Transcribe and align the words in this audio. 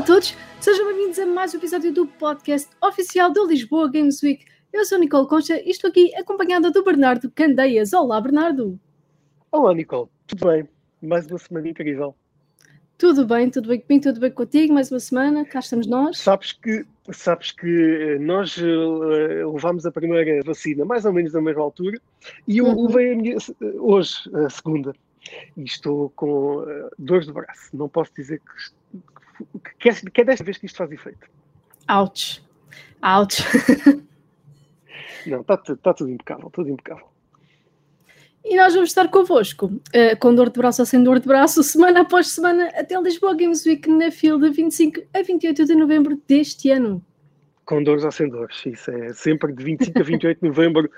a 0.00 0.02
todos, 0.02 0.34
sejam 0.62 0.86
bem-vindos 0.86 1.18
a 1.18 1.26
mais 1.26 1.52
um 1.52 1.58
episódio 1.58 1.92
do 1.92 2.06
podcast 2.06 2.70
oficial 2.82 3.30
do 3.30 3.46
Lisboa 3.46 3.86
Games 3.90 4.22
Week. 4.22 4.46
Eu 4.72 4.82
sou 4.86 4.98
Nicole 4.98 5.28
Concha 5.28 5.60
e 5.60 5.68
estou 5.68 5.90
aqui 5.90 6.10
acompanhada 6.14 6.70
do 6.70 6.82
Bernardo 6.82 7.30
Candeias. 7.30 7.92
Olá, 7.92 8.18
Bernardo. 8.18 8.80
Olá, 9.52 9.74
Nicole. 9.74 10.08
Tudo 10.26 10.46
bem? 10.46 10.66
Mais 11.02 11.26
uma 11.26 11.38
semana 11.38 11.68
incrível. 11.68 12.14
Tudo 12.96 13.26
bem, 13.26 13.50
tudo 13.50 13.68
bem 13.68 13.78
comigo, 13.78 14.04
tudo 14.04 14.20
bem 14.20 14.30
contigo. 14.30 14.72
Mais 14.72 14.90
uma 14.90 15.00
semana, 15.00 15.44
cá 15.44 15.58
estamos 15.58 15.86
nós. 15.86 16.16
Sabes 16.16 16.52
que, 16.52 16.82
sabes 17.12 17.50
que 17.50 17.68
eh, 17.68 18.18
nós 18.18 18.56
uh, 18.56 19.52
levámos 19.52 19.84
a 19.84 19.92
primeira 19.92 20.42
vacina 20.42 20.82
mais 20.82 21.04
ou 21.04 21.12
menos 21.12 21.34
na 21.34 21.42
mesma 21.42 21.62
altura 21.62 22.00
e 22.48 22.56
eu 22.56 22.64
uhum. 22.64 22.86
levei 22.86 23.12
a 23.12 23.16
minha, 23.16 23.36
hoje 23.78 24.14
a 24.34 24.48
segunda 24.48 24.94
e 25.58 25.64
estou 25.64 26.08
com 26.16 26.60
uh, 26.60 26.90
dores 26.98 27.26
de 27.26 27.34
braço. 27.34 27.68
Não 27.74 27.86
posso 27.86 28.12
dizer 28.16 28.40
que, 28.40 28.79
que, 29.78 29.88
é, 29.88 29.94
que 29.94 30.20
é 30.20 30.24
desta 30.24 30.44
vez 30.44 30.58
que 30.58 30.66
isto 30.66 30.76
faz 30.76 30.90
efeito. 30.92 31.28
Ouch. 31.88 32.42
Ouch. 33.02 33.42
Não, 35.26 35.40
está 35.40 35.56
tá 35.56 35.94
tudo 35.94 36.10
impecável, 36.10 36.50
tudo 36.50 36.70
impecável. 36.70 37.10
E 38.44 38.56
nós 38.56 38.72
vamos 38.72 38.88
estar 38.88 39.08
convosco, 39.08 39.66
uh, 39.66 40.18
com 40.18 40.34
dor 40.34 40.48
de 40.48 40.58
braço 40.58 40.80
ou 40.80 40.86
sem 40.86 41.02
dor 41.02 41.20
de 41.20 41.28
braço, 41.28 41.62
semana 41.62 42.00
após 42.00 42.28
semana, 42.28 42.68
até 42.68 42.98
o 42.98 43.02
Lisboa 43.02 43.34
Games 43.34 43.66
Week 43.66 43.88
na 43.88 44.10
fila 44.10 44.38
de 44.40 44.50
25 44.50 45.02
a 45.12 45.22
28 45.22 45.66
de 45.66 45.74
novembro 45.74 46.20
deste 46.26 46.70
ano. 46.70 47.04
Com 47.66 47.82
dores 47.82 48.02
ou 48.02 48.10
sem 48.10 48.28
dores, 48.30 48.64
isso 48.64 48.90
é 48.90 49.12
sempre 49.12 49.52
de 49.52 49.62
25 49.62 49.98
a 49.98 50.02
28 50.02 50.40
de 50.40 50.48
novembro. 50.48 50.90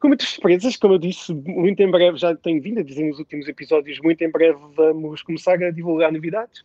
Com 0.00 0.08
muitas 0.08 0.30
surpresas, 0.30 0.76
como 0.76 0.94
eu 0.94 0.98
disse, 0.98 1.32
muito 1.32 1.80
em 1.80 1.90
breve, 1.90 2.16
já 2.16 2.34
tenho 2.34 2.60
vindo 2.60 2.80
a 2.80 2.82
dizer 2.82 3.04
nos 3.04 3.18
últimos 3.18 3.46
episódios, 3.46 4.00
muito 4.00 4.22
em 4.22 4.30
breve 4.30 4.58
vamos 4.74 5.22
começar 5.22 5.62
a 5.62 5.70
divulgar 5.70 6.10
novidades 6.10 6.64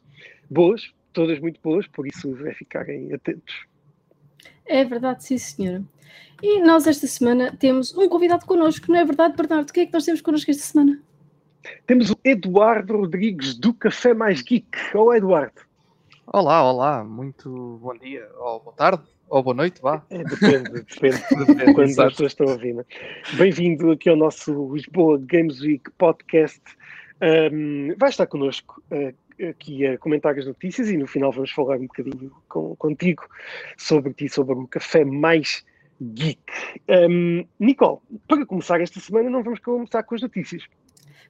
boas, 0.49 0.91
todas 1.15 1.39
muito 1.39 1.59
boas, 1.63 1.87
por 1.87 2.05
isso 2.05 2.35
é 2.45 2.53
ficarem 2.53 3.11
atentos. 3.13 3.65
É 4.65 4.83
verdade, 4.83 5.23
sim, 5.23 5.37
senhora. 5.37 5.83
E 6.43 6.59
nós 6.61 6.85
esta 6.85 7.07
semana 7.07 7.55
temos 7.57 7.95
um 7.97 8.07
convidado 8.09 8.45
connosco, 8.45 8.91
não 8.91 8.99
é 8.99 9.05
verdade, 9.05 9.35
Bernardo? 9.35 9.69
O 9.69 9.73
que 9.73 9.79
é 9.79 9.85
que 9.85 9.93
nós 9.93 10.03
temos 10.03 10.21
connosco 10.21 10.51
esta 10.51 10.63
semana? 10.63 11.01
Temos 11.87 12.11
o 12.11 12.17
Eduardo 12.23 12.97
Rodrigues 12.97 13.57
do 13.57 13.73
Café 13.73 14.13
Mais 14.13 14.41
Geek. 14.41 14.67
Olá, 14.93 15.17
Eduardo. 15.17 15.61
Olá, 16.27 16.71
olá, 16.71 17.03
muito 17.03 17.79
bom 17.81 17.95
dia, 17.97 18.27
ou 18.37 18.59
boa 18.59 18.75
tarde, 18.75 19.03
ou 19.29 19.41
boa 19.41 19.55
noite, 19.55 19.81
vá. 19.81 20.03
É, 20.09 20.23
depende, 20.23 20.69
depende, 20.83 21.45
depende 21.45 21.73
quando 21.73 21.89
as 21.89 21.95
pessoas 21.95 22.31
estão 22.31 22.47
a 22.47 22.51
ouvir. 22.51 22.85
Bem-vindo 23.37 23.91
aqui 23.91 24.09
ao 24.09 24.15
nosso 24.15 24.73
Lisboa 24.73 25.17
Games 25.19 25.61
Week 25.61 25.89
podcast. 25.97 26.61
Um, 27.21 27.95
vai 27.97 28.09
estar 28.09 28.27
connosco 28.27 28.83
uh, 28.91 29.13
aqui 29.41 29.85
a 29.85 29.97
comentar 29.97 30.37
as 30.37 30.45
notícias 30.45 30.89
e 30.89 30.97
no 30.97 31.07
final 31.07 31.31
vamos 31.31 31.51
falar 31.51 31.77
um 31.77 31.87
bocadinho 31.87 32.31
com, 32.47 32.75
contigo 32.75 33.27
sobre 33.77 34.13
ti, 34.13 34.29
sobre 34.29 34.55
o 34.55 34.67
Café 34.67 35.03
Mais 35.03 35.63
geek. 36.01 36.41
Um, 36.89 37.45
Nicole, 37.59 37.99
para 38.27 38.45
começar 38.45 38.81
esta 38.81 38.99
semana, 38.99 39.29
não 39.29 39.43
vamos 39.43 39.59
começar 39.59 40.03
com 40.03 40.15
as 40.15 40.21
notícias. 40.21 40.63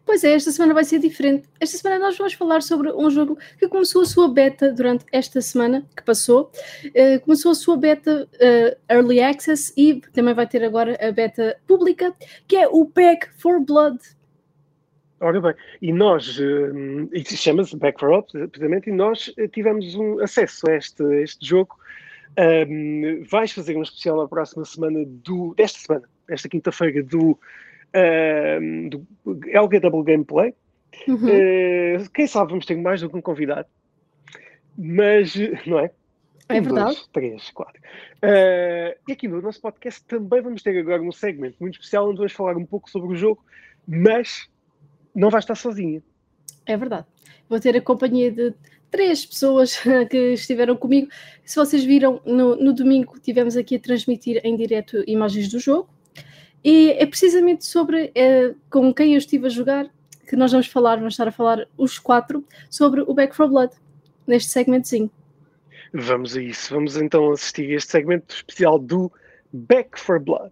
Pois 0.06 0.24
é, 0.24 0.34
esta 0.34 0.52
semana 0.52 0.74
vai 0.74 0.84
ser 0.84 1.00
diferente. 1.00 1.50
Esta 1.60 1.78
semana 1.80 2.06
nós 2.06 2.16
vamos 2.16 2.34
falar 2.34 2.62
sobre 2.62 2.92
um 2.92 3.10
jogo 3.10 3.40
que 3.58 3.68
começou 3.68 4.04
a 4.04 4.06
sua 4.06 4.32
beta 4.32 4.72
durante 4.72 5.04
esta 5.12 5.42
semana 5.42 5.84
que 5.98 6.04
passou. 6.04 6.52
Uh, 6.86 7.20
começou 7.22 7.52
a 7.52 7.56
sua 7.56 7.76
beta 7.76 8.30
uh, 8.36 8.94
Early 8.94 9.20
Access 9.20 9.74
e 9.76 10.00
também 10.14 10.36
vai 10.36 10.46
ter 10.46 10.64
agora 10.64 10.96
a 11.02 11.12
beta 11.12 11.58
pública, 11.66 12.14
que 12.48 12.56
é 12.56 12.68
o 12.68 12.86
Back 12.86 13.30
for 13.40 13.60
Blood. 13.60 13.98
Ora 15.20 15.40
bem, 15.40 15.54
e 15.82 15.94
nós, 15.94 16.38
uh, 16.38 17.10
isso 17.14 17.38
chama-se 17.38 17.76
Back 17.78 18.00
for 18.00 18.10
Blood, 18.10 18.50
precisamente, 18.50 18.90
e 18.90 18.94
nós 18.94 19.34
tivemos 19.54 19.96
um 19.96 20.20
acesso 20.20 20.70
a 20.70 20.76
este, 20.76 21.04
a 21.04 21.22
este 21.22 21.46
jogo 21.46 21.78
um, 22.38 23.24
vais 23.30 23.52
fazer 23.52 23.78
um 23.78 23.82
especial 23.82 24.18
na 24.18 24.28
próxima 24.28 24.66
semana 24.66 25.06
do, 25.06 25.54
desta 25.56 25.80
semana, 25.80 26.10
esta 26.30 26.50
quinta-feira, 26.50 27.02
do, 27.04 27.40
um, 28.62 28.90
do 28.90 29.08
LGW 29.48 30.04
Gameplay. 30.04 30.54
Uhum. 31.08 31.16
Uh, 31.16 32.10
quem 32.14 32.28
sabe 32.28 32.52
vamos 32.52 32.66
ter 32.66 32.78
mais 32.78 33.02
do 33.02 33.10
que 33.10 33.18
um 33.18 33.22
convidado. 33.22 33.68
Mas, 34.78 35.36
não 35.66 35.80
é? 35.80 35.92
É 36.50 36.60
um, 36.60 36.64
verdade. 36.64 36.96
Dois, 36.96 37.08
três, 37.08 37.50
quatro. 37.52 37.82
Uh, 38.18 38.96
e 39.08 39.14
aqui 39.14 39.28
no 39.28 39.42
nosso 39.42 39.62
podcast 39.62 40.04
também 40.06 40.42
vamos 40.42 40.62
ter 40.62 40.78
agora 40.78 41.02
um 41.02 41.12
segmento 41.12 41.56
muito 41.60 41.76
especial 41.76 42.10
onde 42.10 42.18
vamos 42.18 42.34
falar 42.34 42.58
um 42.58 42.66
pouco 42.66 42.90
sobre 42.90 43.14
o 43.14 43.16
jogo, 43.16 43.44
mas 43.88 44.50
não 45.16 45.30
vai 45.30 45.40
estar 45.40 45.56
sozinha. 45.56 46.04
É 46.66 46.76
verdade. 46.76 47.06
Vou 47.48 47.60
ter 47.60 47.76
a 47.78 47.82
companhia 47.82 48.32
de 48.32 48.54
três 48.92 49.26
pessoas 49.26 49.78
que 50.10 50.34
estiveram 50.34 50.76
comigo. 50.76 51.10
Se 51.44 51.56
vocês 51.56 51.84
viram, 51.84 52.22
no, 52.26 52.56
no 52.56 52.74
domingo 52.74 53.20
tivemos 53.20 53.56
aqui 53.56 53.76
a 53.76 53.80
transmitir 53.80 54.42
em 54.44 54.56
direto 54.56 55.04
imagens 55.08 55.50
do 55.50 55.60
jogo. 55.60 55.90
E 56.64 56.92
é 56.92 57.06
precisamente 57.06 57.66
sobre 57.66 58.12
é, 58.16 58.54
com 58.70 58.92
quem 58.94 59.14
eu 59.14 59.20
estive 59.20 59.46
a 59.46 59.50
jogar 59.50 59.90
que 60.28 60.36
nós 60.36 60.52
vamos 60.52 60.68
falar, 60.68 60.96
vamos 60.96 61.14
estar 61.14 61.28
a 61.28 61.32
falar 61.32 61.68
os 61.78 62.00
quatro 62.00 62.44
sobre 62.70 63.02
o 63.02 63.14
Back 63.14 63.36
for 63.36 63.48
Blood, 63.48 63.72
neste 64.26 64.50
segmentozinho. 64.50 65.12
Vamos 65.94 66.36
a 66.36 66.42
isso. 66.42 66.74
Vamos 66.74 66.98
então 66.98 67.32
assistir 67.32 67.72
a 67.72 67.76
este 67.76 67.92
segmento 67.92 68.34
especial 68.34 68.80
do 68.80 69.12
Back 69.54 70.00
for 70.00 70.20
Blood. 70.20 70.52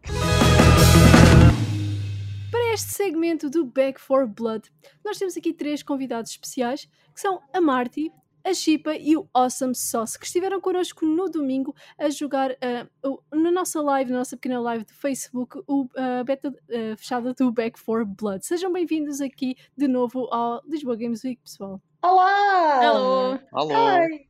Para 2.73 2.79
este 2.79 2.94
segmento 2.95 3.51
do 3.51 3.67
Back 3.67 4.01
for 4.01 4.25
Blood, 4.25 4.67
nós 5.06 5.19
temos 5.19 5.38
aqui 5.38 5.53
três 5.53 5.84
convidados 5.84 6.31
especiais, 6.31 6.89
que 7.13 7.22
são 7.22 7.39
a 7.53 7.61
Marty, 7.61 8.11
a 8.44 8.51
Chipa 8.51 8.95
e 8.95 9.16
o 9.16 9.29
Awesome 9.31 9.75
Sauce, 9.75 10.17
que 10.17 10.25
estiveram 10.25 10.59
connosco 10.59 11.06
no 11.06 11.29
domingo 11.29 11.75
a 12.00 12.09
jogar 12.09 12.50
uh, 12.50 13.23
na 13.31 13.51
nossa 13.51 13.79
live, 13.79 14.12
na 14.12 14.17
nossa 14.17 14.35
pequena 14.35 14.59
live 14.59 14.85
do 14.85 14.94
Facebook, 14.95 15.62
o 15.67 15.83
uh, 15.83 16.23
beta 16.25 16.50
uh, 16.50 16.97
fechada 16.97 17.31
do 17.35 17.51
Back 17.51 17.79
for 17.79 18.03
Blood. 18.07 18.44
Sejam 18.44 18.73
bem-vindos 18.73 19.22
aqui 19.22 19.56
de 19.78 19.88
novo 19.88 20.28
ao 20.33 20.59
Lisboa 20.66 20.95
Games 20.95 21.23
Week, 21.23 21.39
pessoal. 21.44 21.79
Olá! 22.01 22.83
Hello! 22.83 23.39
Alô! 23.51 23.72
Hi. 23.72 24.28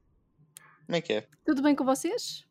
Como 0.86 0.98
é 0.98 1.00
que 1.02 1.14
é? 1.14 1.28
Tudo 1.46 1.62
bem 1.62 1.78
com 1.78 1.86
vocês? 1.86 2.46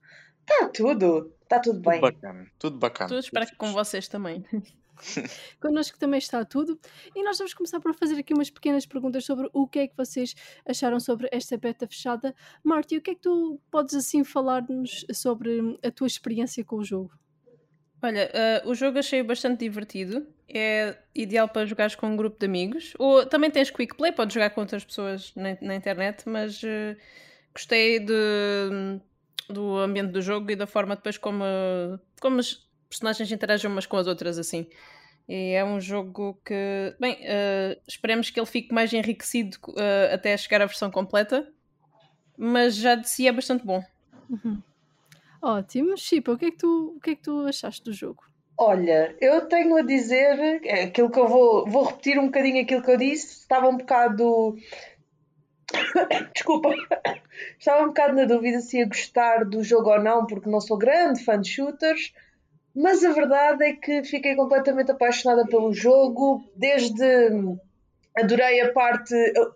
Tá 0.46 0.70
tudo, 0.70 1.36
tá 1.46 1.60
tudo 1.60 1.82
bem. 1.82 2.00
Tudo 2.00 2.12
bacana, 2.12 2.50
tudo 2.58 2.78
bacana. 2.78 3.08
Tudo, 3.08 3.20
espero 3.20 3.46
que 3.46 3.56
com 3.56 3.72
vocês 3.74 4.08
também. 4.08 4.42
Connosco 5.60 5.98
também 5.98 6.18
está 6.18 6.44
tudo. 6.44 6.78
E 7.14 7.22
nós 7.22 7.38
vamos 7.38 7.54
começar 7.54 7.80
por 7.80 7.94
fazer 7.94 8.18
aqui 8.18 8.34
umas 8.34 8.50
pequenas 8.50 8.86
perguntas 8.86 9.24
sobre 9.24 9.48
o 9.52 9.66
que 9.66 9.80
é 9.80 9.88
que 9.88 9.96
vocês 9.96 10.34
acharam 10.66 11.00
sobre 11.00 11.28
esta 11.32 11.56
beta 11.56 11.86
fechada. 11.86 12.34
Marty, 12.62 12.96
o 12.96 13.02
que 13.02 13.10
é 13.10 13.14
que 13.14 13.20
tu 13.20 13.60
podes 13.70 13.94
assim 13.94 14.24
falar-nos 14.24 15.04
sobre 15.12 15.78
a 15.82 15.90
tua 15.90 16.06
experiência 16.06 16.64
com 16.64 16.76
o 16.76 16.84
jogo? 16.84 17.12
Olha, 18.02 18.30
uh, 18.64 18.68
o 18.68 18.74
jogo 18.74 18.98
achei 18.98 19.22
bastante 19.22 19.60
divertido. 19.60 20.26
É 20.48 20.96
ideal 21.14 21.48
para 21.48 21.64
jogares 21.64 21.94
com 21.94 22.08
um 22.08 22.16
grupo 22.16 22.38
de 22.38 22.46
amigos. 22.46 22.94
Ou 22.98 23.24
também 23.24 23.50
tens 23.50 23.70
quick 23.70 23.96
play, 23.96 24.10
podes 24.10 24.34
jogar 24.34 24.50
com 24.50 24.60
outras 24.60 24.84
pessoas 24.84 25.32
na, 25.36 25.56
na 25.60 25.76
internet, 25.76 26.28
mas 26.28 26.60
uh, 26.62 26.96
gostei 27.54 28.00
de, 28.00 29.00
do 29.48 29.78
ambiente 29.78 30.10
do 30.10 30.20
jogo 30.20 30.50
e 30.50 30.56
da 30.56 30.66
forma 30.66 30.96
depois 30.96 31.16
como, 31.16 31.44
como 32.20 32.40
personagens 32.92 33.32
interagem 33.32 33.70
umas 33.70 33.86
com 33.86 33.96
as 33.96 34.06
outras 34.06 34.38
assim. 34.38 34.66
E 35.28 35.52
é 35.52 35.64
um 35.64 35.80
jogo 35.80 36.38
que, 36.44 36.94
bem, 36.98 37.14
uh, 37.14 37.80
esperemos 37.86 38.30
que 38.30 38.38
ele 38.38 38.46
fique 38.46 38.74
mais 38.74 38.92
enriquecido 38.92 39.56
uh, 39.68 40.14
até 40.14 40.36
chegar 40.36 40.60
à 40.62 40.66
versão 40.66 40.90
completa, 40.90 41.48
mas 42.36 42.74
já 42.76 42.94
de 42.94 43.08
si 43.08 43.26
é 43.26 43.32
bastante 43.32 43.64
bom. 43.64 43.82
Uhum. 44.28 44.60
Ótimo, 45.40 45.96
Chipa, 45.96 46.32
o 46.32 46.38
que, 46.38 46.46
é 46.46 46.50
que 46.50 46.58
tu, 46.58 46.94
o 46.96 47.00
que 47.00 47.10
é 47.10 47.16
que 47.16 47.22
tu 47.22 47.46
achaste 47.46 47.82
do 47.82 47.92
jogo? 47.92 48.22
Olha, 48.58 49.16
eu 49.20 49.48
tenho 49.48 49.76
a 49.76 49.82
dizer 49.82 50.60
é 50.64 50.84
aquilo 50.84 51.10
que 51.10 51.18
eu 51.18 51.26
vou, 51.26 51.66
vou 51.66 51.84
repetir 51.84 52.18
um 52.18 52.26
bocadinho 52.26 52.62
aquilo 52.62 52.82
que 52.82 52.90
eu 52.90 52.96
disse. 52.96 53.40
Estava 53.40 53.68
um 53.68 53.76
bocado. 53.76 54.56
Desculpa, 56.34 56.68
estava 57.58 57.82
um 57.82 57.88
bocado 57.88 58.14
na 58.14 58.24
dúvida 58.24 58.60
se 58.60 58.78
ia 58.78 58.86
gostar 58.86 59.44
do 59.44 59.64
jogo 59.64 59.90
ou 59.90 60.00
não, 60.00 60.26
porque 60.26 60.48
não 60.48 60.60
sou 60.60 60.76
grande 60.76 61.24
fã 61.24 61.40
de 61.40 61.48
shooters 61.48 62.12
mas 62.74 63.04
a 63.04 63.12
verdade 63.12 63.64
é 63.64 63.72
que 63.74 64.02
fiquei 64.04 64.34
completamente 64.34 64.90
apaixonada 64.90 65.46
pelo 65.46 65.72
jogo, 65.72 66.42
desde 66.56 67.04
adorei 68.16 68.60
a 68.60 68.72
parte, 68.72 69.14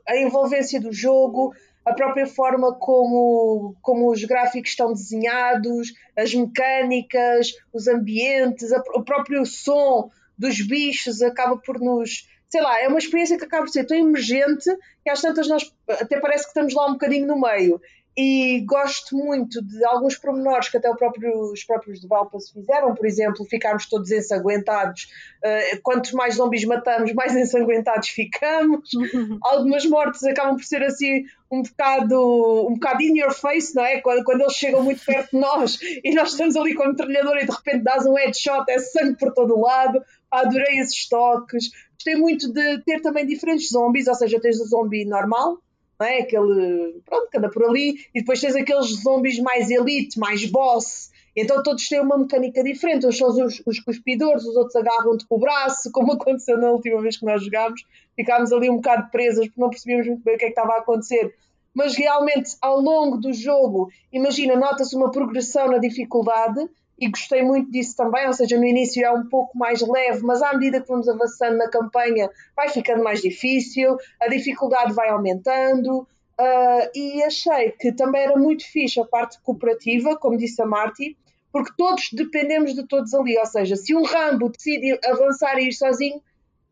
a 0.08 0.16
envolvência 0.16 0.80
do 0.80 0.92
jogo, 0.92 1.54
a 1.84 1.92
própria 1.92 2.26
forma 2.26 2.74
como, 2.74 3.76
como 3.80 4.10
os 4.10 4.24
gráficos 4.24 4.70
estão 4.70 4.92
desenhados, 4.92 5.92
as 6.16 6.34
mecânicas, 6.34 7.52
os 7.72 7.86
ambientes, 7.86 8.72
a, 8.72 8.82
o 8.94 9.04
próprio 9.04 9.46
som 9.46 10.10
dos 10.36 10.60
bichos 10.60 11.22
acaba 11.22 11.56
por 11.56 11.80
nos. 11.80 12.28
Sei 12.48 12.60
lá, 12.60 12.80
é 12.80 12.88
uma 12.88 12.98
experiência 12.98 13.38
que 13.38 13.44
acaba 13.44 13.64
por 13.64 13.72
ser 13.72 13.84
tão 13.84 13.96
emergente 13.96 14.64
que 15.02 15.10
às 15.10 15.20
tantas 15.20 15.48
nós 15.48 15.72
até 15.88 16.20
parece 16.20 16.44
que 16.44 16.50
estamos 16.50 16.74
lá 16.74 16.86
um 16.88 16.92
bocadinho 16.92 17.26
no 17.26 17.40
meio. 17.40 17.80
E 18.16 18.64
gosto 18.66 19.14
muito 19.14 19.60
de 19.62 19.84
alguns 19.84 20.16
pormenores 20.16 20.70
que 20.70 20.78
até 20.78 20.90
próprio, 20.94 21.52
os 21.52 21.62
próprios 21.64 22.00
de 22.00 22.08
Valpas 22.08 22.48
fizeram, 22.50 22.94
por 22.94 23.04
exemplo, 23.04 23.44
ficarmos 23.44 23.86
todos 23.86 24.10
ensanguentados. 24.10 25.08
Uh, 25.44 25.80
quantos 25.82 26.12
mais 26.12 26.36
zombies 26.36 26.64
matamos, 26.64 27.12
mais 27.12 27.34
ensanguentados 27.36 28.08
ficamos. 28.08 28.88
Algumas 29.42 29.84
mortes 29.84 30.24
acabam 30.24 30.56
por 30.56 30.64
ser 30.64 30.82
assim 30.82 31.24
um 31.52 31.62
bocado, 31.62 32.66
um 32.66 32.74
bocado 32.74 33.02
in 33.02 33.18
your 33.18 33.34
face, 33.34 33.74
não 33.74 33.84
é? 33.84 34.00
Quando, 34.00 34.24
quando 34.24 34.40
eles 34.40 34.54
chegam 34.54 34.82
muito 34.82 35.04
perto 35.04 35.32
de 35.32 35.38
nós 35.38 35.78
e 36.02 36.14
nós 36.14 36.30
estamos 36.30 36.56
ali 36.56 36.74
com 36.74 36.84
a 36.84 36.88
metralhadora 36.88 37.42
e 37.42 37.46
de 37.46 37.52
repente 37.52 37.84
dás 37.84 38.06
um 38.06 38.14
headshot, 38.14 38.64
é 38.70 38.78
sangue 38.78 39.18
por 39.18 39.32
todo 39.34 39.54
o 39.54 39.60
lado. 39.60 40.02
Adorei 40.30 40.78
esses 40.78 41.06
toques. 41.06 41.70
Gostei 41.92 42.16
muito 42.16 42.52
de 42.52 42.82
ter 42.82 43.00
também 43.00 43.26
diferentes 43.26 43.70
zombies, 43.70 44.06
ou 44.06 44.14
seja, 44.14 44.40
tens 44.40 44.60
o 44.60 44.66
zombie 44.66 45.04
normal, 45.04 45.58
não 45.98 46.06
é? 46.06 46.20
Aquele, 46.20 47.00
pronto, 47.04 47.30
que 47.30 47.38
anda 47.38 47.50
por 47.50 47.64
ali, 47.64 47.96
e 48.14 48.20
depois 48.20 48.40
tens 48.40 48.54
aqueles 48.54 49.02
zombies 49.02 49.38
mais 49.38 49.70
elite, 49.70 50.18
mais 50.18 50.44
boss, 50.44 51.10
então 51.36 51.62
todos 51.62 51.86
têm 51.86 52.00
uma 52.00 52.16
mecânica 52.16 52.64
diferente, 52.64 53.06
uns 53.06 53.18
são 53.18 53.28
os, 53.28 53.62
os 53.66 53.80
cuspidores, 53.80 54.44
os 54.44 54.56
outros 54.56 54.74
agarram-te 54.74 55.26
com 55.26 55.36
o 55.36 55.38
braço, 55.38 55.92
como 55.92 56.12
aconteceu 56.14 56.56
na 56.56 56.70
última 56.70 57.00
vez 57.02 57.18
que 57.18 57.26
nós 57.26 57.44
jogámos, 57.44 57.82
ficámos 58.16 58.50
ali 58.52 58.70
um 58.70 58.76
bocado 58.76 59.10
presas 59.10 59.46
porque 59.46 59.60
não 59.60 59.68
percebíamos 59.68 60.06
muito 60.06 60.24
bem 60.24 60.36
o 60.36 60.38
que 60.38 60.44
é 60.44 60.48
que 60.48 60.58
estava 60.58 60.72
a 60.72 60.78
acontecer, 60.78 61.34
mas 61.74 61.94
realmente 61.94 62.56
ao 62.62 62.80
longo 62.80 63.18
do 63.18 63.34
jogo, 63.34 63.90
imagina, 64.10 64.56
nota-se 64.56 64.96
uma 64.96 65.10
progressão 65.10 65.68
na 65.68 65.76
dificuldade, 65.76 66.66
e 66.98 67.08
gostei 67.08 67.42
muito 67.42 67.70
disso 67.70 67.94
também, 67.96 68.26
ou 68.26 68.32
seja, 68.32 68.56
no 68.56 68.64
início 68.64 69.04
é 69.04 69.10
um 69.10 69.26
pouco 69.26 69.56
mais 69.56 69.80
leve, 69.82 70.22
mas 70.22 70.42
à 70.42 70.54
medida 70.54 70.80
que 70.80 70.88
vamos 70.88 71.08
avançando 71.08 71.56
na 71.56 71.68
campanha 71.68 72.30
vai 72.54 72.68
ficando 72.70 73.04
mais 73.04 73.20
difícil, 73.20 73.98
a 74.20 74.28
dificuldade 74.28 74.94
vai 74.94 75.10
aumentando, 75.10 76.00
uh, 76.00 76.90
e 76.94 77.22
achei 77.22 77.72
que 77.72 77.92
também 77.92 78.22
era 78.22 78.36
muito 78.36 78.64
fixe 78.64 78.98
a 79.00 79.04
parte 79.04 79.38
cooperativa, 79.42 80.16
como 80.16 80.38
disse 80.38 80.60
a 80.62 80.66
Marty, 80.66 81.16
porque 81.52 81.72
todos 81.76 82.10
dependemos 82.12 82.74
de 82.74 82.86
todos 82.86 83.12
ali, 83.14 83.36
ou 83.38 83.46
seja, 83.46 83.76
se 83.76 83.94
um 83.94 84.02
Rambo 84.02 84.50
decide 84.50 84.98
avançar 85.06 85.58
e 85.58 85.68
ir 85.68 85.72
sozinho, 85.72 86.20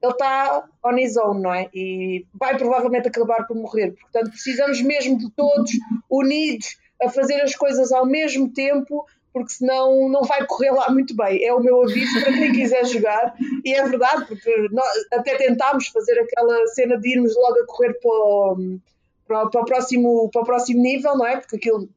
ele 0.03 0.13
está 0.13 0.69
on 0.85 0.99
his 0.99 1.17
own, 1.17 1.41
não 1.41 1.55
é? 1.55 1.71
E 1.73 2.27
vai 2.35 2.59
provavelmente 2.59 3.09
acabar 3.09 3.47
por 3.47 3.57
morrer. 3.57 3.93
Portanto, 3.93 4.31
precisamos 4.31 4.83
mesmo 4.83 5.17
de 5.17 5.31
todos 5.31 5.71
unidos 6.11 6.77
a 7.03 7.09
fazer 7.09 7.41
as 7.41 7.57
coisas 7.57 7.91
ao 7.91 8.05
mesmo 8.05 8.53
tempo 8.53 9.07
porque 9.35 9.53
senão 9.53 10.09
não 10.09 10.23
vai 10.23 10.47
correr 10.47 10.71
lá 10.71 10.89
muito 10.91 11.15
bem. 11.17 11.45
É 11.45 11.53
o 11.53 11.59
meu 11.59 11.83
aviso 11.83 12.23
para 12.23 12.33
quem 12.33 12.53
quiser 12.53 12.87
jogar. 12.87 13.35
E 13.65 13.75
é 13.75 13.83
verdade, 13.83 14.27
porque 14.27 14.69
nós 14.71 14.89
até 15.13 15.35
tentámos 15.35 15.89
fazer 15.89 16.21
aquela 16.21 16.65
cena 16.69 16.97
de 16.97 17.17
irmos 17.17 17.35
logo 17.35 17.59
a 17.59 17.67
correr 17.67 17.95
para 17.95 18.11
o, 18.11 18.79
para, 19.27 19.47
para 19.49 19.61
o, 19.61 19.65
próximo, 19.65 20.31
para 20.33 20.43
o 20.43 20.45
próximo 20.45 20.81
nível, 20.81 21.19
não 21.19 21.27
é? 21.27 21.37
Porque 21.37 21.57
aquilo 21.57 21.89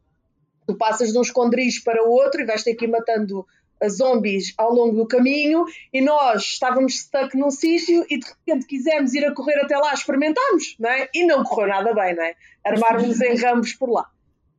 tu 0.65 0.75
passas 0.75 1.11
de 1.11 1.17
um 1.17 1.21
esconderijo 1.21 1.83
para 1.83 2.03
o 2.03 2.09
outro 2.11 2.41
e 2.41 2.45
vais 2.45 2.63
ter 2.63 2.73
que 2.73 2.85
ir 2.85 2.89
matando 2.89 3.45
zombies 3.87 4.55
ao 4.57 4.73
longo 4.73 4.95
do 4.95 5.07
caminho 5.07 5.63
e 5.93 6.01
nós 6.01 6.41
estávamos 6.41 6.97
stuck 6.97 7.37
num 7.37 7.51
sítio 7.51 8.03
e 8.09 8.17
de 8.19 8.25
repente 8.27 8.65
quisemos 8.65 9.13
ir 9.13 9.23
a 9.25 9.33
correr 9.33 9.59
até 9.61 9.77
lá, 9.77 9.93
experimentámos, 9.93 10.75
não 10.79 10.89
é? 10.89 11.07
E 11.13 11.25
não 11.25 11.43
correu 11.43 11.67
nada 11.67 11.93
bem, 11.93 12.15
não 12.15 12.23
é? 12.23 12.35
Armarmos 12.65 13.21
em 13.21 13.35
ramos 13.37 13.73
por 13.73 13.91
lá. 13.91 14.09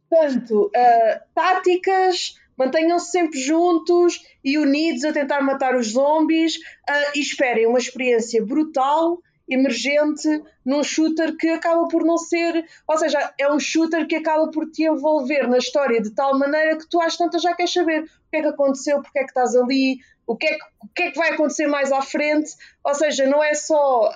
Portanto, 0.08 0.70
uh, 0.74 1.20
táticas, 1.34 2.37
Mantenham-se 2.58 3.10
sempre 3.10 3.38
juntos 3.38 4.20
e 4.42 4.58
unidos 4.58 5.04
a 5.04 5.12
tentar 5.12 5.40
matar 5.40 5.76
os 5.76 5.92
zombies 5.92 6.56
uh, 6.56 7.12
e 7.14 7.20
esperem 7.20 7.66
uma 7.66 7.78
experiência 7.78 8.44
brutal, 8.44 9.22
emergente, 9.48 10.42
num 10.64 10.82
shooter 10.82 11.36
que 11.36 11.48
acaba 11.48 11.88
por 11.88 12.04
não 12.04 12.18
ser. 12.18 12.66
Ou 12.86 12.98
seja, 12.98 13.32
é 13.38 13.50
um 13.50 13.58
shooter 13.58 14.06
que 14.06 14.16
acaba 14.16 14.50
por 14.50 14.70
te 14.70 14.84
envolver 14.84 15.48
na 15.48 15.58
história 15.58 16.02
de 16.02 16.10
tal 16.10 16.38
maneira 16.38 16.76
que 16.76 16.88
tu 16.88 17.00
às 17.00 17.16
tantas 17.16 17.42
já 17.42 17.54
queres 17.54 17.72
saber 17.72 18.02
o 18.02 18.30
que 18.30 18.36
é 18.36 18.42
que 18.42 18.48
aconteceu, 18.48 19.00
porque 19.00 19.20
é 19.20 19.22
que 19.22 19.30
estás 19.30 19.54
ali, 19.56 19.98
o 20.26 20.36
que 20.36 20.46
é 20.46 20.54
que, 20.54 20.64
o 20.82 20.88
que, 20.94 21.02
é 21.04 21.10
que 21.10 21.18
vai 21.18 21.30
acontecer 21.30 21.66
mais 21.66 21.90
à 21.90 22.02
frente. 22.02 22.50
Ou 22.84 22.94
seja, 22.94 23.26
não 23.26 23.42
é 23.42 23.54
só 23.54 24.12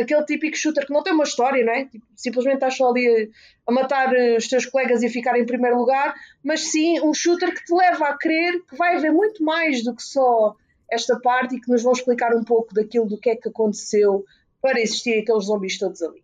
aquele 0.00 0.24
típico 0.24 0.56
shooter 0.56 0.86
que 0.86 0.92
não 0.92 1.02
tem 1.02 1.12
uma 1.12 1.24
história, 1.24 1.64
não 1.64 1.72
é? 1.72 1.84
Tipo, 1.86 2.04
simplesmente 2.16 2.54
estás 2.54 2.76
só 2.76 2.90
ali 2.90 3.32
a, 3.66 3.72
matar 3.72 4.14
eh, 4.14 4.36
os 4.36 4.48
teus 4.48 4.66
colegas 4.66 5.02
e 5.02 5.06
a 5.06 5.10
ficar 5.10 5.38
em 5.38 5.46
primeiro 5.46 5.76
lugar, 5.76 6.14
mas 6.42 6.70
sim 6.70 7.00
um 7.00 7.14
shooter 7.14 7.54
que 7.54 7.64
te 7.64 7.74
leva 7.74 8.08
a 8.08 8.18
crer 8.18 8.62
que 8.68 8.76
vai 8.76 8.96
haver 8.96 9.12
muito 9.12 9.44
mais 9.44 9.82
do 9.84 9.94
que 9.94 10.02
só 10.02 10.54
esta 10.90 11.18
parte 11.20 11.56
e 11.56 11.60
que 11.60 11.70
nos 11.70 11.82
vão 11.82 11.92
explicar 11.92 12.34
um 12.34 12.44
pouco 12.44 12.74
daquilo 12.74 13.06
do 13.06 13.18
que 13.18 13.30
é 13.30 13.36
que 13.36 13.48
aconteceu 13.48 14.24
para 14.60 14.80
existir 14.80 15.20
aqueles 15.20 15.44
zombies 15.44 15.78
todos 15.78 16.02
ali. 16.02 16.22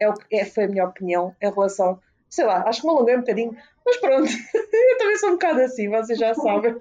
É 0.00 0.08
o 0.08 0.14
que 0.14 0.36
é, 0.36 0.44
foi 0.44 0.64
a 0.64 0.68
minha 0.68 0.86
opinião 0.86 1.34
em 1.40 1.50
relação. 1.50 2.00
Sei 2.28 2.44
lá, 2.44 2.62
acho 2.66 2.80
que 2.80 2.86
me 2.86 2.92
alonguei 2.92 3.16
um 3.16 3.20
bocadinho, 3.20 3.56
mas 3.84 3.96
pronto, 3.98 4.30
eu 4.54 4.98
também 4.98 5.16
sou 5.16 5.30
um 5.30 5.32
bocado 5.32 5.60
assim, 5.60 5.88
vocês 5.88 6.18
já 6.18 6.32
sabem. 6.34 6.74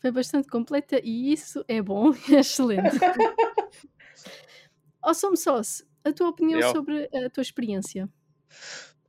Foi 0.00 0.10
bastante 0.10 0.48
completa 0.48 1.00
e 1.02 1.32
isso 1.32 1.64
é 1.66 1.80
bom, 1.80 2.12
é 2.30 2.40
excelente. 2.40 2.98
Awesome 5.04 5.36
Sauce, 5.36 5.84
a 6.02 6.12
tua 6.12 6.28
opinião 6.28 6.58
Eu. 6.58 6.72
sobre 6.72 7.08
a 7.12 7.28
tua 7.28 7.42
experiência? 7.42 8.08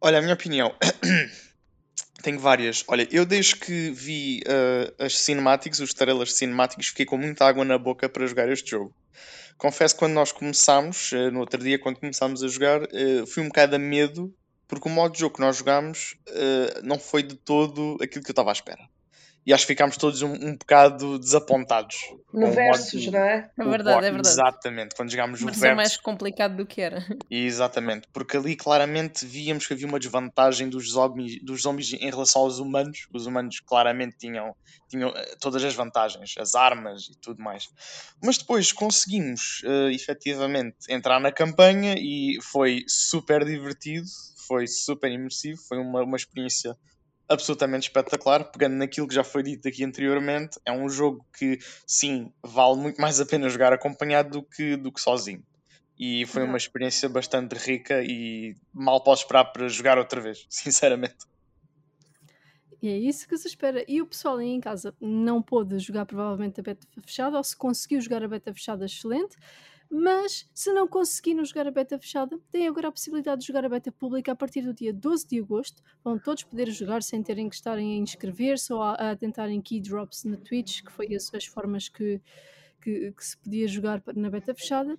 Olha, 0.02 0.20
a 0.20 0.22
minha 0.22 0.34
opinião. 0.34 0.76
Tenho 2.22 2.38
várias. 2.38 2.84
Olha, 2.88 3.08
eu 3.12 3.26
desde 3.26 3.56
que 3.56 3.92
vi 3.92 4.42
uh, 4.42 5.04
as 5.04 5.18
cinemáticas, 5.18 5.80
os 5.80 5.94
trailers 5.94 6.34
cinemáticos, 6.34 6.88
fiquei 6.88 7.06
com 7.06 7.18
muita 7.18 7.46
água 7.46 7.64
na 7.64 7.78
boca 7.78 8.10
para 8.10 8.28
jogar 8.28 8.50
este 8.50 8.72
jogo. 8.72 8.94
Confesso 9.58 9.94
que 9.94 10.00
quando 10.00 10.14
nós 10.14 10.34
começámos, 10.34 11.14
uh, 11.14 11.32
no 11.32 11.40
outro 11.40 11.64
dia, 11.64 11.80
quando 11.80 12.00
começámos 12.00 12.44
a 12.44 12.48
jogar, 12.50 12.84
uh, 12.84 13.28
fui 13.28 13.44
um 13.44 13.48
bocado 13.48 13.78
a 13.78 13.80
medo, 13.80 14.36
porque 14.68 14.90
o 14.90 14.92
modo 14.92 15.14
de 15.14 15.20
jogo 15.20 15.36
que 15.36 15.42
nós 15.42 15.58
jogámos 15.58 16.18
não 16.84 16.98
foi 16.98 17.22
de 17.22 17.36
todo 17.36 17.98
aquilo 18.02 18.24
que 18.24 18.32
eu 18.32 18.34
estava 18.34 18.50
à 18.50 18.54
espera 18.54 18.90
e 19.46 19.54
acho 19.54 19.64
que 19.64 19.74
ficámos 19.74 19.96
todos 19.96 20.24
um, 20.24 20.34
um 20.34 20.58
bocado 20.58 21.20
desapontados. 21.20 21.98
No 22.34 22.52
versus, 22.52 23.06
não 23.08 23.20
é? 23.20 23.50
É 23.58 23.64
verdade, 23.64 24.06
é 24.06 24.12
verdade. 24.12 24.28
Exatamente, 24.28 24.96
quando 24.96 25.12
jogámos 25.12 25.40
no 25.40 25.46
versus. 25.48 25.64
é 25.64 25.76
mais 25.76 25.98
complicado 25.98 26.56
do 26.58 26.66
que 26.66 26.82
era. 26.82 27.06
Exatamente, 27.30 28.08
porque 28.12 28.38
ali 28.38 28.56
claramente 28.56 29.26
víamos 29.26 29.68
que 29.68 29.74
havia 29.74 29.88
uma 29.88 30.00
desvantagem 30.00 30.68
dos 30.68 30.92
zombies, 30.92 31.44
dos 31.44 31.62
zombies 31.62 31.94
em 31.94 32.10
relação 32.10 32.42
aos 32.42 32.58
humanos. 32.58 33.08
Os 33.14 33.28
humanos 33.28 33.60
claramente 33.60 34.18
tinham, 34.18 34.56
tinham 34.90 35.10
eh, 35.16 35.36
todas 35.40 35.64
as 35.64 35.76
vantagens, 35.76 36.34
as 36.40 36.56
armas 36.56 37.10
e 37.10 37.18
tudo 37.20 37.42
mais. 37.42 37.70
Mas 38.24 38.40
depois 38.40 38.72
conseguimos 38.72 39.62
uh, 39.64 39.90
efetivamente 39.92 40.78
entrar 40.90 41.20
na 41.20 41.32
campanha 41.32 41.96
e 41.98 42.40
foi 42.42 42.84
super 42.88 43.46
divertido, 43.46 44.08
foi 44.48 44.66
super 44.66 45.12
imersivo, 45.12 45.62
foi 45.68 45.78
uma, 45.78 46.02
uma 46.02 46.18
experiência 46.18 46.76
absolutamente 47.28 47.88
espetacular, 47.88 48.44
pegando 48.52 48.76
naquilo 48.76 49.08
que 49.08 49.16
já 49.16 49.24
foi 49.24 49.44
dito 49.44 49.68
aqui 49.68 49.84
anteriormente, 49.84 50.60
é 50.66 50.72
um 50.72 50.88
jogo 50.90 51.26
que 51.38 51.60
sim, 51.86 52.32
vale 52.44 52.78
muito 52.78 53.02
mais 53.02 53.20
a 53.20 53.26
pena 53.26 53.50
jogar 53.50 53.74
acompanhado 53.74 54.30
do 54.30 54.44
que, 54.44 54.76
do 54.76 54.92
que 54.92 55.02
sozinho. 55.02 55.44
E 55.98 56.26
foi 56.26 56.44
uma 56.44 56.58
experiência 56.58 57.08
bastante 57.08 57.56
rica 57.56 58.04
e 58.04 58.54
mal 58.74 59.02
posso 59.02 59.24
esperar 59.24 59.46
para 59.46 59.68
jogar 59.70 59.98
outra 59.98 60.20
vez, 60.20 60.46
sinceramente. 60.50 61.26
E 62.82 62.90
é 62.90 62.98
isso 62.98 63.28
que 63.28 63.38
se 63.38 63.48
espera. 63.48 63.84
E 63.88 64.02
o 64.02 64.06
pessoal 64.06 64.38
aí 64.38 64.50
em 64.50 64.60
casa 64.60 64.94
não 65.00 65.42
pôde 65.42 65.80
jogar 65.80 66.06
provavelmente 66.06 66.60
a 66.60 66.64
beta 66.64 66.86
fechada, 67.02 67.38
ou 67.38 67.44
se 67.44 67.56
conseguiu 67.56 68.02
jogar 68.02 68.24
a 68.24 68.28
beta 68.28 68.54
fechada, 68.54 68.86
excelente. 68.86 69.38
Mas 69.90 70.50
se 70.54 70.74
não 70.74 70.88
conseguiram 70.88 71.44
jogar 71.46 71.68
a 71.68 71.72
beta 71.72 71.98
fechada, 71.98 72.40
têm 72.52 72.68
agora 72.68 72.88
a 72.88 72.92
possibilidade 72.92 73.42
de 73.42 73.48
jogar 73.48 73.66
a 73.66 73.70
beta 73.70 73.92
pública 73.92 74.32
a 74.32 74.36
partir 74.36 74.62
do 74.62 74.74
dia 74.74 74.94
12 74.94 75.28
de 75.28 75.40
agosto. 75.40 75.82
Vão 76.04 76.18
todos 76.18 76.44
poder 76.44 76.70
jogar 76.70 77.04
sem 77.04 77.22
terem 77.22 77.48
que 77.50 77.56
estarem 77.56 77.94
a 77.94 77.98
inscrever-se 77.98 78.74
ou 78.74 78.82
a, 78.82 79.16
tentarem 79.16 79.62
key 79.62 79.80
drops 79.80 80.24
na 80.24 80.38
Twitch, 80.38 80.84
que 80.84 80.92
foi 80.92 81.14
as, 81.16 81.34
as 81.34 81.46
formas 81.46 81.88
que, 81.88 82.22
que, 82.82 83.12
que, 83.12 83.26
se 83.26 83.38
podia 83.38 83.68
jogar 83.68 84.02
na 84.16 84.30
beta 84.30 84.54
fechada. 84.54 84.98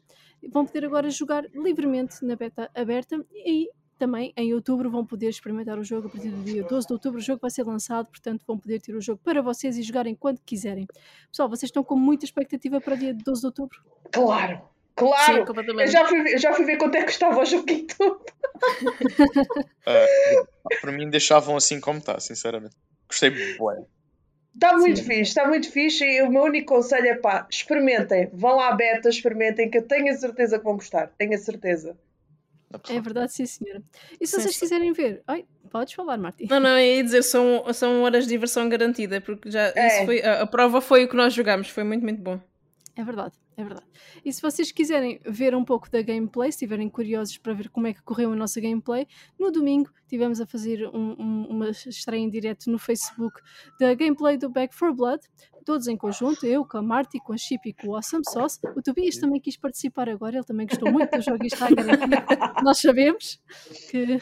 Vão 0.50 0.64
poder 0.64 0.84
agora 0.84 1.10
jogar 1.10 1.44
livremente 1.54 2.24
na 2.24 2.36
beta 2.36 2.70
aberta 2.74 3.24
e 3.34 3.68
também 3.98 4.32
em 4.36 4.52
outubro 4.54 4.90
vão 4.90 5.04
poder 5.04 5.28
experimentar 5.28 5.78
o 5.78 5.84
jogo 5.84 6.08
a 6.08 6.10
partir 6.10 6.30
do 6.30 6.42
dia 6.44 6.62
12 6.62 6.86
de 6.86 6.92
outubro. 6.92 7.18
O 7.18 7.22
jogo 7.22 7.40
vai 7.40 7.50
ser 7.50 7.64
lançado, 7.64 8.08
portanto 8.08 8.44
vão 8.46 8.58
poder 8.58 8.80
ter 8.80 8.94
o 8.94 9.00
jogo 9.00 9.20
para 9.24 9.42
vocês 9.42 9.76
e 9.76 9.82
jogarem 9.82 10.14
quando 10.14 10.40
quiserem. 10.40 10.86
Pessoal, 11.30 11.48
vocês 11.48 11.68
estão 11.68 11.82
com 11.82 11.96
muita 11.96 12.24
expectativa 12.24 12.80
para 12.80 12.94
o 12.94 12.98
dia 12.98 13.14
12 13.14 13.40
de 13.40 13.46
outubro? 13.46 13.82
Claro! 14.12 14.75
Claro, 14.96 15.46
Sim, 15.46 15.52
eu, 15.78 15.86
já 15.86 16.04
fui, 16.06 16.34
eu 16.34 16.38
já 16.38 16.54
fui 16.54 16.64
ver 16.64 16.78
quanto 16.78 16.96
é 16.96 17.04
que 17.04 17.10
estava 17.10 17.38
o 17.38 17.44
joguinho. 17.44 17.86
uh, 18.00 18.18
para 20.80 20.92
mim 20.92 21.10
deixavam 21.10 21.54
assim 21.54 21.78
como 21.78 21.98
está, 21.98 22.18
sinceramente. 22.18 22.74
Gostei 23.06 23.28
muito. 23.30 23.86
Está 24.54 24.72
muito 24.72 25.00
Sim. 25.00 25.04
fixe, 25.04 25.22
está 25.22 25.46
muito 25.46 25.70
fixe 25.70 26.02
e 26.02 26.22
o 26.22 26.30
meu 26.30 26.44
único 26.44 26.74
conselho 26.74 27.08
é 27.08 27.14
pá, 27.14 27.46
experimentem, 27.50 28.30
vão 28.32 28.58
à 28.58 28.72
beta, 28.72 29.10
experimentem, 29.10 29.70
que 29.70 29.76
eu 29.76 29.82
tenho 29.82 30.10
a 30.10 30.16
certeza 30.16 30.58
que 30.58 30.64
vão 30.64 30.76
gostar, 30.76 31.12
tenho 31.18 31.34
a 31.34 31.38
certeza. 31.38 31.94
É 32.88 33.00
verdade, 33.00 33.32
sim, 33.32 33.44
senhora. 33.44 33.82
E 34.18 34.26
se 34.26 34.36
sim, 34.36 34.40
vocês 34.40 34.54
sim. 34.54 34.60
quiserem 34.60 34.94
ver, 34.94 35.22
ai, 35.26 35.44
podes 35.70 35.92
falar, 35.92 36.16
Martim. 36.16 36.46
Não, 36.48 36.58
não, 36.58 36.70
eu 36.70 36.96
ia 36.96 37.04
dizer, 37.04 37.22
são, 37.22 37.70
são 37.74 38.02
horas 38.02 38.24
de 38.24 38.30
diversão 38.30 38.66
garantida, 38.66 39.20
porque 39.20 39.50
já 39.50 39.74
é. 39.76 40.06
foi, 40.06 40.22
a, 40.22 40.42
a, 40.42 40.46
prova 40.46 40.80
foi 40.80 41.04
o 41.04 41.08
que 41.08 41.16
nós 41.16 41.34
jogámos, 41.34 41.68
foi 41.68 41.84
muito, 41.84 42.02
muito 42.02 42.22
bom. 42.22 42.40
É 42.96 43.04
verdade, 43.04 43.34
é 43.58 43.62
verdade. 43.62 43.86
E 44.24 44.32
se 44.32 44.40
vocês 44.40 44.72
quiserem 44.72 45.20
ver 45.26 45.54
um 45.54 45.62
pouco 45.62 45.90
da 45.90 46.00
gameplay, 46.00 46.50
se 46.50 46.56
estiverem 46.56 46.88
curiosos 46.88 47.36
para 47.36 47.52
ver 47.52 47.68
como 47.68 47.86
é 47.86 47.92
que 47.92 48.02
correu 48.02 48.32
a 48.32 48.36
nossa 48.36 48.58
gameplay, 48.58 49.06
no 49.38 49.52
domingo 49.52 49.90
tivemos 50.08 50.40
a 50.40 50.46
fazer 50.46 50.88
um, 50.88 51.14
um, 51.18 51.46
uma 51.50 51.68
estreia 51.68 52.22
em 52.22 52.30
direto 52.30 52.70
no 52.70 52.78
Facebook 52.78 53.38
da 53.78 53.92
gameplay 53.92 54.38
do 54.38 54.48
Back 54.48 54.74
4 54.74 54.96
Blood, 54.96 55.22
todos 55.66 55.88
em 55.88 55.96
conjunto, 55.96 56.46
eu 56.46 56.64
com 56.64 56.78
a 56.78 56.82
Marty, 56.82 57.18
com 57.20 57.34
a 57.34 57.36
Chip 57.36 57.68
e 57.68 57.74
com 57.74 57.88
o 57.88 57.96
Awesome 57.96 58.24
Sauce. 58.24 58.58
O 58.74 58.80
Tobias 58.80 59.18
também 59.18 59.42
quis 59.42 59.58
participar 59.58 60.08
agora, 60.08 60.36
ele 60.36 60.44
também 60.44 60.66
gostou 60.66 60.90
muito 60.90 61.14
do 61.14 61.20
jogo 61.20 61.44
e 61.44 61.48
está 61.48 61.66
a 61.66 61.70
garantir. 61.70 62.08
Nós 62.64 62.78
sabemos 62.80 63.38
que, 63.90 64.18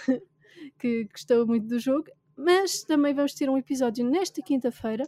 que 0.80 1.04
gostou 1.12 1.46
muito 1.46 1.68
do 1.68 1.78
jogo 1.78 2.10
mas 2.36 2.82
também 2.82 3.14
vamos 3.14 3.34
ter 3.34 3.48
um 3.48 3.56
episódio 3.56 4.08
nesta 4.08 4.42
quinta-feira 4.42 5.04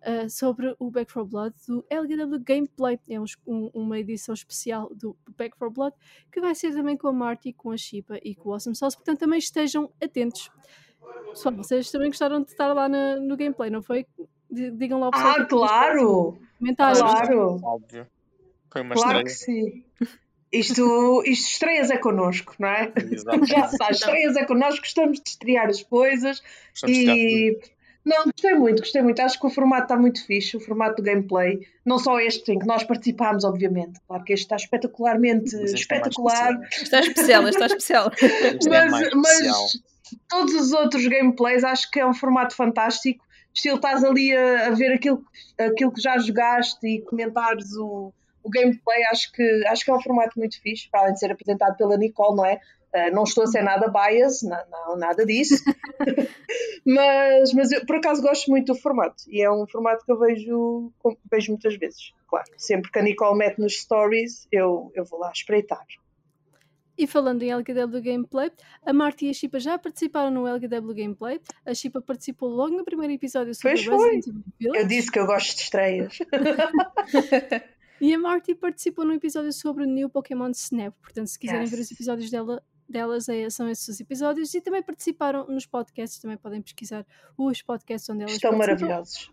uh, 0.00 0.28
sobre 0.28 0.74
o 0.78 0.90
Back 0.90 1.12
4 1.12 1.30
Blood 1.30 1.54
do 1.66 1.84
LGW 1.90 2.38
Gameplay. 2.40 2.98
É 3.08 3.20
um, 3.20 3.24
um, 3.46 3.70
uma 3.74 3.98
edição 3.98 4.34
especial 4.34 4.90
do 4.94 5.16
Back 5.36 5.56
4 5.58 5.74
Blood 5.74 5.96
que 6.30 6.40
vai 6.40 6.54
ser 6.54 6.72
também 6.72 6.96
com 6.96 7.08
a 7.08 7.12
Marty, 7.12 7.52
com 7.52 7.70
a 7.70 7.76
Shipa 7.76 8.18
e 8.22 8.34
com 8.34 8.50
o 8.50 8.52
Awesome 8.52 8.76
Sauce. 8.76 8.96
Portanto, 8.96 9.18
também 9.18 9.38
estejam 9.38 9.90
atentos. 10.02 10.50
Pessoal, 11.30 11.54
vocês 11.54 11.90
também 11.90 12.08
gostaram 12.08 12.42
de 12.42 12.50
estar 12.50 12.72
lá 12.72 12.88
na, 12.88 13.16
no 13.16 13.36
gameplay, 13.36 13.70
não 13.70 13.82
foi? 13.82 14.06
Digam 14.50 15.00
lá 15.00 15.08
o 15.08 15.10
pessoal. 15.10 15.36
Ah, 15.38 15.44
claro! 15.44 16.38
Claro! 16.76 17.60
Óbvio. 17.62 18.06
Foi 18.70 18.82
uma 18.82 18.94
claro 18.94 19.22
estreia. 19.22 19.24
que 19.24 19.30
sim. 19.30 19.84
Isto, 20.52 21.22
isto 21.24 21.48
estreias 21.48 21.90
é 21.90 21.96
connosco, 21.96 22.54
não 22.58 22.68
é? 22.68 22.92
Exato. 23.10 23.46
Já 23.46 23.68
sabes, 23.68 23.98
estreias 23.98 24.36
é 24.36 24.44
connosco, 24.44 24.80
gostamos 24.80 25.20
de 25.20 25.30
estrear 25.30 25.68
as 25.68 25.82
coisas 25.82 26.42
Gostamos 26.70 26.96
de 26.96 27.10
e. 27.10 27.60
Não, 28.04 28.24
gostei 28.24 28.54
muito, 28.54 28.80
gostei 28.80 29.02
muito. 29.02 29.20
Acho 29.20 29.38
que 29.38 29.46
o 29.46 29.50
formato 29.50 29.82
está 29.82 29.96
muito 29.96 30.24
fixe, 30.26 30.56
o 30.56 30.60
formato 30.60 30.96
do 30.96 31.02
gameplay. 31.02 31.60
Não 31.84 31.98
só 31.98 32.18
este 32.18 32.50
em 32.50 32.58
que 32.58 32.66
nós 32.66 32.82
participámos, 32.82 33.44
obviamente. 33.44 34.00
Claro 34.08 34.24
que 34.24 34.32
este 34.32 34.44
está 34.44 34.56
espetacularmente 34.56 35.54
este 35.54 35.70
é 35.70 35.74
espetacular. 35.74 36.52
especial. 36.62 36.82
Está 36.82 37.00
especial, 37.00 37.48
está 37.48 37.66
especial. 37.66 38.12
Este 38.20 38.68
é 38.68 38.70
mais 38.70 39.14
mas, 39.14 39.32
especial. 39.32 39.62
mas 39.62 39.82
todos 40.28 40.54
os 40.54 40.72
outros 40.72 41.06
gameplays 41.06 41.62
acho 41.62 41.90
que 41.90 42.00
é 42.00 42.06
um 42.06 42.14
formato 42.14 42.56
fantástico. 42.56 43.24
Estilo, 43.54 43.76
estás 43.76 44.02
ali 44.02 44.34
a, 44.34 44.68
a 44.68 44.70
ver 44.70 44.94
aquilo, 44.94 45.22
aquilo 45.58 45.92
que 45.92 46.00
já 46.00 46.16
jogaste 46.18 46.86
e 46.86 47.02
comentares 47.02 47.76
o, 47.76 48.12
o 48.42 48.50
gameplay, 48.50 49.04
acho 49.04 49.32
que, 49.32 49.66
acho 49.66 49.84
que 49.84 49.90
é 49.90 49.94
um 49.94 50.02
formato 50.02 50.38
muito 50.38 50.60
fixe, 50.60 50.88
para 50.90 51.00
além 51.00 51.12
de 51.12 51.20
ser 51.20 51.30
apresentado 51.30 51.76
pela 51.76 51.96
Nicole, 51.96 52.36
não 52.36 52.44
é? 52.44 52.60
Uh, 52.92 53.14
não 53.14 53.22
estou 53.22 53.44
a 53.44 53.46
ser 53.46 53.62
nada 53.62 53.88
bias, 53.88 54.42
não, 54.42 54.58
não, 54.68 54.96
nada 54.96 55.24
disso. 55.24 55.62
mas 56.84 57.52
mas 57.52 57.70
eu, 57.70 57.86
por 57.86 57.96
acaso 57.96 58.20
gosto 58.20 58.50
muito 58.50 58.72
do 58.72 58.78
formato 58.78 59.22
e 59.28 59.40
é 59.40 59.50
um 59.50 59.64
formato 59.66 60.04
que 60.04 60.10
eu 60.10 60.18
vejo, 60.18 60.92
vejo 61.30 61.52
muitas 61.52 61.76
vezes. 61.76 62.12
Claro, 62.28 62.46
sempre 62.56 62.90
que 62.90 62.98
a 62.98 63.02
Nicole 63.02 63.38
mete 63.38 63.60
nos 63.60 63.80
stories, 63.80 64.48
eu, 64.50 64.90
eu 64.94 65.04
vou 65.04 65.20
lá 65.20 65.30
espreitar. 65.32 65.84
E 67.00 67.06
falando 67.06 67.42
em 67.42 67.50
LGW 67.50 68.02
Gameplay, 68.02 68.50
a 68.84 68.92
Marty 68.92 69.26
e 69.26 69.30
a 69.30 69.32
Chipa 69.32 69.58
já 69.58 69.78
participaram 69.78 70.30
no 70.30 70.46
LGW 70.46 70.92
Gameplay. 70.92 71.40
A 71.64 71.72
Chipa 71.72 72.02
participou 72.02 72.50
logo 72.50 72.76
no 72.76 72.84
primeiro 72.84 73.14
episódio 73.14 73.54
sobre 73.54 73.70
Pois 73.70 73.84
foi. 73.86 74.16
Resident 74.16 74.26
Evil 74.26 74.44
Village. 74.60 74.82
Eu 74.82 74.86
disse 74.86 75.10
que 75.10 75.18
eu 75.18 75.26
gosto 75.26 75.56
de 75.56 75.62
estreias. 75.62 76.18
E 78.00 78.14
a 78.14 78.18
Marty 78.18 78.54
participou 78.54 79.04
num 79.04 79.12
episódio 79.14 79.52
sobre 79.52 79.84
o 79.84 79.86
New 79.86 80.08
Pokémon 80.08 80.50
Snap. 80.50 80.94
Portanto, 81.02 81.26
se 81.28 81.38
quiserem 81.38 81.66
ver 81.66 81.74
os 81.76 81.80
Yes. 81.90 81.92
episódios 81.92 82.30
dela, 82.30 82.62
delas, 82.88 83.28
é- 83.28 83.50
são 83.50 83.68
esses 83.68 83.86
os 83.88 84.00
episódios. 84.00 84.52
E 84.54 84.60
também 84.60 84.82
participaram 84.82 85.46
nos 85.46 85.66
podcasts. 85.66 86.18
Também 86.20 86.36
podem 86.36 86.62
pesquisar 86.62 87.06
os 87.36 87.60
podcasts 87.62 88.08
onde 88.08 88.22
elas 88.22 88.32
Estão 88.34 88.56
participam. 88.56 88.86
maravilhosos. 88.88 89.30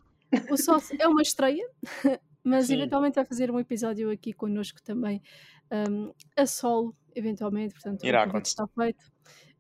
O 0.52 0.58
Sauce 0.58 0.96
é 1.00 1.08
uma 1.08 1.22
estreia, 1.22 1.66
mas 2.44 2.68
Sim. 2.68 2.74
eventualmente 2.76 3.16
vai 3.16 3.24
fazer 3.26 3.50
um 3.50 3.60
episódio 3.60 4.10
aqui 4.12 4.34
connosco 4.34 4.82
também, 4.84 5.22
um, 5.90 6.12
a 6.36 6.46
solo, 6.46 6.94
eventualmente. 7.16 7.74
Portanto, 7.74 8.06
Irá 8.06 8.24
o 8.24 8.28
convite 8.28 8.48
está 8.48 8.68
feito. 8.68 9.06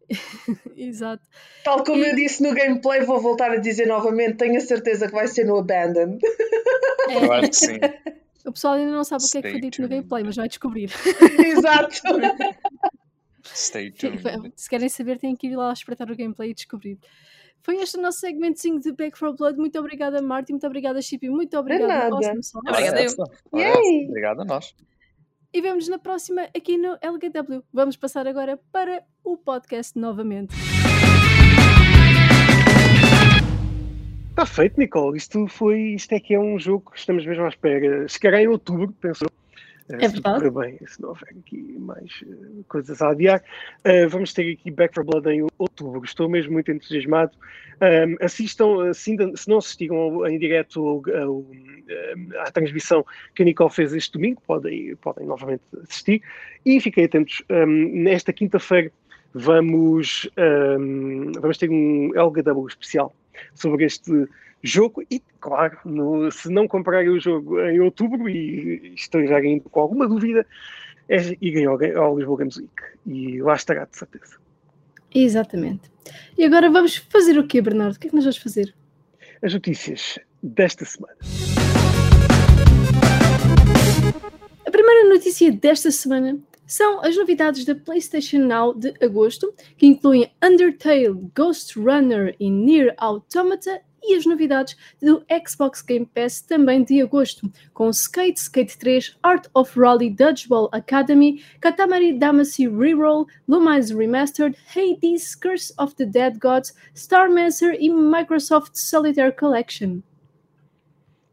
Exato. 0.76 1.24
Tal 1.64 1.84
como 1.84 2.04
E- 2.04 2.10
eu 2.10 2.16
disse 2.16 2.44
no 2.44 2.54
gameplay, 2.54 3.02
vou 3.06 3.20
voltar 3.22 3.52
a 3.52 3.58
dizer 3.58 3.88
novamente, 3.88 4.36
tenho 4.38 4.58
a 4.58 4.62
certeza 4.62 5.08
que 5.08 5.14
vai 5.14 5.28
ser 5.28 5.46
no 5.46 5.58
Abandon. 5.58 6.18
Eu 7.10 7.32
acho 7.32 7.50
que 7.50 7.56
sim. 7.56 7.78
O 8.50 8.54
pessoal 8.54 8.74
ainda 8.76 8.92
não 8.92 9.04
sabe 9.04 9.24
o 9.24 9.30
que 9.30 9.38
é 9.38 9.42
que 9.42 9.50
foi 9.50 9.58
Stay 9.58 9.70
dito 9.70 9.82
no 9.82 9.88
tuned. 9.88 10.02
gameplay, 10.02 10.24
mas 10.24 10.36
vai 10.36 10.48
descobrir. 10.48 10.92
Exato. 11.46 11.96
Stay 13.46 13.92
tuned. 13.92 14.22
Se 14.56 14.70
querem 14.70 14.90
saber, 14.90 15.20
têm 15.20 15.36
que 15.36 15.48
ir 15.48 15.56
lá 15.56 15.72
espreitar 15.72 16.10
o 16.12 16.16
gameplay 16.16 16.52
e 16.52 16.54
descobrir. 16.54 17.00
Foi 17.62 17.76
este 17.78 17.98
o 17.98 18.02
nosso 18.02 18.20
segmentozinho 18.20 18.80
de 18.80 18.92
Back 18.92 19.20
4 19.20 19.36
Blood. 19.36 19.58
Muito 19.58 19.78
obrigada, 19.80 20.22
Marty. 20.22 20.54
Muito 20.54 20.66
obrigada, 20.66 21.02
Chippy. 21.02 21.30
Muito 21.30 21.58
obrigada, 21.58 21.88
nada. 21.88 22.16
Awesome. 22.16 22.40
Obrigada, 22.56 23.04
eu. 23.04 23.60
Yay! 23.60 23.72
essa. 23.72 24.10
Obrigado 24.10 24.42
a 24.42 24.46
nós. 24.46 24.76
E 25.54 25.62
vemos 25.62 25.88
na 25.88 25.98
próxima 25.98 26.44
aqui 26.56 26.78
no 26.78 26.98
LGW. 27.02 27.64
Vamos 27.74 27.98
passar 27.98 28.28
agora 28.28 28.60
para 28.72 29.04
o 29.24 29.38
podcast 29.38 29.98
novamente. 29.98 30.56
Está 34.38 34.46
feito, 34.46 34.80
Nicole. 34.80 35.18
Isto 35.18 35.48
foi. 35.48 35.80
Isto 35.96 36.14
é 36.14 36.20
que 36.20 36.36
é 36.36 36.40
um 36.40 36.60
jogo 36.60 36.92
que 36.92 37.00
estamos 37.00 37.26
mesmo 37.26 37.44
à 37.44 37.48
espera. 37.48 38.08
Chegará 38.08 38.40
em 38.40 38.48
outubro, 38.48 38.94
pensou. 39.02 39.28
É 39.90 40.08
tudo 40.08 40.22
verdade. 40.22 40.50
bem, 40.52 40.78
se 40.86 41.02
não 41.02 41.10
houver 41.10 41.30
aqui 41.40 41.76
mais 41.80 42.12
eh, 42.22 42.62
coisas 42.68 43.02
a 43.02 43.10
adiar. 43.10 43.44
Eh, 43.84 44.06
vamos 44.06 44.34
ter 44.34 44.52
aqui 44.54 44.70
Back 44.70 44.94
4 44.94 45.04
Blood 45.06 45.28
em 45.28 45.48
outubro. 45.58 46.04
Estou 46.06 46.30
mesmo 46.30 46.54
muito 46.54 46.72
entusiasmado. 46.72 47.32
Ahm, 47.82 48.16
assistam, 48.22 48.94
se, 48.94 49.16
não 49.48 49.58
assistiram 49.58 50.28
em 50.28 50.38
direto 50.38 50.88
ao- 50.88 51.20
ao, 51.20 51.46
à 52.46 52.52
transmissão 52.52 53.04
que 53.34 53.42
a 53.42 53.46
Nicole 53.46 53.72
fez 53.72 53.92
este 53.92 54.12
domingo, 54.12 54.40
podem, 54.46 54.96
podem 54.98 55.26
novamente 55.26 55.64
assistir. 55.82 56.22
E 56.64 56.80
fiquem 56.80 57.06
atentos. 57.06 57.42
ahm, 57.50 58.04
nesta 58.04 58.32
quinta-feira 58.32 58.92
vamos, 59.34 60.30
ahm, 60.38 61.32
vamos 61.40 61.58
ter 61.58 61.72
um 61.72 62.12
LGW 62.16 62.68
especial 62.68 63.16
sobre 63.54 63.86
este 63.86 64.28
jogo 64.64 65.04
e, 65.10 65.22
claro, 65.40 65.78
no- 65.86 66.32
se 66.32 66.50
não 66.50 66.68
comprarem 66.68 67.10
o 67.10 67.20
jogo 67.20 67.60
em 67.62 67.80
outubro 67.80 68.28
e 68.30 68.94
estiverem 68.96 69.54
ainda 69.54 69.66
com 69.70 69.80
alguma 69.80 70.08
dúvida, 70.08 70.46
é 71.10 71.18
irem 71.42 71.66
ao, 71.66 71.78
ao 72.04 72.18
Lisboa 72.18 72.40
Games 72.40 72.58
Week 72.58 72.74
e 73.06 73.42
lá 73.42 73.56
estará, 73.56 73.86
de 73.86 73.98
certeza. 73.98 74.38
Exatamente. 75.14 75.90
E 76.38 76.44
agora 76.44 76.70
vamos 76.70 76.96
fazer 76.98 77.38
o 77.38 77.48
quê, 77.48 77.62
Bernardo? 77.62 77.96
O 77.96 78.00
que 78.00 78.08
é 78.08 78.10
que 78.10 78.16
nós 78.16 78.26
vamos 78.26 78.38
fazer? 78.38 78.74
As 79.42 79.54
notícias 79.54 80.20
desta 80.44 80.84
semana. 80.86 81.16
A 84.66 84.72
primeira 84.72 85.10
notícia 85.10 85.52
desta 85.52 85.92
semana 85.92 86.38
são 86.68 87.02
as 87.04 87.16
novidades 87.16 87.64
da 87.66 87.74
PlayStation 87.74 88.40
Now 88.40 88.74
de 88.74 88.94
agosto, 89.02 89.54
que 89.78 89.88
incluem 89.88 90.30
Undertale, 90.44 91.32
Ghost 91.34 91.80
Runner 91.80 92.36
e 92.40 92.50
Nier 92.52 92.94
Automata, 92.98 93.82
e 94.08 94.16
as 94.16 94.26
novidades 94.26 94.76
do 95.02 95.24
Xbox 95.46 95.82
Game 95.82 96.06
Pass 96.06 96.42
também 96.42 96.84
de 96.84 97.02
agosto, 97.02 97.52
com 97.74 97.90
Skate, 97.90 98.40
Skate 98.40 98.78
3, 98.78 99.18
Art 99.22 99.50
of 99.54 99.78
Rally 99.78 100.10
Dodgeball 100.10 100.70
Academy, 100.72 101.44
Katamari 101.60 102.18
Damacy 102.18 102.68
Reroll, 102.68 103.26
Lumines 103.48 103.92
Remastered, 103.92 104.56
Hades, 104.74 105.36
Curse 105.36 105.74
of 105.78 105.96
the 105.96 106.06
Dead 106.06 106.40
Gods, 106.40 106.74
Starmancer 106.94 107.76
e 107.80 107.90
Microsoft 107.90 108.76
Solitaire 108.76 109.34
Collection. 109.34 110.02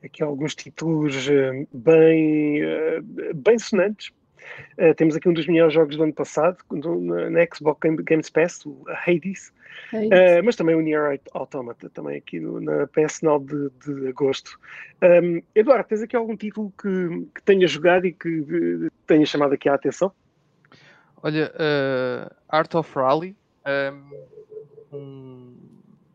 Aqui 0.02 0.22
alguns 0.22 0.54
títulos 0.54 1.28
eh, 1.28 1.66
bem, 1.72 2.60
eh, 2.60 3.00
bem 3.34 3.58
sonantes. 3.58 4.12
Eh, 4.76 4.94
temos 4.94 5.14
aqui 5.16 5.28
um 5.28 5.32
dos 5.32 5.46
melhores 5.46 5.72
jogos 5.74 5.96
do 5.96 6.02
ano 6.02 6.12
passado, 6.14 6.58
do- 6.70 7.00
na, 7.00 7.46
Xbox 7.54 7.78
Game, 7.82 8.02
Games 8.02 8.30
Pass, 8.30 8.64
o 8.66 8.84
Hades, 9.06 9.52
Eh, 10.12 10.42
mas 10.42 10.54
também 10.56 10.74
o 10.76 10.80
Nier 10.80 11.20
Automata, 11.32 11.90
também 11.90 12.16
aqui 12.18 12.38
no- 12.38 12.60
na 12.60 12.86
PS 12.86 13.24
Now 13.24 13.40
de, 13.40 13.70
de 13.70 14.08
agosto. 14.08 14.50
Um, 15.02 15.42
Eduardo, 15.54 15.88
tens 15.88 16.02
aqui 16.02 16.14
algum 16.14 16.36
título 16.36 16.72
que, 16.80 16.88
que 17.34 17.42
tenha 17.44 17.66
jogado 17.66 18.06
e 18.06 18.12
que 18.12 18.28
eh, 18.28 18.88
tenha 19.06 19.26
chamado 19.26 19.54
aqui 19.54 19.68
a 19.68 19.74
atenção? 19.74 20.12
Olha, 21.22 21.52
eh, 21.58 22.30
Art 22.48 22.74
of 22.74 22.92
Rally, 22.94 23.36
ehm, 23.66 24.10
um, 24.92 25.56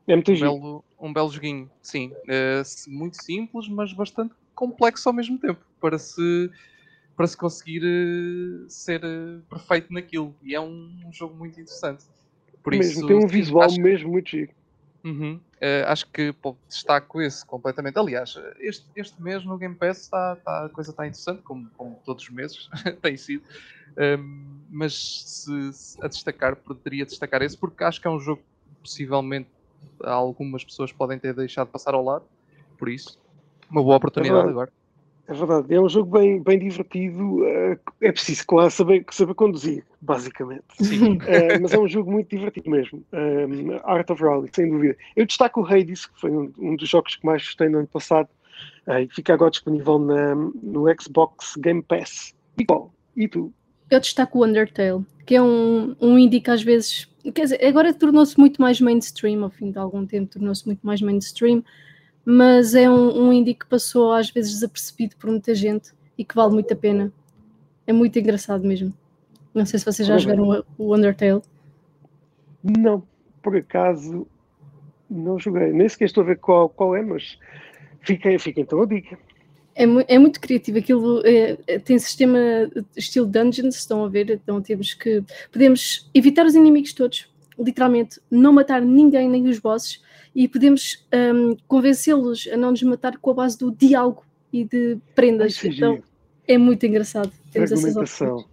É 0.07 0.15
muito 0.15 0.31
um 0.31 0.35
giro. 0.35 0.51
belo, 0.53 0.85
um 0.99 1.13
belo 1.13 1.29
joguinho, 1.31 1.69
sim. 1.81 2.13
Muito 2.87 3.21
simples, 3.21 3.67
mas 3.67 3.91
bastante 3.93 4.33
complexo 4.55 5.09
ao 5.09 5.13
mesmo 5.13 5.37
tempo, 5.37 5.63
para 5.81 5.97
se, 5.97 6.49
para 7.19 7.27
se 7.27 7.35
conseguir 7.35 7.81
eh, 7.83 8.65
ser 8.69 9.03
eh, 9.03 9.41
perfeito 9.49 9.91
naquilo. 9.91 10.33
E 10.41 10.55
é 10.55 10.61
um, 10.61 10.89
um 11.05 11.11
jogo 11.11 11.35
muito 11.35 11.59
interessante. 11.59 12.05
Por 12.63 12.71
mesmo, 12.71 12.91
isso, 12.91 13.07
tem 13.07 13.17
um 13.17 13.27
visual 13.27 13.65
acho, 13.65 13.81
mesmo 13.81 14.09
muito 14.09 14.29
giro. 14.29 14.53
Uhum. 15.03 15.37
Eh, 15.59 15.83
acho 15.85 16.09
que 16.09 16.31
pô, 16.31 16.55
destaco 16.69 17.21
esse 17.21 17.45
completamente. 17.45 17.99
Aliás, 17.99 18.35
este, 18.61 18.85
este 18.95 19.21
mês 19.21 19.43
no 19.43 19.57
Game 19.57 19.75
Pass 19.75 20.03
está, 20.03 20.37
está- 20.39 20.65
a 20.67 20.69
coisa 20.69 20.91
está 20.91 21.05
interessante, 21.05 21.41
como, 21.41 21.69
como 21.71 22.01
todos 22.05 22.23
os 22.23 22.29
meses 22.29 22.69
tem 23.01 23.17
sido. 23.17 23.43
Um, 23.97 24.65
mas 24.69 24.93
se, 25.25 25.73
se 25.73 26.01
a 26.01 26.07
destacar, 26.07 26.55
poderia 26.55 27.05
destacar 27.05 27.41
esse, 27.41 27.57
porque 27.57 27.83
acho 27.83 27.99
que 27.99 28.07
é 28.07 28.09
um 28.09 28.19
jogo 28.21 28.41
que 28.41 28.75
possivelmente 28.81 29.49
algumas 30.05 30.63
pessoas 30.63 30.93
podem 30.93 31.19
ter 31.19 31.33
deixado 31.33 31.67
passar 31.67 31.93
ao 31.93 32.01
lado. 32.05 32.23
Por 32.77 32.87
isso, 32.87 33.19
uma 33.69 33.83
boa 33.83 33.97
oportunidade 33.97 34.35
verdade. 34.37 34.51
agora. 34.51 34.78
É 35.29 35.33
verdade, 35.33 35.71
é 35.75 35.79
um 35.79 35.87
jogo 35.87 36.17
bem, 36.17 36.41
bem 36.41 36.57
divertido. 36.57 37.45
eh, 37.45 37.77
É 38.01 38.11
preciso, 38.11 38.47
claro, 38.47 38.71
saber, 38.71 39.05
saber 39.11 39.35
conduzir, 39.35 39.83
basicamente. 40.01 40.63
Sim. 40.81 41.19
Eh, 41.23 41.59
mas 41.59 41.71
é 41.71 41.77
um 41.77 41.87
jogo 41.87 42.11
muito 42.11 42.29
divertido 42.35 42.67
mesmo. 42.67 43.05
Um, 43.13 43.77
Art 43.83 44.09
of 44.09 44.23
Rally, 44.23 44.49
sem 44.51 44.67
dúvida. 44.71 44.97
Eu 45.15 45.27
destaco 45.27 45.61
o 45.61 45.65
Hades, 45.67 46.07
que 46.07 46.19
foi 46.19 46.31
um, 46.31 46.51
um 46.57 46.75
dos 46.75 46.89
jogos 46.89 47.15
que 47.15 47.23
mais 47.23 47.43
gostei 47.43 47.69
no 47.69 47.77
ano 47.77 47.87
passado. 47.87 48.27
eh, 48.87 49.03
e 49.03 49.09
fica 49.09 49.35
agora 49.35 49.51
disponível 49.51 49.99
na- 49.99 50.33
no 50.35 50.85
Xbox 50.99 51.55
Game 51.57 51.83
Pass. 51.83 52.33
E 52.57 52.65
qual? 52.65 52.91
E 53.15 53.27
tu? 53.27 53.53
Eu 53.91 53.99
destaco 53.99 54.39
o 54.39 54.45
Undertale, 54.45 55.05
que 55.27 55.35
é 55.35 55.41
um, 55.41 55.95
um 56.01 56.17
indie 56.17 56.41
que 56.41 56.49
às 56.49 56.63
vezes. 56.63 57.07
Quer 57.35 57.43
dizer, 57.43 57.63
agora 57.65 57.93
tornou-se 57.93 58.37
muito 58.39 58.59
mais 58.59 58.81
mainstream, 58.81 59.43
ao 59.43 59.49
fim 59.51 59.71
de 59.71 59.77
algum 59.77 60.05
tempo 60.07 60.31
tornou-se 60.33 60.65
muito 60.65 60.79
mais 60.85 61.01
mainstream, 61.01 61.63
mas 62.31 62.75
é 62.75 62.89
um, 62.89 63.27
um 63.27 63.33
indie 63.33 63.53
que 63.55 63.65
passou 63.65 64.11
às 64.11 64.29
vezes 64.29 64.51
desapercebido 64.53 65.15
por 65.17 65.29
muita 65.29 65.55
gente 65.55 65.91
e 66.17 66.23
que 66.23 66.35
vale 66.35 66.53
muito 66.53 66.71
a 66.71 66.75
pena. 66.75 67.11
É 67.87 67.91
muito 67.93 68.17
engraçado 68.19 68.65
mesmo. 68.67 68.93
Não 69.53 69.65
sei 69.65 69.79
se 69.79 69.85
vocês 69.85 70.07
já 70.07 70.17
jogaram 70.17 70.63
o, 70.77 70.89
o 70.91 70.95
Undertale. 70.95 71.41
Não, 72.63 73.01
por 73.41 73.55
acaso, 73.55 74.27
não 75.09 75.39
joguei. 75.39 75.71
Nem 75.71 75.89
sequer 75.89 76.05
estou 76.05 76.23
a 76.23 76.27
ver 76.27 76.37
qual, 76.37 76.69
qual 76.69 76.95
é, 76.95 77.01
mas 77.01 77.39
fica, 78.01 78.37
fica 78.37 78.61
então 78.61 78.81
a 78.81 78.85
dica. 78.85 79.17
É, 79.73 79.85
mu- 79.87 80.03
é 80.07 80.19
muito 80.19 80.39
criativo. 80.39 80.77
Aquilo 80.77 81.21
é- 81.25 81.57
é- 81.65 81.79
tem 81.79 81.97
sistema 81.97 82.37
estilo 82.95 83.25
dungeons, 83.25 83.75
estão 83.75 84.03
a 84.03 84.07
ver? 84.09 84.29
Então 84.29 84.61
temos 84.61 84.93
que. 84.93 85.23
Podemos 85.51 86.09
evitar 86.13 86.45
os 86.45 86.53
inimigos 86.53 86.93
todos, 86.93 87.27
literalmente, 87.57 88.19
não 88.29 88.51
matar 88.53 88.81
ninguém, 88.81 89.27
nem 89.29 89.47
os 89.47 89.57
bosses, 89.57 90.03
e 90.35 90.47
podemos 90.47 91.05
hum, 91.35 91.55
convencê-los 91.67 92.47
a 92.51 92.57
não 92.57 92.71
nos 92.71 92.83
matar 92.83 93.17
com 93.17 93.31
a 93.31 93.33
base 93.33 93.57
do 93.57 93.71
diálogo 93.71 94.23
e 94.53 94.63
de 94.63 94.97
prendas. 95.15 95.59
Ai, 95.63 95.71
então 95.71 95.99
é 96.47 96.57
muito 96.57 96.85
engraçado. 96.85 97.31
Temos 97.51 97.71
essas 97.71 97.95
opções. 97.95 98.45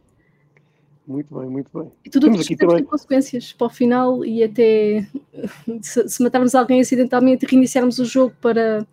Muito 1.07 1.39
bem, 1.39 1.49
muito 1.49 1.71
bem. 1.73 1.91
E 2.05 2.11
tudo 2.11 2.25
Temos 2.25 2.41
aqui 2.41 2.49
fizemos 2.49 2.59
tem 2.59 2.69
também- 2.79 2.85
consequências 2.85 3.53
para 3.53 3.67
o 3.69 3.71
final 3.71 4.25
e 4.25 4.43
até 4.43 5.07
se, 5.81 6.09
se 6.09 6.23
matarmos 6.23 6.55
alguém 6.55 6.81
acidentalmente 6.81 7.47
reiniciarmos 7.47 7.99
o 8.01 8.05
jogo 8.05 8.35
para 8.41 8.85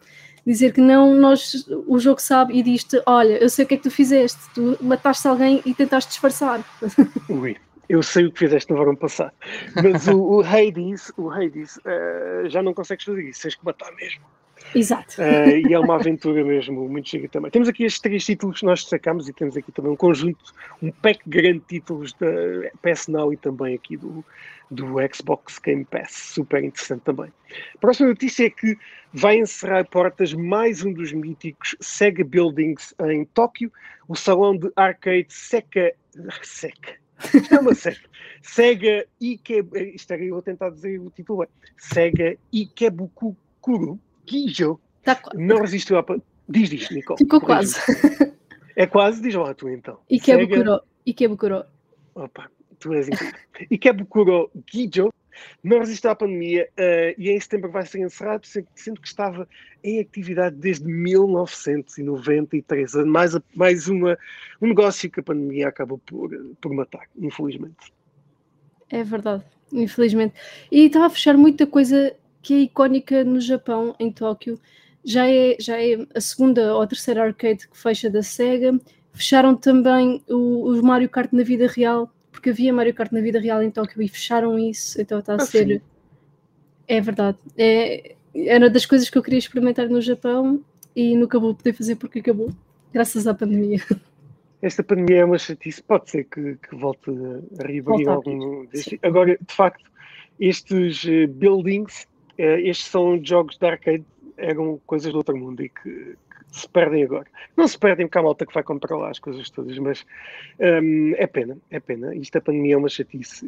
dizer 0.45 0.73
que 0.73 0.81
não, 0.81 1.15
nós, 1.15 1.65
o 1.87 1.97
jogo 1.97 2.21
sabe 2.21 2.53
e 2.55 2.61
diz-te: 2.61 3.01
Olha, 3.07 3.41
eu 3.41 3.49
sei 3.49 3.65
o 3.65 3.67
que 3.67 3.73
é 3.73 3.77
que 3.77 3.83
tu 3.83 3.89
fizeste, 3.91 4.39
tu 4.53 4.77
mataste 4.81 5.27
alguém 5.27 5.61
e 5.65 5.73
tentaste 5.73 6.11
disfarçar. 6.11 6.63
Ui, 7.29 7.55
eu 7.89 8.01
sei 8.01 8.25
o 8.25 8.31
que 8.31 8.39
fizeste 8.39 8.71
no 8.71 8.77
verão 8.77 8.95
passado. 8.95 9.33
Mas 9.75 10.07
o, 10.07 10.19
o 10.19 10.41
Hades, 10.41 11.11
o 11.17 11.29
Hades 11.29 11.79
eh, 11.85 12.43
já 12.45 12.61
não 12.63 12.73
consegues 12.73 13.05
fazer 13.05 13.23
isso, 13.23 13.41
tens 13.41 13.55
que 13.55 13.65
matar 13.65 13.91
mesmo. 13.95 14.23
Exato. 14.73 15.21
Eh, 15.21 15.61
e 15.67 15.73
é 15.73 15.79
uma 15.79 15.95
aventura 15.95 16.43
mesmo, 16.43 16.87
muito 16.87 17.09
chega 17.09 17.27
também. 17.27 17.51
Temos 17.51 17.67
aqui 17.67 17.83
estes 17.83 18.01
três 18.01 18.25
títulos 18.25 18.59
que 18.59 18.65
nós 18.65 18.81
destacamos 18.81 19.27
e 19.27 19.33
temos 19.33 19.57
aqui 19.57 19.71
também 19.71 19.91
um 19.91 19.95
conjunto, 19.95 20.53
um 20.81 20.91
pack 20.91 21.19
grande 21.27 21.59
de 21.59 21.65
títulos 21.65 22.13
da 22.13 22.27
PS 22.81 23.07
Now 23.07 23.33
e 23.33 23.37
também 23.37 23.75
aqui 23.75 23.97
do, 23.97 24.23
do 24.71 24.95
Xbox 25.13 25.59
Game 25.59 25.85
Pass. 25.85 26.11
Super 26.11 26.63
interessante 26.63 27.01
também. 27.01 27.31
A 27.75 27.77
próxima 27.79 28.09
notícia 28.09 28.45
é 28.45 28.49
que 28.49 28.77
vai 29.13 29.37
encerrar 29.37 29.85
portas 29.85 30.33
mais 30.33 30.83
um 30.83 30.93
dos 30.93 31.11
míticos 31.11 31.75
Sega 31.79 32.23
Buildings 32.23 32.95
em 33.07 33.25
Tóquio, 33.25 33.71
o 34.07 34.15
salão 34.15 34.57
de 34.57 34.71
arcade 34.75 35.27
Seca. 35.29 35.93
Seca. 36.41 37.02
É 37.19 37.73
seca. 37.75 38.09
Sega 38.41 39.05
Ike. 39.21 39.65
Isto 39.95 40.11
era 40.13 40.23
eu 40.23 40.37
a 40.37 40.41
tentar 40.41 40.69
dizer 40.69 40.99
o 40.99 41.09
título 41.09 41.39
bem. 41.39 41.47
Sega 41.77 42.37
Ikebukuro 42.53 43.99
Gijo 44.25 44.79
Tá 45.03 45.19
não 45.35 45.57
resistiu 45.61 45.97
à. 45.97 46.05
Diz, 46.47 46.69
diz, 46.69 46.89
Nicole. 46.89 47.17
Ficou 47.17 47.39
quase. 47.41 47.75
É 48.75 48.85
quase, 48.87 49.21
diz 49.21 49.35
lá 49.35 49.53
tu 49.53 49.69
então. 49.69 49.99
É 50.09 50.17
Sega- 50.19 50.47
Bukuro. 50.47 50.81
E 51.05 51.13
que 51.13 51.25
é 51.25 51.27
Bukuro. 51.27 51.63
Opa, 52.15 52.49
tu 52.79 52.93
és 52.93 53.07
incrível. 53.07 53.33
Ikebukuro 53.69 54.51
Gijo 54.71 55.09
não 55.63 55.79
resistiu 55.79 56.11
à 56.11 56.15
pandemia 56.15 56.69
eh, 56.77 57.15
e 57.17 57.29
em 57.29 57.39
setembro 57.39 57.71
vai 57.71 57.85
ser 57.85 57.99
encerrado, 57.99 58.45
sendo 58.45 59.01
que 59.01 59.07
estava 59.07 59.47
em 59.83 59.99
atividade 59.99 60.55
desde 60.55 60.85
1993. 60.85 62.93
Mais, 63.05 63.37
mais 63.55 63.87
uma, 63.87 64.17
um 64.61 64.67
negócio 64.67 65.09
que 65.09 65.19
a 65.19 65.23
pandemia 65.23 65.67
acabou 65.67 65.97
por, 65.99 66.29
por 66.61 66.73
matar, 66.73 67.07
infelizmente. 67.17 67.93
É 68.89 69.03
verdade, 69.03 69.43
infelizmente. 69.71 70.35
E 70.71 70.85
estava 70.85 71.07
a 71.07 71.09
fechar 71.09 71.37
muita 71.37 71.65
coisa 71.65 72.15
que 72.41 72.53
é 72.53 72.59
icónica 72.59 73.23
no 73.23 73.39
Japão, 73.39 73.95
em 73.99 74.11
Tóquio. 74.11 74.59
Já 75.03 75.27
é, 75.27 75.57
já 75.59 75.81
é 75.81 76.05
a 76.13 76.21
segunda 76.21 76.75
ou 76.75 76.81
a 76.81 76.87
terceira 76.87 77.23
arcade 77.23 77.67
que 77.67 77.77
fecha 77.77 78.09
da 78.09 78.21
Sega. 78.21 78.79
Fecharam 79.13 79.55
também 79.55 80.23
o, 80.29 80.71
o 80.71 80.83
Mario 80.83 81.09
Kart 81.09 81.31
na 81.31 81.43
vida 81.43 81.67
real, 81.67 82.09
porque 82.43 82.49
havia 82.49 82.73
Mario 82.73 82.93
Kart 82.93 83.09
na 83.13 83.21
vida 83.21 83.39
real 83.39 83.63
em 83.63 83.71
Tóquio 83.71 84.01
e 84.01 84.07
fecharam 84.09 84.59
isso, 84.59 85.01
então 85.01 85.19
está 85.19 85.31
a 85.31 85.35
Ah, 85.37 85.45
ser. 85.45 85.65
sim. 85.65 85.81
É 86.85 86.99
verdade. 86.99 87.37
É, 87.57 88.15
era 88.35 88.69
das 88.69 88.85
coisas 88.85 89.09
que 89.09 89.17
eu 89.17 89.23
queria 89.23 89.39
experimentar 89.39 89.87
no 89.87 90.01
Japão 90.01 90.61
e 90.93 91.15
nunca 91.15 91.39
vou 91.39 91.55
poder 91.55 91.71
fazer 91.71 91.95
porque 91.95 92.19
acabou, 92.19 92.51
graças 92.93 93.25
à 93.27 93.33
pandemia. 93.33 93.79
Esta 94.61 94.83
pandemia 94.83 95.21
é 95.21 95.25
uma 95.25 95.37
chatice, 95.37 95.81
pode 95.81 96.09
ser 96.11 96.25
que, 96.25 96.55
que 96.55 96.75
volte 96.75 97.09
a 97.09 97.63
reabrir 97.65 97.83
Volte 97.83 98.09
a 98.09 98.11
algum 98.11 98.65
destes. 98.65 98.99
Agora, 99.01 99.37
de 99.37 99.53
facto, 99.53 99.89
estes 100.37 101.05
eh, 101.05 101.27
buildings, 101.27 102.07
eh, 102.37 102.61
estes 102.61 102.87
são 102.87 103.23
jogos 103.23 103.57
de 103.57 103.65
arcade, 103.65 104.05
eram 104.35 104.81
coisas 104.85 105.11
do 105.13 105.17
outro 105.17 105.37
mundo 105.37 105.63
e 105.63 105.69
que 105.69 106.15
se 106.53 106.69
perdem 106.69 107.03
agora. 107.03 107.25
Não 107.57 107.67
se 107.67 107.77
perdem 107.77 108.05
porque 108.05 108.17
há 108.19 108.21
malta 108.21 108.45
que 108.45 108.53
vai 108.53 108.61
comprar 108.63 108.95
lá 108.95 109.09
as 109.09 109.17
coisas 109.19 109.49
todas, 109.49 109.77
mas 109.79 110.05
hum, 110.59 111.13
é 111.17 111.25
pena, 111.25 111.57
é 111.71 111.79
pena. 111.79 112.13
Isto 112.15 112.37
a 112.37 112.41
pandemia 112.41 112.75
é 112.75 112.77
uma 112.77 112.89
chatice. 112.89 113.43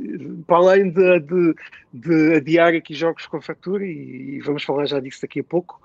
Para 0.47 0.57
além 0.57 0.89
de, 0.89 1.19
de, 1.19 1.55
de 1.93 2.33
adiar 2.35 2.73
aqui 2.73 2.95
jogos 2.95 3.27
com 3.27 3.39
fatura, 3.39 3.85
e, 3.85 4.37
e 4.37 4.39
vamos 4.41 4.63
falar 4.63 4.87
já 4.87 4.99
disso 4.99 5.21
daqui 5.21 5.39
a 5.39 5.43
pouco, 5.43 5.79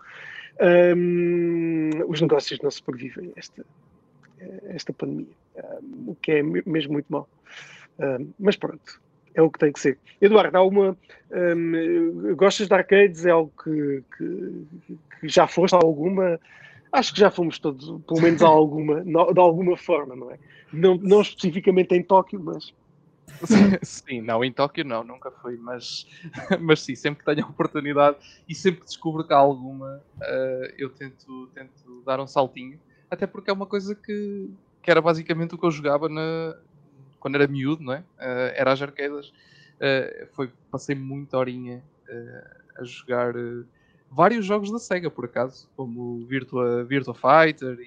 hum, 0.96 1.90
os 2.08 2.20
negócios 2.22 2.58
não 2.60 2.70
sobrevivem 2.70 3.32
a 3.36 3.38
esta, 3.38 3.66
esta 4.70 4.92
pandemia, 4.92 5.26
um, 5.82 6.10
o 6.12 6.16
que 6.22 6.32
é 6.32 6.42
me- 6.42 6.62
mesmo 6.64 6.94
muito. 6.94 7.06
Um, 7.12 8.32
mas 8.38 8.56
pronto, 8.56 8.98
é 9.34 9.42
o 9.42 9.50
que 9.50 9.58
tem 9.58 9.72
que 9.72 9.80
ser. 9.80 9.98
Eduardo, 10.22 10.56
há 10.56 10.62
uma. 10.62 10.96
um, 11.30 12.34
gostas 12.34 12.66
de 12.66 12.72
arcades? 12.74 13.26
É 13.26 13.30
algo 13.30 13.52
que, 13.62 14.02
que- 14.16 14.64
que 15.20 15.28
já 15.28 15.46
foste 15.46 15.74
alguma? 15.74 16.40
Acho 16.92 17.14
que 17.14 17.20
já 17.20 17.30
fomos 17.30 17.58
todos, 17.58 17.86
pelo 18.06 18.20
menos 18.20 18.42
alguma, 18.42 19.00
de 19.04 19.40
alguma 19.40 19.76
forma, 19.76 20.16
não 20.16 20.30
é? 20.30 20.38
Não, 20.72 20.96
não 20.96 21.20
especificamente 21.20 21.94
em 21.94 22.02
Tóquio, 22.02 22.40
mas. 22.42 22.74
Sim, 23.82 24.20
não, 24.20 24.44
em 24.44 24.52
Tóquio 24.52 24.84
não, 24.84 25.04
nunca 25.04 25.30
fui, 25.30 25.56
mas, 25.56 26.06
mas 26.60 26.82
sim, 26.82 26.94
sempre 26.94 27.24
que 27.24 27.34
tenho 27.34 27.46
a 27.46 27.50
oportunidade 27.50 28.16
e 28.48 28.54
sempre 28.54 28.80
que 28.80 28.86
descubro 28.86 29.24
que 29.24 29.32
há 29.32 29.36
alguma, 29.36 30.02
eh, 30.20 30.74
eu 30.78 30.90
tento, 30.90 31.48
tento 31.54 32.02
dar 32.04 32.20
um 32.20 32.26
saltinho, 32.26 32.78
até 33.10 33.26
porque 33.26 33.50
é 33.50 33.52
uma 33.52 33.66
coisa 33.66 33.94
que, 33.94 34.50
que 34.82 34.90
era 34.90 35.00
basicamente 35.00 35.54
o 35.54 35.58
que 35.58 35.64
eu 35.64 35.70
jogava 35.70 36.08
na, 36.08 36.56
quando 37.18 37.36
era 37.36 37.46
miúdo, 37.46 37.82
não 37.82 37.92
é? 37.92 38.04
Eh, 38.18 38.54
era 38.56 38.72
as 38.72 38.82
arcadas. 38.82 39.32
Eh, 39.78 40.28
foi, 40.32 40.50
passei 40.70 40.94
muita 40.94 41.38
horinha 41.38 41.82
a 42.76 42.84
jogar 42.84 43.34
vários 44.10 44.44
jogos 44.44 44.70
da 44.70 44.78
SEGA, 44.78 45.10
por 45.10 45.24
acaso, 45.24 45.68
como 45.76 46.00
o 46.00 46.26
Virtua, 46.26 46.84
Virtua 46.84 47.14
Fighter 47.14 47.78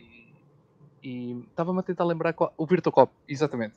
e 1.03 1.43
estava-me 1.49 1.79
a 1.79 1.83
tentar 1.83 2.05
lembrar 2.05 2.33
qual, 2.33 2.53
o 2.57 2.65
Virtua 2.65 2.91
Cop, 2.91 3.13
exatamente. 3.27 3.73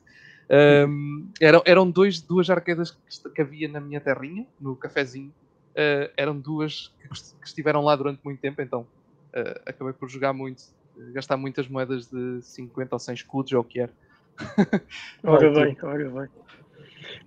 Um, 0.49 1.29
eram, 1.41 1.61
eram 1.65 1.91
dois, 1.91 2.21
duas 2.21 2.49
arcadas 2.49 2.91
que, 2.91 3.29
que 3.29 3.41
havia 3.41 3.67
na 3.67 3.81
minha 3.81 3.99
terrinha, 3.99 4.47
no 4.59 4.75
cafezinho. 4.75 5.33
Uh, 5.71 6.09
eram 6.15 6.39
duas 6.39 6.93
que, 6.99 7.07
que 7.09 7.47
estiveram 7.47 7.81
lá 7.81 7.95
durante 7.95 8.21
muito 8.23 8.39
tempo, 8.39 8.61
então 8.61 8.81
uh, 8.81 9.61
acabei 9.65 9.93
por 9.93 10.09
jogar 10.09 10.33
muito, 10.33 10.61
uh, 10.95 11.13
gastar 11.13 11.37
muitas 11.37 11.67
moedas 11.67 12.07
de 12.07 12.41
50 12.41 12.95
ou 12.95 12.99
100 12.99 13.13
escudos, 13.13 13.51
ou 13.51 13.61
o 13.61 13.63
que 13.63 13.81
era. 13.81 13.91
Ora 15.23 15.51
bem, 15.51 15.77
ora 15.81 16.09
bem. 16.09 16.29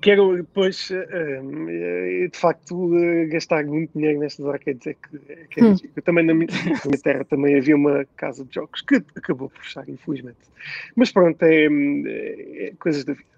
Quero 0.01 0.37
depois, 0.37 0.91
um, 0.91 1.69
eh, 1.69 2.29
de 2.33 2.39
facto, 2.39 2.97
eh, 2.97 3.27
gastar 3.27 3.65
muito 3.65 3.93
dinheiro 3.97 4.19
nestas 4.21 4.47
arcades. 4.47 4.87
É 4.87 4.95
que, 4.95 5.17
é 5.33 5.47
que 5.51 5.61
é 5.61 5.65
Hum. 5.65 5.77
também 6.05 6.25
na 6.25 6.35
minha, 6.35 6.49
na 6.51 6.81
minha 6.87 7.03
terra 7.03 7.25
também 7.25 7.57
havia 7.59 7.77
uma 7.77 8.05
casa 8.17 8.45
de 8.45 8.55
jogos 8.55 8.81
que 8.83 8.97
acabou 9.17 9.49
por 9.51 9.63
fechar, 9.63 9.89
infelizmente. 9.89 10.39
Mas 10.97 11.11
pronto, 11.13 11.43
é, 11.43 11.67
é- 11.67 12.73
coisas 12.79 13.05
da 13.05 13.13
vida. 13.15 13.29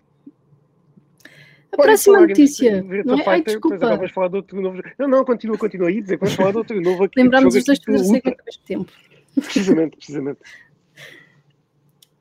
A 1.72 1.76
Olha, 1.78 1.84
próxima 1.84 2.20
notícia, 2.26 2.82
não 2.82 2.92
é? 2.92 2.98
Ai, 2.98 3.40
agora 3.40 3.42
desculpa. 3.42 3.78
vamos 3.78 4.10
falar 4.10 4.28
de 4.28 4.36
outro 4.36 4.60
novo. 4.60 4.82
Não, 4.98 5.08
não, 5.08 5.24
continua, 5.24 5.56
continua 5.56 5.88
aí, 5.88 6.02
dizer 6.02 6.18
que 6.18 6.26
falar 6.26 6.50
de 6.50 6.58
outro 6.58 6.80
novo 6.80 7.04
aqui. 7.04 7.18
Lembramos 7.20 7.54
os 7.54 7.64
dois 7.64 7.78
de 7.78 7.86
coisas 7.86 8.10
luta. 8.10 8.28
ao 8.28 8.36
mesmo 8.44 8.62
tempo. 8.66 8.92
Precisamente, 9.34 9.96
precisamente. 9.96 10.40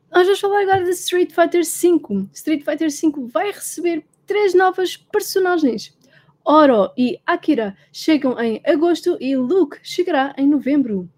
Nós 0.10 0.24
vamos 0.26 0.40
falar 0.40 0.62
agora 0.62 0.84
de 0.84 0.92
Street 0.92 1.32
Fighter 1.32 1.62
V. 1.64 2.28
Street 2.34 2.64
Fighter 2.64 2.90
V 2.90 3.28
vai 3.32 3.48
receber 3.52 4.04
três 4.26 4.54
novas 4.54 4.98
personagens. 4.98 5.98
Oro 6.44 6.92
e 6.98 7.20
Akira 7.26 7.76
chegam 7.92 8.40
em 8.40 8.62
agosto 8.66 9.18
e 9.20 9.36
Luke 9.36 9.78
chegará 9.84 10.34
em 10.38 10.48
novembro. 10.48 11.10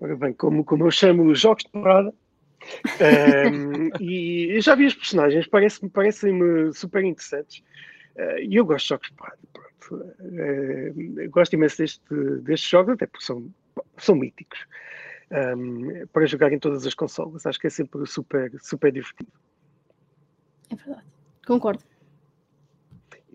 Ora 0.00 0.16
bem, 0.16 0.32
como, 0.32 0.64
como 0.64 0.86
eu 0.86 0.90
chamo 0.90 1.24
os 1.24 1.40
jogos 1.40 1.64
de 1.64 1.70
parada. 1.70 2.14
um, 3.52 3.90
e 4.00 4.56
eu 4.56 4.60
já 4.60 4.74
vi 4.74 4.86
os 4.86 4.94
personagens, 4.94 5.46
parecem-me 5.46 5.90
parecem 5.90 6.72
super 6.72 7.04
interessantes. 7.04 7.62
Uh, 8.16 8.38
e 8.40 8.56
eu 8.56 8.64
gosto 8.64 8.84
de 8.84 8.88
jogos 8.88 9.08
de 9.08 9.14
parada. 9.14 9.38
Uh, 9.90 11.30
gosto 11.30 11.54
imenso 11.54 11.78
deste, 11.78 12.14
destes 12.42 12.70
jogos, 12.70 12.94
até 12.94 13.06
porque 13.06 13.24
são, 13.24 13.52
são 13.98 14.14
míticos. 14.14 14.66
Um, 15.32 16.06
para 16.12 16.26
jogar 16.26 16.52
em 16.52 16.58
todas 16.58 16.86
as 16.86 16.94
consolas. 16.94 17.46
Acho 17.46 17.58
que 17.58 17.66
é 17.66 17.70
sempre 17.70 18.04
super, 18.06 18.52
super 18.60 18.92
divertido. 18.92 19.32
É 20.70 20.76
verdade. 20.76 21.06
Concordo. 21.46 21.89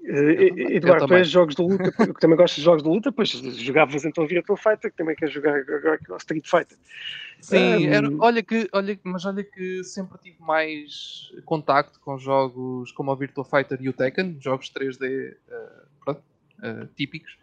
Uh, 0.08 0.72
Eduardo, 0.72 1.08
tu 1.08 1.16
és 1.16 1.28
jogos 1.28 1.56
de 1.56 1.64
luta, 1.64 1.92
que 1.92 2.20
também 2.20 2.38
gostas 2.38 2.58
de 2.58 2.62
jogos 2.62 2.84
de 2.84 2.90
luta, 2.90 3.12
pois 3.12 3.30
jogavas 3.30 4.06
então 4.06 4.28
Virtua 4.28 4.56
Fighter, 4.56 4.92
que 4.92 4.98
também 4.98 5.16
quer 5.16 5.30
jogar 5.30 5.56
agora 5.58 6.00
Street 6.18 6.48
Fighter. 6.48 6.78
Sim, 7.42 7.88
um... 7.88 7.92
era, 7.92 8.10
olha 8.20 8.44
que, 8.44 8.70
olha, 8.72 9.00
mas 9.04 9.26
olha 9.26 9.44
que 9.44 9.84
sempre 9.84 10.20
tive 10.20 10.40
mais 10.40 11.32
contacto 11.44 12.00
com 12.00 12.20
jogos 12.20 12.92
como 12.92 13.12
o 13.12 13.16
Virtua 13.16 13.44
Fighter 13.44 13.82
e 13.82 13.90
o 13.90 13.94
Tekken, 13.94 14.38
jogos 14.40 14.72
3D 14.72 15.02
uh, 15.02 15.36
eh, 15.50 15.72
pronto, 16.04 16.22
uh, 16.60 16.86
típicos, 16.96 17.38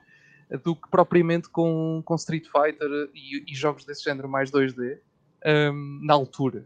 do 0.62 0.76
que 0.76 0.88
propriamente 0.88 1.48
com, 1.48 2.00
com 2.04 2.14
Street 2.14 2.46
Fighter 2.46 2.88
e, 3.12 3.44
e 3.50 3.54
jogos 3.56 3.84
desse 3.84 4.04
género 4.04 4.28
mais 4.28 4.52
2D 4.52 4.98
um, 5.44 6.00
na 6.04 6.14
altura. 6.14 6.64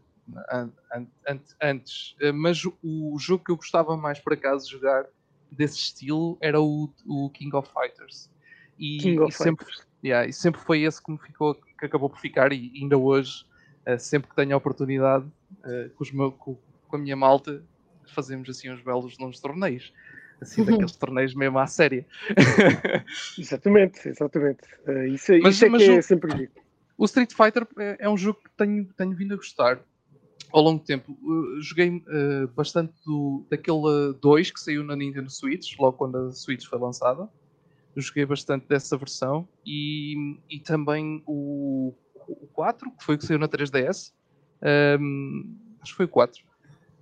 An, 0.51 0.71
an, 0.93 1.07
an, 1.29 1.41
antes, 1.63 2.17
mas 2.35 2.61
o 2.83 3.17
jogo 3.17 3.45
que 3.45 3.53
eu 3.53 3.57
gostava 3.57 3.97
mais 3.97 4.19
por 4.19 4.33
acaso 4.33 4.67
de 4.67 4.73
jogar 4.73 5.07
desse 5.51 5.79
estilo 5.79 6.37
era 6.41 6.61
o, 6.61 6.91
o 7.07 7.31
King 7.31 7.55
of 7.57 7.71
Fighters. 7.73 8.31
E, 8.79 8.99
King 8.99 9.21
of 9.21 9.33
e 9.33 9.37
sempre, 9.37 9.65
Fighters. 9.65 9.87
Yeah, 10.05 10.29
e 10.29 10.33
sempre 10.33 10.61
foi 10.61 10.83
esse 10.83 11.03
que 11.03 11.11
me 11.11 11.19
ficou, 11.19 11.55
que 11.55 11.87
acabou 11.87 12.11
por 12.11 12.19
ficar, 12.19 12.53
e 12.53 12.73
ainda 12.81 12.97
hoje, 12.99 13.45
uh, 13.87 13.99
sempre 13.99 14.31
que 14.31 14.37
tenho 14.37 14.55
a 14.55 14.59
oportunidade, 14.59 15.25
uh, 15.25 15.91
com, 15.95 16.05
os 16.05 16.13
meu, 16.13 16.33
com, 16.33 16.57
com, 16.89 16.97
a 16.97 16.99
minha 16.99 17.17
malta, 17.17 17.63
fazemos 18.15 18.49
assim 18.49 18.71
uns 18.71 18.83
belos 18.83 19.19
nos 19.19 19.41
torneios. 19.41 19.93
Assim, 20.41 20.61
uhum. 20.61 20.67
daqueles 20.67 20.97
torneios 20.97 21.35
mesmo 21.35 21.59
à 21.59 21.67
séria. 21.67 22.07
exatamente, 23.39 24.07
exatamente. 24.07 24.61
Uh, 24.87 25.07
isso, 25.07 25.33
mas, 25.43 25.55
isso 25.55 25.65
é 25.65 25.71
que 25.71 25.91
é 25.91 26.03
sempre 26.03 26.51
o, 26.99 27.03
o 27.03 27.05
Street 27.07 27.33
Fighter 27.33 27.67
é, 27.79 27.97
é 28.01 28.09
um 28.09 28.19
jogo 28.19 28.41
que 28.45 28.51
tenho, 28.57 28.85
tenho 28.97 29.17
vindo 29.17 29.33
a 29.33 29.37
gostar 29.37 29.81
ao 30.53 30.63
longo 30.63 30.81
do 30.81 30.87
tempo. 30.87 31.13
Uh, 31.23 31.61
joguei 31.61 31.91
uh, 31.91 32.49
bastante 32.55 32.93
do, 33.05 33.45
daquele 33.51 34.15
2 34.21 34.51
que 34.51 34.61
saiu 34.61 34.85
na 34.85 34.97
Nintendo 34.97 35.31
Switch, 35.31 35.77
logo 35.79 35.97
quando 35.97 36.17
a 36.17 36.33
Switch 36.33 36.67
foi 36.67 36.79
lançada. 36.79 37.29
Eu 37.95 38.03
joguei 38.03 38.27
bastante 38.27 38.67
dessa 38.69 38.97
versão 38.97 39.49
e, 39.65 40.39
e 40.51 40.61
também 40.61 41.23
o, 41.27 41.95
o 42.29 42.47
4, 42.53 42.91
que 42.91 43.05
foi 43.05 43.15
o 43.15 43.19
que 43.19 43.27
saiu 43.27 43.39
na 43.39 43.49
3DS. 43.49 44.13
Um, 45.01 45.57
acho 45.81 45.93
que 45.93 45.97
foi 45.97 46.07
o 46.07 46.09
4. 46.09 46.45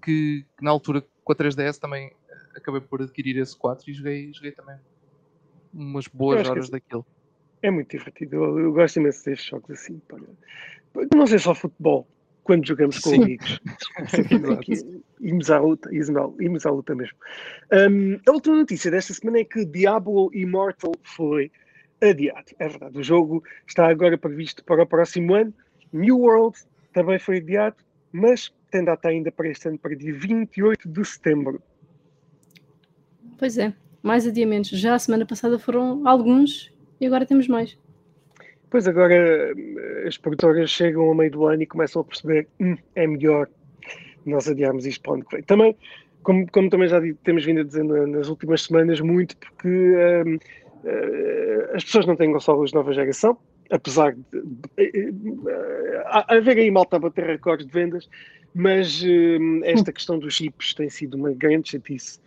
Que, 0.03 0.45
que, 0.57 0.65
na 0.65 0.71
altura 0.71 1.05
com 1.25 1.33
a 1.33 1.37
3DS 1.37 1.79
também 1.79 2.09
uh, 2.09 2.13
acabei 2.57 2.81
por 2.81 3.03
adquirir 3.03 3.37
esse 3.39 3.57
4 3.57 3.91
e 3.91 3.95
joguei, 3.95 4.33
joguei 4.33 4.53
também 4.53 4.77
umas 5.73 6.07
boas 6.07 6.49
horas 6.49 6.71
daquilo. 6.71 7.05
É 7.61 7.71
muito 7.71 7.97
divertido. 7.97 8.37
Eu, 8.37 8.59
eu 8.61 8.73
gosto 8.73 9.01
imenso 9.01 9.25
destes 9.25 9.49
jogos 9.49 9.71
assim. 9.71 10.01
Para... 10.07 10.21
Não 11.15 11.27
sei 11.27 11.39
só 11.39 11.55
futebol, 11.55 12.07
quando 12.45 12.67
jogamos 12.67 12.99
com 12.99 13.11
Sim. 13.11 13.23
amigos. 13.23 13.61
Imos 15.21 15.51
à 15.51 15.59
luta, 15.59 15.89
imos 15.93 16.67
à 16.67 16.71
luta 16.71 16.95
mesmo. 16.95 17.17
Um, 17.73 18.21
a 18.29 18.33
última 18.33 18.57
notícia 18.57 18.91
desta 18.91 19.15
semana 19.15 19.39
é 19.39 19.45
que 19.45 19.65
Diablo 19.65 20.31
Immortal 20.35 20.93
foi 21.03 21.51
adiado. 22.03 22.53
É 22.59 22.69
verdade, 22.69 22.99
o 22.99 23.03
jogo 23.03 23.43
está 23.67 23.89
agora 23.89 24.19
previsto 24.19 24.63
para 24.65 24.83
o 24.83 24.87
próximo 24.87 25.35
ano. 25.35 25.55
New 25.93 26.19
World 26.19 26.59
também 26.93 27.19
foi 27.19 27.39
adiado, 27.39 27.77
mas 28.13 28.53
tem 28.71 28.85
data 28.85 29.09
ainda 29.09 29.33
para 29.33 29.49
este 29.49 29.69
ano, 29.69 29.79
para 29.79 29.97
dia 29.97 30.13
28 30.13 30.89
de 30.89 31.05
setembro. 31.05 31.63
Pois 33.39 33.57
é, 33.57 33.73
mais 34.03 34.27
adiamentos. 34.27 34.71
Já 34.79 34.95
a 34.95 34.99
semana 34.99 35.25
passada 35.25 35.59
foram 35.59 36.07
alguns 36.07 36.71
e 37.01 37.07
agora 37.07 37.25
temos 37.25 37.49
mais. 37.49 37.79
Pois 38.75 38.89
agora 38.89 39.15
eh, 39.15 40.09
as 40.09 40.19
produtoras 40.19 40.69
chegam 40.69 41.05
ao 41.05 41.15
meio 41.15 41.31
do 41.31 41.47
ano 41.47 41.63
e 41.63 41.67
começam 41.67 42.03
a 42.03 42.05
perceber 42.05 42.49
hum, 42.59 42.77
é 42.97 43.07
melhor 43.07 43.49
nós 44.27 44.49
adiarmos 44.49 44.85
isto 44.85 45.01
para 45.01 45.13
o 45.13 45.15
ano 45.15 45.25
que 45.25 45.37
vem. 45.37 45.45
Também, 45.45 45.77
como, 46.25 46.45
como 46.51 46.69
também 46.69 46.89
já 46.89 47.01
temos 47.23 47.45
vindo 47.45 47.61
a 47.61 47.63
dizer 47.63 47.85
nas 47.85 48.27
últimas 48.27 48.63
semanas, 48.63 49.01
muito 49.01 49.37
porque 49.37 49.69
um, 49.69 50.35
uh, 50.35 50.41
eh, 50.87 51.71
as 51.73 51.85
pessoas 51.85 52.05
não 52.05 52.17
têm 52.17 52.33
consoles 52.33 52.71
de 52.71 52.75
nova 52.75 52.93
geração, 52.93 53.39
apesar 53.71 54.13
de, 54.13 54.23
de, 54.33 55.11
uh, 55.11 56.25
haver 56.27 56.59
aí 56.59 56.69
malta 56.69 56.97
a 56.97 56.99
bater 56.99 57.27
recordes 57.27 57.69
de 57.69 57.73
vendas, 57.73 58.11
mas 58.57 59.05
uh, 59.05 59.63
esta 59.63 59.93
questão 59.93 60.19
dos 60.19 60.35
chips 60.35 60.75
tem 60.75 60.89
sido 60.89 61.15
uma 61.15 61.33
grande 61.33 61.71
chatice 61.71 62.19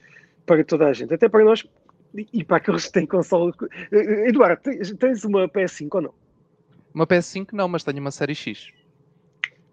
para 0.46 0.64
toda 0.64 0.88
a 0.88 0.94
gente, 0.94 1.14
até 1.14 1.28
para 1.28 1.44
nós 1.44 1.68
e 2.32 2.42
para 2.42 2.56
aqueles 2.56 2.86
que 2.86 2.94
têm 2.94 3.06
console. 3.06 3.52
Eduardo, 3.92 4.62
tens 4.98 5.26
uma 5.26 5.50
PS5 5.50 5.88
ou 5.92 6.02
não? 6.04 6.27
Uma 6.98 7.06
PS5 7.06 7.54
não, 7.54 7.68
mas 7.68 7.84
tenho 7.84 8.00
uma 8.00 8.10
série 8.10 8.34
X. 8.34 8.72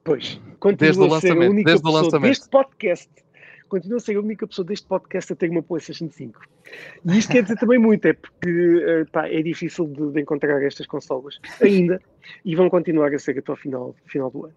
Pois, 0.04 0.38
desde 0.76 1.00
o 1.00 1.06
lançamento, 1.06 1.64
desde 1.64 1.88
o 1.88 1.90
lançamento. 1.90 2.28
deste 2.28 2.50
podcast. 2.50 3.10
Continua 3.66 3.96
a 3.96 4.00
ser 4.00 4.16
a 4.16 4.20
única 4.20 4.46
pessoa 4.46 4.66
deste 4.66 4.86
podcast 4.86 5.32
a 5.32 5.36
ter 5.36 5.48
uma 5.48 5.62
PlayStation 5.62 6.10
5. 6.10 6.38
E 7.06 7.18
isto 7.18 7.32
quer 7.32 7.42
dizer 7.42 7.56
também 7.56 7.78
muito, 7.78 8.04
é 8.04 8.12
porque 8.12 8.84
eh, 8.86 9.04
pá, 9.10 9.26
é 9.26 9.40
difícil 9.40 9.86
de, 9.86 10.12
de, 10.12 10.20
encontrar 10.20 10.62
estas 10.62 10.86
consolas 10.86 11.40
ainda 11.62 11.98
e 12.44 12.54
vão 12.54 12.68
continuar 12.68 13.14
a 13.14 13.18
ser 13.18 13.38
até 13.38 13.50
ao 13.50 13.56
final, 13.56 13.96
final 14.04 14.30
do 14.30 14.44
ano. 14.44 14.54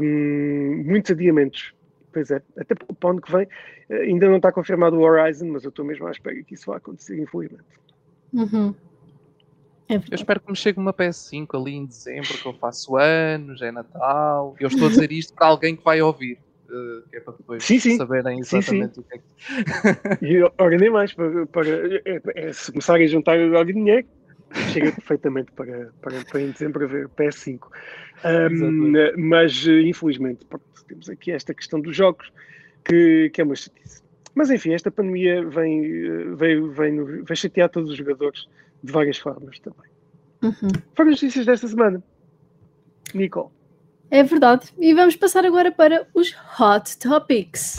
Um, 0.00 0.84
muitos 0.86 1.10
adiamentos. 1.10 1.74
Pois 2.12 2.30
é, 2.30 2.40
até 2.56 2.76
para 2.76 3.08
o 3.08 3.10
ano 3.10 3.20
que 3.20 3.32
vem 3.32 3.48
eh, 3.90 4.02
ainda 4.02 4.28
não 4.28 4.36
está 4.36 4.52
confirmado 4.52 4.96
o 4.96 5.00
Horizon, 5.00 5.48
mas 5.48 5.64
eu 5.64 5.70
estou 5.70 5.84
mesmo 5.84 6.06
à 6.06 6.12
espera 6.12 6.40
que 6.40 6.54
isso 6.54 6.70
vá 6.70 6.76
acontecer, 6.76 7.18
infelizmente. 7.20 7.64
Uhum. 8.32 8.72
É 9.88 9.94
eu 9.94 10.02
espero 10.12 10.40
que 10.40 10.50
me 10.50 10.56
chegue 10.56 10.78
uma 10.78 10.92
PS5 10.92 11.58
ali 11.58 11.74
em 11.74 11.86
dezembro, 11.86 12.28
que 12.28 12.46
eu 12.46 12.52
faço 12.54 12.96
anos, 12.96 13.62
é 13.62 13.72
Natal. 13.72 14.54
Eu 14.60 14.68
estou 14.68 14.86
a 14.86 14.90
dizer 14.90 15.10
isto 15.10 15.32
para 15.34 15.46
alguém 15.46 15.74
que 15.74 15.82
vai 15.82 16.02
ouvir. 16.02 16.38
Uh, 16.68 17.08
que 17.08 17.16
é 17.16 17.20
para 17.20 17.32
depois 17.32 17.64
sim, 17.64 17.78
sim. 17.78 17.96
saberem 17.96 18.40
exatamente 18.40 18.96
sim, 18.96 19.00
sim. 19.00 19.00
o 19.00 19.04
que 19.04 19.14
é 19.14 20.16
que. 20.16 20.26
e 20.26 20.42
ora 20.58 20.76
nem 20.76 20.90
mais, 20.90 21.14
para, 21.14 21.46
para 21.46 21.66
é, 21.66 22.20
é, 22.34 22.52
se 22.52 22.70
começarem 22.70 23.06
a 23.06 23.08
juntar 23.08 23.38
algum 23.40 23.72
dinheiro, 23.72 24.06
chega 24.74 24.92
perfeitamente 24.92 25.50
para, 25.52 25.90
para, 26.02 26.22
para 26.26 26.42
em 26.42 26.50
dezembro 26.50 26.84
a 26.84 26.86
ver 26.86 27.08
PS5. 27.08 27.60
Um, 28.22 28.92
mas 29.16 29.66
infelizmente 29.66 30.44
pronto, 30.44 30.64
temos 30.86 31.08
aqui 31.08 31.32
esta 31.32 31.54
questão 31.54 31.80
dos 31.80 31.96
jogos 31.96 32.30
que, 32.84 33.30
que 33.32 33.40
é 33.40 33.44
uma 33.44 33.56
chatice. 33.56 34.02
Mas 34.34 34.50
enfim, 34.50 34.74
esta 34.74 34.90
pandemia 34.90 35.42
vem, 35.48 36.34
vem, 36.34 36.68
vem, 36.68 37.04
vem 37.24 37.36
chatear 37.36 37.70
todos 37.70 37.90
os 37.90 37.96
jogadores 37.96 38.46
de 38.82 38.92
várias 38.92 39.18
formas 39.18 39.58
também. 39.58 39.90
Uhum. 40.42 40.70
Foram 40.94 41.10
as 41.10 41.20
notícias 41.20 41.46
desta 41.46 41.66
semana. 41.68 42.02
Nicole. 43.14 43.50
É 44.10 44.22
verdade. 44.22 44.72
E 44.78 44.94
vamos 44.94 45.16
passar 45.16 45.44
agora 45.44 45.70
para 45.70 46.06
os 46.14 46.34
Hot 46.58 46.96
Topics. 46.98 47.78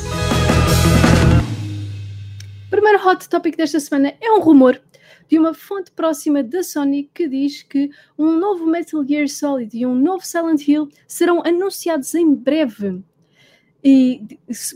O 2.68 2.70
primeiro 2.70 3.08
Hot 3.08 3.28
Topic 3.28 3.56
desta 3.56 3.80
semana 3.80 4.14
é 4.22 4.32
um 4.32 4.40
rumor 4.40 4.80
de 5.28 5.38
uma 5.38 5.54
fonte 5.54 5.92
próxima 5.92 6.44
da 6.44 6.64
Sony 6.64 7.10
que 7.14 7.28
diz 7.28 7.64
que 7.64 7.90
um 8.18 8.38
novo 8.38 8.66
Metal 8.66 9.06
Gear 9.06 9.28
Solid 9.28 9.78
e 9.78 9.86
um 9.86 9.96
novo 9.96 10.26
Silent 10.26 10.68
Hill 10.68 10.90
serão 11.08 11.42
anunciados 11.46 12.14
em 12.16 12.34
breve. 12.34 13.04
E 13.84 14.22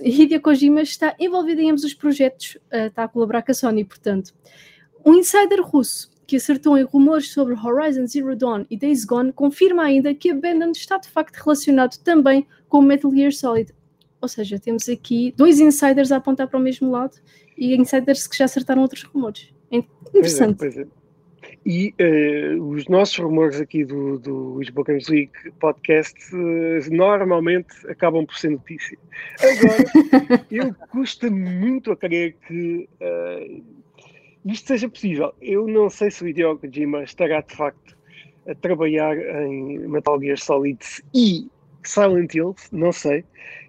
Hideo 0.01 0.39
Kojima 0.39 0.81
está 0.81 1.15
envolvido 1.19 1.59
em 1.59 1.71
ambos 1.71 1.83
os 1.83 1.93
projetos, 1.93 2.55
uh, 2.71 2.87
está 2.87 3.03
a 3.03 3.07
colaborar 3.07 3.41
com 3.41 3.51
a 3.51 3.55
Sony, 3.55 3.83
portanto. 3.83 4.33
Um 5.03 5.15
insider 5.15 5.61
russo 5.61 6.12
que 6.33 6.37
acertou 6.37 6.75
em 6.75 6.81
rumores 6.81 7.31
sobre 7.31 7.53
Horizon 7.53 8.07
Zero 8.07 8.35
Dawn 8.35 8.65
e 8.67 8.75
Days 8.75 9.05
Gone 9.05 9.31
confirma 9.31 9.83
ainda 9.83 10.15
que 10.15 10.31
a 10.31 10.33
Abandon 10.33 10.71
está 10.71 10.97
de 10.97 11.07
facto 11.07 11.35
relacionado 11.35 11.95
também 11.99 12.47
com 12.67 12.81
Metal 12.81 13.11
Gear 13.11 13.31
Solid. 13.31 13.71
Ou 14.19 14.27
seja, 14.27 14.57
temos 14.57 14.89
aqui 14.89 15.31
dois 15.37 15.59
insiders 15.59 16.11
a 16.11 16.17
apontar 16.17 16.47
para 16.47 16.59
o 16.59 16.63
mesmo 16.63 16.89
lado 16.89 17.17
e 17.55 17.75
insiders 17.75 18.25
que 18.25 18.35
já 18.35 18.45
acertaram 18.45 18.81
outros 18.81 19.03
rumores. 19.03 19.53
É 19.71 19.77
interessante. 19.77 20.57
Pois 20.57 20.75
é, 20.75 20.85
pois 20.85 20.87
é. 20.87 21.03
E 21.63 21.93
uh, 22.01 22.63
os 22.63 22.87
nossos 22.87 23.15
rumores 23.15 23.61
aqui 23.61 23.85
do, 23.85 24.17
do 24.17 24.57
Lisboa 24.57 24.87
Week 25.11 25.31
podcast 25.59 26.17
uh, 26.35 26.91
normalmente 26.91 27.75
acabam 27.87 28.25
por 28.25 28.35
ser 28.37 28.49
notícia. 28.49 28.97
Agora, 29.39 30.45
eu 30.49 30.73
custa 30.89 31.29
muito 31.29 31.91
a 31.91 31.95
crer 31.95 32.35
que 32.47 32.89
uh, 32.99 33.82
isto 34.45 34.67
seja 34.67 34.89
possível. 34.89 35.33
Eu 35.41 35.67
não 35.67 35.89
sei 35.89 36.11
se 36.11 36.23
o 36.23 36.27
Hideo 36.27 36.57
Kojima 36.57 37.03
estará 37.03 37.41
de 37.41 37.55
facto 37.55 37.97
a 38.47 38.53
trabalhar 38.55 39.17
em 39.17 39.79
Metal 39.87 40.19
Gear 40.19 40.37
Solid 40.37 40.79
e 41.13 41.47
Silent 41.83 42.33
Hill, 42.33 42.55
não 42.71 42.91
sei. 42.91 43.23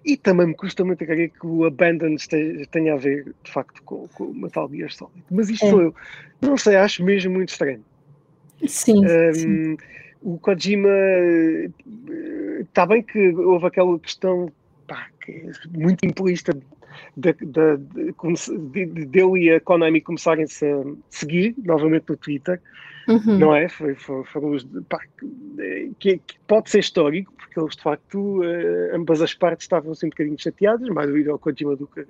E 0.05 0.17
também 0.17 0.47
me 0.47 0.55
custa 0.55 0.83
muito 0.83 1.03
a 1.03 1.07
crer 1.07 1.29
que 1.29 1.45
o 1.45 1.65
Abandon 1.65 2.15
tenha 2.71 2.93
a 2.93 2.97
ver 2.97 3.33
de 3.43 3.51
facto 3.51 3.81
com, 3.83 4.07
com 4.09 4.33
Metal 4.33 4.69
Gear 4.69 4.91
Solid. 4.91 5.23
Mas 5.31 5.49
isto 5.49 5.65
é. 5.65 5.69
sou 5.69 5.81
eu. 5.81 5.95
Não 6.41 6.57
sei, 6.57 6.75
acho 6.75 7.03
mesmo 7.03 7.33
muito 7.33 7.49
estranho. 7.49 7.83
Sim, 8.67 9.03
um, 9.05 9.33
sim. 9.33 9.77
o 10.21 10.37
Kojima 10.37 10.89
está 12.61 12.85
bem 12.85 13.01
que 13.01 13.29
houve 13.29 13.67
aquela 13.67 13.97
questão 13.99 14.51
pá, 14.87 15.07
que 15.21 15.31
é 15.31 15.77
muito 15.77 16.05
implícita 16.05 16.57
de, 17.15 17.33
de, 17.33 17.77
de, 17.77 19.05
dele 19.05 19.45
e 19.45 19.51
a 19.51 19.59
Konami 19.59 20.01
começarem-se 20.01 20.65
a 20.65 20.83
seguir 21.09 21.55
novamente 21.63 22.05
no 22.09 22.17
Twitter, 22.17 22.61
uhum. 23.07 23.37
não 23.37 23.55
é? 23.55 23.69
Foi, 23.69 23.95
foi, 23.95 24.23
foi 24.25 24.59
pá, 24.89 24.99
que, 25.99 26.17
que, 26.17 26.39
pode 26.47 26.69
ser 26.69 26.79
histórico, 26.79 27.33
porque 27.33 27.59
eles 27.59 27.75
de 27.75 27.81
facto, 27.81 28.41
uh, 28.41 28.95
ambas 28.95 29.21
as 29.21 29.33
partes 29.33 29.65
estavam 29.65 29.91
assim 29.91 30.07
um 30.07 30.09
bocadinho 30.09 30.39
chateadas, 30.39 30.87
mais 30.89 31.09
o 31.09 31.31
ao 31.31 31.39
Kojima 31.39 31.75
do 31.75 31.87
que 31.87 32.01
uh, 32.01 32.05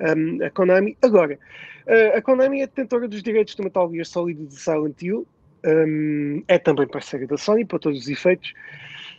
um, 0.00 0.44
a 0.44 0.50
Konami. 0.50 0.96
Agora, 1.02 1.38
uh, 1.86 2.16
a 2.16 2.22
Konami 2.22 2.62
é 2.62 2.66
detentora 2.66 3.08
dos 3.08 3.22
direitos 3.22 3.54
do 3.54 3.64
Metal 3.64 3.90
Gear 3.90 4.06
Solid 4.06 4.46
de 4.46 4.54
Silent 4.54 5.00
Hill, 5.02 5.26
um, 5.66 6.42
é 6.46 6.58
também 6.58 6.86
parceira 6.86 7.26
da 7.26 7.36
Sony 7.36 7.64
para 7.64 7.78
todos 7.78 8.00
os 8.00 8.08
efeitos. 8.08 8.52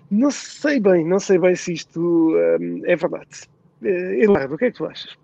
Não 0.10 0.32
sei 0.32 0.80
bem, 0.80 1.06
não 1.06 1.19
sei 1.19 1.38
bem 1.38 1.56
se 1.56 1.73
isto 1.73 2.34
um, 2.60 2.82
é 2.86 2.95
verdade. 2.95 3.47
Uh, 3.82 4.24
Eduardo, 4.24 4.56
o 4.56 4.58
que 4.58 4.66
é 4.66 4.72
que 4.72 4.78
tu 4.78 4.86
achas? 4.86 5.18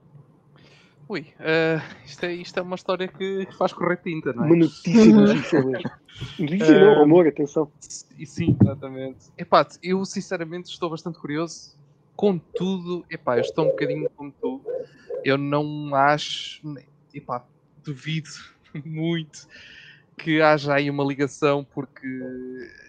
Ui, 1.10 1.22
uh, 1.22 2.06
isto, 2.06 2.24
é, 2.26 2.34
isto 2.34 2.60
é 2.60 2.62
uma 2.62 2.76
história 2.76 3.08
que 3.08 3.48
faz 3.58 3.74
correr 3.74 3.98
tinta, 3.98 4.32
não 4.34 4.46
é? 4.46 4.48
Uma 4.48 4.56
notícia 4.56 5.13
notícia 5.13 5.63
mesmo. 5.63 5.92
Notícia 6.39 6.80
não, 6.80 7.00
rumor, 7.00 7.28
atenção. 7.28 7.72
E 8.18 8.26
sim, 8.26 8.56
exatamente. 8.62 9.32
Epá, 9.38 9.68
eu 9.82 10.06
sinceramente 10.06 10.70
estou 10.70 10.89
bastante 10.89 11.20
curioso. 11.20 11.76
Contudo, 12.16 13.04
epá, 13.10 13.38
eu 13.38 13.42
estou 13.42 13.66
um 13.66 13.70
bocadinho 13.70 14.10
como 14.16 14.32
tu. 14.32 14.62
Eu 15.24 15.38
não 15.38 15.94
acho, 15.96 16.62
epá, 17.13 17.46
duvido 17.84 18.30
muito 18.86 19.48
que 20.18 20.42
haja 20.42 20.76
aí 20.76 20.89
uma 20.89 21.04
ligação, 21.04 21.63
porque 21.63 22.08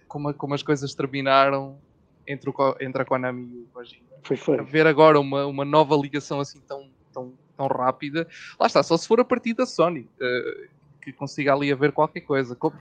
como, 0.06 0.32
como 0.34 0.54
as 0.54 0.62
coisas 0.62 0.94
terminaram 0.94 1.78
entre, 2.26 2.50
o, 2.50 2.76
entre 2.80 3.02
a 3.02 3.04
Konami 3.04 3.46
e 3.46 3.62
o 3.62 3.66
Kojima. 3.72 4.13
Foi 4.24 4.36
feio. 4.36 4.64
Ver 4.64 4.86
agora 4.86 5.20
uma, 5.20 5.46
uma 5.46 5.64
nova 5.64 5.94
ligação 5.96 6.40
assim 6.40 6.60
tão, 6.66 6.88
tão, 7.12 7.32
tão 7.56 7.66
rápida, 7.66 8.26
lá 8.58 8.66
está, 8.66 8.82
só 8.82 8.96
se 8.96 9.06
for 9.06 9.20
a 9.20 9.24
partir 9.24 9.54
da 9.54 9.66
Sony. 9.66 10.08
Uh, 10.20 10.74
que 11.04 11.12
consiga 11.12 11.52
ali 11.52 11.70
haver 11.70 11.92
qualquer 11.92 12.22
coisa. 12.22 12.56
Como, 12.56 12.74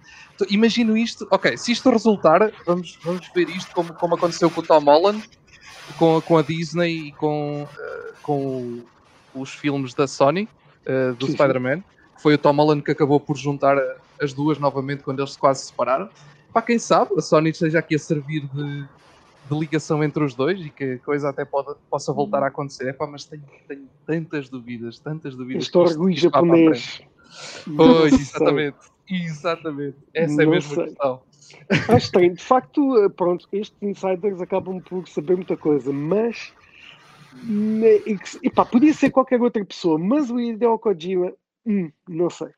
imagino 0.49 0.95
isto, 0.95 1.27
ok, 1.29 1.57
se 1.57 1.73
isto 1.73 1.89
resultar, 1.89 2.53
vamos, 2.65 2.97
vamos 3.03 3.29
ver 3.35 3.49
isto 3.49 3.75
como, 3.75 3.93
como 3.93 4.15
aconteceu 4.15 4.49
com 4.49 4.61
o 4.61 4.63
Tom 4.63 4.79
Holland, 4.79 5.29
com, 5.99 6.21
com 6.21 6.37
a 6.37 6.41
Disney 6.41 7.07
e 7.07 7.11
com, 7.11 7.63
uh, 7.63 8.13
com 8.21 8.81
os 9.35 9.53
filmes 9.53 9.93
da 9.93 10.07
Sony, 10.07 10.47
uh, 10.87 11.13
do 11.15 11.27
Spider-Man. 11.29 11.83
Foi 12.17 12.35
o 12.35 12.37
Tom 12.37 12.55
Holland 12.55 12.81
que 12.81 12.91
acabou 12.91 13.19
por 13.19 13.35
juntar 13.35 13.77
as 14.21 14.31
duas 14.31 14.57
novamente 14.57 15.03
quando 15.03 15.19
eles 15.19 15.33
se 15.33 15.37
quase 15.37 15.65
separaram. 15.65 16.09
Para 16.53 16.61
quem 16.61 16.79
sabe, 16.79 17.11
a 17.17 17.21
Sony 17.21 17.49
esteja 17.49 17.79
aqui 17.79 17.95
a 17.95 17.99
servir 17.99 18.47
de, 18.53 18.85
de 19.49 19.59
ligação 19.59 20.03
entre 20.03 20.23
os 20.23 20.33
dois 20.35 20.59
e 20.65 20.69
que 20.69 20.93
a 20.93 20.99
coisa 20.99 21.29
até 21.29 21.43
pode, 21.43 21.75
possa 21.89 22.13
voltar 22.13 22.43
a 22.43 22.47
acontecer. 22.47 22.89
Epá, 22.89 23.05
mas 23.05 23.25
tenho, 23.25 23.43
tenho 23.67 23.87
tantas 24.05 24.49
dúvidas, 24.49 24.99
tantas 24.99 25.35
dúvidas. 25.35 25.63
Este 25.63 25.77
orgulho 25.77 26.15
japonês. 26.15 27.01
Pois, 27.75 28.13
exatamente. 28.13 28.77
Exatamente. 29.09 29.97
Essa 30.13 30.43
é 30.43 30.45
a 30.45 30.49
mesma 30.49 30.75
sei. 30.75 30.83
questão. 30.85 31.21
Acho 31.69 31.97
estranho. 31.97 32.33
De 32.33 32.43
facto, 32.43 33.11
pronto, 33.15 33.47
estes 33.51 33.77
insiders 33.81 34.41
acabam 34.41 34.81
por 34.81 35.07
saber 35.07 35.35
muita 35.35 35.57
coisa, 35.57 35.91
mas. 35.91 36.53
Epá, 38.43 38.65
podia 38.65 38.93
ser 38.93 39.09
qualquer 39.09 39.41
outra 39.41 39.63
pessoa, 39.65 39.97
mas 39.97 40.29
o 40.29 40.39
Hideo 40.39 40.79
Kojima, 40.79 41.33
hum, 41.65 41.91
não 42.07 42.29
sei. 42.29 42.49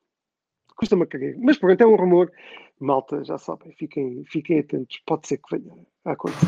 Custa-me 0.76 1.04
a 1.04 1.06
cagar. 1.08 1.34
Mas 1.40 1.58
pronto, 1.58 1.82
é 1.82 1.88
um 1.88 1.96
rumor. 1.96 2.32
Malta, 2.80 3.24
já 3.24 3.38
sabem, 3.38 3.72
fiquem, 3.74 4.24
fiquem 4.26 4.60
atentos. 4.60 5.02
Pode 5.06 5.28
ser 5.28 5.38
que 5.38 5.58
venha 5.58 5.74
a 6.06 6.12
acontecer. 6.12 6.48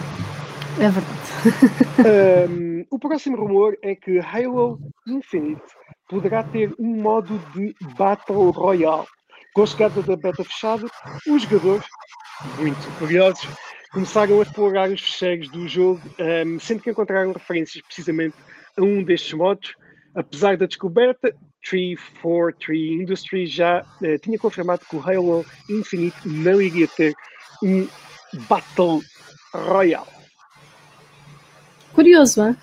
É 0.80 0.90
verdade. 0.90 2.52
um, 2.52 2.86
o 2.92 3.00
próximo 3.00 3.36
rumor 3.36 3.78
é 3.82 3.96
que 3.96 4.20
Halo 4.20 4.80
Infinite 5.08 5.62
poderá 6.08 6.44
ter 6.44 6.74
um 6.80 7.02
modo 7.02 7.40
de 7.54 7.76
Battle 7.98 8.52
Royale. 8.52 9.08
Com 9.54 9.64
a 9.64 9.66
chegada 9.66 10.04
da 10.04 10.16
beta 10.16 10.44
fechada, 10.44 10.86
os 11.28 11.42
jogadores, 11.42 11.84
muito 12.60 13.00
curiosos, 13.00 13.48
começaram 13.92 14.40
a 14.40 14.44
explorar 14.44 14.90
os 14.92 15.02
fecheiros 15.02 15.50
do 15.50 15.68
jogo, 15.68 16.02
um, 16.46 16.60
sendo 16.60 16.82
que 16.82 16.92
encontraram 16.92 17.32
referências 17.32 17.84
precisamente 17.84 18.36
a 18.78 18.84
um 18.84 19.04
destes 19.04 19.34
modos. 19.34 19.74
Apesar 20.14 20.58
da 20.58 20.68
descoberta, 20.68 21.36
343 21.68 23.02
Industries 23.02 23.52
já 23.52 23.84
uh, 24.02 24.20
tinha 24.20 24.38
confirmado 24.38 24.86
que 24.88 24.96
o 24.96 25.02
Halo 25.02 25.44
Infinite 25.68 26.18
não 26.28 26.62
iria 26.62 26.88
ter 26.88 27.16
um 27.64 27.88
Battle 28.48 29.02
Royale. 29.54 30.08
Curioso, 31.94 32.44
é? 32.44 32.56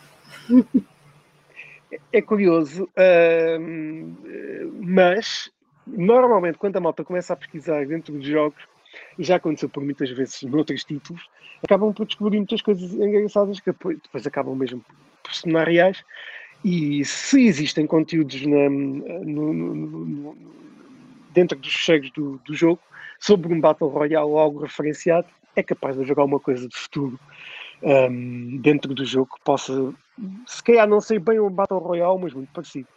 é 2.13 2.23
curioso, 2.23 2.85
uh, 2.85 3.61
mas 4.83 5.51
normalmente 5.87 6.59
quando 6.59 6.77
a 6.77 6.81
malta 6.81 7.05
começa 7.05 7.33
a 7.33 7.37
pesquisar 7.37 7.87
dentro 7.87 8.15
dos 8.15 8.27
jogos, 8.27 8.63
e 9.19 9.25
já 9.25 9.37
aconteceu 9.37 9.69
por 9.69 9.83
muitas 9.83 10.11
vezes 10.11 10.43
noutros 10.43 10.85
títulos, 10.85 11.29
acabam 11.63 11.93
por 11.93 12.07
descobrir 12.07 12.39
muitas 12.39 12.63
coisas 12.63 12.93
engraçadas 12.93 13.61
que 13.61 13.73
depois 13.73 14.27
acabam 14.27 14.55
mesmo 14.55 14.85
por 15.23 15.35
se 15.35 15.43
tornar 15.43 15.67
reais 15.67 16.05
e 16.65 17.05
se 17.05 17.47
existem 17.47 17.87
conteúdos 17.87 18.45
na, 18.47 18.71
no, 18.71 19.53
no, 19.53 19.75
no, 19.75 20.37
dentro 21.33 21.59
dos 21.59 21.73
fecheiros 21.73 22.11
do, 22.13 22.41
do, 22.45 22.55
jogo 22.55 22.81
sobre 23.19 23.53
um 23.53 23.61
Battle 23.61 23.91
Royale 23.91 24.27
ou 24.27 24.39
algo 24.39 24.61
referenciado, 24.61 25.29
é 25.57 25.63
capaz 25.63 25.97
de 25.97 26.03
haver 26.03 26.19
alguma 26.19 26.41
coisa 26.41 26.69
de 26.69 26.77
futuro 26.77 27.19
um, 27.83 28.59
dentro 28.59 28.95
do 28.95 29.05
jogo 29.05 29.35
que 29.35 29.45
possa, 29.45 29.93
se 30.47 30.63
calhar 30.63 30.89
não 30.89 31.01
sei 31.01 31.19
bem 31.19 31.41
um 31.41 31.51
Battle 31.51 31.79
Royale, 31.79 32.19
mas 32.21 32.33
muito 32.33 32.51
parecido. 32.53 32.89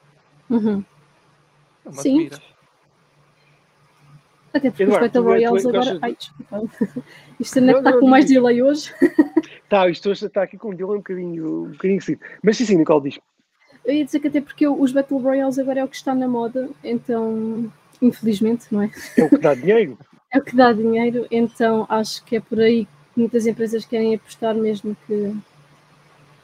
Uhum. 0.50 0.84
É 1.86 1.92
Sim. 1.92 2.30
Até 4.54 4.72
porque 4.72 4.86
os 4.86 4.98
Battle 4.98 5.24
Royales 5.24 5.66
agora. 5.66 6.00
Ai, 6.02 6.16
desculpa. 6.16 6.64
Isto 7.40 7.60
ainda 7.60 7.74
está 7.74 7.94
com 7.94 8.08
mais 8.08 8.26
delay 8.26 8.62
hoje. 8.62 8.94
Tá, 9.70 9.90
isto 9.90 10.10
hoje 10.10 10.26
está 10.26 10.44
aqui 10.44 10.58
com 10.58 10.70
um 10.70 10.74
delay 10.74 10.94
um 10.94 11.00
bocadinho, 11.00 11.66
um 11.66 11.72
bocadinho 11.72 12.02
cedo. 12.02 12.22
Mas 12.42 12.56
sim, 12.56 12.64
sim, 12.64 12.78
Nicole 12.78 13.10
diz. 13.10 13.20
Eu 13.84 13.94
ia 13.94 14.06
dizer 14.06 14.22
que 14.22 14.30
até 14.30 14.40
porque 14.40 14.66
os 14.66 14.94
Battle 14.94 15.20
Royales 15.20 15.60
agora 15.60 15.82
é 15.82 15.84
o 15.84 15.90
que 15.90 15.96
está 15.98 16.16
na 16.16 16.26
moda, 16.26 16.70
então, 16.82 17.70
infelizmente, 18.02 18.68
não 18.72 18.84
é? 18.84 18.92
É 19.18 19.24
o 19.26 19.30
que 19.30 19.38
dá 19.38 19.54
dinheiro. 19.56 19.98
É 20.38 20.40
o 20.40 20.44
que 20.44 20.56
dá 20.56 20.72
dinheiro, 20.72 21.28
então 21.32 21.86
acho 21.90 22.24
que 22.24 22.38
é 22.38 22.40
por 22.40 22.60
aí 22.60 22.86
que 22.86 23.20
muitas 23.20 23.46
empresas 23.46 23.86
querem 23.86 24.16
apostar 24.16 24.56
mesmo 24.56 24.96
que, 25.06 25.36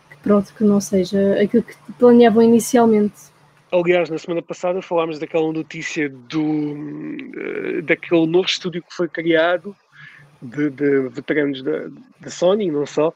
que 0.10 0.18
pronto, 0.22 0.54
que 0.54 0.64
não 0.64 0.82
seja 0.82 1.42
aquilo 1.42 1.64
que 1.64 1.76
planeavam 1.98 2.42
inicialmente. 2.42 3.34
Aliás, 3.72 4.10
na 4.10 4.18
semana 4.18 4.42
passada 4.42 4.82
falámos 4.82 5.18
daquela 5.18 5.52
notícia 5.52 6.10
do, 6.10 6.44
uh, 6.44 7.82
daquele 7.84 8.28
novo 8.28 8.46
estúdio 8.46 8.84
que 8.84 8.94
foi 8.94 9.08
criado 9.08 9.76
de, 10.42 10.70
de 10.70 11.10
veteranos 11.10 11.64
da, 11.64 11.90
da 12.20 12.30
Sony, 12.30 12.70
não 12.70 12.86
só, 12.86 13.14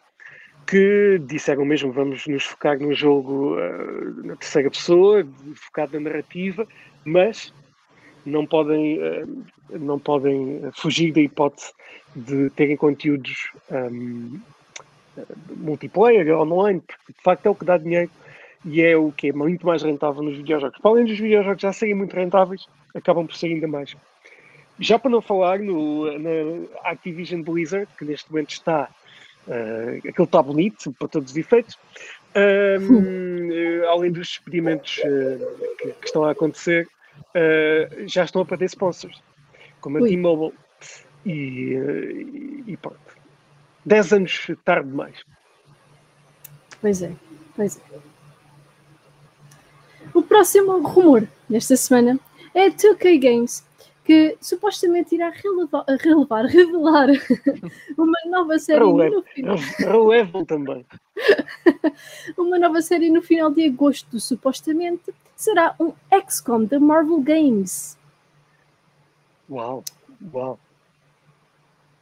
que 0.65 1.21
disseram 1.27 1.63
mesmo 1.63 1.91
vamos 1.91 2.25
nos 2.27 2.43
focar 2.43 2.79
no 2.79 2.93
jogo 2.93 3.55
uh, 3.55 4.25
na 4.25 4.35
terceira 4.35 4.69
pessoa, 4.69 5.27
focado 5.55 5.99
na 5.99 6.09
narrativa, 6.09 6.67
mas 7.05 7.53
não 8.27 8.45
podem, 8.45 8.99
uh, 8.99 9.43
não 9.71 9.99
podem 9.99 10.61
fugir 10.73 11.13
da 11.13 11.21
hipótese 11.21 11.71
de 12.15 12.49
terem 12.51 12.75
conteúdos 12.75 13.51
um, 13.71 14.39
multiplayer, 15.55 16.35
online, 16.37 16.81
porque 16.81 17.13
de 17.13 17.21
facto 17.21 17.45
é 17.45 17.49
o 17.49 17.55
que 17.55 17.65
dá 17.65 17.77
dinheiro 17.77 18.09
e 18.65 18.81
é 18.81 18.97
o 18.97 19.11
que 19.11 19.29
é 19.29 19.33
muito 19.33 19.65
mais 19.65 19.83
rentável 19.83 20.21
nos 20.23 20.37
videojogos. 20.37 20.79
Para 20.79 20.91
além 20.91 21.05
dos 21.05 21.19
videojogos 21.19 21.61
já 21.61 21.73
serem 21.73 21.95
muito 21.95 22.15
rentáveis, 22.15 22.67
acabam 22.93 23.25
por 23.25 23.35
ser 23.35 23.47
ainda 23.47 23.67
mais. 23.67 23.95
Já 24.79 24.99
para 24.99 25.09
não 25.09 25.21
falar 25.21 25.59
no, 25.59 26.05
na 26.19 26.67
Activision 26.83 27.41
Blizzard, 27.41 27.87
que 27.97 28.05
neste 28.05 28.31
momento 28.31 28.51
está 28.51 28.89
Uh, 29.47 29.97
aquilo 29.99 30.25
está 30.25 30.43
bonito, 30.43 30.91
para 30.99 31.07
todos 31.07 31.31
os 31.31 31.37
efeitos. 31.37 31.75
uh, 32.35 33.87
além 33.87 34.11
dos 34.11 34.31
experimentos 34.31 34.97
uh, 34.99 35.75
que, 35.77 35.87
que, 35.93 36.05
estão 36.05 36.25
a 36.25 36.31
acontecer, 36.31 36.85
já 38.05 38.23
estão 38.23 38.41
a 38.41 38.45
perder 38.45 38.65
sponsors, 38.65 39.21
como 39.81 39.97
a 39.97 40.01
T-Mobile. 40.01 40.53
E, 41.25 42.63
e 42.65 42.77
pronto. 42.77 42.99
10 43.85 44.13
anos 44.13 44.47
tarde 44.63 44.89
demais. 44.89 45.15
Pois 46.81 47.01
é, 47.01 47.11
pois 47.55 47.77
é. 47.77 47.81
O 50.13 50.21
próximo 50.21 50.79
rumor 50.79 51.27
desta 51.49 51.75
semana 51.75 52.19
é 52.53 52.67
a 52.67 52.71
2K 52.71 53.19
Games 53.19 53.67
que 54.03 54.37
supostamente 54.39 55.15
irá 55.15 55.29
relevar, 55.29 55.83
relevar 55.99 56.45
revelar 56.45 57.07
uma 57.97 58.17
nova 58.27 58.57
série 58.57 58.79
no 58.79 59.21
final. 59.21 59.57
Relevam 59.77 60.45
também. 60.45 60.85
uma 62.37 62.57
nova 62.57 62.81
série 62.81 63.09
no 63.09 63.21
final 63.21 63.51
de 63.51 63.65
agosto, 63.65 64.17
supostamente 64.17 65.13
será 65.37 65.75
um 65.79 65.93
XCOM 66.27 66.65
da 66.65 66.79
Marvel 66.79 67.21
Games. 67.21 67.97
Uau, 69.49 69.83
uau. 70.33 70.59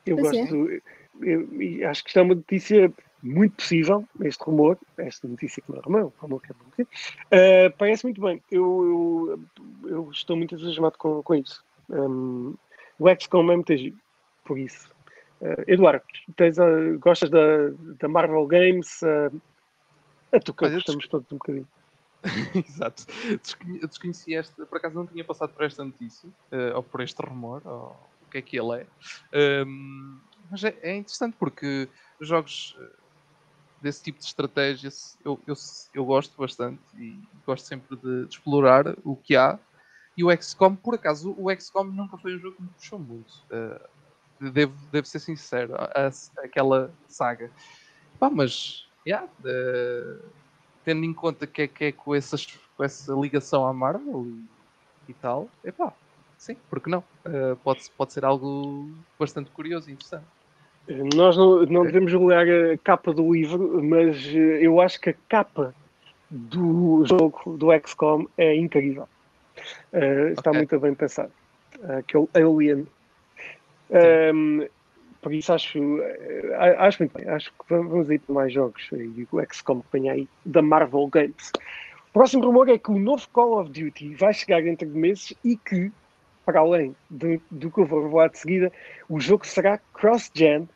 Eu 0.05 0.17
Pois 0.17 0.33
é. 0.33 0.39
gosto. 0.41 0.81
Eu, 1.21 1.61
e 1.61 1.83
acho 1.83 2.03
que 2.03 2.09
isto 2.09 2.19
é 2.19 2.21
uma 2.23 2.35
notícia 2.35 2.91
muito 3.21 3.55
possível, 3.55 4.05
este 4.21 4.43
rumor, 4.43 4.77
esta 4.97 5.27
notícia 5.27 5.61
que 5.61 5.71
não 5.71 5.79
é 5.79 5.81
rumor, 5.81 5.99
é 5.99 6.03
um 6.05 6.11
rumor 6.19 6.41
que 6.41 6.51
é 6.51 6.55
possível. 6.55 6.87
Uh, 7.25 7.77
parece 7.77 8.03
muito 8.05 8.21
bem. 8.21 8.41
Eu, 8.51 9.39
eu, 9.83 9.89
eu 9.89 10.11
estou 10.11 10.35
muito 10.35 10.55
entusiasmado 10.55 10.97
com, 10.97 11.21
com 11.21 11.35
isso. 11.35 11.63
Um, 11.89 12.55
o 12.97 13.09
XCOM 13.09 13.51
é 13.51 13.55
muito 13.55 13.75
giro, 13.75 13.97
por 14.45 14.57
isso. 14.57 14.89
Uh, 15.41 15.63
Eduardo, 15.67 16.03
tens 16.35 16.57
a, 16.59 16.67
gostas 16.99 17.29
da, 17.29 17.69
da 17.99 18.07
Marvel 18.07 18.45
Games? 18.47 19.01
Uh, 19.01 19.41
a 20.31 20.39
tu 20.39 20.53
que 20.53 20.65
Olha, 20.65 20.73
eu 20.73 20.75
gostamos 20.77 21.07
todos 21.07 21.31
um 21.31 21.37
bocadinho. 21.37 21.67
Exato. 22.55 23.05
Desconhecia 23.81 24.39
esta, 24.39 24.65
por 24.65 24.77
acaso 24.77 24.95
não 24.95 25.07
tinha 25.07 25.23
passado 25.25 25.53
por 25.53 25.63
esta 25.63 25.83
notícia, 25.83 26.29
eh, 26.51 26.73
ou 26.73 26.83
por 26.83 27.01
este 27.01 27.21
rumor, 27.21 27.61
ou 27.67 28.09
o 28.21 28.27
que 28.27 28.37
é 28.39 28.41
que 28.41 28.57
ele 28.59 28.81
é. 28.81 28.89
Ahm, 29.61 30.21
mas 30.49 30.63
é, 30.63 30.77
é 30.81 30.95
interessante 30.95 31.37
porque 31.37 31.89
jogos 32.21 32.73
eh, 32.79 32.97
desse 33.81 34.03
tipo 34.03 34.19
de 34.19 34.25
estratégia 34.25 34.91
se- 34.91 35.17
eu, 35.25 35.43
eu, 35.47 35.55
eu 35.93 36.05
gosto 36.05 36.35
bastante 36.37 36.83
e 36.97 37.29
gosto 37.45 37.67
sempre 37.67 37.97
de, 37.97 38.27
de 38.27 38.35
explorar 38.35 38.95
o 39.03 39.17
que 39.17 39.35
há. 39.35 39.59
E 40.17 40.23
o 40.23 40.31
XCOM, 40.31 40.75
por 40.77 40.95
acaso, 40.95 41.35
o 41.37 41.51
XCOM 41.51 41.85
nunca 41.85 42.17
foi 42.19 42.35
um 42.35 42.39
jogo 42.39 42.57
que 42.57 42.63
me 42.63 42.69
puxou 42.71 42.99
muito. 42.99 43.31
eh, 43.51 43.89
devo, 44.51 44.75
devo 44.91 45.07
ser 45.07 45.19
sincero, 45.19 45.75
a- 45.75 45.91
a- 46.07 46.45
aquela 46.45 46.97
saga. 47.07 47.53
Pá, 48.19 48.29
mas, 48.29 48.83
yeah, 49.07 49.29
eh, 49.45 50.31
tendo 50.85 51.03
em 51.03 51.13
conta 51.13 51.47
que 51.47 51.63
é, 51.63 51.67
que 51.67 51.85
é 51.85 51.91
com, 51.91 52.13
essas, 52.13 52.45
com 52.77 52.83
essa 52.83 53.11
ligação 53.13 53.65
à 53.65 53.73
Marvel 53.73 54.27
e, 55.07 55.11
e 55.11 55.13
tal, 55.15 55.49
epá, 55.63 55.91
sim, 56.37 56.55
porque 56.69 56.89
não? 56.89 57.03
Eh, 57.25 57.55
pode, 57.63 57.81
pode 57.97 58.13
ser 58.13 58.23
algo 58.23 58.93
bastante 59.19 59.49
curioso 59.49 59.89
e 59.89 59.93
interessante. 59.93 60.27
Nós 61.15 61.35
não, 61.35 61.65
não 61.65 61.83
devemos 61.83 62.11
julgar 62.11 62.47
a 62.47 62.77
capa 62.77 63.11
do 63.11 63.33
livro, 63.33 63.83
mas 63.83 64.23
eh, 64.27 64.59
eu 64.61 64.79
acho 64.79 65.01
que 65.01 65.09
a 65.09 65.15
capa 65.27 65.75
do 66.29 67.03
jogo 67.05 67.57
do 67.57 67.67
XCOM 67.71 68.27
é 68.37 68.55
incrível. 68.55 69.09
Eh, 69.91 70.33
está 70.33 70.51
Ok. 70.51 70.59
muito 70.59 70.79
bem 70.79 70.93
pensado. 70.93 71.33
Aquele 71.97 72.27
Alien. 72.35 72.87
Ehm, 73.89 74.67
por 75.25 75.33
isso 75.33 75.51
acho, 75.51 75.79
eh, 76.03 76.75
acho 76.77 77.01
muito 77.01 77.17
bem. 77.17 77.27
Acho 77.27 77.49
que 77.49 77.65
vamos 77.67 78.11
ir 78.11 78.19
para 78.19 78.35
mais 78.35 78.53
jogos. 78.53 78.87
E 78.91 79.27
o 79.31 79.41
XCOM 79.51 79.81
vem 79.91 80.07
aí 80.07 80.29
da 80.45 80.61
Marvel 80.61 81.07
Games. 81.07 81.51
O 82.09 82.13
próximo 82.13 82.45
rumor 82.45 82.69
é 82.69 82.77
que 82.77 82.91
o 82.91 82.99
novo 82.99 83.27
Call 83.33 83.59
of 83.59 83.71
Duty 83.71 84.13
vai 84.13 84.35
chegar 84.35 84.61
dentro 84.61 84.87
de 84.87 84.95
meses 84.95 85.33
e 85.43 85.57
que, 85.57 85.91
para 86.45 86.59
além 86.59 86.95
do, 87.09 87.39
que 87.71 87.79
eu 87.79 87.87
vou 87.87 88.03
revelar 88.03 88.29
de 88.29 88.37
seguida, 88.37 88.71
o 89.09 89.19
jogo 89.19 89.47
será 89.47 89.79
cross-gen 89.95 90.69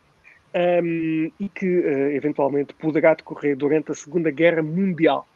um, 0.55 1.31
e 1.39 1.47
que 1.53 1.67
eh, 1.67 2.15
eventualmente 2.15 2.73
poderá 2.73 3.13
decorrer 3.13 3.55
durante 3.55 3.91
a 3.91 3.93
Segunda 3.93 4.31
Guerra 4.31 4.63
Mundial. 4.63 5.27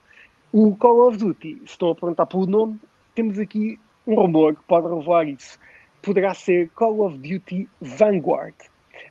O 0.52 0.76
Call 0.76 1.08
of 1.08 1.20
Duty, 1.20 1.60
se 1.60 1.66
estão 1.66 1.92
a 1.92 1.96
perguntar 1.96 2.26
pelo 2.26 2.48
nome, 2.48 2.80
temos 3.14 3.38
aqui 3.38 3.80
um 4.08 4.16
rumor 4.16 4.56
que 4.56 4.64
pode 4.64 4.88
revelar 4.88 5.28
isso. 5.28 5.60
Poderá 6.02 6.34
ser 6.34 6.70
Call 6.70 7.06
of 7.06 7.16
Duty 7.20 7.70
Vanguard. 7.80 8.56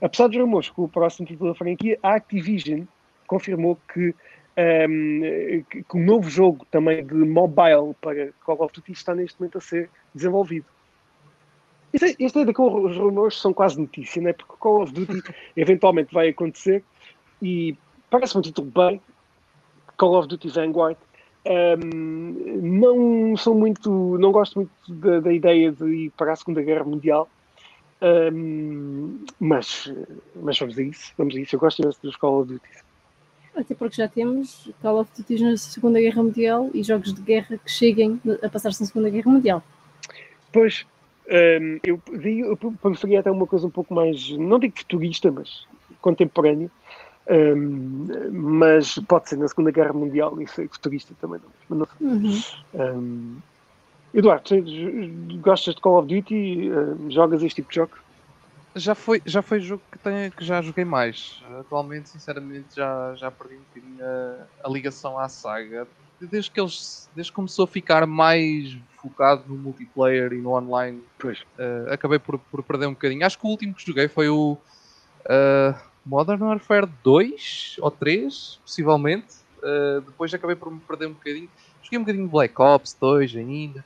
Apesar 0.00 0.28
dos 0.28 0.36
rumores 0.36 0.70
que 0.70 0.80
o 0.80 0.88
próximo 0.88 1.26
título 1.26 1.50
da 1.50 1.58
franquia, 1.58 1.98
a 2.02 2.14
Activision 2.14 2.84
confirmou 3.26 3.78
que, 3.92 4.14
um, 4.88 5.64
que, 5.70 5.82
que 5.82 5.96
o 5.96 6.00
novo 6.00 6.28
jogo 6.28 6.66
também 6.70 7.04
de 7.04 7.14
mobile 7.14 7.94
para 8.00 8.32
Call 8.44 8.62
of 8.62 8.72
Duty 8.74 8.92
está 8.92 9.14
neste 9.14 9.40
momento 9.40 9.58
a 9.58 9.60
ser 9.60 9.88
desenvolvido. 10.14 10.66
Isto 11.92 12.06
é, 12.06 12.14
isto 12.18 12.38
é 12.38 12.44
daqueles 12.44 12.96
rumores 12.96 13.36
que 13.36 13.42
são 13.42 13.52
quase 13.52 13.78
notícia, 13.78 14.22
né? 14.22 14.32
porque 14.32 14.54
o 14.54 14.56
Call 14.56 14.82
of 14.82 14.92
Duty 14.92 15.22
eventualmente 15.56 16.12
vai 16.12 16.28
acontecer 16.28 16.82
e 17.40 17.76
parece 18.10 18.36
um 18.36 18.40
título 18.40 18.70
bem. 18.70 19.00
Call 19.98 20.18
of 20.18 20.28
Duty 20.28 20.48
Vanguard. 20.48 20.96
Um, 21.44 22.60
não 22.62 23.36
sou 23.36 23.54
muito, 23.54 24.16
não 24.18 24.30
gosto 24.30 24.56
muito 24.56 24.70
da, 24.88 25.20
da 25.20 25.32
ideia 25.32 25.72
de 25.72 25.84
ir 25.84 26.10
para 26.10 26.32
a 26.32 26.36
Segunda 26.36 26.62
Guerra 26.62 26.84
Mundial, 26.84 27.28
um, 28.02 29.24
mas, 29.38 29.92
mas 30.34 30.58
vamos 30.58 30.76
a 30.76 30.82
isso, 30.82 31.12
vamos 31.16 31.36
a 31.36 31.40
isso. 31.40 31.54
Eu 31.54 31.60
gosto 31.60 31.82
imenso 31.82 32.00
dos 32.02 32.16
Call 32.16 32.40
of 32.40 32.52
Duty. 32.52 32.68
Até 33.54 33.74
porque 33.74 33.96
já 33.96 34.08
temos 34.08 34.70
Call 34.80 35.00
of 35.00 35.10
Duty 35.16 35.42
na 35.42 35.56
Segunda 35.56 36.00
Guerra 36.00 36.22
Mundial 36.22 36.70
e 36.74 36.82
jogos 36.82 37.12
de 37.12 37.20
guerra 37.22 37.58
que 37.58 37.70
cheguem 37.70 38.20
a 38.42 38.48
passar-se 38.48 38.80
na 38.80 38.86
Segunda 38.86 39.10
Guerra 39.10 39.30
Mundial. 39.30 39.62
Pois, 40.50 40.84
um, 41.28 41.78
eu, 41.84 42.00
eu 42.12 42.56
preferia 42.56 43.20
até 43.20 43.30
uma 43.30 43.46
coisa 43.46 43.66
um 43.66 43.70
pouco 43.70 43.94
mais, 43.94 44.30
não 44.30 44.58
digo 44.58 44.78
futurista, 44.78 45.30
mas 45.30 45.66
contemporânea. 46.00 46.70
Um, 47.30 48.08
mas 48.32 48.98
pode 49.06 49.28
ser 49.28 49.36
na 49.36 49.46
Segunda 49.46 49.70
Guerra 49.70 49.92
Mundial 49.92 50.40
e 50.42 50.48
ser 50.48 50.68
futurista 50.68 51.14
também. 51.20 51.40
Não, 51.40 51.52
mas 51.68 51.78
não 51.78 52.08
Uhum. 52.08 52.40
Um, 52.74 53.36
Eduardo, 54.14 54.42
tu 54.44 55.38
gostas 55.38 55.74
de 55.74 55.80
Call 55.80 55.98
of 55.98 56.08
Duty? 56.08 56.70
Um, 56.70 57.10
jogas 57.10 57.42
este 57.42 57.56
tipo 57.56 57.70
de 57.70 57.76
jogos? 57.76 57.98
Já 58.74 58.94
foi, 58.94 59.22
já 59.24 59.42
foi 59.42 59.60
jogo 59.60 59.82
que, 59.90 59.98
tenho, 59.98 60.30
que 60.30 60.44
já 60.44 60.62
joguei 60.62 60.84
mais. 60.84 61.42
Atualmente, 61.60 62.08
sinceramente, 62.08 62.76
já, 62.76 63.14
já 63.16 63.30
perdi 63.30 63.54
um 63.56 63.58
bocadinho 63.58 64.04
a, 64.04 64.68
a 64.68 64.70
ligação 64.70 65.18
à 65.18 65.28
saga. 65.28 65.86
Desde 66.20 66.50
que, 66.50 66.60
eles, 66.60 67.08
desde 67.14 67.32
que 67.32 67.36
começou 67.36 67.64
a 67.64 67.68
ficar 67.68 68.06
mais 68.06 68.76
focado 69.02 69.42
no 69.48 69.56
multiplayer 69.56 70.32
e 70.32 70.40
no 70.40 70.52
online, 70.52 71.02
Pois. 71.18 71.42
eh, 71.58 71.86
acabei 71.90 72.18
por, 72.18 72.38
por 72.38 72.62
perder 72.62 72.86
um 72.86 72.92
bocadinho. 72.92 73.26
Acho 73.26 73.38
que 73.38 73.46
o 73.46 73.50
último 73.50 73.74
que 73.74 73.84
joguei 73.84 74.08
foi 74.08 74.28
o 74.28 74.56
eh, 75.28 75.74
Modern 76.06 76.42
Warfare 76.42 76.88
2 77.02 77.76
ou 77.80 77.90
3, 77.90 78.60
possivelmente. 78.64 79.34
Eh, 79.62 80.00
depois 80.06 80.32
acabei 80.32 80.54
por 80.56 80.72
me 80.72 80.80
perder 80.80 81.06
um 81.06 81.12
bocadinho. 81.12 81.48
Joguei 81.82 81.98
um 81.98 82.02
bocadinho 82.02 82.24
de 82.26 82.30
Black 82.30 82.54
Ops 82.62 82.96
2 83.00 83.36
ainda, 83.36 83.84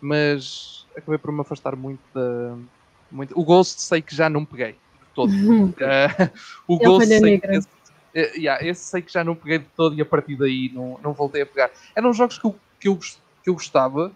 mas 0.00 0.86
acabei 0.96 1.18
por 1.18 1.32
me 1.32 1.40
afastar 1.40 1.76
muito 1.76 2.02
da. 2.14 2.56
Muito... 3.10 3.38
O 3.38 3.44
Ghost 3.44 3.80
sei 3.82 4.02
que 4.02 4.14
já 4.14 4.28
não 4.28 4.44
peguei 4.44 4.72
de 4.72 4.78
todo. 5.14 5.32
Eh, 5.80 6.30
o 6.68 6.76
É 6.80 6.84
Ghost 6.84 7.06
sei 7.06 7.40
que 7.40 7.46
esse, 7.46 7.68
eh, 8.14 8.32
yeah, 8.36 8.66
esse 8.66 8.84
sei 8.84 9.02
que 9.02 9.12
já 9.12 9.24
não 9.24 9.34
peguei 9.34 9.58
de 9.58 9.66
todo 9.76 9.94
e 9.96 10.00
a 10.00 10.06
partir 10.06 10.36
daí 10.36 10.70
não, 10.72 10.98
não 11.02 11.12
voltei 11.12 11.42
a 11.42 11.46
pegar. 11.46 11.70
Eram 11.94 12.12
jogos 12.12 12.38
que 12.38 12.46
eu, 12.46 12.56
que 12.80 12.88
eu, 12.88 12.98
que 13.42 13.50
eu 13.50 13.54
gostava 13.54 14.12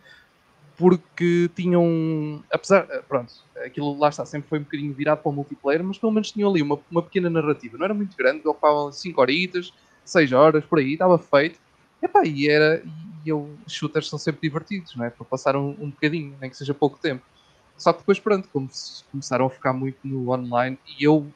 porque 0.79 1.51
tinham. 1.55 2.43
Apesar. 2.51 2.87
eh, 2.89 3.03
Pronto, 3.07 3.33
aquilo 3.65 3.99
lá 3.99 4.09
está, 4.09 4.25
sempre 4.25 4.49
foi 4.49 4.61
um 4.61 4.63
bocadinho 4.63 4.95
virado 4.95 5.21
para 5.21 5.31
o 5.31 5.33
multiplayer, 5.33 5.83
mas 5.83 5.99
pelo 5.99 6.13
menos 6.13 6.31
tinham 6.31 6.49
ali 6.49 6.63
uma, 6.63 6.79
uma 6.91 7.03
pequena 7.03 7.29
narrativa. 7.29 7.77
Não 7.77 7.85
era 7.85 7.95
muito 7.95 8.17
grande, 8.17 8.47
ocupavam 8.47 8.93
5 8.93 9.21
horitas, 9.21 9.73
6 10.05 10.33
horas, 10.33 10.65
por 10.65 10.79
aí, 10.79 10.93
estava 10.93 11.19
feito. 11.19 11.59
Epá, 12.01 12.23
e 12.25 12.49
era. 12.49 12.83
E 13.25 13.29
eu, 13.29 13.49
shooters 13.67 14.09
são 14.09 14.19
sempre 14.19 14.43
divertidos, 14.43 14.95
não 14.97 15.05
é? 15.05 15.11
Para 15.11 15.25
passar 15.25 15.57
um, 15.57 15.71
um 15.81 15.91
bocadinho, 15.91 16.37
nem 16.41 16.51
que 16.51 16.57
seja 16.57 16.75
pouco 16.75 16.99
tempo. 16.99 17.23
Só 17.77 17.93
que 17.93 18.01
depois, 18.01 18.19
pronto, 18.19 18.49
como 18.53 18.69
começaram 19.11 19.47
a 19.47 19.51
ficar 19.51 19.73
muito 19.73 19.99
no 20.05 20.31
online 20.33 20.79
e 20.87 21.05
eu, 21.05 21.27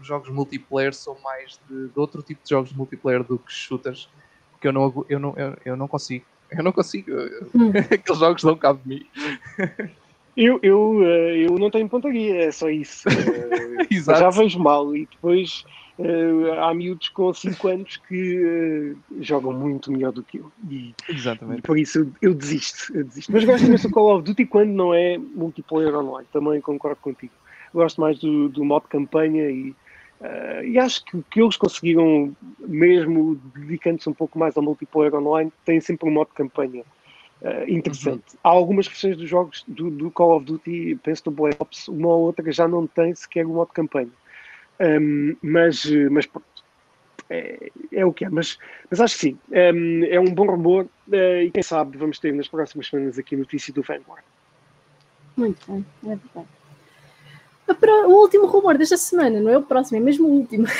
os 0.00 0.06
jogos 0.06 0.28
multiplayer, 0.30 0.94
sou 0.94 1.18
mais 1.20 1.58
de, 1.68 1.88
de 1.88 1.98
outro 1.98 2.22
tipo 2.22 2.42
de 2.42 2.50
jogos 2.50 2.72
multiplayer 2.72 3.24
do 3.24 3.38
que 3.38 3.52
shooters, 3.52 4.08
porque 4.52 4.68
eu 4.68 4.72
não, 4.72 5.04
eu 5.08 5.18
não, 5.18 5.34
eu, 5.36 5.56
eu 5.64 5.76
não 5.76 5.88
consigo. 5.88 6.24
Eu 6.50 6.62
não 6.62 6.72
consigo. 6.72 7.10
Hum. 7.54 7.72
Aqueles 7.92 8.18
jogos 8.18 8.42
dão 8.42 8.56
cabo 8.56 8.80
de 8.82 8.88
mim. 8.88 9.06
Eu, 10.36 10.60
eu, 10.62 11.02
eh, 11.02 11.46
eu 11.46 11.58
não 11.58 11.68
tenho 11.68 11.88
pontaria, 11.88 12.44
é 12.44 12.52
só 12.52 12.70
isso. 12.70 13.08
Eh, 13.80 13.86
Exato. 13.90 14.20
já 14.20 14.30
vejo 14.30 14.58
mal 14.58 14.94
e 14.94 15.06
depois 15.06 15.64
eh, 16.00 16.58
há 16.60 16.72
miúdos 16.72 17.08
com 17.08 17.34
5 17.34 17.68
anos 17.68 17.96
que 17.96 18.36
eh, 18.36 18.94
jogam 19.20 19.52
muito 19.52 19.90
melhor 19.90 20.12
do 20.12 20.22
que 20.22 20.38
eu. 20.38 20.52
E, 20.70 20.94
e 21.08 21.12
Exatamente. 21.12 21.62
por 21.62 21.76
isso 21.76 21.98
eu, 21.98 22.12
eu 22.22 22.34
desisto, 22.34 22.96
eu 22.96 23.04
desisto. 23.04 23.32
Mas 23.32 23.44
gosto 23.44 23.66
imenso 23.66 23.88
do 23.88 23.94
Call 23.94 24.14
of 24.14 24.24
Duty 24.24 24.46
quando 24.46 24.70
não 24.70 24.94
é 24.94 25.18
multiplayer 25.18 25.92
online. 25.96 26.28
Também 26.32 26.60
concordo 26.60 27.00
contigo. 27.00 27.32
Gosto 27.74 28.00
mais 28.00 28.18
do, 28.20 28.48
do 28.48 28.64
modo 28.64 28.86
campanha 28.88 29.50
e, 29.50 29.74
eh, 30.20 30.66
e 30.68 30.78
acho 30.78 31.04
que, 31.04 31.20
que 31.28 31.42
eles 31.42 31.56
conseguiram, 31.56 32.32
mesmo 32.60 33.34
dedicando-se 33.56 34.08
um 34.08 34.14
pouco 34.14 34.38
mais 34.38 34.56
ao 34.56 34.62
multiplayer 34.62 35.14
online, 35.16 35.52
têm 35.64 35.80
sempre 35.80 36.08
um 36.08 36.12
modo 36.12 36.30
campanha 36.32 36.84
interessante. 37.68 38.36
Há 38.42 38.48
algumas 38.48 38.88
versões 38.88 39.16
dos 39.16 39.28
jogos 39.28 39.64
do, 39.68 39.90
do 39.90 40.10
Call 40.10 40.36
of 40.36 40.44
Duty, 40.44 40.98
penso 41.04 41.22
no 41.26 41.32
Black 41.32 41.56
Ops, 41.60 41.86
uma 41.86 42.08
ou 42.08 42.22
outra 42.22 42.50
já 42.50 42.66
não 42.66 42.84
tem 42.84 43.14
sequer 43.14 43.46
o 43.46 43.50
modo 43.50 43.70
campanha. 43.72 44.10
Um, 44.80 45.36
mas, 45.42 45.84
eh, 45.86 46.08
mas 46.08 46.26
pronto. 46.26 46.46
É, 47.30 47.70
é 47.92 48.06
o 48.06 48.12
que 48.12 48.24
é, 48.24 48.28
mas, 48.30 48.58
mas 48.90 49.00
acho 49.02 49.14
que 49.16 49.20
sim, 49.20 49.38
um, 49.50 50.04
é 50.04 50.18
um 50.18 50.32
bom 50.32 50.46
rumor 50.46 50.86
eh, 51.12 51.44
e 51.44 51.50
quem 51.50 51.62
sabe 51.62 51.98
vamos 51.98 52.18
ter 52.18 52.32
nas 52.32 52.48
próximas 52.48 52.86
semanas 52.86 53.18
aqui 53.18 53.36
notícia 53.36 53.72
do 53.74 53.82
Vanguard. 53.82 54.24
Muito 55.36 55.70
bem, 55.70 55.84
é 56.04 56.16
verdade. 56.16 56.48
O 58.06 58.22
último 58.22 58.46
rumor 58.46 58.78
desta 58.78 58.96
semana, 58.96 59.40
não 59.40 59.50
é 59.50 59.58
o 59.58 59.62
próximo, 59.62 59.98
é 59.98 60.00
mesmo 60.00 60.26
o 60.26 60.30
último. 60.30 60.66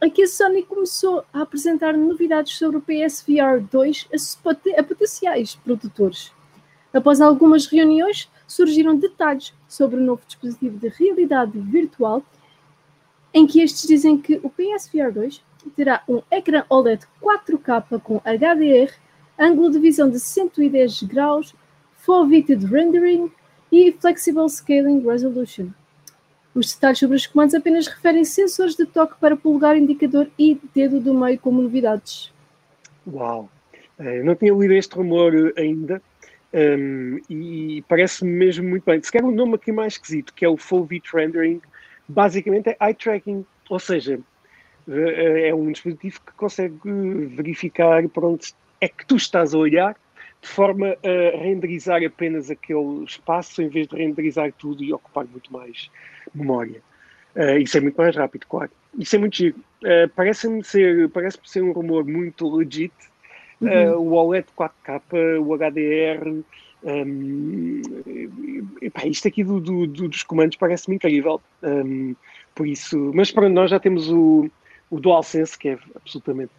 Aqui 0.00 0.22
a 0.22 0.28
Sony 0.28 0.62
começou 0.62 1.24
a 1.32 1.40
apresentar 1.40 1.94
novidades 1.94 2.56
sobre 2.56 2.76
o 2.76 2.82
PSVR 2.82 3.60
2 3.72 4.06
a, 4.12 4.14
s- 4.14 4.36
pote- 4.36 4.74
a 4.76 4.84
potenciais 4.84 5.54
produtores. 5.56 6.30
Após 6.92 7.20
algumas 7.20 7.66
reuniões, 7.66 8.30
surgiram 8.46 8.96
detalhes 8.96 9.52
sobre 9.68 9.98
o 9.98 10.02
novo 10.02 10.22
dispositivo 10.26 10.78
de 10.78 10.88
realidade 10.88 11.58
virtual, 11.58 12.22
em 13.34 13.46
que 13.46 13.60
estes 13.60 13.86
dizem 13.86 14.18
que 14.18 14.40
o 14.42 14.50
PSVR 14.50 15.12
2 15.12 15.42
terá 15.74 16.02
um 16.08 16.22
ecrã 16.30 16.64
OLED 16.68 17.04
4K 17.20 18.00
com 18.00 18.18
HDR, 18.18 18.92
ângulo 19.38 19.70
de 19.70 19.78
visão 19.78 20.08
de 20.08 20.20
110 20.20 21.02
graus, 21.02 21.54
Full 21.98 22.26
Vivid 22.26 22.64
Rendering 22.66 23.30
e 23.70 23.92
Flexible 23.92 24.48
Scaling 24.48 25.00
Resolution. 25.00 25.68
Os 26.54 26.72
detalhes 26.72 26.98
sobre 27.00 27.16
os 27.16 27.26
comandos 27.26 27.54
apenas 27.54 27.86
referem 27.86 28.24
sensores 28.24 28.74
de 28.74 28.86
toque 28.86 29.20
para 29.20 29.36
polegar, 29.36 29.76
indicador 29.76 30.30
e 30.38 30.58
dedo 30.74 31.00
do 31.00 31.12
meio 31.12 31.38
como 31.38 31.60
novidades. 31.60 32.32
Uau! 33.06 33.50
Eu 33.98 34.24
não 34.24 34.34
tinha 34.34 34.52
lido 34.54 34.72
este 34.72 34.94
rumor 34.94 35.52
ainda 35.56 36.00
um, 36.56 37.20
e 37.28 37.84
parece-me 37.86 38.30
mesmo 38.30 38.66
muito 38.66 38.84
bem. 38.84 39.02
Se 39.02 39.12
quer 39.12 39.22
um 39.22 39.30
nome 39.30 39.56
aqui 39.56 39.70
mais 39.70 39.92
esquisito, 39.92 40.32
que 40.34 40.44
é 40.44 40.48
o 40.48 40.56
Full 40.56 40.86
Bit 40.86 41.14
Rendering, 41.14 41.60
basicamente 42.08 42.70
é 42.70 42.76
eye 42.80 42.94
tracking, 42.94 43.44
ou 43.68 43.78
seja, 43.78 44.18
é 44.88 45.54
um 45.54 45.70
dispositivo 45.70 46.20
que 46.24 46.32
consegue 46.32 46.78
verificar 47.28 48.08
para 48.08 48.26
onde 48.26 48.54
é 48.80 48.88
que 48.88 49.04
tu 49.04 49.16
estás 49.16 49.54
a 49.54 49.58
olhar 49.58 49.96
de 50.40 50.48
forma 50.48 50.96
a 51.02 51.36
renderizar 51.38 52.02
apenas 52.04 52.50
aquele 52.50 53.04
espaço 53.04 53.60
em 53.62 53.68
vez 53.68 53.88
de 53.88 53.96
renderizar 53.96 54.52
tudo 54.52 54.82
e 54.82 54.92
ocupar 54.92 55.26
muito 55.26 55.52
mais 55.52 55.90
memória. 56.34 56.80
Uh, 57.34 57.58
isso 57.58 57.76
é 57.76 57.80
muito 57.80 57.96
mais 57.96 58.16
rápido, 58.16 58.46
claro. 58.46 58.70
Isso 58.98 59.16
é 59.16 59.18
muito 59.18 59.36
giro. 59.36 59.56
Uh, 59.82 60.08
Parece-me 60.14 60.64
ser, 60.64 61.08
parece 61.10 61.38
ser 61.44 61.62
um 61.62 61.72
rumor 61.72 62.04
muito 62.06 62.48
legit. 62.48 62.94
Uh, 63.60 63.66
uhum. 63.66 63.98
o 64.00 64.12
OLED 64.12 64.46
4K, 64.56 65.40
o 65.40 65.56
HDR, 65.56 66.44
um, 66.84 67.80
epá, 68.80 69.06
isto 69.06 69.26
aqui 69.26 69.42
do, 69.42 69.60
do, 69.60 69.86
do, 69.86 70.08
dos 70.08 70.22
comandos 70.22 70.56
parece-me 70.56 70.96
incrível. 70.96 71.40
Um, 71.62 72.14
por 72.54 72.66
isso, 72.66 73.12
mas 73.14 73.30
para 73.30 73.48
nós 73.48 73.70
já 73.70 73.80
temos 73.80 74.10
o, 74.10 74.50
o 74.90 75.00
DualSense, 75.00 75.58
que 75.58 75.70
é 75.70 75.78
absolutamente 75.94 76.52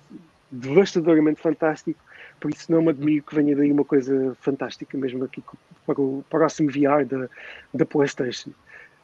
devastadoramente 0.51 1.39
fantástico. 1.39 1.99
Por 2.39 2.51
isso 2.51 2.71
não 2.71 2.81
me 2.81 2.89
admiro 2.89 3.23
que 3.23 3.35
venha 3.35 3.55
daí 3.55 3.71
uma 3.71 3.85
coisa 3.85 4.35
fantástica 4.41 4.97
mesmo 4.97 5.23
aqui 5.23 5.41
para 5.85 5.99
o 5.99 6.23
próximo 6.29 6.69
VR 6.69 7.05
da, 7.05 7.27
da 7.73 7.85
PlayStation. 7.85 8.51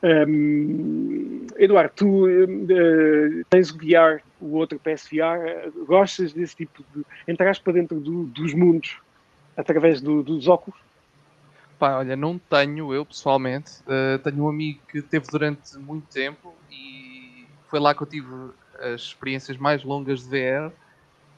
Um, 0.04 1.47
Eduardo, 1.58 1.93
tu 1.95 2.28
uh, 2.28 3.45
tens 3.49 3.72
o 3.72 3.78
VR, 3.78 4.22
o 4.41 4.56
outro 4.56 4.78
PSVR, 4.78 5.72
gostas 5.86 6.34
desse 6.34 6.58
tipo 6.58 6.84
de. 6.93 7.06
entraste 7.26 7.64
para 7.64 7.74
dentro 7.74 8.01
do, 8.01 8.26
dos 8.26 8.54
mundos 8.54 8.97
através 9.56 10.01
do, 10.01 10.22
dos 10.22 10.47
óculos? 10.49 10.78
Pá, 11.80 11.99
olha, 11.99 12.18
não 12.18 12.38
tenho 12.38 12.93
eu 12.93 13.06
pessoalmente. 13.06 13.72
Uh, 13.84 14.20
tenho 14.20 14.43
um 14.43 14.49
amigo 14.49 14.80
que 14.89 15.01
teve 15.01 15.26
durante 15.28 15.78
muito 15.78 16.06
tempo 16.08 16.54
e 16.70 17.45
foi 17.70 17.80
lá 17.80 17.95
que 17.95 18.04
eu 18.04 18.08
tive 18.08 18.28
as 18.80 19.01
experiências 19.01 19.56
mais 19.56 19.84
longas 19.86 20.28
de 20.28 20.30
VR 20.30 20.74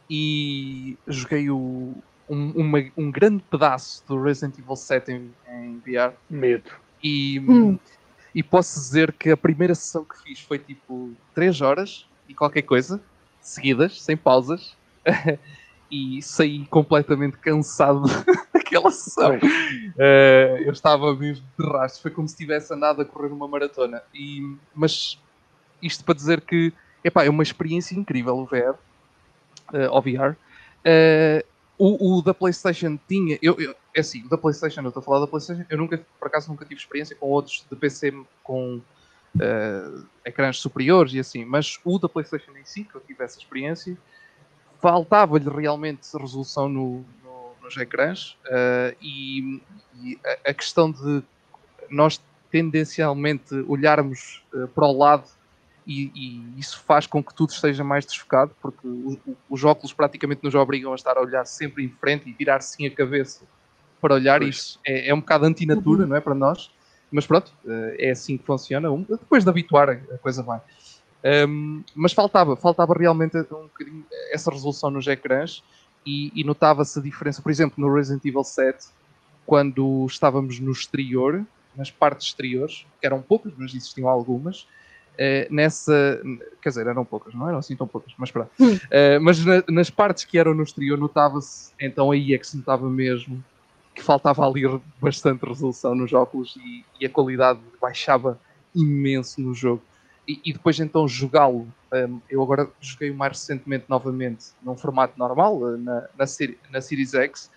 e 0.10 0.98
joguei 1.08 1.52
o, 1.52 1.94
um, 2.28 2.52
uma, 2.52 2.84
um 2.98 3.12
grande 3.12 3.44
pedaço 3.44 4.04
do 4.08 4.20
Resident 4.22 4.58
Evil 4.58 4.76
7 4.76 5.12
em, 5.12 5.32
em 5.50 5.80
VR. 5.86 6.16
Medo. 6.30 6.72
E. 7.04 7.40
Hum 7.42 7.78
e 8.36 8.44
posso 8.44 8.78
dizer 8.78 9.14
que 9.14 9.30
a 9.32 9.38
primeira 9.38 9.74
sessão 9.74 10.04
que 10.04 10.22
fiz 10.22 10.42
foi 10.42 10.60
tipo 10.60 11.14
3 11.34 11.62
horas 11.62 12.06
e 12.28 12.34
qualquer 12.34 12.64
coisa, 12.64 13.02
seguidas, 13.40 14.02
sem 14.02 14.18
pausas, 14.18 14.76
e 15.90 16.22
saí 16.22 16.66
completamente 16.66 17.38
cansado 17.38 18.04
daquela 18.54 18.92
sessão. 18.92 19.38
Uh, 19.38 20.58
eu 20.66 20.74
estava 20.74 21.16
mesmo 21.16 21.46
de 21.58 21.66
rastro, 21.66 22.02
foi 22.02 22.12
como 22.12 22.28
se 22.28 22.36
tivesse 22.36 22.74
andado 22.74 23.02
a 23.02 23.06
correr 23.06 23.32
uma 23.32 23.48
maratona. 23.48 24.04
E, 24.14 24.42
mas 24.74 25.18
isto 25.82 26.04
para 26.04 26.16
dizer 26.16 26.42
que 26.42 26.74
epá, 27.06 27.24
é 27.24 27.30
uma 27.30 27.44
experiência 27.44 27.96
incrível 27.96 28.38
o 28.38 28.46
VR, 28.46 28.76
uh, 29.74 29.92
o 29.92 30.02
VR. 30.02 30.36
Uh, 30.84 31.46
o, 31.78 32.18
o, 32.18 32.22
da 32.22 32.34
PlayStation 32.34 33.00
tinha. 33.08 33.38
Eu, 33.42 33.56
eu, 33.60 33.76
é 33.96 34.02
assim, 34.02 34.28
da 34.28 34.38
PlayStation, 34.38 34.82
eu 34.82 34.90
estou 34.90 35.00
a 35.00 35.04
falar 35.04 35.22
da 35.22 35.28
PlayStation, 35.28 35.64
eu 35.70 35.78
nunca, 35.78 36.06
por 36.20 36.28
acaso, 36.28 36.50
nunca 36.50 36.66
tive 36.66 36.80
experiência 36.80 37.16
com 37.16 37.28
outros 37.28 37.66
de 37.70 37.76
PC 37.78 38.14
com 38.44 38.76
uh, 38.78 40.06
ecrãs 40.26 40.60
superiores 40.60 41.14
e 41.14 41.20
assim, 41.20 41.46
mas 41.46 41.80
o 41.86 41.98
da 41.98 42.10
PlayStation 42.10 42.52
em 42.58 42.66
si, 42.66 42.84
que 42.84 42.94
eu 42.94 43.00
tive 43.00 43.24
essa 43.24 43.40
experiência, 43.40 43.98
faltava-lhe 44.82 45.50
realmente 45.50 46.10
resolução 46.12 46.68
no, 46.68 47.06
no, 47.24 47.52
nos 47.64 47.78
ecrãs 47.78 48.38
uh, 48.48 48.96
e, 49.02 49.62
e 49.96 50.20
a, 50.26 50.50
a, 50.50 50.54
questão 50.54 50.92
de 50.92 51.24
nós 51.90 52.22
tendencialmente 52.52 53.56
olharmos 53.66 54.44
uh, 54.54 54.68
para 54.68 54.86
o 54.88 54.98
lado 54.98 55.30
e, 55.88 56.12
e, 56.14 56.60
isso 56.60 56.84
faz 56.86 57.08
com 57.08 57.24
que 57.24 57.34
tudo 57.34 57.52
esteja 57.52 57.84
mais 57.84 58.06
desfocado, 58.06 58.54
porque 58.62 58.86
os 59.50 59.64
óculos 59.64 59.94
praticamente 59.94 60.44
nos 60.44 60.56
obrigam 60.56 60.92
a 60.92 60.96
estar 60.96 61.16
a 61.16 61.22
olhar 61.22 61.46
sempre 61.46 61.86
em 61.86 61.90
frente 61.90 62.28
e 62.28 62.34
virar 62.34 62.60
sim 62.60 62.86
a 62.88 62.92
cabeça 62.92 63.46
para 64.06 64.14
olhar. 64.14 64.40
Pois. 64.40 64.56
Isso 64.56 64.80
é, 64.86 65.10
é 65.10 65.14
um 65.14 65.20
bocado 65.20 65.46
antinatura, 65.46 66.04
uhum. 66.04 66.10
não 66.10 66.16
é? 66.16 66.22
Para 66.22 66.36
nós, 66.36 66.70
mas 67.12 67.26
pronto, 67.26 67.52
eh, 67.68 67.96
é 68.00 68.12
assim 68.12 68.38
que 68.38 68.46
funciona. 68.46 68.88
Depois 69.10 69.44
de 69.44 69.50
habituar, 69.50 69.90
a 69.90 70.18
coisa 70.20 70.44
vai. 70.44 70.62
Um, 71.48 71.84
mas 71.96 72.14
faltava, 72.14 72.56
faltava 72.56 72.94
realmente 72.94 73.36
um 73.38 73.64
bocadinho 73.64 74.06
essa 74.32 74.52
resolução 74.52 74.92
nos 74.92 75.08
ecrãs 75.08 75.64
e, 76.06 76.32
e 76.36 76.44
notava-se 76.44 77.00
a 77.00 77.02
diferença, 77.02 77.42
por 77.42 77.52
exemplo, 77.52 77.84
no 77.84 77.92
Resident 77.92 78.24
Evil 78.26 78.44
7, 78.44 78.90
quando 79.44 80.06
estávamos 80.08 80.60
no 80.60 80.72
exterior, 80.72 81.44
nas 81.76 81.90
partes 81.90 82.28
exteriores, 82.28 82.86
que 83.02 83.08
eram 83.08 83.24
poucas, 83.24 83.54
mas 83.58 83.74
existiam 83.74 84.08
algumas, 84.08 84.68
Uh, 85.16 85.48
nessa. 85.50 86.22
Quer 86.62 86.68
dizer, 86.68 86.88
eram 86.88 87.06
poucas, 87.06 87.34
não 87.34 87.48
eram 87.48 87.60
assim 87.60 87.74
tão 87.74 87.88
poucas, 87.88 88.12
mas 88.18 88.32
pronto. 88.32 88.52
Uh, 88.60 89.22
mas 89.22 89.46
na, 89.46 89.64
nas 89.70 89.90
partes 89.90 90.26
que 90.26 90.38
eram 90.38 90.54
no 90.54 90.62
exterior, 90.62 90.98
notava-se, 90.98 91.72
então 91.80 92.12
aí 92.12 92.34
é 92.34 92.38
que 92.38 92.46
se 92.46 92.58
notava 92.58 92.90
mesmo 92.90 93.42
que 93.96 94.04
faltava 94.04 94.46
ali 94.46 94.62
bastante 95.02 95.46
resolução 95.46 95.96
nos 95.96 96.12
óculos 96.12 96.56
e, 96.58 96.84
e 97.00 97.06
a 97.06 97.10
qualidade 97.10 97.60
baixava 97.82 98.40
imenso 98.76 99.40
no 99.42 99.54
jogo. 99.54 99.82
E, 100.28 100.42
e 100.44 100.54
depois 100.54 100.80
então 100.80 101.08
jogá-lo, 101.08 101.68
um, 101.94 102.20
eu 102.30 102.44
agora 102.44 102.70
joguei 102.82 103.10
o 103.10 103.16
mais 103.16 103.34
recentemente 103.34 103.86
novamente 103.88 104.48
num 104.62 104.76
formato 104.76 105.18
normal, 105.18 105.74
eh, 105.74 105.78
na, 105.78 106.02
na, 106.18 106.26
na 106.72 106.82
Series 106.82 107.14
X, 107.14 107.50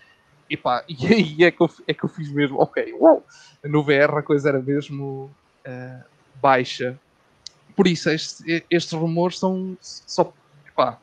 e 0.49 0.55
pá, 0.55 0.83
e 0.87 1.07
aí 1.07 1.43
é 1.43 1.51
que 1.51 1.61
eu, 1.61 1.69
é 1.87 1.93
que 1.93 2.05
eu 2.05 2.09
fiz 2.09 2.31
mesmo, 2.31 2.61
ok, 2.61 2.93
uau, 2.93 3.25
no 3.63 3.83
VR 3.83 4.17
a 4.17 4.21
coisa 4.21 4.49
era 4.49 4.61
mesmo 4.61 5.31
uh, 5.67 6.03
baixa, 6.41 6.97
por 7.75 7.87
isso, 7.87 8.09
este, 8.09 8.65
estes 8.69 8.91
rumores 8.93 9.39
são 9.39 9.77
só, 9.79 10.33
pá, 10.75 10.99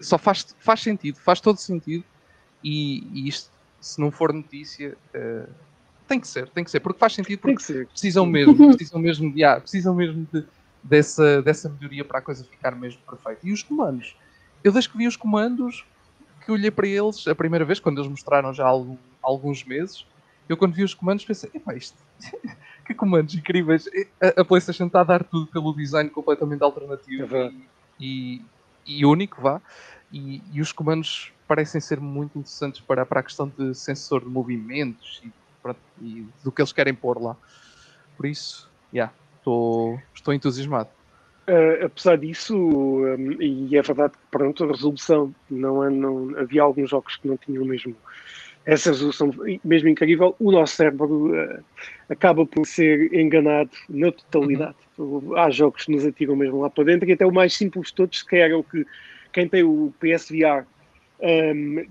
só 0.00 0.18
faz, 0.18 0.54
faz 0.58 0.80
sentido, 0.80 1.18
faz 1.20 1.40
todo 1.40 1.58
sentido. 1.58 2.04
E, 2.64 3.06
e 3.12 3.28
isto, 3.28 3.50
se 3.86 4.00
não 4.00 4.10
for 4.10 4.32
notícia, 4.32 4.96
uh, 5.14 5.48
tem 6.08 6.18
que 6.20 6.26
ser, 6.26 6.48
tem 6.50 6.64
que 6.64 6.70
ser, 6.70 6.80
porque 6.80 6.98
faz 6.98 7.14
sentido, 7.14 7.40
porque 7.40 7.84
precisam 7.86 8.26
mesmo, 8.26 8.56
precisam 8.74 9.00
mesmo, 9.00 9.32
yeah, 9.36 9.60
precisam 9.60 9.94
mesmo 9.94 10.26
de, 10.32 10.44
dessa, 10.82 11.40
dessa 11.42 11.68
melhoria 11.68 12.04
para 12.04 12.18
a 12.18 12.22
coisa 12.22 12.44
ficar 12.44 12.74
mesmo 12.74 13.00
perfeita. 13.08 13.40
E 13.44 13.52
os 13.52 13.62
comandos? 13.62 14.16
Eu 14.64 14.72
desde 14.72 14.90
que 14.90 14.98
vi 14.98 15.06
os 15.06 15.16
comandos, 15.16 15.84
que 16.44 16.50
olhei 16.50 16.70
para 16.70 16.86
eles 16.86 17.26
a 17.28 17.34
primeira 17.34 17.64
vez, 17.64 17.78
quando 17.78 17.98
eles 17.98 18.10
mostraram 18.10 18.52
já 18.52 18.64
há 18.64 18.68
algum, 18.68 18.96
alguns 19.22 19.64
meses, 19.64 20.04
eu 20.48 20.56
quando 20.56 20.74
vi 20.74 20.82
os 20.82 20.94
comandos 20.94 21.24
pensei, 21.24 21.50
epá, 21.54 21.74
isto 21.74 21.96
que 22.84 22.94
comandos 22.94 23.34
incríveis. 23.34 23.88
A, 24.20 24.40
a, 24.40 24.44
PlayStation 24.44 24.86
está 24.86 25.00
a 25.00 25.04
dar 25.04 25.24
tudo 25.24 25.46
pelo 25.46 25.74
design 25.74 26.10
completamente 26.10 26.62
alternativo 26.62 27.36
é 27.36 27.52
e, 28.00 28.42
e, 28.86 29.00
e, 29.00 29.04
único, 29.04 29.40
vá. 29.40 29.60
E, 30.12 30.42
e, 30.52 30.60
os 30.60 30.72
comandos 30.72 31.32
parecem 31.48 31.80
ser 31.80 32.00
muito 32.00 32.38
interessantes 32.38 32.80
para, 32.80 33.04
para 33.04 33.20
a 33.20 33.22
questão 33.22 33.52
de 33.58 33.74
sensor 33.74 34.20
de 34.20 34.28
movimentos 34.28 35.20
e, 35.24 35.32
e 36.00 36.26
do 36.44 36.52
que 36.52 36.62
eles 36.62 36.72
querem 36.72 36.94
pôr 36.94 37.20
lá. 37.20 37.36
Por 38.16 38.26
isso, 38.26 38.70
yeah, 38.92 39.12
estou, 39.38 40.00
estou 40.14 40.32
entusiasmado. 40.32 40.88
Uh, 41.48 41.84
apesar 41.84 42.18
disso, 42.18 42.56
um, 42.56 43.40
e 43.40 43.76
é 43.76 43.82
verdade 43.82 44.14
que 44.14 44.18
pronto, 44.30 44.64
a 44.64 44.66
resolução 44.68 45.32
não, 45.48 45.84
é, 45.84 45.90
não 45.90 46.36
havia 46.38 46.62
alguns 46.62 46.90
jogos 46.90 47.16
que 47.16 47.28
não 47.28 47.36
tinham 47.36 47.64
mesmo 47.64 47.94
essa 48.66 48.90
resolução 48.90 49.30
mesmo 49.64 49.88
incrível, 49.88 50.34
o 50.40 50.50
nosso 50.50 50.74
cérebro 50.74 51.32
uh, 51.32 51.64
acaba 52.08 52.44
por 52.44 52.66
ser 52.66 53.14
enganado 53.14 53.70
na 53.88 54.10
totalidade. 54.10 54.74
Uhum. 54.98 55.36
Há 55.36 55.48
jogos 55.50 55.84
que 55.84 55.92
nos 55.92 56.04
atiram 56.04 56.34
mesmo 56.34 56.60
lá 56.60 56.68
para 56.68 56.82
dentro, 56.82 57.08
e 57.08 57.12
até 57.12 57.24
o 57.24 57.32
mais 57.32 57.54
simples 57.54 57.88
de 57.88 57.94
todos, 57.94 58.24
que 58.24 58.34
era 58.34 58.58
o 58.58 58.64
que 58.64 58.84
quem 59.36 59.46
tem 59.46 59.62
o 59.62 59.92
PSVR 60.00 60.64
um, 61.20 61.84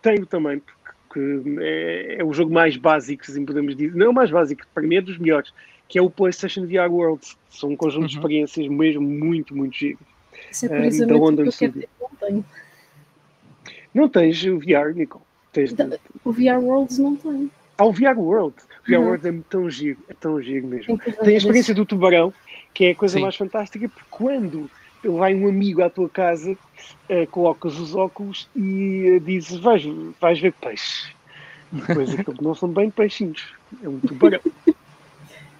tem 0.00 0.24
também, 0.24 0.62
porque 1.06 1.20
é, 1.60 2.16
é, 2.18 2.24
o 2.24 2.32
jogo 2.32 2.50
mais 2.50 2.78
básico, 2.78 3.24
assim 3.28 3.44
podemos 3.44 3.76
dizer, 3.76 3.94
não 3.94 4.06
é 4.06 4.08
o 4.08 4.14
mais 4.14 4.30
básico, 4.30 4.62
para 4.72 4.82
mim 4.82 4.96
é 4.96 5.02
dos 5.02 5.18
melhores, 5.18 5.52
que 5.86 5.98
é 5.98 6.02
o 6.02 6.08
PlayStation 6.08 6.66
VR 6.66 6.90
Worlds. 6.90 7.36
São 7.50 7.70
um 7.70 7.76
conjunto 7.76 8.04
uhum. 8.04 8.08
de 8.08 8.16
experiências 8.16 8.68
mesmo 8.68 9.02
muito, 9.02 9.54
muito 9.54 9.76
gigas. 9.76 10.06
Isso 10.50 10.64
é 10.64 10.68
precisamente 10.70 11.12
uh, 11.12 11.36
da 11.36 11.50
o 11.50 11.52
que 11.52 11.64
eu 11.64 11.88
não 12.00 12.08
tenho. 12.18 12.44
Não 13.92 14.08
tens 14.08 14.42
o 14.44 14.58
VR, 14.58 14.94
Nicole? 14.94 15.24
Tens. 15.52 15.74
O 16.24 16.32
VR 16.32 16.58
Worlds 16.58 16.98
não 16.98 17.16
tem. 17.16 17.50
Ah, 17.76 17.84
o 17.84 17.92
VR 17.92 18.18
World. 18.18 18.54
VR 18.86 18.94
Uhum. 18.94 19.04
Worlds 19.04 19.26
é 19.26 19.40
tão 19.50 19.68
giro, 19.68 19.98
é 20.08 20.14
tão 20.14 20.40
giro 20.40 20.66
mesmo. 20.66 20.98
Tem 20.98 21.34
a 21.34 21.38
experiência 21.38 21.74
do 21.74 21.84
tubarão, 21.84 22.32
que 22.72 22.86
é 22.86 22.90
a 22.92 22.94
coisa 22.94 23.14
Sim. 23.14 23.22
mais 23.22 23.36
fantástica, 23.36 23.88
porque 23.88 24.06
quando 24.08 24.70
vai 25.04 25.34
um 25.34 25.48
amigo 25.48 25.82
à 25.82 25.90
tua 25.90 26.08
casa, 26.08 26.56
eh, 27.08 27.26
colocas 27.26 27.78
os 27.78 27.94
óculos 27.94 28.48
e 28.56 29.04
eh, 29.16 29.18
dizes, 29.18 29.58
vais, 29.60 29.84
vais 30.20 30.40
ver 30.40 30.52
peixe. 30.54 31.12
E 31.72 31.76
depois 31.80 32.18
aquilo 32.18 32.36
não 32.40 32.54
são 32.54 32.68
bem 32.68 32.90
peixinhos, 32.90 33.44
é 33.82 33.88
um 33.88 33.98
tubarão. 34.00 34.40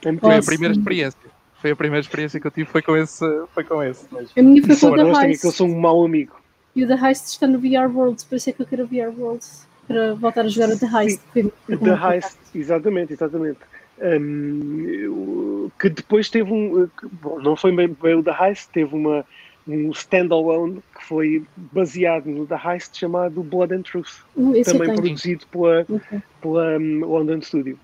É 0.05 0.13
Foi 0.17 0.31
a 0.33 0.37
Nossa. 0.37 0.47
primeira 0.51 0.75
experiência. 0.75 1.21
Foi 1.61 1.71
a 1.73 1.77
primeira 1.77 2.01
experiência 2.01 2.39
que 2.41 2.47
eu 2.47 2.51
tive, 2.53 2.71
foi 2.71 2.81
com 2.83 2.97
esse. 2.97 3.25
Foi 3.53 3.65
com 3.65 3.83
esse 3.83 4.07
mesmo. 4.15 4.31
A 4.37 4.43
minha 4.43 4.63
foi 4.63 4.77
com 4.77 4.87
o 4.87 4.95
The 4.97 5.03
nós 5.03 5.19
que 5.19 5.25
Heist. 5.27 5.45
eu 5.45 5.51
sou 5.53 5.67
um 5.69 5.79
mau 5.81 6.05
amigo. 6.05 6.37
E 6.77 6.85
o 6.85 6.87
The 6.89 6.95
Heist 6.95 7.27
está 7.27 7.47
no 7.49 7.59
VR 7.59 7.91
Worlds, 7.93 8.23
por 8.25 8.37
isso 8.37 8.49
é 8.49 8.53
que 8.53 8.63
eu 8.63 8.67
quero 8.67 8.85
o 8.85 8.87
VR 8.87 9.13
Worlds. 9.19 9.67
Para 9.89 10.15
voltar 10.15 10.43
a 10.45 10.49
jogar 10.49 10.69
o 10.73 10.79
The 10.79 10.87
Heist. 10.87 11.21
Foi- 11.33 11.53
foi 11.67 11.77
The 11.79 11.91
Heist, 12.15 12.37
exatamente, 12.55 13.13
exatamente. 13.15 13.59
Um, 14.01 15.09
o- 15.11 15.48
que 15.79 15.89
depois 15.89 16.29
teve 16.29 16.53
um. 16.53 16.87
que, 16.89 17.07
Bom, 17.07 17.41
não 17.41 17.57
foi 17.57 17.75
bem, 17.75 17.89
bem 17.89 18.15
o 18.15 18.23
The 18.23 18.37
Heist, 18.41 18.71
teve 18.71 18.95
uma, 18.95 19.25
um 19.67 19.91
standalone 19.91 20.83
que 20.97 21.05
foi 21.05 21.45
baseado 21.57 22.27
no 22.27 22.47
The 22.47 22.61
Heist 22.65 22.99
chamado 22.99 23.43
Blood 23.43 23.75
and 23.75 23.83
Truth, 23.83 24.25
eu 24.37 24.65
também 24.65 24.95
produzido 24.95 25.47
pela, 25.49 25.81
Ok. 25.89 26.23
pela 26.41 26.79
um, 26.79 27.05
London 27.05 27.41
Studio. 27.43 27.79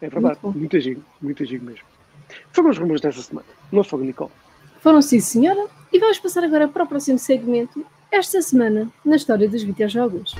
É 0.00 0.08
verdade, 0.08 0.38
Muito 0.42 0.76
muito 0.76 1.02
muito 1.20 1.44
giro 1.44 1.64
mesmo. 1.64 1.84
Foram 2.52 2.70
os 2.70 2.78
rumores 2.78 3.00
dessa 3.02 3.20
semana, 3.20 3.46
não 3.70 3.84
foram, 3.84 4.04
Nicole? 4.04 4.30
Foram 4.80 5.02
sim, 5.02 5.20
senhora. 5.20 5.66
E 5.92 5.98
vamos 5.98 6.18
passar 6.18 6.44
agora 6.44 6.68
para 6.68 6.84
o 6.84 6.86
próximo 6.86 7.18
segmento. 7.18 7.84
Esta 8.10 8.40
semana, 8.40 8.90
na 9.04 9.16
história 9.16 9.48
dos 9.48 9.62
videojogos. 9.62 10.34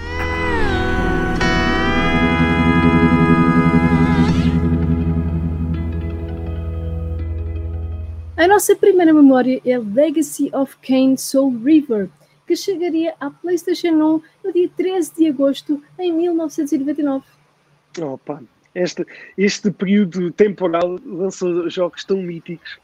A 8.41 8.49
nossa 8.49 8.75
primeira 8.75 9.13
memória 9.13 9.61
é 9.67 9.77
Legacy 9.77 10.51
of 10.55 10.75
Kain 10.79 11.15
Soul 11.19 11.59
River, 11.63 12.09
que 12.47 12.57
chegaria 12.57 13.15
à 13.21 13.31
PlayStation 13.31 13.91
1 13.91 14.23
no 14.43 14.53
dia 14.55 14.67
13 14.79 15.15
de 15.15 15.27
agosto 15.29 15.85
em 15.99 16.11
1999. 16.11 17.23
Opa, 18.01 18.43
este, 18.75 19.07
este 19.37 19.71
período 19.71 20.33
temporal 20.33 20.99
lançou 21.05 21.69
jogos 21.69 22.03
tão 22.03 22.17
míticos, 22.17 22.79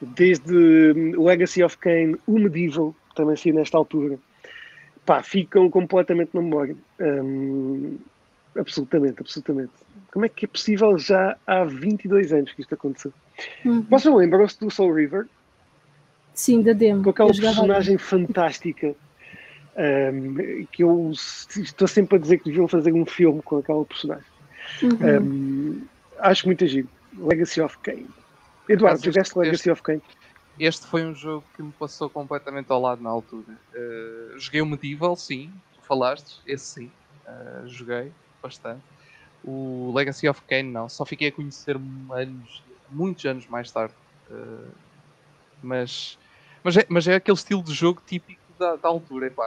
desde 0.00 0.92
hum, 0.92 1.24
Legacy 1.24 1.60
of 1.64 1.76
Kain, 1.78 2.14
o 2.24 2.38
Medieval, 2.38 2.94
também 3.16 3.34
saiu 3.34 3.56
nesta 3.56 3.76
altura, 3.76 4.16
pá, 5.04 5.24
ficam 5.24 5.68
completamente 5.68 6.30
na 6.32 6.40
memória. 6.40 6.76
Hum, 7.00 7.98
absolutamente, 8.56 9.16
absolutamente. 9.22 9.72
Como 10.12 10.24
é 10.24 10.28
que 10.28 10.44
é 10.44 10.48
possível 10.48 10.96
já 10.96 11.36
há 11.44 11.64
22 11.64 12.32
anos 12.32 12.52
que 12.52 12.60
isto 12.60 12.76
aconteceu? 12.76 13.12
Uhum. 13.64 13.82
Vocês 13.82 14.14
lembram-se 14.14 14.58
do 14.60 14.70
Soul 14.70 14.94
River? 14.94 15.26
Sim, 16.34 16.62
da 16.62 16.72
demo. 16.72 17.02
com 17.02 17.10
aquela 17.10 17.32
personagem 17.32 17.98
fantástica 17.98 18.94
hum, 19.76 20.66
que 20.70 20.84
eu 20.84 21.10
estou 21.12 21.88
sempre 21.88 22.16
a 22.16 22.18
dizer 22.20 22.38
que 22.38 22.44
deviam 22.44 22.68
fazer 22.68 22.92
um 22.92 23.04
filme 23.04 23.42
com 23.42 23.58
aquela 23.58 23.84
personagem. 23.84 24.24
Uhum. 24.82 25.20
Um, 25.20 25.86
acho 26.18 26.46
muito 26.46 26.66
giro. 26.66 26.88
Legacy 27.16 27.60
of 27.60 27.76
Kain. 27.78 28.06
Eduardo, 28.68 29.00
tiveste 29.00 29.30
este- 29.30 29.38
Legacy 29.38 29.70
of 29.70 29.82
Kain? 29.82 30.00
Este 30.60 30.86
foi 30.86 31.04
um 31.04 31.14
jogo 31.14 31.44
que 31.56 31.62
me 31.62 31.72
passou 31.72 32.10
completamente 32.10 32.70
ao 32.70 32.80
lado 32.80 33.02
na 33.02 33.10
altura. 33.10 33.56
Eh, 33.74 34.34
joguei 34.38 34.60
o 34.60 34.66
Medieval, 34.66 35.14
sim, 35.16 35.52
tu 35.74 35.80
falaste, 35.86 36.40
esse 36.46 36.64
sim, 36.66 36.90
eh, 37.26 37.62
joguei 37.66 38.10
bastante. 38.42 38.82
O 39.44 39.92
Legacy 39.94 40.28
of 40.28 40.42
Kain 40.42 40.64
não, 40.64 40.88
só 40.88 41.04
fiquei 41.06 41.28
a 41.28 41.32
conhecer 41.32 41.76
anos, 41.76 42.62
muitos 42.90 43.24
anos 43.24 43.46
mais 43.48 43.70
tarde. 43.72 43.94
Eh, 44.30 44.70
mas, 45.62 46.18
mas, 46.64 46.76
é, 46.76 46.86
mas 46.88 47.08
é 47.08 47.14
aquele 47.16 47.36
estilo 47.36 47.62
de 47.62 47.72
jogo 47.72 48.02
típico 48.06 48.40
da, 48.58 48.76
da 48.76 48.88
altura. 48.88 49.26
epá, 49.26 49.44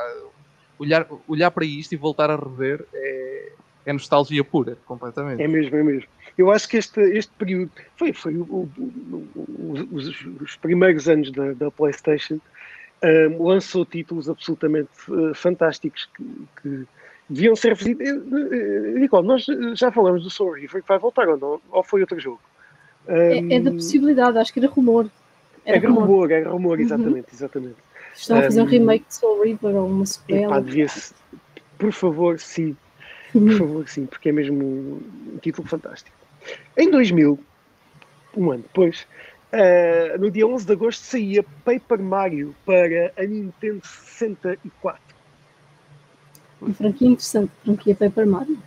olhar, 0.78 1.08
olhar 1.28 1.52
para 1.52 1.66
isto 1.66 1.94
e 1.94 1.98
voltar 1.98 2.30
a 2.30 2.36
rever 2.36 2.86
é, 2.94 3.54
é 3.86 3.94
nostalgia 3.94 4.44
pura, 4.44 4.76
completamente. 4.86 5.42
É 5.42 5.48
mesmo, 5.48 5.76
é 5.76 5.84
mesmo. 5.84 6.08
Eu 6.38 6.52
acho 6.52 6.68
que 6.68 6.78
este, 6.78 7.00
este 7.02 7.34
período 7.38 7.72
foi, 7.98 8.14
foi 8.14 8.36
o- 8.38 8.44
o- 8.78 9.74
os, 9.92 10.10
os 10.42 10.58
primeiros 10.58 11.08
anos 11.08 11.32
da, 11.32 11.54
da 11.54 11.72
PlayStation. 11.72 12.40
um, 13.04 13.44
lançou 13.44 13.86
títulos 13.86 14.30
absolutamente 14.30 14.92
uh, 15.10 15.34
fantásticos 15.34 16.08
que, 16.16 16.24
que 16.62 16.88
deviam 17.30 17.56
ser 17.56 17.70
referidos. 17.70 18.08
Nicole, 18.96 19.28
nós 19.28 19.46
já 19.76 19.92
falamos 19.92 20.24
do 20.24 20.30
Soul 20.30 20.54
River, 20.54 20.82
que 20.82 20.88
vai 20.88 21.00
voltar 21.00 21.28
ou 21.28 21.38
não? 21.38 21.62
Ou 21.70 21.84
foi 21.84 22.02
outro 22.02 22.20
jogo? 22.20 22.42
É, 23.08 23.56
é 23.56 23.60
da 23.60 23.72
Um, 23.72 23.74
possibilidade, 23.74 24.38
acho 24.38 24.54
que 24.54 24.60
era 24.60 24.70
rumor. 24.70 25.10
Era 25.66 25.78
Era 25.78 25.88
rumor. 25.90 26.04
rumor, 26.08 26.32
era 26.32 26.50
rumor, 26.50 26.78
Uhum. 26.80 26.84
exatamente, 26.86 27.28
exatamente. 27.34 27.76
Estão 28.16 28.40
a 28.40 28.44
fazer 28.44 28.62
um 28.62 28.66
Um, 28.66 28.68
remake 28.68 29.06
de 29.08 29.16
Soul 29.16 29.42
River 29.44 29.76
ou 29.76 29.88
uma 29.88 30.04
Epá, 30.04 30.08
sequela. 30.08 30.62
devia-se. 30.62 31.14
Por 31.78 31.92
favor, 31.92 32.40
sim. 32.40 32.76
Por 33.32 33.42
Uhum. 33.42 33.58
favor, 33.58 33.88
sim, 33.88 34.06
porque 34.06 34.30
é 34.30 34.32
mesmo 34.32 34.64
um, 34.64 35.34
um 35.34 35.38
título 35.38 35.68
fantástico. 35.68 36.16
Em 36.78 36.90
2000, 36.90 37.40
um 38.36 38.52
ano 38.52 38.64
depois, 38.64 39.08
ah, 39.54 40.18
no 40.18 40.30
dia 40.30 40.46
11 40.46 40.66
de 40.66 40.74
agosto, 40.74 41.02
saía 41.04 41.44
Paper 41.64 42.00
Mario 42.00 42.56
para 42.66 43.14
a 43.18 43.24
Nintendo 43.24 43.82
64. 43.86 45.02
Uma 46.62 46.74
franquia 46.74 47.08
interessante, 47.08 47.52
franquia 47.64 47.96
Paper 47.96 48.28
Mario. 48.28 48.58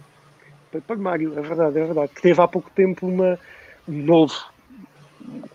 Paper 0.72 0.98
Mario, 0.98 1.38
é 1.38 1.42
verdade, 1.42 1.78
é 1.78 1.84
verdade. 1.84 2.12
Que 2.14 2.22
teve 2.22 2.40
há 2.40 2.48
pouco 2.48 2.70
tempo 2.70 3.06
uma, 3.06 3.34
um 3.34 3.38
novo. 3.86 4.34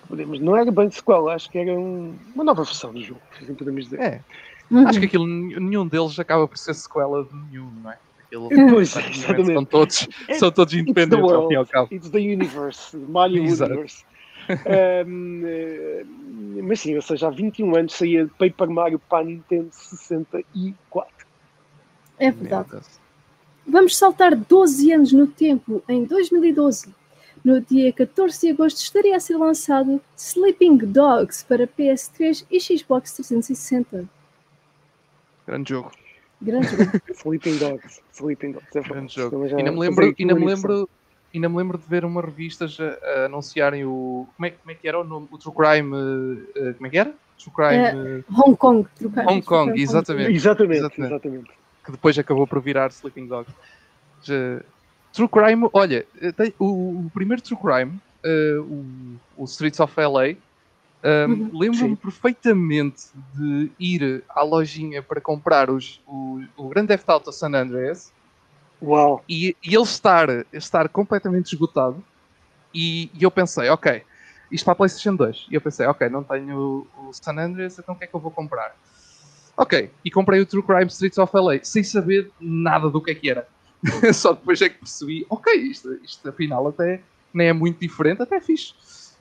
Podemos, 0.07 0.39
não 0.39 0.55
era 0.55 0.71
bem 0.71 0.89
sequela, 0.89 1.33
acho 1.35 1.49
que 1.49 1.57
era 1.57 1.71
um- 1.71 2.17
uma 2.33 2.43
nova 2.43 2.63
versão 2.63 2.91
do 2.93 3.01
jogo, 3.01 3.21
assim 3.39 3.53
podemos 3.53 3.85
dizer. 3.85 3.99
É, 3.99 4.23
Uhum. 4.71 4.87
acho 4.87 4.99
que 4.99 5.05
aquilo, 5.05 5.27
nenhum 5.27 5.87
deles 5.87 6.17
acaba 6.19 6.47
por 6.47 6.57
ser 6.57 6.73
sequela 6.73 7.23
de 7.23 7.35
nenhum, 7.35 7.71
não 7.83 7.91
é? 7.91 7.97
Aquilo, 8.25 8.49
Pois, 8.69 8.95
exatamente. 8.95 9.53
são 9.53 9.65
todos, 9.65 10.07
são 10.37 10.51
todos 10.51 10.73
independentes 10.73 11.31
ao 11.31 11.47
fim 11.47 11.53
e 11.53 11.55
ao 11.55 11.61
world, 11.63 11.71
cabo. 11.71 11.87
it's 11.91 12.09
the 12.09 12.19
universe, 12.19 12.95
Mario 12.97 13.43
Exato. 13.43 13.71
Universe. 13.71 14.03
Um, 15.07 15.41
eh, 15.45 16.05
mas 16.63 16.79
sim, 16.79 16.95
ou 16.95 17.01
seja, 17.01 17.27
há 17.27 17.29
21 17.29 17.75
anos 17.75 17.93
saía 17.93 18.27
Paper 18.39 18.69
Mario 18.69 18.99
para 18.99 19.19
a 19.19 19.23
Nintendo 19.23 19.69
64. 19.71 21.27
É 22.17 22.31
verdade. 22.31 22.69
Vamos 23.67 23.95
saltar 23.95 24.35
12 24.35 24.91
anos 24.91 25.11
no 25.13 25.27
tempo, 25.27 25.83
em 25.87 26.03
2012. 26.05 26.93
No 27.43 27.61
dia 27.61 27.91
14 27.93 28.39
de 28.41 28.49
agosto 28.53 28.77
estaria 28.81 29.15
a 29.15 29.19
ser 29.19 29.37
lançado 29.37 30.01
Sleeping 30.17 30.77
Dogs 30.77 31.43
para 31.47 31.65
PS3 31.67 32.45
e 32.51 32.59
Xbox 32.59 33.13
360. 33.13 34.05
Grande 35.47 35.69
jogo, 35.69 35.91
Grande 36.41 36.67
jogo. 36.67 36.91
Sleeping 37.13 37.57
Dogs. 37.57 38.01
Sleeping 38.13 38.51
Dogs. 38.53 38.77
É 38.77 38.81
grande 38.81 39.13
jogo. 39.15 39.47
Já 39.47 39.57
Ainda 39.57 39.71
me 39.71 39.79
lembro, 39.79 40.13
ainda 40.19 40.35
me 40.35 40.45
lembro, 40.45 40.89
ainda 41.33 41.49
me 41.49 41.57
lembro 41.57 41.77
de 41.77 41.85
ver 41.87 42.05
uma 42.05 42.21
revistas 42.21 42.77
a, 42.79 43.21
a 43.21 43.25
anunciarem 43.25 43.85
o 43.85 44.27
como 44.35 44.45
é, 44.45 44.51
como 44.51 44.71
é 44.71 44.75
que 44.75 44.87
era 44.87 44.99
o 44.99 45.03
nome, 45.03 45.27
o 45.31 45.37
True 45.37 45.55
Crime, 45.55 46.47
eh, 46.55 46.73
como 46.73 46.87
é 46.87 46.89
que 46.89 46.97
era? 46.97 47.13
True 47.37 47.53
Crime, 47.55 48.19
eh, 48.19 48.23
Hong 48.31 48.55
Kong. 48.55 48.87
trocar- 48.97 49.25
Hong 49.25 49.41
Kong, 49.41 49.81
exatamente. 49.81 50.31
Exatamente, 50.33 50.77
Exatamente. 50.79 51.13
exatamente. 51.13 51.51
que 51.85 51.91
depois 51.93 52.19
acabou 52.19 52.45
por 52.45 52.61
virar 52.61 52.89
Sleeping 52.91 53.27
Dogs. 53.27 53.51
Já- 54.23 54.61
True 55.19 55.27
Crime, 55.27 55.69
olha, 55.73 56.07
eh, 56.21 56.31
tem- 56.31 56.53
o, 56.57 57.05
o 57.05 57.11
primeiro 57.13 57.41
True 57.41 57.59
Crime, 57.59 57.99
eh, 58.23 58.55
o, 58.61 58.85
o 59.35 59.43
Streets 59.43 59.77
of 59.81 59.93
LA, 59.99 60.35
um, 61.27 61.31
Uhum. 61.31 61.59
lembro-me 61.59 61.97
perfeitamente 61.97 63.01
de 63.35 63.69
ir 63.77 64.23
à 64.29 64.43
lojinha 64.43 65.03
para 65.03 65.19
comprar 65.19 65.69
os, 65.69 66.01
o, 66.07 66.39
o 66.57 66.69
Grand 66.69 66.87
Theft 66.87 67.03
Auto 67.09 67.33
San 67.33 67.53
Andreas 67.53 68.13
Uau. 68.81 69.21
e, 69.27 69.57
e 69.61 69.75
ele 69.75 69.83
estar, 69.83 70.29
estar 70.53 70.87
completamente 70.87 71.53
esgotado. 71.53 72.01
E, 72.73 73.09
e 73.13 73.21
eu 73.23 73.31
pensei, 73.31 73.67
ok, 73.69 74.01
isto 74.49 74.63
para 74.63 74.71
a 74.71 74.75
PlayStation 74.77 75.17
2. 75.17 75.47
E 75.51 75.55
eu 75.55 75.59
pensei, 75.61 75.85
ok, 75.85 76.07
não 76.07 76.23
tenho 76.23 76.87
o, 76.95 77.09
o 77.09 77.13
San 77.13 77.37
Andreas, 77.37 77.77
então 77.77 77.93
o 77.93 77.97
que 77.97 78.05
é 78.05 78.07
que 78.07 78.15
eu 78.15 78.21
vou 78.21 78.31
comprar? 78.31 78.71
Ok, 79.57 79.91
e 80.05 80.09
comprei 80.09 80.39
o 80.39 80.45
True 80.45 80.63
Crime 80.63 80.87
Streets 80.87 81.17
of 81.17 81.35
LA 81.35 81.61
sem 81.61 81.83
saber 81.83 82.31
nada 82.39 82.89
do 82.89 83.03
que 83.03 83.11
é 83.11 83.15
que 83.15 83.29
era. 83.29 83.45
Só 84.13 84.33
depois 84.33 84.61
é 84.61 84.69
que 84.69 84.77
percebi, 84.79 85.25
ok, 85.29 85.53
isto, 85.55 85.93
isto 86.03 86.27
afinal 86.29 86.67
até 86.67 87.01
nem 87.33 87.47
é 87.47 87.53
muito 87.53 87.79
diferente, 87.79 88.21
até 88.21 88.35
é 88.37 88.41
fixe. 88.41 88.73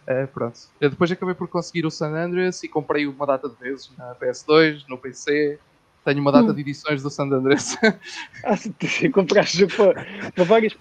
Eh, 0.07 0.27
pronto. 0.27 0.59
Eu 0.81 0.91
depois 0.91 1.13
acabei 1.13 1.35
por 1.35 1.49
conseguir 1.49 1.85
o 1.87 1.91
San 1.91 2.15
Andreas 2.15 2.63
e 2.63 2.69
comprei 2.69 3.07
uma 3.07 3.27
data 3.27 3.49
de 3.49 3.57
vezes 3.57 3.95
na 3.97 4.15
PS2, 4.15 4.85
no 4.89 4.97
PC. 4.99 5.59
Tenho 6.05 6.21
uma 6.23 6.33
data 6.33 6.51
Hum. 6.51 6.55
de 6.55 6.63
edições 6.63 7.03
do 7.03 7.11
San 7.11 7.25
Andreas. 7.25 7.77
Ah, 8.45 8.57
se 8.57 8.71
tu 8.73 8.87
compraste 9.13 9.67
para, 9.67 10.07
para 10.35 10.45
várias. 10.45 10.73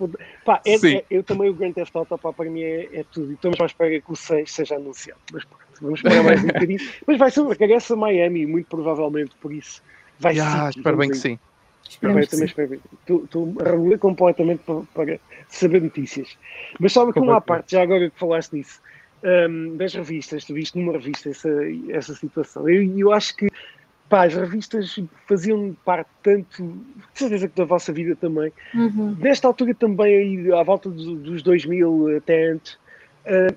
Pá, 0.45 0.61
é, 0.65 0.77
Sim. 0.77 0.95
é- 0.97 1.05
eu 1.09 1.23
também 1.23 1.49
o 1.49 1.53
Grand 1.53 1.73
Theft 1.73 1.93
Auto, 1.95 2.17
pá, 2.17 2.31
para 2.31 2.49
mim 2.49 2.61
é, 2.61 2.99
é 2.99 3.03
tudo. 3.11 3.31
E 3.31 3.33
estamos 3.35 3.59
à 3.59 3.65
espera 3.65 3.99
que 3.99 4.11
o 4.11 4.15
6 4.15 4.49
seja 4.49 4.75
anunciado. 4.75 5.19
Mas 5.33 5.43
pronto, 5.43 5.63
vamos 5.81 5.99
esperar 5.99 6.23
mais 6.23 6.41
um 6.41 6.47
bocadinho. 6.47 6.79
Mas 7.05 7.17
vai 7.17 7.29
ser 7.29 7.41
um 7.41 7.49
regresso 7.49 7.93
a 7.93 7.97
Miami, 7.97 8.45
muito 8.45 8.67
provavelmente, 8.69 9.35
por 9.41 9.51
isso. 9.51 9.81
Vai 10.19 10.39
Ah, 10.39 10.71
ser. 10.71 10.79
espero 10.79 10.95
bem 10.97 11.09
que 11.09 11.17
sim. 11.17 11.37
Esperemos 11.89 12.27
Também, 12.27 12.45
espero. 12.45 12.81
Estou- 13.07 13.55
a 13.61 13.63
reler 13.63 13.99
completamente 13.99 14.63
para, 14.63 14.81
para 14.93 15.19
saber 15.49 15.81
notícias. 15.81 16.37
Mas 16.79 16.93
sabe 16.93 17.13
que 17.13 17.19
uma 17.19 17.37
à 17.37 17.41
parte, 17.41 17.71
já 17.71 17.81
agora 17.81 18.09
que 18.09 18.19
falaste 18.19 18.53
nisso, 18.53 18.79
hum, 19.23 19.75
das 19.77 19.93
revistas, 19.93 20.45
tu 20.45 20.53
viste 20.53 20.77
numa 20.77 20.93
revista 20.93 21.29
essa, 21.29 21.49
essa 21.89 22.13
situação. 22.13 22.67
Eu, 22.69 22.83
eu 22.97 23.11
acho 23.13 23.35
que 23.35 23.47
pá, 24.09 24.25
as 24.25 24.33
revistas 24.33 24.95
faziam 25.27 25.75
parte 25.83 26.09
tanto, 26.23 26.63
de 27.13 27.19
certeza 27.19 27.47
que 27.47 27.55
da 27.55 27.65
vossa 27.65 27.91
vida 27.91 28.15
também, 28.15 28.51
Uhum. 28.73 29.15
nesta 29.19 29.47
altura 29.47 29.73
também, 29.75 30.15
aí, 30.45 30.51
à 30.53 30.63
volta 30.63 30.89
do- 30.89 31.15
dos 31.17 31.41
2000 31.43 32.15
até 32.17 32.51
antes, 32.51 32.77
ah, 33.25 33.53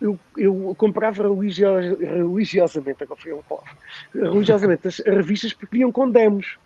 eu, 0.00 0.20
eu- 0.36 0.74
comprava 0.76 1.22
religio- 1.22 1.96
religiosamente, 1.98 3.02
agora 3.02 3.20
foi 3.20 3.32
uma 3.32 3.42
palavra, 3.42 3.70
religiosamente 4.14 4.88
as 4.88 4.98
revistas 4.98 5.52
porque 5.54 5.76
vinham 5.76 5.90
com 5.92 6.10
demos. 6.10 6.58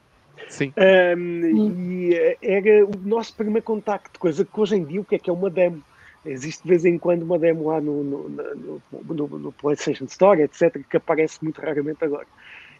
Sim. 0.49 0.72
Um, 0.78 1.72
e 1.74 2.14
eh, 2.14 2.39
era 2.41 2.86
o 2.86 2.91
nosso 3.05 3.34
primeiro 3.34 3.64
contacto, 3.64 4.18
coisa 4.18 4.45
que 4.45 4.61
hoje 4.61 4.76
em 4.76 4.84
dia 4.84 5.01
o 5.01 5.05
que 5.05 5.16
é 5.16 5.18
que 5.18 5.28
é 5.30 5.32
uma 5.32 5.51
demo? 5.51 5.82
Existe 6.24 6.62
de 6.62 6.68
vez 6.68 6.84
em 6.84 6.99
quando 6.99 7.22
uma 7.22 7.39
demo 7.39 7.68
lá 7.68 7.80
no, 7.80 8.03
no, 8.05 8.28
no, 8.28 8.82
no- 9.14 9.39
no 9.39 9.53
PlayStation 9.53 10.05
Store, 10.05 10.43
etc., 10.43 10.82
que 10.89 10.97
aparece 10.97 11.39
muito 11.43 11.61
raramente 11.61 12.05
agora. 12.05 12.26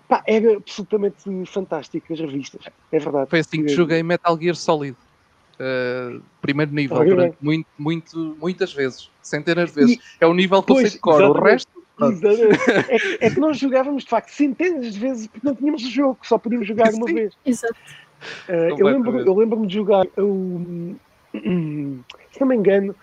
Pá, 0.07 0.23
era 0.27 0.57
absolutamente 0.57 1.23
fantástico 1.47 2.13
as 2.13 2.21
revistas, 2.21 2.63
é 2.93 2.99
verdade. 2.99 3.31
Foi 3.31 3.41
assim 3.41 3.63
que 3.65 3.73
Eh, 3.73 3.75
joguei 3.75 4.03
Metal 4.03 4.39
Gear 4.41 4.55
Solid. 4.57 4.97
Uh, 5.61 6.23
primeiro 6.41 6.73
nível, 6.73 7.05
durante 7.05 7.37
muito, 7.41 7.67
muito, 7.77 8.37
muitas 8.39 8.73
vezes, 8.73 9.11
centenas 9.21 9.71
de 9.71 9.75
vezes. 9.81 9.97
E- 9.97 10.01
é 10.21 10.27
o 10.27 10.33
nível 10.33 10.63
que 10.63 10.71
eu 10.71 10.77
sei 10.77 10.83
Pois, 10.85 10.93
de 10.93 10.99
cor. 11.01 11.15
O 11.15 11.25
exatamente. 11.25 11.51
resto, 11.53 11.69
pronto. 11.73 11.78
Exatamente. 11.78 11.78
É, 12.89 12.99
que, 12.99 13.19
é 13.21 13.31
que 13.31 13.41
nós 13.41 13.59
jogávamos 13.59 14.05
de 14.05 14.11
facto 14.11 14.31
centenas 14.31 14.95
de 14.95 15.01
vezes 15.01 15.27
porque 15.27 15.47
não 15.47 15.55
tínhamos 15.55 15.83
o 15.85 15.91
jogo, 15.91 16.19
só 16.23 16.39
podíamos 16.39 16.67
jogar 16.67 16.93
uma 16.95 17.07
Sim. 17.07 17.15
vez. 17.15 17.35
Exato. 17.45 17.75
Uh, 18.49 18.53
eu 18.53 18.77
lembro- 18.77 19.13
Completamente. 19.13 19.27
eu 19.27 19.35
lembro-me 19.37 19.67
de 19.67 19.75
jogar 19.75 20.07
o. 20.19 20.97
Se 21.33 22.41
não 22.41 22.47
me 22.47 22.57
engano, 22.57 22.95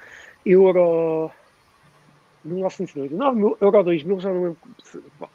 Euro. 0.46 1.32
1999, 2.44 3.58
Euro 3.60 3.84
2000, 3.84 4.20
já 4.20 4.30
não 4.30 4.44
lembro. 4.44 4.58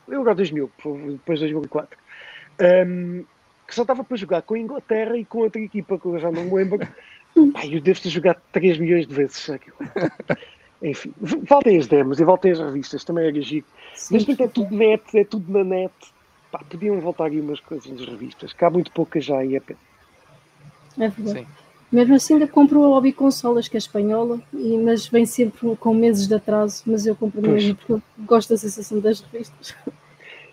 Euro 0.09 0.35
2000, 0.35 0.71
depois 1.13 1.41
de 1.41 1.47
2004. 1.47 1.99
Um, 2.87 3.25
que 3.67 3.75
só 3.75 3.83
estava 3.83 4.05
para 4.05 4.17
jogar 4.17 4.43
com 4.43 4.55
a 4.55 4.59
Inglaterra 4.59 5.17
e 5.17 5.25
com 5.25 5.39
outra 5.39 5.61
equipa 5.61 5.99
que 5.99 6.07
eu 6.07 6.19
já 6.19 6.31
não 6.31 6.45
me 6.45 6.55
lembro. 6.55 6.79
Pai, 7.53 7.75
eu 7.75 7.81
devo 7.81 8.01
ter 8.01 8.11
jogado 8.11 8.41
3 8.53 8.79
milhões 8.79 9.07
de 9.07 9.15
vezes 9.15 9.49
aquilo. 9.51 9.77
Enfim, 10.83 11.13
voltem 11.47 11.79
as 11.79 11.87
demos 11.87 12.21
e 12.21 12.25
voltem 12.25 12.53
as 12.53 12.59
revistas, 12.59 13.05
também 13.05 13.27
era 13.27 13.41
giro. 13.43 13.67
Neste 14.11 14.29
momento 14.31 14.43
é 14.43 14.49
tudo 14.49 14.75
net, 14.75 15.19
é 15.19 15.25
tudo 15.25 15.53
na 15.53 15.63
net. 15.63 15.93
Pá, 16.51 16.61
podiam 16.69 16.99
voltar 17.01 17.27
aí 17.27 17.41
umas 17.41 17.61
coisas 17.61 17.91
nas 17.91 18.07
revistas, 18.09 18.53
que 18.53 18.65
há 18.65 18.71
muito 18.71 18.91
poucas 18.93 19.25
já 19.25 19.45
e 19.45 19.57
é 19.57 19.61
pena. 19.61 19.79
É 20.99 21.09
verdade. 21.09 21.41
Sim. 21.41 21.47
Mesmo 21.93 22.15
assim, 22.15 22.35
ainda 22.35 22.47
compro 22.49 22.83
a 22.85 22.87
Hobby 22.89 23.13
Consolas, 23.13 23.67
que 23.69 23.77
é 23.77 23.79
espanhola, 23.79 24.41
e, 24.55 24.79
mas 24.79 25.07
vem 25.09 25.27
sempre 25.27 25.77
com 25.77 25.93
meses 25.93 26.27
de 26.27 26.35
atraso. 26.35 26.83
Mas 26.87 27.05
eu 27.05 27.15
compro 27.17 27.41
Pois. 27.43 27.53
mesmo 27.53 27.75
porque 27.77 27.93
eu 27.93 28.03
gosto 28.21 28.49
da 28.51 28.57
sensação 28.57 29.01
das 29.01 29.21
revistas. 29.21 29.75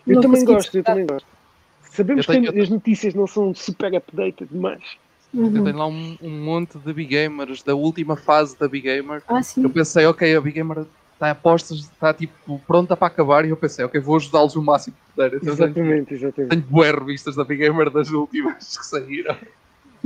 Eu 0.06 0.16
Não 0.16 0.22
também 0.22 0.44
gosto, 0.44 0.76
eu 0.78 0.84
também 0.84 1.06
gosto. 1.06 1.28
Sabemos 1.92 2.28
Eu 2.28 2.34
tenho- 2.34 2.52
que 2.54 2.60
as 2.60 2.70
notícias 2.70 3.14
não 3.14 3.28
são 3.28 3.54
super 3.56 3.94
updated 3.96 4.50
demais. 5.34 5.54
Eu 5.54 5.60
Uhum. 5.60 5.64
tenho 5.66 5.78
lá 5.78 5.88
um, 5.88 6.18
um 6.22 6.30
monte 6.44 6.78
de 6.78 6.94
Big 6.94 7.10
Gamers, 7.14 7.64
da 7.64 7.76
última 7.76 8.16
fase 8.16 8.58
da 8.58 8.68
Big 8.68 8.86
Gamer. 8.88 9.22
Ah, 9.28 9.42
sim. 9.44 9.64
Eu 9.64 9.70
pensei, 9.70 10.06
ok, 10.06 10.36
a 10.36 10.42
Big 10.42 10.56
Gamer 10.56 10.86
está 11.14 11.32
a 11.32 11.36
postas, 11.36 11.80
está 11.80 12.14
tipo 12.14 12.60
pronta 12.68 12.96
para 12.96 13.08
acabar. 13.08 13.46
E 13.46 13.50
eu 13.50 13.58
pensei, 13.58 13.84
ok, 13.86 14.00
vou 14.00 14.16
ajudá-los 14.18 14.56
o 14.56 14.62
máximo 14.62 14.96
que 14.96 15.14
puder. 15.14 15.28
Então, 15.36 15.56
tenho, 15.56 15.70
Exatamente, 15.70 16.14
exatamente. 16.14 16.50
tenho 16.50 16.62
boas 16.64 16.92
revistas 16.92 17.36
da 17.36 17.44
Big 17.44 17.62
Gamer 17.64 17.90
das 17.90 18.10
últimas 18.12 18.78
que 18.78 18.86
saíram. 18.86 19.36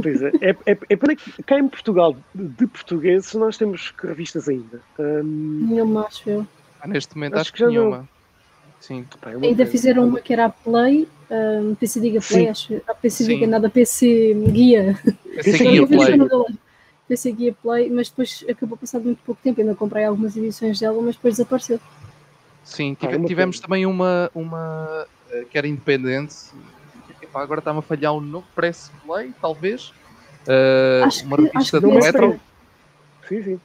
Pois 0.01 0.21
é, 0.21 0.31
é, 0.41 0.49
é, 0.65 0.77
é 0.89 0.97
que 1.15 1.43
cá 1.43 1.59
em 1.59 1.67
Portugal, 1.67 2.15
de, 2.33 2.65
portugueses, 2.65 3.33
nós 3.33 3.57
temos 3.57 3.91
que 3.91 4.07
revistas 4.07 4.47
ainda. 4.47 4.81
Hum, 4.97 5.67
Nenhuma, 5.69 6.05
acho 6.07 6.29
eu. 6.29 6.47
Ah, 6.79 6.87
neste 6.87 7.13
momento 7.15 7.33
Acho 7.33 7.41
acho, 7.41 7.51
que 7.51 7.57
que 7.57 7.63
já 7.65 7.69
nenhuma. 7.69 8.09
Sim. 8.81 9.05
pá, 9.21 9.31
é 9.31 9.35
Ainda 9.35 9.65
fizeram 9.65 10.05
uma 10.05 10.19
que 10.19 10.33
era 10.33 10.45
a 10.45 10.49
Play, 10.49 11.07
um, 11.29 11.75
PC 11.75 11.99
Diga 12.01 12.19
Play, 12.19 12.43
Sim. 12.45 12.49
acho. 12.49 12.81
A 12.87 12.93
PC 12.93 13.23
Sim. 13.23 13.29
Diga 13.35 13.47
nada, 13.47 13.69
PC 13.69 14.33
Guia. 14.51 14.99
Aqui 15.37 15.51
Guia 15.57 15.87
play. 15.87 16.17
PC 17.07 17.31
Guia 17.31 17.53
Play, 17.61 17.89
mas 17.89 18.09
depois 18.09 18.43
acabou 18.49 18.77
passado 18.77 19.03
muito 19.05 19.21
pouco 19.23 19.39
tempo. 19.41 19.61
Ainda 19.61 19.75
comprei 19.75 20.03
algumas 20.03 20.35
edições 20.35 20.79
dela, 20.79 21.01
mas 21.01 21.15
depois 21.15 21.35
desapareceu. 21.37 21.79
Sim, 22.63 22.97
Ah, 22.99 23.05
é 23.05 23.07
tive- 23.07 23.17
uma 23.17 23.27
tivemos 23.27 23.59
também 23.59 23.85
uma, 23.85 24.29
uma 24.35 25.07
eh, 25.31 25.45
que 25.49 25.57
era 25.57 25.67
independente. 25.67 26.35
Epá, 27.21 27.41
agora 27.43 27.59
está-me 27.59 27.79
a 27.79 27.81
falhar 27.83 28.13
um 28.13 28.19
novo 28.21 28.45
Press 28.55 28.91
Play, 29.05 29.31
talvez. 29.41 29.93
Eh, 30.47 31.01
Acho 31.05 31.25
uma 31.25 31.37
que- 31.37 31.43
revista 31.43 31.79
do 31.79 31.87
Não 31.87 31.93
me 31.93 31.99
esse 31.99 32.07
Retro. 32.11 32.25
estranho. 32.31 32.41
Sim, 33.29 33.43
sim. 33.43 33.59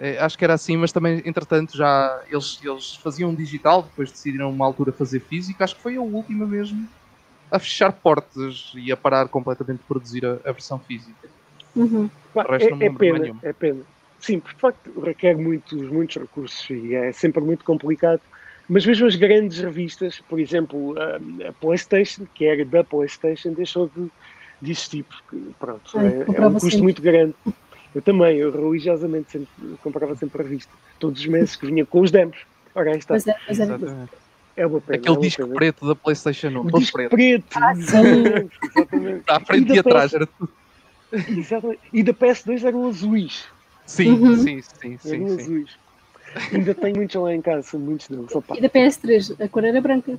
Eh, 0.00 0.18
acho 0.18 0.36
que 0.36 0.44
era 0.44 0.54
assim, 0.54 0.76
mas 0.76 0.92
também, 0.92 1.22
entretanto, 1.24 1.76
já 1.76 2.24
eles, 2.28 2.58
eles 2.62 2.96
faziam 2.96 3.34
digital, 3.34 3.82
depois 3.82 4.10
decidiram 4.10 4.50
uma 4.50 4.66
altura 4.66 4.92
fazer 4.92 5.20
físico. 5.20 5.62
Acho 5.62 5.76
que 5.76 5.82
foi 5.82 5.96
a 5.96 6.00
última 6.00 6.46
mesmo 6.46 6.86
a 7.50 7.58
fechar 7.58 7.92
portas 7.92 8.72
e 8.74 8.90
a 8.90 8.96
parar 8.96 9.28
completamente 9.28 9.78
de 9.78 9.84
produzir 9.84 10.24
a, 10.26 10.40
a 10.44 10.52
versão 10.52 10.78
física. 10.80 11.28
Uhum. 11.76 12.08
Pá, 12.32 12.44
O 12.44 12.52
resto 12.52 12.70
não 12.70 12.76
me 12.78 12.84
é, 12.84 12.88
é 12.88 12.92
pena, 12.92 13.18
nenhuma. 13.20 13.40
é 13.42 13.52
pena. 13.52 13.82
Sim, 14.18 14.40
porque 14.40 14.56
de 14.56 14.60
facto 14.60 15.00
requer 15.00 15.36
muitos, 15.36 15.80
muitos 15.90 16.16
recursos 16.16 16.68
e 16.70 16.94
é 16.94 17.12
sempre 17.12 17.42
muito 17.42 17.64
complicado. 17.64 18.20
Mas 18.68 18.86
mesmo 18.86 19.06
as 19.06 19.14
grandes 19.14 19.58
revistas, 19.58 20.20
por 20.28 20.40
exemplo, 20.40 20.94
a, 20.98 21.48
a 21.48 21.52
PlayStation, 21.52 22.26
que 22.34 22.46
era 22.46 22.64
da 22.64 22.82
PlayStation, 22.82 23.52
deixou 23.52 23.88
de, 23.88 24.10
de 24.62 24.70
existir, 24.70 25.04
porque 25.04 25.54
pronto, 25.58 25.98
Ai, 25.98 26.06
é, 26.06 26.36
é 26.36 26.46
um 26.46 26.52
custo 26.54 26.70
sempre. 26.70 26.82
muito 26.82 27.02
grande. 27.02 27.34
Eu 27.94 28.02
também, 28.02 28.36
eu 28.38 28.50
religiosamente 28.50 29.30
sempre, 29.30 29.48
comprava 29.82 30.14
sempre 30.16 30.40
a 30.40 30.44
revista, 30.44 30.72
todos 30.98 31.20
os 31.20 31.26
meses 31.26 31.54
que 31.56 31.66
vinha 31.66 31.86
com 31.86 32.00
os 32.00 32.10
demos. 32.10 32.36
Ora, 32.74 32.90
aí 32.90 32.98
está, 32.98 33.14
Pois 33.14 33.26
é, 33.26 33.36
pois 33.46 33.60
é. 33.60 33.64
É 34.56 34.66
uma 34.66 34.80
pena. 34.80 34.96
é 34.96 34.98
Aquele 34.98 35.16
uma 35.16 35.20
disco 35.22 35.42
pena. 35.42 35.54
preto 35.54 35.86
da 35.86 35.94
PlayStation 35.94 36.48
1, 36.48 36.60
O 36.60 36.70
todo 36.70 36.80
disco 36.80 36.96
preto. 36.98 37.10
preto, 37.10 37.44
Ah, 37.56 37.74
sim. 37.74 37.80
exatamente. 37.82 38.52
À 39.28 39.40
frente 39.40 39.68
da 39.68 39.74
e 39.74 39.78
atrás, 39.78 40.10
PS 40.10 40.14
era 40.14 40.26
tudo. 40.26 40.52
Exatamente. 41.12 41.80
E 41.92 42.02
da 42.02 42.12
PS2 42.14 42.64
eram 42.64 42.86
azuis. 42.88 43.44
Sim, 43.86 44.10
Uhum. 44.12 44.36
sim, 44.38 44.62
sim, 44.62 44.98
sim, 44.98 45.14
eram 45.16 45.28
sim. 45.28 45.42
azuis. 45.42 45.70
Ainda 46.52 46.74
tenho 46.74 46.96
muitos 46.96 47.14
lá 47.20 47.32
em 47.34 47.40
casa, 47.42 47.78
muitos 47.78 48.08
deles. 48.08 48.34
Opa. 48.34 48.56
E 48.56 48.60
da 48.60 48.68
PS3, 48.68 49.40
a 49.40 49.48
cor 49.48 49.64
era 49.64 49.80
branca. 49.80 50.18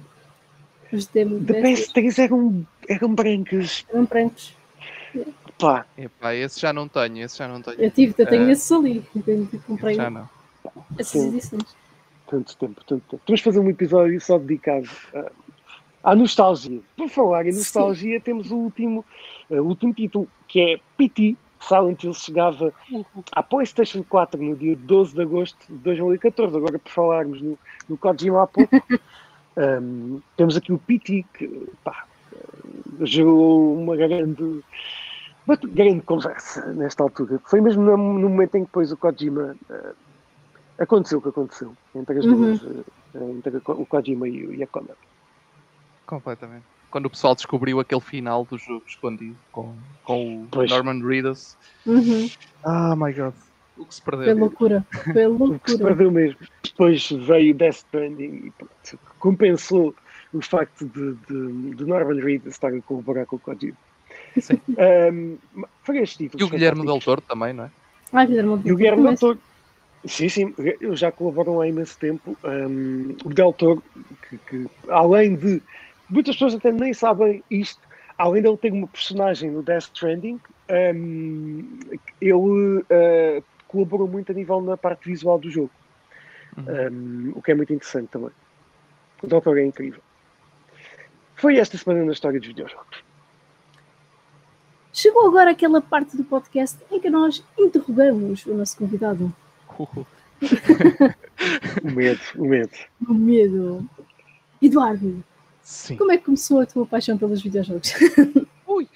Os 0.93 1.07
demos 1.07 1.43
Da 1.43 1.53
da 1.55 1.59
PS3 1.59 1.93
PS3 1.93 2.23
eram, 2.23 2.65
eram 2.87 3.13
brancas. 3.13 3.85
eram 3.91 4.05
brancos. 4.05 4.53
Pá, 5.59 5.85
Epá, 5.97 6.35
esse 6.35 6.59
já 6.59 6.73
não 6.73 6.87
tenho, 6.87 7.19
esse 7.19 7.37
já 7.37 7.47
não 7.47 7.61
tenho. 7.61 7.79
Eu 7.79 7.91
tive, 7.91 8.13
eu 8.17 8.25
tenho 8.27 8.49
esses 8.49 8.71
ali. 8.71 9.03
Eu 9.15 9.21
tenho- 9.23 9.49
comprei 9.65 9.93
Esse 9.93 10.01
já 10.01 10.09
não. 10.09 10.29
essas 10.99 11.21
Sim. 11.21 11.27
edições. 11.29 11.75
tanto 12.27 12.57
tempo, 12.57 12.83
tanto 12.85 13.03
tempo. 13.09 13.21
Vamos 13.27 13.41
fazer 13.41 13.59
um 13.59 13.69
episódio 13.69 14.19
só 14.19 14.37
dedicado 14.37 14.89
ah, 15.13 15.31
à 16.03 16.15
nostalgia. 16.15 16.81
Por 16.97 17.07
falar 17.09 17.45
em 17.45 17.51
Sim. 17.53 17.59
nostalgia, 17.59 18.19
temos 18.19 18.51
o 18.51 18.57
último, 18.57 19.05
o 19.49 19.61
último 19.61 19.93
título, 19.93 20.27
que 20.47 20.59
é 20.59 20.79
PT. 20.97 21.35
Silent 21.61 22.03
Hill 22.03 22.13
chegava 22.13 22.71
à 23.31 23.41
PlayStation 23.41 24.03
4 24.03 24.39
no 24.43 24.55
dia 24.55 24.75
12 24.75 25.15
de 25.15 25.21
agosto 25.21 25.57
de 25.67 25.75
2014. 25.77 26.55
Agora, 26.55 26.77
por 26.77 26.91
falarmos 26.91 27.41
no, 27.41 27.57
no 27.89 27.97
Kojima 27.97 28.43
há 28.43 28.47
pouco, 28.47 28.75
ahm, 29.57 30.19
temos 30.37 30.57
aqui 30.57 30.73
o 30.73 30.77
PT, 30.77 31.25
que 31.33 31.69
pá, 31.83 32.05
gerou 33.01 33.81
uma 33.81 33.95
grande, 33.95 34.61
uma 35.47 35.55
grande 35.55 36.01
conversa 36.01 36.65
nesta 36.73 37.03
altura. 37.03 37.39
Foi 37.45 37.61
mesmo 37.61 37.83
no, 37.83 37.97
no 37.97 38.29
momento 38.29 38.55
em 38.55 38.61
que 38.61 38.65
depois 38.67 38.91
o 38.91 38.97
Kojima 38.97 39.55
ah, 39.69 39.93
aconteceu 40.79 41.19
o 41.19 41.21
que 41.21 41.29
aconteceu 41.29 41.73
entre 41.95 42.19
as 42.19 42.25
Uhum. 42.25 42.35
duas, 42.57 42.61
ah, 43.15 43.19
entre 43.31 43.57
o 43.57 43.85
Kojima 43.85 44.27
e, 44.27 44.45
o- 44.47 44.53
e 44.53 44.63
a 44.63 44.67
Konami. 44.67 44.95
Completamente. 46.05 46.65
Quando 46.91 47.07
o 47.07 47.09
pessoal 47.09 47.35
descobriu 47.35 47.79
aquele 47.79 48.01
final 48.01 48.45
do 48.45 48.57
jogo 48.57 48.83
escondido 48.87 49.35
com, 49.51 49.75
com 50.03 50.43
o 50.43 50.47
Pois. 50.49 50.69
Norman 50.71 51.01
Reedus. 51.05 51.57
Uhum. 51.85 52.29
Ah, 52.63 52.95
my 52.95 53.11
god. 53.13 53.33
O 53.77 53.85
que 53.85 53.95
se 53.95 54.01
Foi 54.01 54.15
perdeu. 54.15 54.37
loucura. 54.37 54.85
Foi 55.11 55.25
O 55.27 55.59
que 55.59 55.71
se 55.71 55.77
loucura. 55.77 55.77
perdeu 55.89 56.11
mesmo. 56.11 56.39
Depois 56.63 57.09
veio 57.11 57.53
Death 57.53 57.75
Stranding 57.77 58.45
e 58.47 58.51
pronto, 58.51 58.99
compensou 59.19 59.93
o 60.31 60.41
facto 60.41 60.85
de, 60.87 61.15
de, 61.15 61.75
de 61.75 61.85
Norman 61.85 62.21
Reedus 62.23 62.53
estar 62.53 62.73
a 62.73 62.81
colaborar 62.83 63.25
com 63.25 63.35
o 63.35 63.39
Kojima. 63.39 63.77
Sim. 64.39 64.59
Um, 64.69 65.37
foi 65.83 65.99
este 65.99 66.17
título. 66.17 66.41
E 66.41 66.45
o 66.45 66.49
Guilherme 66.49 66.85
Del 66.85 66.99
Toro 66.99 67.21
também, 67.21 67.53
não 67.53 67.65
é? 67.65 67.71
Ai, 68.13 68.27
Guilherme 68.27 68.61
E 68.63 68.71
o 68.71 68.75
Guilherme 68.75 69.03
Del 69.03 69.17
Toro. 69.17 69.39
Sim, 70.05 70.29
sim, 70.29 70.53
eles 70.57 70.99
já 70.99 71.11
colaboram 71.11 71.61
há 71.61 71.67
imenso 71.67 71.97
tempo. 71.97 72.37
Um, 72.43 73.15
o 73.25 73.33
Del 73.33 73.53
Toro, 73.53 73.83
que, 74.29 74.37
que, 74.37 74.67
além 74.89 75.35
de. 75.35 75.61
Muitas 76.07 76.35
pessoas 76.35 76.53
até 76.53 76.71
nem 76.71 76.93
sabem 76.93 77.43
isto, 77.49 77.81
além 78.17 78.43
de 78.43 78.47
ele 78.47 78.57
ter 78.57 78.71
uma 78.71 78.87
personagem 78.87 79.49
no 79.49 79.63
Death 79.63 79.85
Stranding, 79.85 80.39
um, 80.95 81.79
ele 82.21 82.35
uh, 82.35 83.43
colaborou 83.67 84.07
muito 84.07 84.31
a 84.31 84.35
nível 84.35 84.61
na 84.61 84.77
parte 84.77 85.09
visual 85.09 85.39
do 85.39 85.49
jogo. 85.49 85.71
Um, 86.57 87.31
o 87.35 87.41
que 87.41 87.51
é 87.51 87.55
muito 87.55 87.73
interessante 87.73 88.09
também. 88.09 88.29
O 89.23 89.27
Del 89.27 89.41
Toro 89.41 89.59
é 89.59 89.65
incrível. 89.65 90.01
Foi 91.35 91.57
esta 91.57 91.77
semana 91.77 92.05
na 92.05 92.11
história 92.11 92.39
dos 92.39 92.47
videojogos. 92.47 93.04
Chegou 94.95 95.27
agora 95.27 95.51
aquela 95.51 95.81
parte 95.81 96.15
do 96.15 96.23
podcast 96.23 96.79
em 96.89 96.99
que 96.99 97.09
nós 97.09 97.43
interrogamos 97.59 98.45
o 98.45 98.53
nosso 98.53 98.77
convidado. 98.77 99.31
O 101.83 101.91
medo, 101.91 102.21
o 102.37 102.45
medo. 102.45 102.71
O 103.05 103.13
medo. 103.13 103.89
Eduardo, 104.61 105.21
Sim. 105.61 105.97
como 105.97 106.13
é 106.13 106.17
que 106.17 106.23
começou 106.23 106.61
a 106.61 106.65
tua 106.65 106.85
paixão 106.85 107.17
pelos 107.17 107.41
videojogos? 107.41 107.93
Ui. 108.65 108.87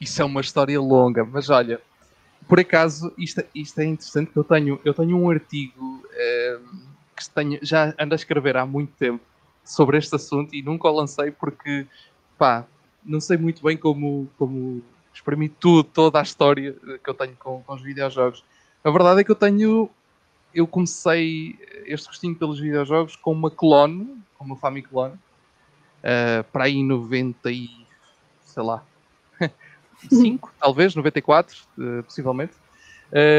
Isso 0.00 0.20
é 0.20 0.24
uma 0.24 0.40
história 0.40 0.78
longa, 0.80 1.24
mas 1.24 1.48
olha, 1.48 1.80
por 2.48 2.58
acaso, 2.58 3.12
isto, 3.16 3.44
isto 3.54 3.78
é 3.80 3.84
interessante 3.84 4.32
que 4.32 4.36
eu 4.36 4.44
tenho, 4.44 4.80
eu 4.84 4.92
tenho 4.92 5.16
um 5.16 5.30
artigo 5.30 6.04
eh, 6.12 6.58
que 7.16 7.30
tenho, 7.30 7.58
já 7.62 7.94
ando 7.98 8.12
a 8.12 8.16
escrever 8.16 8.56
há 8.56 8.66
muito 8.66 8.92
tempo 8.98 9.24
sobre 9.64 9.96
este 9.98 10.16
assunto 10.16 10.54
e 10.54 10.62
nunca 10.62 10.88
o 10.88 10.92
lancei 10.92 11.30
porque, 11.30 11.86
pá, 12.36 12.66
não 13.04 13.20
sei 13.20 13.36
muito 13.36 13.62
bem 13.62 13.76
como, 13.76 14.28
como 14.38 14.82
exprimir 15.12 15.52
tudo, 15.60 15.84
toda 15.84 16.18
a 16.18 16.22
história 16.22 16.74
que 17.02 17.08
eu 17.08 17.14
tenho 17.14 17.36
com, 17.36 17.62
com 17.62 17.74
os 17.74 17.82
videojogos. 17.82 18.44
A 18.82 18.90
verdade 18.90 19.20
é 19.20 19.24
que 19.24 19.30
eu 19.30 19.36
tenho, 19.36 19.88
eu 20.54 20.66
comecei 20.66 21.58
este 21.86 22.08
gostinho 22.08 22.34
pelos 22.34 22.58
videojogos 22.58 23.16
com 23.16 23.32
uma 23.32 23.50
clone, 23.50 24.22
com 24.36 24.44
uma 24.44 24.56
Famiclone, 24.56 25.14
eh, 26.02 26.42
para 26.52 26.64
aí 26.64 26.76
em 26.76 26.86
90 26.86 27.50
e, 27.50 27.70
sei 28.44 28.62
lá, 28.62 28.84
5, 30.10 30.52
talvez, 30.60 30.94
94, 30.94 31.56
eh, 31.78 32.02
possivelmente. 32.02 32.52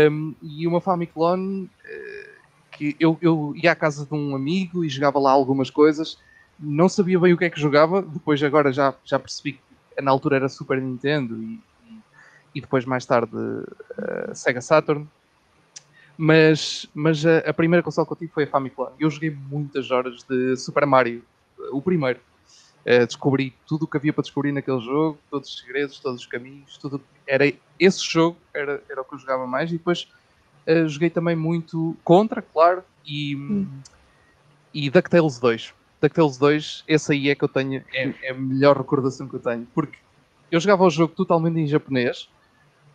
Um, 0.10 0.34
e 0.42 0.66
uma 0.66 0.80
Famiclone 0.80 1.70
eh, 1.84 2.30
que 2.72 2.96
eu, 3.00 3.18
eu 3.22 3.54
ia 3.56 3.72
à 3.72 3.76
casa 3.76 4.06
de 4.06 4.14
um 4.14 4.36
amigo 4.36 4.84
e 4.84 4.90
jogava 4.90 5.20
lá 5.20 5.32
algumas 5.32 5.70
coisas. 5.70 6.18
Não 6.60 6.88
sabia 6.88 7.20
bem 7.20 7.34
o 7.34 7.38
que 7.38 7.46
é 7.46 7.50
que 7.50 7.60
jogava, 7.60 8.02
depois 8.02 8.42
agora 8.42 8.72
já, 8.72 8.94
já 9.04 9.20
percebi 9.20 9.54
que 9.54 10.02
na 10.02 10.12
altura 10.12 10.38
era 10.38 10.50
Super 10.50 10.82
Nintendo 10.82 11.36
e, 11.42 11.60
e, 12.56 12.62
depois 12.62 12.86
mais 12.86 13.06
tarde 13.06 13.36
eh, 13.98 14.34
Sega 14.34 14.62
Saturn. 14.62 15.08
Mas, 16.18 16.88
mas 16.94 17.26
a, 17.26 17.40
a 17.40 17.54
primeira 17.54 17.84
console 17.84 18.08
que 18.08 18.14
eu 18.14 18.18
tive 18.18 18.32
foi 18.32 18.44
a 18.46 18.48
Famiclone. 18.48 18.96
Eu 18.98 19.10
joguei 19.10 19.30
muitas 19.30 19.92
horas 19.92 20.24
de 20.24 20.56
Super 20.56 20.86
Mario, 20.86 21.24
o 21.72 21.82
primeiro. 21.82 22.20
Uh, 22.86 23.06
descobri 23.06 23.54
tudo 23.68 23.84
o 23.84 23.88
que 23.88 23.98
havia 23.98 24.14
para 24.14 24.22
descobrir 24.22 24.52
naquele 24.52 24.80
jogo, 24.80 25.18
todos 25.30 25.50
os 25.50 25.60
segredos, 25.60 26.00
todos 26.00 26.22
os 26.22 26.28
caminhos, 26.28 26.78
tudo. 26.78 27.02
Era 27.28 27.52
esse 27.80 28.06
jogo 28.08 28.38
era, 28.54 28.82
era 28.88 29.02
o 29.02 29.04
que 29.04 29.16
eu 29.16 29.20
jogava 29.20 29.48
mais 29.48 29.72
e 29.72 29.74
depois 29.74 30.08
uh, 30.68 30.88
joguei 30.88 31.10
também 31.10 31.36
muito 31.36 31.98
Contra, 32.04 32.44
claro, 32.44 32.84
e, 33.04 33.36
Hum. 33.36 33.68
e 34.72 34.90
DuckTales 34.90 35.40
2. 35.40 35.74
DuckTales 36.06 36.38
2, 36.38 36.84
esse 36.88 37.14
aí 37.14 37.30
é 37.30 37.36
que 37.36 37.44
eu 37.44 37.48
tenho, 37.48 37.84
é, 37.94 38.14
é 38.22 38.32
a 38.32 38.34
melhor 38.34 38.78
recordação 38.78 39.28
que 39.28 39.36
eu 39.36 39.40
tenho, 39.40 39.68
porque 39.74 39.98
eu 40.52 40.60
jogava 40.60 40.84
o 40.84 40.90
jogo 40.90 41.14
totalmente 41.14 41.60
em 41.60 41.68
japonês, 41.68 42.30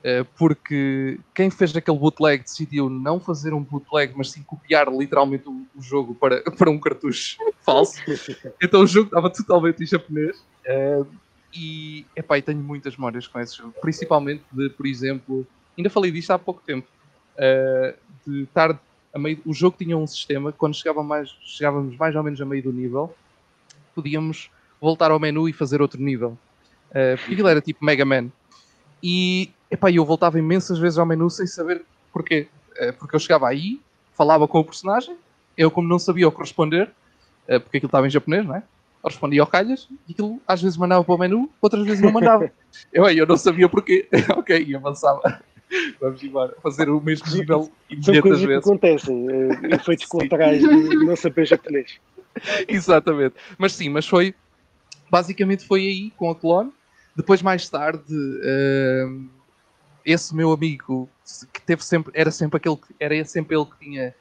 uh, 0.01 0.25
porque 0.37 1.19
quem 1.35 1.51
fez 1.51 1.77
aquele 1.77 1.99
bootleg 1.99 2.43
decidiu 2.43 2.89
não 2.89 3.19
fazer 3.19 3.53
um 3.53 3.63
bootleg, 3.63 4.13
mas 4.17 4.31
sim 4.31 4.43
copiar 4.43 4.89
literalmente 4.89 5.49
o, 5.49 5.67
o 5.75 5.83
jogo 5.83 6.15
para, 6.15 6.43
para 6.57 6.71
um 6.71 6.79
cartucho 6.79 7.37
falso. 7.61 8.01
Então 8.63 8.83
o 8.83 8.87
jogo 8.87 9.07
estava 9.07 9.31
totalmente 9.31 9.83
em 9.83 9.87
japonês. 9.87 10.45
eh, 10.65 11.05
e, 11.53 12.07
epá, 12.15 12.39
e 12.39 12.43
tenho 12.43 12.61
muitas 12.61 12.97
memórias 12.97 13.27
com 13.27 13.41
esse 13.41 13.57
jogo. 13.57 13.75
Principalmente 13.81 14.45
de, 14.53 14.71
por 14.71 14.87
exemplo, 14.87 15.45
ainda 15.77 15.91
falei 15.91 16.13
disto 16.13 16.31
há 16.31 16.39
pouco 16.39 16.63
tempo, 16.65 16.87
eh, 17.37 17.97
de 18.25 18.43
estar 18.43 18.81
meio. 19.19 19.41
O 19.45 19.53
jogo 19.53 19.77
tinha 19.79 19.97
um 19.97 20.07
sistema, 20.07 20.53
quando 20.53 20.75
chegava 20.75 21.03
mais, 21.03 21.35
chegávamos 21.43 21.97
mais 21.97 22.15
ou 22.15 22.23
menos 22.23 22.41
a 22.41 22.45
meio 22.45 22.63
do 22.63 22.73
nível, 22.73 23.15
podíamos 23.95 24.51
voltar 24.81 25.11
ao 25.11 25.19
menu 25.19 25.49
e 25.49 25.53
fazer 25.53 25.83
outro 25.83 26.01
nível. 26.01 26.39
Porque 26.89 27.35
aquilo 27.35 27.49
era 27.49 27.61
tipo 27.61 27.85
Mega 27.85 28.05
Man. 28.05 28.31
E 29.03 29.51
epá, 29.71 29.91
eu 29.91 30.05
voltava 30.05 30.39
imensas 30.39 30.79
vezes 30.79 30.99
ao 30.99 31.07
menu 31.07 31.31
sem 31.31 31.47
saber 31.47 31.83
porquê. 32.13 32.49
Eh, 32.77 32.93
porque 32.93 33.15
eu 33.15 33.21
chegava 33.21 33.49
aí, 33.49 33.81
falava 34.15 34.47
com 34.49 34.59
o 34.59 34.65
personagem, 34.65 35.17
eu, 35.57 35.71
como 35.71 35.89
não 35.89 35.99
sabia 35.99 36.27
o 36.27 36.33
que 36.33 36.41
responder, 36.41 36.91
eh, 37.47 37.59
porque 37.59 37.79
aquilo 37.79 37.89
estava 37.89 38.07
em 38.07 38.11
japonês, 38.11 38.45
não 38.45 38.57
é? 38.57 38.63
Eu 39.03 39.09
respondia 39.09 39.41
ao 39.41 39.47
calhas 39.47 39.89
e 40.07 40.13
aquilo 40.13 40.41
às 40.47 40.61
vezes 40.61 40.77
mandava 40.77 41.03
para 41.03 41.15
o 41.15 41.19
menu, 41.19 41.51
outras 41.61 41.87
vezes 41.87 42.03
não 42.03 42.13
mandava. 42.13 42.51
eu, 42.93 43.09
eu 43.09 43.27
não 43.27 43.37
sabia 43.37 43.69
porquê. 43.69 44.09
ok, 44.37 44.65
e 44.67 44.75
avançava. 44.75 45.43
Vamos 46.01 46.23
embora. 46.23 46.55
Fazer 46.63 46.89
o 46.89 47.01
mesmo 47.01 47.27
nível 47.35 47.71
imediatas 47.89 48.21
coisas 48.23 48.41
que 48.41 48.47
vezes. 48.47 48.67
acontecem, 48.67 49.27
eh, 49.31 49.75
efeitos 49.77 50.07
colaterais 50.07 50.61
de 50.61 50.97
não 51.05 51.15
saber 51.17 51.47
japonês. 51.47 51.99
Exatamente. 52.69 53.35
Mas 53.59 53.73
sim, 53.73 53.89
mas 53.89 54.07
foi. 54.07 54.35
Basicamente 55.11 55.67
foi 55.67 55.81
aí 55.81 56.11
com 56.17 56.31
a 56.31 56.35
clone. 56.35 56.71
Depois, 57.17 57.43
mais 57.43 57.69
tarde, 57.69 58.03
hum, 58.13 59.29
esse 60.07 60.35
meu 60.35 60.53
amigo 60.53 61.09
que 61.53 61.61
teve 61.63 61.85
sempre. 61.85 62.13
Era 62.15 62.31
sempre 62.31 62.57
aquele 62.57 62.77
que. 62.77 62.95
Era 62.99 63.25
sempre 63.25 63.57
ele 63.57 63.67
que 63.67 63.85
tinha 63.85 64.15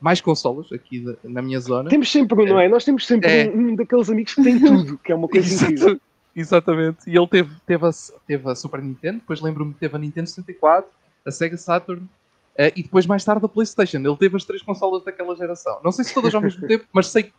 mais 0.00 0.20
consolas 0.20 0.72
aqui 0.72 1.04
na 1.22 1.42
minha 1.42 1.60
zona. 1.60 1.90
Temos 1.90 2.10
sempre 2.10 2.40
um, 2.42 2.46
não 2.46 2.58
é? 2.58 2.68
Nós 2.68 2.84
temos 2.84 3.06
sempre 3.06 3.28
É. 3.30 3.50
um, 3.50 3.68
um 3.72 3.74
daqueles 3.76 4.08
amigos 4.08 4.34
que 4.34 4.42
tem 4.42 4.58
tudo, 4.58 4.98
que 4.98 5.12
é 5.12 5.14
uma 5.14 5.28
coisa 5.28 5.64
incrível. 5.64 6.00
Exatamente. 6.34 7.08
E 7.08 7.16
ele 7.16 7.26
teve, 7.26 7.54
teve, 7.66 7.86
a, 7.86 7.90
teve 8.26 8.50
a 8.50 8.54
Super 8.54 8.82
Nintendo, 8.82 9.18
depois 9.20 9.40
lembro-me 9.40 9.74
que 9.74 9.80
teve 9.80 9.96
a 9.96 9.98
Nintendo 9.98 10.28
64, 10.28 10.90
a 11.26 11.30
Sega 11.30 11.56
Saturn 11.56 12.08
eh, 12.56 12.72
e 12.76 12.82
depois 12.82 13.06
mais 13.06 13.24
tarde 13.24 13.44
a 13.44 13.48
PlayStation. 13.48 13.98
Ele 13.98 14.16
teve 14.16 14.36
as 14.36 14.44
três 14.44 14.62
consolas 14.62 15.04
daquela 15.04 15.34
geração. 15.36 15.80
Não 15.82 15.92
sei 15.92 16.04
se 16.04 16.14
todas 16.14 16.34
ao 16.34 16.40
mesmo 16.40 16.66
tempo, 16.68 16.86
mas 16.92 17.08
sei 17.08 17.24
que 17.24 17.32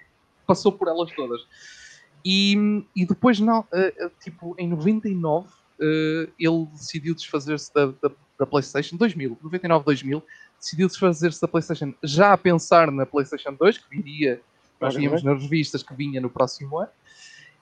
passou 0.45 0.71
por 0.71 0.87
elas 0.87 1.11
todas. 1.11 1.41
E, 2.23 2.83
e 2.95 3.05
depois, 3.05 3.39
não, 3.39 3.65
eh, 3.73 4.09
tipo, 4.21 4.55
em 4.57 4.67
99, 4.67 5.47
eh, 5.79 6.29
ele 6.39 6.65
decidiu 6.73 7.15
desfazer-se 7.15 7.73
da, 7.73 7.87
da, 7.87 8.11
da 8.37 8.45
PlayStation 8.45 8.95
2000, 8.97 9.37
99, 9.41 9.85
2000, 9.85 10.23
decidiu 10.59 10.87
desfazer-se 10.87 11.41
da 11.41 11.47
PlayStation 11.47 11.93
já 12.03 12.33
a 12.33 12.37
pensar 12.37 12.91
na 12.91 13.05
PlayStation 13.05 13.53
2, 13.53 13.77
que 13.79 13.89
viria, 13.89 14.39
nós 14.79 14.95
víamos 14.95 15.23
nas 15.23 15.41
revistas 15.41 15.81
que 15.81 15.93
vinha 15.95 16.21
no 16.21 16.29
próximo 16.29 16.77
ano, 16.79 16.89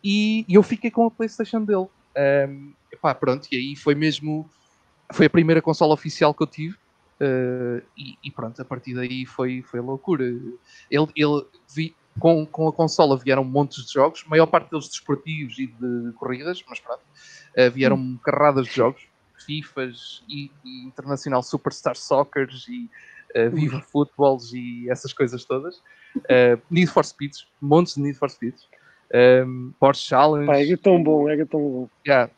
e, 0.04 0.46
e 0.48 0.56
eu 0.56 0.64
fiquei 0.64 0.92
com 0.92 1.06
a 1.06 1.12
PlayStation 1.12 1.64
dele. 1.64 1.88
Ahm, 2.16 2.74
epá, 2.92 3.14
pronto, 3.14 3.48
e 3.52 3.56
aí 3.56 3.76
foi 3.76 3.96
mesmo. 3.96 4.50
Foi 5.12 5.26
a 5.26 5.30
primeira 5.30 5.62
consola 5.62 5.94
oficial 5.94 6.34
que 6.34 6.44
eu 6.44 6.48
tive. 6.48 6.78
ah, 7.22 7.82
e, 7.98 8.18
e 8.24 8.32
pronto, 8.32 8.62
a 8.62 8.66
partir 8.66 8.94
daí 8.94 9.26
foi, 9.26 9.62
foi 9.64 9.80
loucura. 9.80 10.24
Ele, 10.24 11.08
ele 11.16 11.46
vi, 11.74 11.96
com, 12.20 12.46
com 12.46 12.68
a 12.68 12.74
consola 12.74 13.18
vieram 13.18 13.44
montes 13.44 13.86
de 13.86 13.94
jogos, 13.94 14.24
maior 14.26 14.46
parte 14.46 14.70
deles 14.70 14.88
desportivos 14.88 15.58
e 15.58 15.68
de 15.68 16.12
corridas, 16.14 16.64
mas 16.68 16.80
pronto, 16.80 17.02
ah, 17.58 17.70
vieram 17.70 18.20
carradas 18.24 18.68
de 18.68 18.76
jogos, 18.76 19.08
FIFAs 19.46 20.24
e, 20.28 20.52
e 20.64 20.84
Internacional 20.86 21.42
Superstar 21.42 21.96
Soccers 21.96 22.68
e 22.68 22.90
ah, 23.36 23.50
Viva 23.50 23.82
Footballs 23.82 24.54
e 24.54 24.90
essas 24.90 25.14
coisas 25.14 25.46
todas. 25.46 25.82
Ah, 26.30 26.60
Need 26.70 26.92
for 26.92 27.06
Speeds, 27.06 27.48
montes 27.62 27.96
de 27.96 28.02
Need 28.02 28.18
for 28.18 28.30
Speeds. 28.30 28.68
Um, 29.14 29.72
Porsche 29.80 30.08
Challenge. 30.08 30.46
Pá, 30.46 30.60
era 30.60 30.78
tão 30.78 31.02
bom, 31.04 31.30
era 31.30 31.46
tão 31.46 31.60
bom. 31.60 31.90
Yeah. 32.06 32.32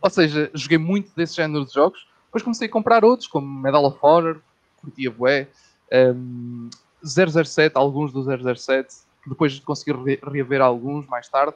Ou 0.00 0.10
seja, 0.10 0.50
joguei 0.54 0.78
muito 0.78 1.10
desse 1.16 1.34
género 1.34 1.64
de 1.64 1.72
jogos. 1.72 2.06
Depois 2.26 2.42
comecei 2.42 2.68
a 2.68 2.70
comprar 2.70 3.04
outros, 3.04 3.26
como 3.28 3.46
Medal 3.46 3.84
of 3.84 3.98
Honor, 4.02 4.40
curtia 4.80 5.10
bué, 5.10 5.48
um, 6.14 6.68
007, 7.02 7.72
alguns 7.74 8.12
do 8.12 8.22
007, 8.22 8.94
que 9.22 9.30
depois 9.30 9.58
consegui 9.60 9.92
re- 9.92 10.20
reaver 10.22 10.60
alguns 10.60 11.06
mais 11.06 11.28
tarde, 11.28 11.54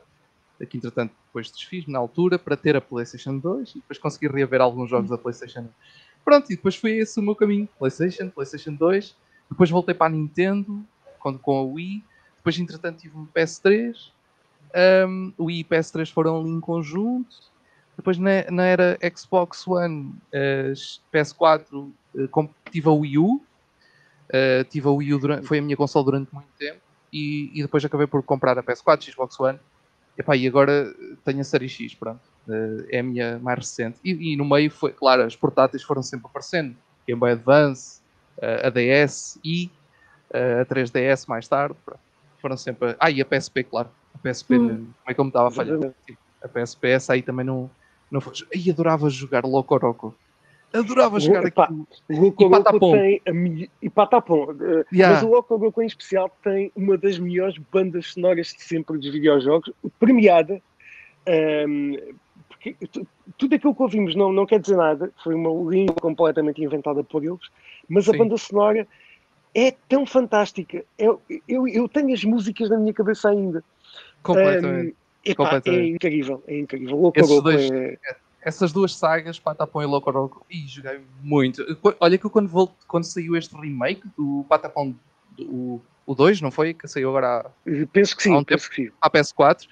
que 0.69 0.77
entretanto 0.77 1.13
depois 1.27 1.51
desfiz 1.51 1.87
na 1.87 1.99
altura, 1.99 2.39
para 2.39 2.57
ter 2.57 2.75
a 2.77 2.81
Playstation 2.81 3.39
2, 3.39 3.71
e 3.71 3.75
depois 3.77 3.99
consegui 3.99 4.29
reaver 4.29 4.61
alguns 4.61 4.91
jogos 4.91 5.11
da 5.11 5.19
Playstation 5.19 5.61
1. 5.61 5.69
Pronto, 6.25 6.53
e 6.53 6.57
depois 6.57 6.77
foi 6.77 6.93
esse 6.93 7.19
o 7.21 7.23
meu 7.23 7.35
caminho. 7.35 7.69
Playstation, 7.79 8.29
Playstation 8.31 8.75
2, 8.75 9.15
depois 9.51 9.71
voltei 9.71 9.95
para 9.95 10.07
a 10.07 10.11
Nintendo, 10.17 10.83
com, 11.19 11.37
com 11.39 11.59
a 11.59 11.63
Wii, 11.63 12.03
depois 12.39 12.59
entretanto 12.59 12.99
tive 13.01 13.17
um 13.17 13.27
PS3, 13.27 14.11
um, 15.07 15.33
o 15.39 15.45
Wii 15.45 15.61
e 15.61 15.65
PS3 15.65 16.11
foram 16.13 16.41
ali 16.41 16.51
em 16.51 16.61
conjunto. 16.61 17.37
Depois 17.97 18.17
na, 18.19 18.51
na 18.51 18.65
era 18.65 18.99
Xbox 19.17 19.67
One, 19.67 20.15
eh, 20.33 20.73
PS4, 21.13 21.91
eh, 22.17 22.27
com- 22.29 22.49
tive 22.71 22.89
a 22.89 22.93
Wii 22.93 23.19
U. 23.19 23.43
Eh, 24.33 24.65
tive 24.65 24.89
a 24.89 24.91
Wii 24.91 25.13
U 25.15 25.19
durante, 25.19 25.47
foi 25.47 25.59
a 25.59 25.63
minha 25.63 25.77
console 25.77 26.05
durante 26.07 26.33
muito 26.35 26.49
tempo. 26.59 26.81
E, 27.13 27.51
e 27.53 27.61
depois 27.63 27.85
acabei 27.85 28.07
por 28.07 28.23
comprar 28.23 28.59
a 28.59 28.63
PS4, 28.63 29.03
Xbox 29.13 29.39
One. 29.39 29.59
Epá, 30.17 30.37
e 30.37 30.47
agora 30.47 30.95
tenho 31.25 31.41
a 31.41 31.45
série 31.45 31.69
X, 31.69 31.95
pronto. 31.95 32.21
Eh, 32.49 32.87
é 32.97 32.99
a 33.01 33.03
minha 33.03 33.39
mais 33.39 33.59
recente. 33.59 33.99
E, 34.03 34.33
e 34.33 34.37
no 34.37 34.45
meio, 34.45 34.71
foi, 34.71 34.93
claro, 34.93 35.23
as 35.23 35.37
portáteis 35.37 35.83
foram 35.83 36.03
sempre 36.03 36.27
aparecendo. 36.27 36.75
Game 37.07 37.21
Boy 37.21 37.33
Advance, 37.33 38.01
eh, 38.39 38.67
a 38.67 38.71
DS 38.71 39.39
e 39.45 39.71
eh, 40.33 40.61
a 40.63 40.65
3DS 40.65 41.27
mais 41.29 41.47
tarde. 41.47 41.77
pronto. 41.85 42.01
Foram 42.41 42.57
sempre... 42.57 42.97
Ah, 42.99 43.11
e 43.11 43.21
a 43.21 43.25
PSP, 43.25 43.65
claro. 43.65 43.91
A 44.25 44.29
PSP, 44.29 44.57
Hum. 44.57 44.69
como 44.69 44.95
é 45.09 45.15
que 45.15 45.21
eu 45.21 45.25
me 45.25 45.31
estava 45.31 45.49
a 45.49 45.51
falhar? 45.51 45.79
Tipo, 46.07 46.21
a 46.43 46.49
PSP, 46.49 46.89
essa 46.89 47.13
aí 47.13 47.23
também 47.23 47.45
não... 47.45 47.69
não 48.11 48.21
foi... 48.21 48.33
Ai, 48.55 48.71
adorava 48.71 49.11
jogar 49.11 49.45
Loco 49.45 49.77
Roco. 49.77 50.15
Adorava 50.73 51.19
jogar 51.21 51.45
Epá, 51.45 51.65
aquilo. 51.65 51.87
O 52.09 52.21
Loco 52.21 52.45
E 52.45 52.51
Patapom. 52.51 52.93
tem 52.93 53.21
a 53.27 53.33
e 53.83 53.91
Patapom. 53.91 54.53
eh, 54.53 54.85
Yeah. 54.93 55.15
Mas 55.15 55.23
o 55.23 55.29
Loco 55.29 55.57
Loco 55.57 55.83
em 55.83 55.87
especial 55.87 56.31
tem 56.43 56.71
uma 56.77 56.97
das 56.97 57.19
melhores 57.19 57.59
bandas 57.71 58.07
sonoras 58.13 58.49
de 58.49 58.63
sempre 58.63 58.97
dos 58.99 59.11
videojogos, 59.13 59.71
premiada. 59.99 60.63
ehm, 61.27 61.97
porque 62.49 62.75
tu- 62.91 63.07
tudo 63.37 63.55
aquilo 63.55 63.75
que 63.75 63.83
ouvimos 63.83 64.15
não, 64.15 64.33
não 64.33 64.47
quer 64.47 64.61
dizer 64.61 64.77
nada, 64.77 65.13
foi 65.23 65.35
uma 65.35 65.51
língua 65.71 65.95
completamente 66.01 66.63
inventada 66.63 67.03
por 67.05 67.25
eles, 67.25 67.41
mas 67.89 68.09
a 68.09 68.13
Sim. 68.13 68.19
banda 68.19 68.37
sonora 68.37 68.89
é 69.55 69.71
tão 69.89 70.07
fantástica. 70.07 70.85
Eu, 70.99 71.21
eu, 71.47 71.69
eu 71.69 71.89
tenho 71.89 72.15
as 72.15 72.25
músicas 72.25 72.71
na 72.71 72.79
minha 72.79 72.95
cabeça 72.95 73.29
ainda. 73.29 73.63
Completamente. 74.23 74.89
Um, 74.89 74.89
epá, 74.89 74.97
é 75.25 75.35
Completamente. 75.35 75.91
incrível, 75.95 76.45
é 76.47 76.59
incrível. 76.59 76.97
Louco, 76.97 77.19
Esses 77.19 77.31
louco, 77.31 77.45
dois- 77.51 77.71
é- 77.71 77.99
Essas 78.45 78.73
duas 78.73 78.97
sagas, 78.97 79.39
Patapão 79.39 79.81
e 79.83 79.87
Loco 79.87 80.11
Roco, 80.11 80.45
e 80.51 80.67
joguei 80.67 81.01
muito. 81.21 81.65
Olha 82.01 82.19
que 82.19 82.27
eu 82.27 82.31
quando, 82.31 82.49
vol- 82.49 82.75
quando 82.89 83.05
saiu 83.05 83.37
este 83.37 83.55
remake 83.55 84.03
do 84.19 84.45
Patapão, 84.49 84.97
do- 85.37 85.45
o, 85.45 85.83
o 86.05 86.13
2, 86.15 86.41
não 86.41 86.51
foi? 86.51 86.75
Que 86.75 86.89
saiu 86.89 87.09
agora 87.11 87.39
à- 87.39 87.51
penso 87.93 88.17
que 88.17 88.23
Há 88.23 88.25
sim, 88.25 88.35
um 88.37 88.43
penso 88.43 88.69
que 88.69 88.75
sim. 88.87 88.91
à 89.01 89.09
PS4, 89.09 89.69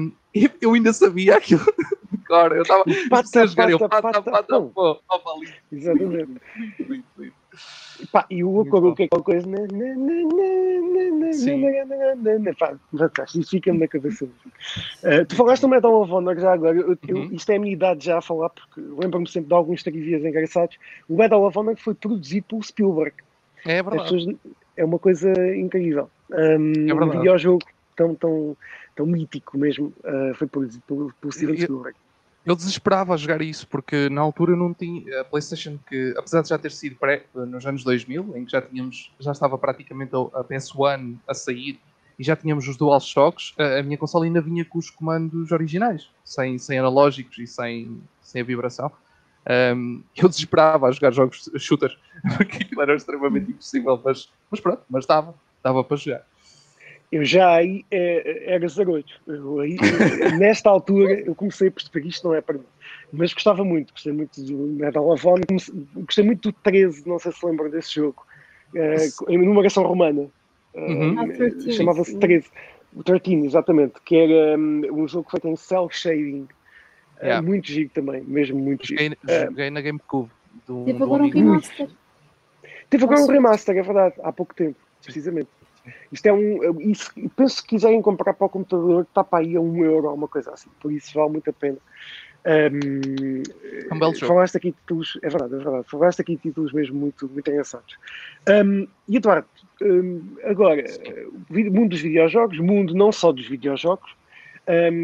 um, 0.00 0.12
e 0.34 0.50
eu 0.60 0.74
ainda 0.74 0.92
sabia 0.92 1.36
aquilo 1.36 1.64
de 2.10 2.18
cor. 2.26 2.50
Eu 2.50 2.62
estava 2.62 2.82
Pata, 3.08 3.42
a 3.42 3.46
jogar, 3.46 3.70
eu 3.70 3.78
pata, 3.78 4.02
pata, 4.02 4.12
pata, 4.22 4.30
pata, 4.32 4.48
pão. 4.48 4.68
pô, 4.74 4.96
toma 5.08 5.36
ali. 5.36 5.52
Exatamente. 5.70 6.40
Lindo, 6.80 6.84
lindo. 6.90 7.04
Pá, 7.16 7.22
e 7.22 7.28
o 7.28 7.28
Muito 7.28 7.28
Louco 7.28 7.28
bom. 7.28 7.28
Louco 7.28 7.32
é 7.32 7.32
aquela 7.32 7.43
coisa. 9.22 9.46
na- 9.48 9.58
na- 9.58 9.66
na- 9.66 9.94
na- 9.96 11.10
na- 11.10 11.26
na- 11.26 11.32
Sim. 11.32 11.60
na- 11.60 11.84
na- 11.84 12.14
na- 12.16 12.38
na- 12.38 12.54
Pá, 12.54 12.74
fantástico, 12.96 13.40
isso 13.40 13.50
fica-me 13.50 13.78
na 13.78 13.88
cabeça. 13.88 14.24
Uh, 14.24 15.24
tu 15.28 15.36
falaste 15.36 15.62
do 15.62 15.68
Medal 15.68 16.00
of 16.02 16.12
Honor 16.12 16.38
já 16.38 16.52
agora. 16.52 16.76
eu- 16.76 16.96
eu- 17.08 17.16
Uhum. 17.16 17.28
isto 17.32 17.50
é 17.50 17.56
a 17.56 17.60
minha 17.60 17.72
idade 17.72 18.04
já 18.06 18.18
a 18.18 18.22
falar, 18.22 18.50
porque 18.50 18.80
lembro-me 18.80 19.28
sempre 19.28 19.48
de 19.48 19.54
alguns 19.54 19.82
trivias 19.82 20.24
engraçados. 20.24 20.76
O 21.08 21.16
Medal 21.16 21.44
of 21.44 21.58
Honor 21.58 21.76
foi 21.76 21.94
produzido 21.94 22.46
pelo 22.48 22.62
Spielberg. 22.62 23.14
É 23.64 23.82
verdade. 23.82 24.38
é 24.76 24.84
uma 24.84 24.98
coisa 24.98 25.32
incrível. 25.56 26.10
Um, 26.30 26.36
É 26.36 26.56
um 26.58 26.86
verdade. 26.98 27.16
videojogo 27.18 27.64
tão, 27.96 28.14
tão, 28.14 28.56
tão 28.96 29.06
mítico 29.06 29.56
mesmo. 29.56 29.92
uh, 30.04 30.34
foi 30.34 30.46
produzido 30.48 30.82
pelo, 30.86 31.12
pelo 31.20 31.32
Steven 31.32 31.56
Spielberg. 31.56 31.96
Eu 32.44 32.54
desesperava 32.54 33.14
a 33.14 33.16
jogar 33.16 33.40
isso 33.40 33.66
porque 33.66 34.08
na 34.10 34.20
altura 34.20 34.54
não 34.54 34.74
tinha 34.74 35.22
a 35.22 35.24
PlayStation 35.24 35.78
que, 35.88 36.14
apesar 36.16 36.42
de 36.42 36.50
já 36.50 36.58
ter 36.58 36.70
sido 36.70 36.96
pré, 36.96 37.24
nos 37.34 37.64
anos 37.64 37.82
2000, 37.82 38.36
em 38.36 38.44
que 38.44 38.52
já 38.52 38.60
tínhamos, 38.60 39.10
já 39.18 39.32
estava 39.32 39.56
praticamente 39.56 40.14
a, 40.14 40.40
a 40.40 40.44
PS1 40.44 41.16
a 41.26 41.32
sair 41.32 41.80
e 42.18 42.22
já 42.22 42.36
tínhamos 42.36 42.68
os 42.68 42.76
DualShocks, 42.76 43.54
a, 43.58 43.78
a 43.78 43.82
minha 43.82 43.96
consola 43.96 44.26
ainda 44.26 44.42
vinha 44.42 44.64
com 44.64 44.78
os 44.78 44.90
comandos 44.90 45.52
originais, 45.52 46.10
sem, 46.22 46.58
sem 46.58 46.78
analógicos 46.78 47.38
e 47.38 47.46
sem, 47.46 48.02
sem 48.20 48.42
a 48.42 48.44
vibração. 48.44 48.92
Um, 49.76 50.02
eu 50.16 50.28
desesperava 50.28 50.86
a 50.88 50.92
jogar 50.92 51.12
jogos 51.12 51.50
shooters 51.58 51.98
porque 52.36 52.62
aquilo 52.62 52.82
era 52.82 52.94
extremamente 52.94 53.50
impossível, 53.50 54.00
mas, 54.04 54.30
mas 54.50 54.60
pronto, 54.60 54.82
mas 54.88 55.06
dava, 55.06 55.34
dava 55.62 55.82
para 55.82 55.96
jogar. 55.96 56.26
Eu 57.12 57.24
já 57.24 57.54
aí 57.54 57.84
é, 57.90 58.54
era 58.54 58.66
zaroito. 58.68 59.12
Eu 59.26 59.60
aí, 59.60 59.76
nesta 60.38 60.68
altura 60.70 61.20
eu 61.20 61.34
comecei 61.34 61.68
a 61.68 61.70
perceber 61.70 62.00
que 62.02 62.08
isto 62.08 62.26
não 62.26 62.34
é 62.34 62.40
para 62.40 62.58
mim. 62.58 62.64
Mas 63.12 63.32
gostava 63.32 63.64
muito, 63.64 63.92
gostei 63.92 64.12
muito 64.12 64.42
do 64.42 64.56
Medal 64.56 65.08
of 65.08 65.24
Honor, 65.26 65.46
comecei- 65.46 65.74
gostei 65.94 66.24
muito 66.24 66.50
do 66.50 66.56
13, 66.62 67.06
não 67.06 67.18
sei 67.18 67.30
se 67.30 67.46
lembram 67.46 67.70
desse 67.70 67.94
jogo, 67.94 68.26
eh, 68.74 68.96
em 69.28 69.38
numeração 69.38 69.84
romana. 69.84 70.26
Eh, 70.74 70.80
Uhum. 70.92 71.28
13. 71.28 71.72
Chamava-se 71.74 72.18
13. 72.18 72.48
O 72.96 73.02
13, 73.04 73.46
exatamente, 73.46 73.94
que 74.04 74.16
era 74.16 74.58
hum, 74.58 74.82
um 74.92 75.06
jogo 75.08 75.30
feito 75.30 75.46
em 75.48 75.54
cel 75.56 75.88
shading. 75.90 76.48
Yeah. 77.22 77.40
Muito 77.40 77.68
giro 77.68 77.90
também, 77.90 78.22
mesmo 78.24 78.58
muito 78.58 78.84
giro. 78.86 79.00
Joguei, 79.02 79.18
É. 79.28 79.44
joguei 79.46 79.70
na 79.70 79.80
GameCube. 79.80 80.30
um- 80.68 80.84
Teve 80.84 81.00
um 81.00 81.04
agora 81.04 81.22
um 81.22 81.28
remaster. 81.30 81.88
Teve 82.90 83.04
agora 83.04 83.20
um 83.20 83.26
remaster, 83.26 83.76
é 83.76 83.82
verdade, 83.82 84.14
há 84.22 84.32
pouco 84.32 84.54
tempo, 84.54 84.76
precisamente. 85.02 85.48
Isto 86.10 86.26
é 86.26 86.32
um. 86.32 86.80
Isso, 86.80 87.12
penso 87.36 87.62
que 87.62 87.70
quiserem 87.70 88.00
comprar 88.00 88.34
para 88.34 88.46
o 88.46 88.50
computador, 88.50 89.02
está 89.02 89.22
para 89.22 89.44
aí 89.44 89.56
a 89.56 89.60
um 89.60 89.84
euro 89.84 90.08
ou 90.08 90.14
uma 90.14 90.28
coisa 90.28 90.52
assim, 90.52 90.70
por 90.80 90.92
isso 90.92 91.12
vale 91.14 91.32
muito 91.32 91.50
a 91.50 91.52
pena. 91.52 91.78
Um, 92.46 93.42
É 93.90 93.94
um 93.94 93.98
belo 93.98 94.14
jogo. 94.14 94.26
Falaste 94.26 94.56
aqui 94.56 94.70
de 94.70 94.76
títulos, 94.76 95.18
é 95.22 95.28
verdade, 95.28 95.54
é 95.54 95.58
verdade, 95.58 95.86
falaste 95.88 96.20
aqui 96.20 96.36
de 96.36 96.42
títulos 96.42 96.72
mesmo 96.72 96.94
muito, 96.98 97.28
muito 97.28 97.50
engraçados. 97.50 97.96
Um, 98.48 98.86
e 99.08 99.16
Eduardo, 99.16 99.48
um, 99.82 100.36
agora, 100.44 100.84
mundo 101.50 101.90
dos 101.90 102.00
videojogos, 102.00 102.58
mundo 102.58 102.94
não 102.94 103.10
só 103.10 103.32
dos 103.32 103.48
videojogos, 103.48 104.14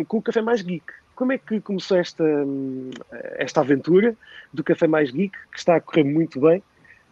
com 0.09 0.19
o 0.19 0.23
Café 0.23 0.43
Mais 0.43 0.63
Geek. 0.63 0.85
Como 1.15 1.33
é 1.33 1.39
que 1.39 1.61
começou 1.61 1.99
esta, 1.99 2.25
esta 3.37 3.61
aventura 3.61 4.17
do 4.55 4.65
Café 4.65 4.87
Mais 4.87 5.11
Geek, 5.11 5.37
que 5.53 5.59
está 5.59 5.77
a 5.77 5.81
correr 5.81 6.05
muito 6.05 6.41
bem? 6.41 6.63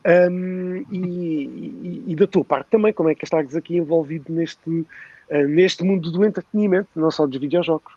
Um, 0.06 0.76
e, 0.88 0.98
e- 0.98 2.04
e 2.12 2.16
da 2.16 2.26
tua 2.26 2.44
parte 2.44 2.70
também, 2.70 2.92
como 2.92 3.08
é 3.08 3.14
que 3.14 3.24
estás 3.24 3.54
aqui 3.54 3.76
envolvido 3.76 4.32
neste, 4.32 4.68
uh, 4.70 5.48
neste 5.48 5.82
mundo 5.84 6.10
do 6.10 6.24
entretenimento, 6.24 6.88
não 6.94 7.10
só 7.10 7.26
dos 7.26 7.38
videojogos? 7.38 7.92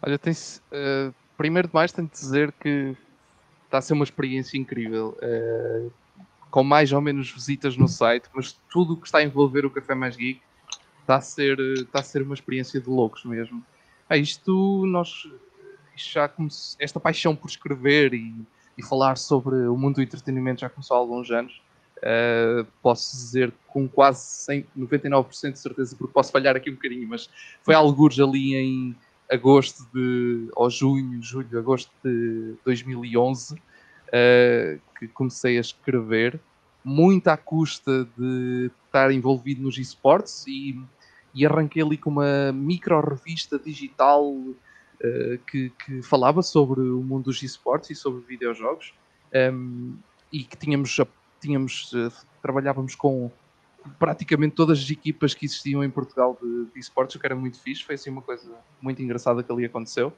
Olha, 0.00 0.18
tem 0.18 0.32
primeiro 1.36 1.68
de 1.68 1.74
mais 1.74 1.92
tenho 1.92 2.06
de 2.06 2.12
dizer 2.14 2.52
que 2.52 2.96
está 3.64 3.78
a 3.78 3.82
ser 3.82 3.94
uma 3.94 4.04
experiência 4.04 4.56
incrível. 4.58 5.16
eh, 5.20 5.88
com 6.50 6.62
mais 6.62 6.92
ou 6.92 7.00
menos 7.00 7.32
visitas 7.32 7.76
no 7.76 7.88
site, 7.88 8.28
mas 8.32 8.52
tudo 8.70 8.92
o 8.92 8.96
que 8.96 9.06
está 9.06 9.18
a 9.18 9.24
envolver 9.24 9.66
o 9.66 9.70
Café 9.70 9.92
Mais 9.92 10.14
Geek 10.14 10.40
está 11.00 11.16
a 11.16 11.20
ser, 11.20 11.58
está 11.58 11.98
a 11.98 12.02
ser 12.02 12.22
uma 12.22 12.34
experiência 12.34 12.80
de 12.80 12.88
loucos 12.88 13.24
mesmo. 13.24 13.60
Ah, 14.08 14.16
isto 14.16 14.86
nós 14.86 15.28
isto 15.96 16.12
já 16.12 16.30
esta 16.78 17.00
paixão 17.00 17.34
por 17.34 17.48
escrever 17.48 18.14
e, 18.14 18.34
e 18.76 18.82
falar 18.82 19.16
sobre 19.16 19.54
o 19.66 19.76
mundo 19.76 19.96
do 19.96 20.02
entretenimento 20.02 20.60
já 20.60 20.68
começou 20.68 20.96
há 20.96 21.00
alguns 21.00 21.30
anos. 21.30 21.62
Uh, 21.98 22.66
posso 22.82 23.16
dizer 23.16 23.52
com 23.66 23.88
quase 23.88 24.20
100, 24.20 24.66
99% 24.78 25.52
de 25.52 25.58
certeza, 25.58 25.96
porque 25.96 26.12
posso 26.12 26.30
falhar 26.30 26.54
aqui 26.54 26.70
um 26.70 26.74
bocadinho, 26.74 27.08
mas 27.08 27.30
foi 27.62 27.74
alguns 27.74 28.20
ali 28.20 28.54
em 28.54 28.96
agosto 29.30 29.86
de, 29.94 30.48
ou 30.54 30.68
junho, 30.68 31.22
julho, 31.22 31.58
agosto 31.58 31.90
de 32.04 32.54
2011, 32.64 33.54
uh, 33.54 33.58
que 34.98 35.08
comecei 35.08 35.56
a 35.56 35.60
escrever, 35.60 36.38
muito 36.84 37.28
à 37.28 37.36
custa 37.36 38.06
de 38.18 38.70
estar 38.86 39.10
envolvido 39.10 39.62
nos 39.62 39.78
esportes 39.78 40.46
e, 40.46 40.78
e 41.34 41.46
arranquei 41.46 41.82
ali 41.82 41.96
com 41.96 42.10
uma 42.10 42.52
micro 42.52 43.00
revista 43.00 43.58
digital 43.58 44.30
uh, 45.04 45.38
que, 45.46 45.70
que 45.70 46.02
falava 46.02 46.42
sobre 46.42 46.80
o 46.80 47.02
mundo 47.02 47.24
dos 47.24 47.42
esportes 47.42 47.90
e 47.90 47.94
sobre 47.94 48.22
videojogos 48.22 48.94
um, 49.52 49.96
e 50.32 50.44
que 50.44 50.56
tínhamos, 50.56 50.98
tínhamos 51.40 51.92
uh, 51.92 52.10
trabalhávamos 52.40 52.94
com 52.94 53.30
praticamente 53.98 54.54
todas 54.54 54.78
as 54.78 54.90
equipas 54.90 55.34
que 55.34 55.44
existiam 55.44 55.84
em 55.84 55.90
Portugal 55.90 56.38
de, 56.40 56.66
de 56.72 56.80
esportes, 56.80 57.16
o 57.16 57.20
que 57.20 57.26
era 57.26 57.34
muito 57.34 57.60
fixe, 57.60 57.84
foi 57.84 57.96
assim 57.96 58.08
uma 58.08 58.22
coisa 58.22 58.50
muito 58.80 59.02
engraçada 59.02 59.42
que 59.42 59.52
ali 59.52 59.66
aconteceu 59.66 60.12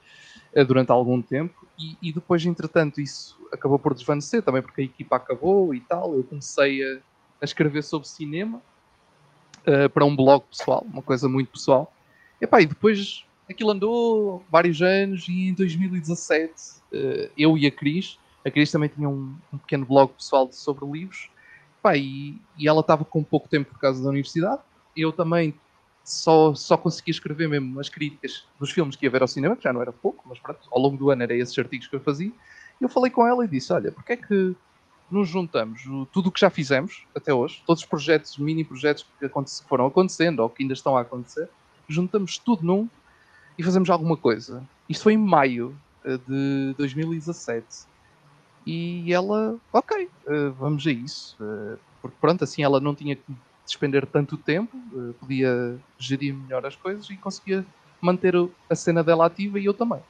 uh, 0.55 0.65
durante 0.65 0.93
algum 0.93 1.21
tempo 1.21 1.67
e, 1.79 1.97
e, 2.01 2.13
depois, 2.13 2.45
entretanto, 2.47 3.01
isso 3.01 3.37
acabou 3.53 3.79
por 3.79 3.93
desvanecer 3.93 4.43
também 4.43 4.63
porque 4.63 4.83
a 4.83 4.85
equipa 4.85 5.17
acabou 5.17 5.75
e 5.75 5.81
tal, 5.81 6.15
eu 6.15 6.23
comecei 6.23 6.83
a, 6.83 6.99
a 7.41 7.45
escrever 7.45 7.83
sobre 7.83 8.07
cinema 8.07 8.63
uh, 9.67 9.91
para 9.91 10.05
um 10.05 10.15
blog 10.15 10.45
pessoal, 10.49 10.87
uma 10.89 11.03
coisa 11.03 11.29
muito 11.29 11.51
pessoal 11.51 11.93
Epá, 12.41 12.61
e 12.61 12.67
depois 12.67 13.26
aquilo 13.49 13.71
andou 13.71 14.45
vários 14.51 14.83
anos 14.83 15.29
e 15.29 15.49
em 15.49 15.55
2017 15.55 16.53
uh, 16.53 17.31
eu 17.37 17.57
e 17.57 17.67
a 17.67 17.71
Cris 17.71 18.19
a 18.45 18.51
Cris 18.51 18.71
também 18.71 18.89
tinha 18.89 19.09
um, 19.09 19.35
um 19.53 19.59
pequeno 19.59 19.85
blog 19.85 20.13
pessoal 20.13 20.49
sobre 20.53 20.85
livros 20.87 21.31
Pá, 21.87 21.97
e, 21.97 22.37
e, 22.59 22.67
ela 22.67 22.81
estava 22.81 23.05
com 23.05 23.23
pouco 23.23 23.49
tempo 23.49 23.71
por 23.71 23.79
causa 23.79 24.03
da 24.03 24.09
universidade. 24.09 24.61
Eu 24.97 25.13
também 25.13 25.55
só, 26.03 26.53
só 26.53 26.77
conseguia 26.77 27.13
escrever 27.13 27.49
mesmo 27.49 27.79
as 27.79 27.89
críticas 27.89 28.45
dos 28.59 28.73
filmes 28.73 28.97
que 28.97 29.07
ia 29.07 29.11
ver 29.11 29.23
ao 29.23 29.29
cinema, 29.29 29.55
que 29.55 29.63
já 29.63 29.73
não 29.73 29.81
era 29.81 29.93
pouco, 29.93 30.25
mas 30.29 30.37
pronto, 30.41 30.67
ao 30.69 30.81
longo 30.81 30.97
do 30.97 31.11
ano 31.13 31.23
era 31.23 31.37
esses 31.37 31.57
artigos 31.57 31.87
que 31.87 31.95
eu 31.95 32.01
fazia. 32.01 32.33
Eu 32.81 32.89
falei 32.89 33.09
com 33.09 33.25
ela 33.25 33.45
e 33.45 33.49
disse: 33.49 33.73
Olha, 33.73 33.93
porque 33.93 34.15
é 34.15 34.17
que 34.17 34.57
nos 35.09 35.29
juntamos 35.29 35.85
tudo 36.11 36.29
o 36.29 36.33
que 36.33 36.41
já 36.41 36.51
fizemos 36.51 37.07
até 37.15 37.33
hoje, 37.33 37.63
todos 37.65 37.85
os 37.85 37.89
projetos, 37.89 38.37
mini 38.37 38.65
projetos 38.65 39.07
que 39.21 39.29
foram 39.69 39.87
acontecendo 39.87 40.41
ou 40.41 40.51
que 40.51 40.65
ainda 40.65 40.75
estão 40.75 40.97
a 40.97 41.03
acontecer, 41.03 41.49
juntamos 41.89 42.37
tudo 42.37 42.65
num 42.65 42.89
e 43.59 43.63
fazemos 43.63 43.91
alguma 43.91 44.17
coisa. 44.17 44.63
Isto 44.89 45.05
foi 45.05 45.15
em 45.15 45.19
maio 45.19 45.77
uh, 46.05 46.19
de 46.19 46.75
2017. 46.77 47.87
E 48.67 49.13
ela, 49.13 49.57
ok, 49.73 50.09
uh, 50.27 50.53
vamos 50.53 50.87
a 50.87 50.91
isso. 50.91 51.37
Uh, 51.41 51.79
porque 52.03 52.17
pronto, 52.21 52.45
assim 52.45 52.63
ela 52.63 52.81
não 52.81 52.95
tinha 52.95 53.17
que 53.17 53.23
despender 53.65 54.07
tanto 54.07 54.37
tempo, 54.37 54.79
podia 55.19 55.77
gerir 55.99 56.33
melhor 56.33 56.65
as 56.65 56.77
coisas 56.77 57.11
e 57.11 57.17
conseguia 57.17 57.67
manter 58.01 58.33
a 58.71 58.75
cena 58.77 59.03
dela 59.03 59.27
ativa 59.27 59.59
e 59.59 59.65
eu 59.65 59.75
também. 59.75 60.01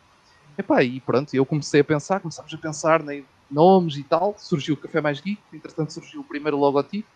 Epá, 0.58 0.82
e 0.82 1.00
pronto, 1.00 1.32
eu 1.32 1.46
comecei 1.46 1.80
a 1.80 1.84
pensar, 1.84 2.20
começámos 2.20 2.52
a 2.52 2.58
pensar 2.58 3.08
em 3.08 3.24
nomes 3.50 3.96
e 3.96 4.02
tal, 4.02 4.34
surgiu 4.38 4.74
o 4.74 4.76
Café 4.76 5.00
Mais 5.00 5.20
Geek, 5.20 5.40
entretanto 5.52 5.92
surgiu 5.92 6.20
o 6.20 6.24
primeiro 6.24 6.58
logotipo, 6.58 7.08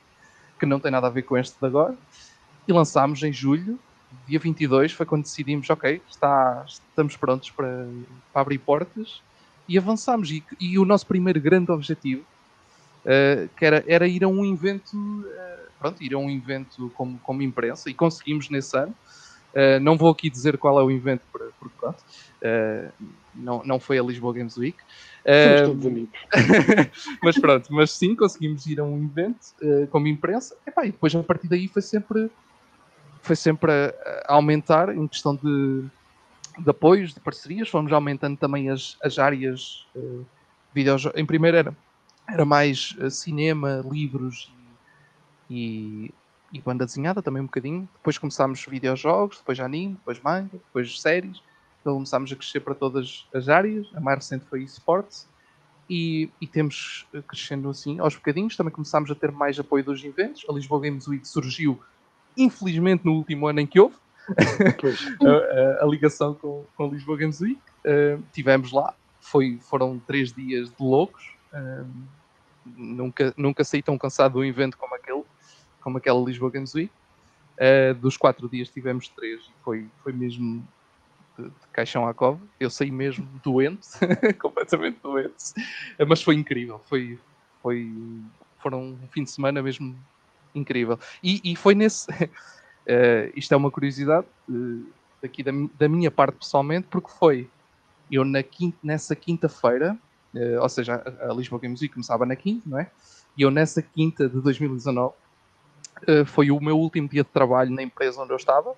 que 0.58 0.64
não 0.64 0.80
tem 0.80 0.90
nada 0.90 1.06
a 1.06 1.10
ver 1.10 1.22
com 1.22 1.36
este 1.36 1.58
de 1.58 1.66
agora, 1.66 1.96
e 2.66 2.72
lançámos 2.72 3.22
em 3.22 3.32
julho, 3.32 3.78
dia 4.30 4.38
22, 4.38 4.92
foi 4.92 5.04
quando 5.04 5.24
decidimos, 5.24 5.68
ok, 5.68 6.00
está, 6.08 6.64
estamos 6.66 7.16
prontos 7.16 7.50
para, 7.50 7.86
para 8.32 8.42
abrir 8.42 8.58
portas, 8.58 9.20
e 9.68 9.76
avançámos. 9.76 10.30
E, 10.30 10.42
e, 10.60 10.78
o 10.78 10.84
nosso 10.84 11.06
primeiro 11.06 11.40
grande 11.40 11.70
objetivo 11.70 12.22
uh, 13.04 13.48
que 13.56 13.64
era, 13.64 13.84
era 13.86 14.06
ir 14.06 14.24
a 14.24 14.28
um 14.28 14.44
evento, 14.44 14.96
uh, 14.96 15.70
pronto, 15.78 16.02
ir 16.02 16.14
a 16.14 16.18
um 16.18 16.30
evento 16.30 16.90
como, 16.94 17.18
como 17.18 17.42
imprensa, 17.42 17.90
e 17.90 17.94
conseguimos 17.94 18.48
nesse 18.48 18.76
ano. 18.76 18.94
Uh, 19.50 19.80
não 19.80 19.96
vou 19.96 20.10
aqui 20.10 20.30
dizer 20.30 20.56
qual 20.58 20.78
é 20.78 20.82
o 20.82 20.90
evento, 20.90 21.22
porque 21.32 21.52
pronto, 21.80 21.98
uh, 21.98 22.92
não, 23.34 23.62
não 23.64 23.80
foi 23.80 23.98
a 23.98 24.02
Lisboa 24.02 24.32
Games 24.32 24.56
Week. 24.56 24.78
Somos 25.24 25.70
todos 25.70 25.86
amigos. 25.86 26.18
mas 27.22 27.38
pronto, 27.38 27.66
mas 27.72 27.90
sim, 27.90 28.14
conseguimos 28.14 28.64
ir 28.66 28.80
a 28.80 28.84
um 28.84 29.04
evento 29.04 29.54
como 29.90 30.06
imprensa. 30.06 30.56
Epá, 30.66 30.86
e 30.86 30.92
depois 30.92 31.14
a 31.14 31.22
partir 31.22 31.48
daí 31.48 31.68
foi 31.68 31.82
sempre, 31.82 32.30
foi 33.22 33.36
sempre 33.36 33.72
a, 33.72 34.34
aumentar 34.34 34.94
em 34.94 35.06
questão 35.06 35.34
de, 35.34 35.84
de 36.58 36.70
apoios, 36.70 37.14
de 37.14 37.20
parcerias. 37.20 37.68
Fomos 37.68 37.92
aumentando 37.92 38.36
também 38.36 38.70
as, 38.70 38.96
as 39.02 39.18
áreas 39.18 39.86
uh, 39.94 40.24
videojogos. 40.74 41.18
Em 41.18 41.26
primeiro 41.26 41.56
era, 41.56 41.76
era 42.28 42.44
mais 42.44 42.96
uh, 42.98 43.10
cinema, 43.10 43.82
livros 43.84 44.52
e, 45.48 46.12
e, 46.52 46.60
banda 46.60 46.86
desenhada 46.86 47.22
também 47.22 47.42
um 47.42 47.46
bocadinho. 47.46 47.88
Depois 47.96 48.18
começámos 48.18 48.64
videojogos, 48.64 49.38
depois 49.38 49.58
anime, 49.60 49.94
depois 49.94 50.20
manga, 50.20 50.50
depois 50.52 51.00
séries. 51.00 51.42
Então 51.80 51.94
começámos 51.94 52.30
a 52.30 52.36
crescer 52.36 52.60
para 52.60 52.74
todas 52.74 53.26
as 53.34 53.48
áreas. 53.48 53.88
A 53.94 54.00
mais 54.00 54.18
recente 54.18 54.44
foi 54.48 54.62
esportes. 54.62 55.28
E, 55.88 56.30
e, 56.40 56.46
temos 56.46 57.04
eh, 57.12 57.20
crescendo 57.26 57.68
assim 57.68 57.98
aos 57.98 58.14
bocadinhos. 58.14 58.56
Também 58.56 58.72
começámos 58.72 59.10
a 59.10 59.14
ter 59.14 59.32
mais 59.32 59.58
apoio 59.58 59.82
dos 59.82 60.04
eventos. 60.04 60.44
A 60.48 60.52
Lisboa 60.52 60.80
Games 60.80 61.08
Week 61.08 61.26
surgiu, 61.26 61.80
infelizmente, 62.36 63.04
no 63.04 63.12
último 63.12 63.46
ano 63.46 63.60
em 63.60 63.66
que 63.66 63.80
houve. 63.80 63.96
a, 64.30 65.80
a, 65.80 65.84
a, 65.84 65.86
ligação 65.86 66.34
com, 66.34 66.64
com 66.76 66.84
a 66.84 66.88
Lisboa 66.88 67.18
Games 67.18 67.40
Week. 67.40 67.60
Uh, 67.84 68.22
tivemos 68.32 68.72
lá, 68.72 68.94
foi, 69.20 69.58
foram 69.60 69.98
três 69.98 70.32
dias 70.32 70.68
de 70.68 70.82
loucos. 70.82 71.34
Uh, 71.52 71.86
nunca, 72.64 73.34
nunca 73.36 73.64
saí 73.64 73.82
tão 73.82 73.98
cansado 73.98 74.34
de 74.34 74.38
um 74.38 74.44
evento 74.44 74.76
como 74.76 74.94
aquele, 74.94 75.24
como 75.80 75.98
aquela 75.98 76.20
Lisboa 76.20 76.50
Games 76.50 76.74
Week. 76.74 76.92
Uh, 77.56 77.94
dos 77.94 78.16
quatro 78.16 78.48
dias 78.48 78.70
tivemos 78.70 79.08
três 79.08 79.42
e 79.42 79.52
foi, 79.62 79.86
foi 80.02 80.12
mesmo 80.12 80.66
de, 81.36 81.44
de 81.44 81.66
caixão 81.72 82.06
à 82.06 82.14
cova. 82.14 82.40
Eu 82.58 82.70
saí 82.70 82.90
mesmo 82.90 83.26
doente, 83.42 83.88
completamente 84.40 84.98
doente, 85.02 85.54
mas 86.08 86.22
foi 86.22 86.36
incrível. 86.36 86.80
Foi, 86.88 87.18
foi, 87.62 87.92
foram 88.62 88.82
um 88.82 89.08
fim 89.10 89.24
de 89.24 89.30
semana 89.30 89.62
mesmo 89.62 89.94
incrível. 90.54 90.98
E, 91.22 91.40
e 91.44 91.56
foi 91.56 91.74
nesse. 91.74 92.10
Uh, 92.10 93.30
isto 93.36 93.52
é 93.52 93.56
uma 93.56 93.70
curiosidade 93.70 94.26
uh, 94.48 94.86
daqui 95.22 95.42
da, 95.42 95.52
da, 95.78 95.88
minha 95.88 96.10
parte 96.10 96.36
pessoalmente, 96.36 96.86
porque 96.90 97.10
foi 97.10 97.48
eu 98.10 98.24
na 98.24 98.42
quinta, 98.42 98.76
nessa 98.82 99.14
quinta-feira, 99.14 99.96
uh, 100.34 100.60
ou 100.60 100.68
seja, 100.68 101.02
a, 101.20 101.30
a 101.30 101.34
Lisboa 101.34 101.60
Game 101.60 101.72
Music 101.72 101.92
começava 101.92 102.26
na 102.26 102.36
quinta, 102.36 102.68
não 102.68 102.78
é? 102.78 102.90
E 103.36 103.42
eu 103.42 103.50
nessa 103.50 103.80
quinta 103.80 104.28
de 104.28 104.40
2019 104.40 105.14
foi 106.26 106.50
o 106.50 106.58
meu 106.58 106.78
último 106.78 107.06
dia 107.06 107.22
de 107.22 107.28
trabalho 107.28 107.70
na 107.70 107.82
empresa 107.82 108.22
onde 108.22 108.32
eu 108.32 108.36
estava, 108.36 108.74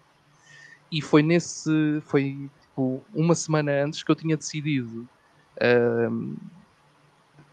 e 0.91 1.01
foi 1.01 1.23
nesse, 1.23 2.03
foi 2.05 2.51
tipo, 2.61 3.03
uma 3.15 3.35
semana 3.35 3.71
antes 3.85 4.03
que 4.03 4.11
eu 4.11 4.17
tinha 4.17 4.37
decidido 4.37 5.09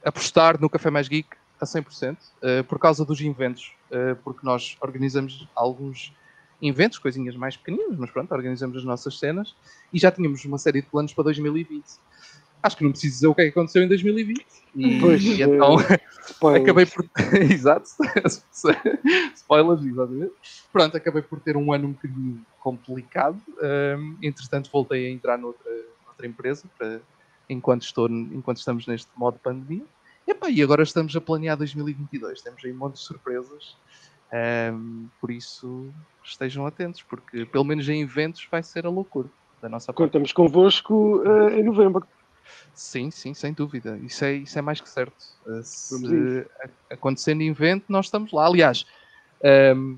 apostar 0.03 0.59
no 0.59 0.69
Café 0.69 0.89
Mais 0.89 1.07
Geek 1.07 1.29
a 1.59 1.65
100%, 1.65 2.17
uh, 2.17 2.63
por 2.65 2.79
causa 2.79 3.03
dos 3.03 3.19
inventos, 3.21 3.73
uh, 3.91 4.15
porque 4.23 4.39
nós 4.43 4.77
organizamos 4.81 5.47
alguns 5.55 6.13
eventos, 6.61 6.97
coisinhas 6.97 7.35
mais 7.35 7.55
pequeninas, 7.55 7.97
mas 7.97 8.11
pronto, 8.11 8.31
organizamos 8.33 8.77
as 8.77 8.83
nossas 8.83 9.17
cenas 9.17 9.55
e 9.93 9.99
já 9.99 10.11
tínhamos 10.11 10.43
uma 10.45 10.57
série 10.57 10.81
de 10.81 10.87
planos 10.87 11.13
para 11.13 11.25
2020. 11.25 11.85
Acho 12.61 12.75
que 12.75 12.83
não 12.83 12.91
preciso 12.91 13.13
dizer 13.13 13.27
o 13.27 13.35
que 13.35 13.41
é 13.41 13.43
que 13.45 13.51
aconteceu 13.51 13.81
em 13.81 13.87
2020. 13.87 14.45
E, 14.75 14.99
pois, 14.99 15.23
e 15.23 15.41
então 15.41 15.77
acabei 16.53 16.85
por. 16.85 17.05
Exato, 17.49 17.89
spoilers, 19.33 19.85
exatamente. 19.85 20.33
Pronto, 20.71 20.97
acabei 20.97 21.21
por 21.21 21.39
ter 21.39 21.55
um 21.55 21.71
ano 21.71 21.87
um 21.87 21.91
bocadinho 21.93 22.45
complicado. 22.59 23.41
Um, 23.97 24.17
entretanto, 24.21 24.69
voltei 24.71 25.07
a 25.07 25.09
entrar 25.09 25.37
noutra, 25.37 25.71
noutra 26.05 26.27
empresa 26.27 26.65
para, 26.77 26.99
enquanto, 27.49 27.83
estou, 27.83 28.09
enquanto 28.09 28.57
estamos 28.57 28.85
neste 28.85 29.09
modo 29.15 29.35
de 29.35 29.41
pandemia. 29.41 29.85
E, 30.29 30.31
epá, 30.31 30.47
e 30.47 30.61
agora 30.61 30.83
estamos 30.83 31.15
a 31.15 31.21
planear 31.21 31.57
2022. 31.57 32.43
Temos 32.43 32.63
aí 32.63 32.71
um 32.71 32.77
monte 32.77 32.93
de 32.93 32.99
surpresas. 32.99 33.75
Um, 34.71 35.07
por 35.19 35.31
isso, 35.31 35.91
estejam 36.23 36.67
atentos, 36.67 37.01
porque 37.01 37.47
pelo 37.47 37.63
menos 37.63 37.89
em 37.89 38.03
eventos 38.03 38.47
vai 38.51 38.61
ser 38.61 38.85
a 38.85 38.91
loucura 38.91 39.27
da 39.59 39.67
nossa 39.67 39.91
parte. 39.91 39.97
Contamos 39.97 40.31
convosco 40.31 41.17
uh, 41.23 41.49
em 41.49 41.63
novembro. 41.63 42.05
Sim, 42.75 43.09
sim, 43.09 43.33
sem 43.33 43.53
dúvida. 43.53 43.97
Isso 44.03 44.23
é, 44.23 44.33
isso 44.33 44.59
é 44.59 44.61
mais 44.61 44.79
que 44.79 44.87
certo. 44.87 45.17
Uh, 45.47 45.63
se 45.63 46.45
acontecendo 46.91 47.41
em 47.41 47.49
evento, 47.49 47.85
nós 47.89 48.05
estamos 48.05 48.31
lá. 48.31 48.45
Aliás, 48.45 48.85
um, 49.75 49.97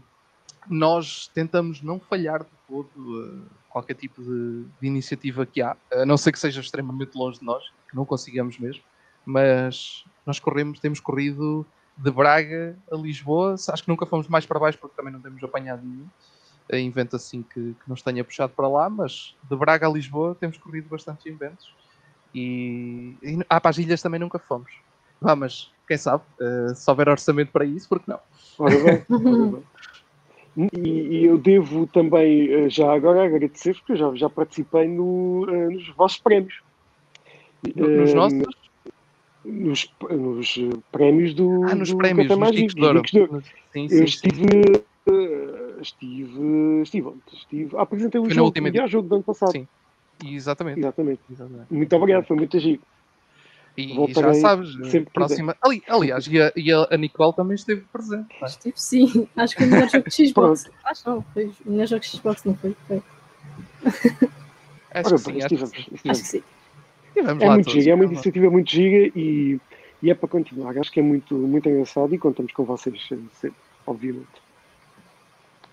nós 0.70 1.28
tentamos 1.34 1.82
não 1.82 2.00
falhar 2.00 2.46
de 2.46 2.50
todo 2.70 2.88
uh, 2.96 3.42
qualquer 3.68 3.96
tipo 3.96 4.22
de, 4.22 4.64
de, 4.80 4.88
iniciativa 4.88 5.46
que 5.46 5.62
há, 5.62 5.76
a 5.92 6.06
não 6.06 6.16
ser 6.16 6.32
que 6.32 6.40
seja 6.40 6.62
extremamente 6.62 7.18
longe 7.18 7.40
de 7.40 7.46
nós, 7.46 7.62
que 7.90 7.98
não 7.98 8.06
consigamos 8.06 8.58
mesmo, 8.58 8.82
mas 9.26 10.06
nós 10.26 10.39
corremos, 10.39 10.80
temos 10.80 10.99
corrido 10.99 11.65
de 11.97 12.11
Braga 12.11 12.78
a 12.91 12.95
Lisboa, 12.95 13.55
acho 13.55 13.84
que 13.84 13.89
nunca 13.89 14.05
fomos 14.05 14.28
mais 14.28 14.45
para 14.45 14.59
baixo 14.59 14.78
porque 14.78 14.95
também 14.95 15.13
não 15.13 15.22
temos 15.22 15.43
apanhado 15.43 15.86
nenhum 15.86 16.07
invento 16.80 17.15
assim 17.15 17.43
que, 17.43 17.59
que 17.74 17.89
nos 17.89 18.01
tenha 18.01 18.24
puxado 18.24 18.53
para 18.53 18.67
lá, 18.67 18.89
mas 18.89 19.36
de 19.49 19.55
Braga 19.55 19.88
a 19.88 19.91
Lisboa 19.91 20.36
temos 20.39 20.57
corrido 20.57 20.88
bastantes 20.89 21.26
inventos 21.26 21.74
e, 22.34 23.15
e 23.22 23.39
ah, 23.49 23.59
para 23.59 23.72
as 23.72 23.78
ilhas 23.78 24.01
também 24.01 24.19
nunca 24.19 24.39
fomos. 24.39 24.72
Ah, 25.22 25.36
mas 25.36 25.69
quem 25.88 25.97
sabe, 25.97 26.24
uh, 26.39 26.74
se 26.74 26.89
houver 26.89 27.09
orçamento 27.09 27.51
para 27.51 27.65
isso, 27.65 27.88
porque 27.89 28.09
não? 28.09 28.19
Ora 28.57 28.76
bem, 28.76 29.05
ora 29.09 29.51
bem. 29.51 29.63
E, 30.57 30.80
e, 30.89 31.24
eu 31.24 31.38
devo 31.38 31.88
também 31.88 32.51
eh, 32.51 32.69
já 32.69 32.93
agora 32.93 33.24
agradecer 33.24 33.74
porque 33.74 33.93
eu 33.93 33.95
já, 33.95 34.15
já 34.15 34.30
participei 34.30 34.86
no, 34.86 35.45
uh, 35.45 35.72
nos 35.72 35.88
vossos 35.95 36.17
prémios. 36.17 36.61
Nos 37.74 38.13
nossos? 38.13 38.43
Nos, 39.44 39.92
nos 40.10 40.60
prémios 40.92 41.34
do. 41.34 41.64
Ah, 41.66 41.76
nos 41.76 41.89
do 41.89 41.98
prémios, 41.98 42.28
nos 42.30 42.52
Geeks 42.52 42.76
de 42.76 42.86
Ouro. 42.86 43.02
Sim, 43.08 43.89
sim, 43.89 43.96
eu 43.96 44.04
estive, 44.04 44.46
uh, 45.08 45.82
estive, 45.82 46.82
estive, 46.84 47.14
estive, 47.34 47.78
apresentei 47.78 48.20
o 48.20 48.26
foi 48.26 48.34
jogo, 48.34 48.54
o 48.58 48.62
melhor 48.62 48.88
jogo 48.88 49.08
do 49.08 49.16
ano 49.16 49.24
passado. 49.24 49.52
Sim, 49.52 49.68
exatamente. 50.24 50.80
Exatamente. 50.80 51.22
exatamente. 51.32 51.74
Muito 51.74 51.96
obrigado, 51.96 52.26
foi 52.26 52.38
muito 52.38 52.60
giro. 52.60 52.82
E, 53.78 53.94
e 53.94 54.14
já 54.14 54.34
sabes, 54.34 54.74
sempre 54.92 55.14
próxima. 55.14 55.56
Ali, 55.62 55.82
aliás, 55.88 56.28
e 56.28 56.42
a, 56.42 56.52
e 56.58 56.72
a 56.74 56.98
Nicole 56.98 57.34
também 57.34 57.56
esteve 57.56 57.82
presente. 57.92 58.28
É? 58.42 58.46
Estive 58.46 58.80
sim, 58.80 59.28
acho 59.36 59.56
que 59.56 59.64
o 59.64 59.68
melhor 59.68 59.89
jogo 59.89 60.10
de 60.10 60.28
Xbox. 60.28 60.70
acho 60.84 61.10
não, 61.10 61.22
foi 61.34 61.46
o 61.66 61.72
melhor 61.72 61.88
jogo 61.88 62.02
de 62.02 62.08
Xbox, 62.08 62.44
não 62.44 62.56
foi? 62.56 62.76
foi. 62.88 63.02
Acho, 64.94 65.08
Ora, 65.08 65.16
que 65.16 65.22
sim, 65.22 65.32
acho, 65.32 65.56
estivemos, 65.56 65.72
estivemos. 65.72 66.02
acho 66.06 66.22
que 66.22 66.28
sim 66.28 66.44
é 67.16 67.49
muito 67.49 67.72
giga, 67.72 67.91
é 67.91 67.95
uma 67.95 68.05
iniciativa 68.05 68.49
muito 68.49 68.72
giga 68.72 69.12
e, 69.16 69.59
e, 70.01 70.12
é 70.12 70.16
para 70.16 70.30
continuar. 70.30 70.78
Acho 70.78 70.91
que 70.91 70.99
é 70.99 71.03
muito, 71.03 71.36
muito 71.36 71.68
engraçado 71.68 72.14
e 72.14 72.18
contamos 72.18 72.51
com 72.53 72.64
vocês 72.64 73.07
sempre, 73.34 73.57
obviamente. 73.86 74.41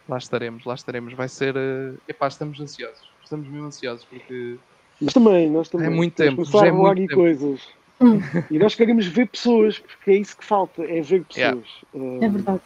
Lá 0.09 0.18
estaremos, 0.18 0.64
lá 0.64 0.74
estaremos. 0.74 1.12
Vai 1.12 1.28
ser. 1.28 1.55
Uh... 1.57 1.99
Epá, 2.09 2.28
estamos 2.28 2.59
ansiosos. 2.59 3.09
Estamos 3.22 3.47
mesmo 3.47 3.66
ansiosos 3.66 4.05
porque. 4.05 4.57
Nós 5.01 5.12
também, 5.12 5.51
nós 5.51 5.68
também. 5.68 5.86
É 5.86 5.91
muito 5.91 6.14
tempo. 6.14 6.45
Já 6.45 6.66
é 6.66 6.72
muito 6.72 7.09
tempo. 7.09 7.14
coisas. 7.14 7.61
Hum. 8.01 8.20
E 8.51 8.59
nós 8.59 8.74
queremos 8.74 9.07
ver 9.07 9.28
pessoas, 9.28 9.78
porque 9.78 10.12
é 10.12 10.16
isso 10.16 10.36
que 10.36 10.45
falta, 10.45 10.82
é 10.84 11.01
ver 11.01 11.24
pessoas. 11.24 11.34
Yeah. 11.36 11.61
Uh, 11.95 12.24
é 12.24 12.28
verdade. 12.28 12.61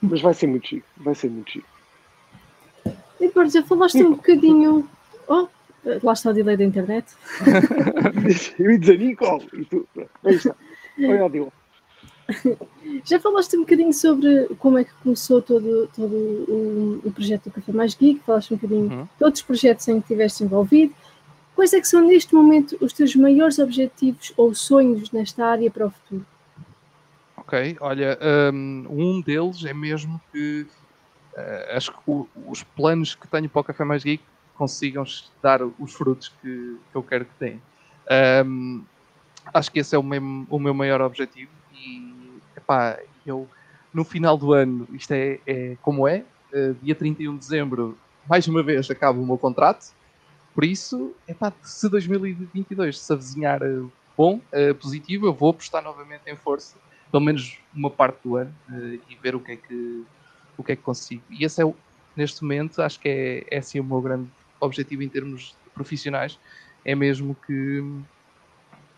Mas 0.00 0.20
vai 0.20 0.34
ser 0.34 0.46
muito 0.46 0.66
chique, 0.66 0.86
vai 0.96 1.14
ser 1.14 1.30
muito 1.30 1.50
chique. 1.50 1.66
Eduardo, 3.20 3.52
já 3.52 3.62
falaste 3.62 4.02
um 4.02 4.12
bocadinho. 4.12 4.88
Oh, 5.28 5.46
Lá 6.02 6.12
está 6.12 6.30
o 6.30 6.32
delay 6.32 6.56
da 6.56 6.64
internet. 6.64 7.12
Eu 8.58 8.70
ia 8.70 8.78
dizer 8.78 8.98
Nicole, 8.98 9.46
e 9.52 9.64
tu. 9.64 9.86
Aí 10.24 10.34
está. 10.34 10.54
Olha 10.98 11.26
o 11.26 11.52
Já 13.04 13.20
falaste 13.20 13.56
um 13.56 13.60
bocadinho 13.60 13.92
sobre 13.92 14.46
como 14.58 14.78
é 14.78 14.84
que 14.84 14.92
começou 15.02 15.42
todo, 15.42 15.88
todo 15.94 16.14
o, 16.14 17.00
o 17.04 17.12
projeto 17.12 17.44
do 17.44 17.50
Café 17.50 17.72
Mais 17.72 17.94
Geek, 17.94 18.20
falaste 18.24 18.52
um 18.52 18.56
bocadinho 18.56 18.90
uhum. 18.90 19.04
de 19.04 19.10
todos 19.18 19.40
os 19.40 19.46
projetos 19.46 19.86
em 19.88 20.00
que 20.00 20.04
estiveste 20.04 20.44
envolvido. 20.44 20.94
Quais 21.54 21.72
é 21.72 21.80
que 21.80 21.86
são 21.86 22.04
neste 22.06 22.34
momento 22.34 22.76
os 22.80 22.92
teus 22.92 23.14
maiores 23.14 23.58
objetivos 23.58 24.32
ou 24.36 24.54
sonhos 24.54 25.12
nesta 25.12 25.44
área 25.44 25.70
para 25.70 25.86
o 25.86 25.90
futuro? 25.90 26.26
Ok, 27.36 27.76
olha, 27.80 28.18
um, 28.52 28.86
um 28.88 29.20
deles 29.20 29.64
é 29.64 29.74
mesmo 29.74 30.20
que 30.32 30.66
uh, 31.34 31.76
acho 31.76 31.92
que 31.92 32.26
os 32.46 32.62
planos 32.62 33.14
que 33.14 33.28
tenho 33.28 33.48
para 33.48 33.60
o 33.60 33.64
Café 33.64 33.84
Mais 33.84 34.02
Geek 34.02 34.24
consigam 34.56 35.04
dar 35.42 35.60
os 35.62 35.92
frutos 35.92 36.28
que, 36.40 36.78
que 36.90 36.96
eu 36.96 37.02
quero 37.02 37.24
que 37.24 37.34
tenham. 37.38 37.60
Um, 38.46 38.84
acho 39.52 39.70
que 39.70 39.80
esse 39.80 39.94
é 39.94 39.98
o 39.98 40.02
meu, 40.02 40.46
o 40.48 40.58
meu 40.58 40.74
maior 40.74 41.00
objetivo 41.00 41.50
e 41.72 42.40
epá, 42.56 42.98
eu 43.26 43.48
no 43.92 44.04
final 44.04 44.36
do 44.36 44.52
ano, 44.52 44.88
isto 44.92 45.12
é, 45.12 45.38
é 45.46 45.76
como 45.80 46.08
é, 46.08 46.24
uh, 46.52 46.74
dia 46.82 46.94
31 46.94 47.34
de 47.34 47.38
dezembro, 47.38 47.96
mais 48.28 48.46
uma 48.48 48.62
vez 48.62 48.90
acaba 48.90 49.18
o 49.18 49.26
meu 49.26 49.38
contrato, 49.38 49.92
por 50.52 50.64
isso, 50.64 51.12
epá, 51.28 51.52
se 51.62 51.88
2022 51.88 52.98
se 52.98 53.12
avizinhar 53.12 53.62
uh, 53.62 53.90
bom, 54.16 54.40
uh, 54.52 54.74
positivo, 54.74 55.26
eu 55.26 55.32
vou 55.32 55.50
apostar 55.50 55.82
novamente 55.82 56.22
em 56.26 56.36
força, 56.36 56.76
pelo 57.10 57.22
menos 57.22 57.58
uma 57.72 57.90
parte 57.90 58.18
do 58.24 58.36
ano, 58.36 58.52
e 59.08 59.14
ver 59.14 59.36
o 59.36 59.40
que 59.40 59.52
é 59.52 59.56
que, 59.56 60.04
o 60.58 60.64
que, 60.64 60.72
é 60.72 60.76
que 60.76 60.82
consigo. 60.82 61.22
E 61.30 61.44
esse 61.44 61.62
é 61.62 61.74
neste 62.16 62.42
momento, 62.42 62.82
acho 62.82 62.98
que 62.98 63.08
é, 63.08 63.46
é 63.48 63.58
assim 63.58 63.78
o 63.78 63.84
meu 63.84 64.00
grande 64.00 64.28
objetivo 64.64 65.02
em 65.02 65.08
termos 65.08 65.56
profissionais, 65.74 66.38
é 66.84 66.94
mesmo 66.94 67.36
que, 67.46 67.82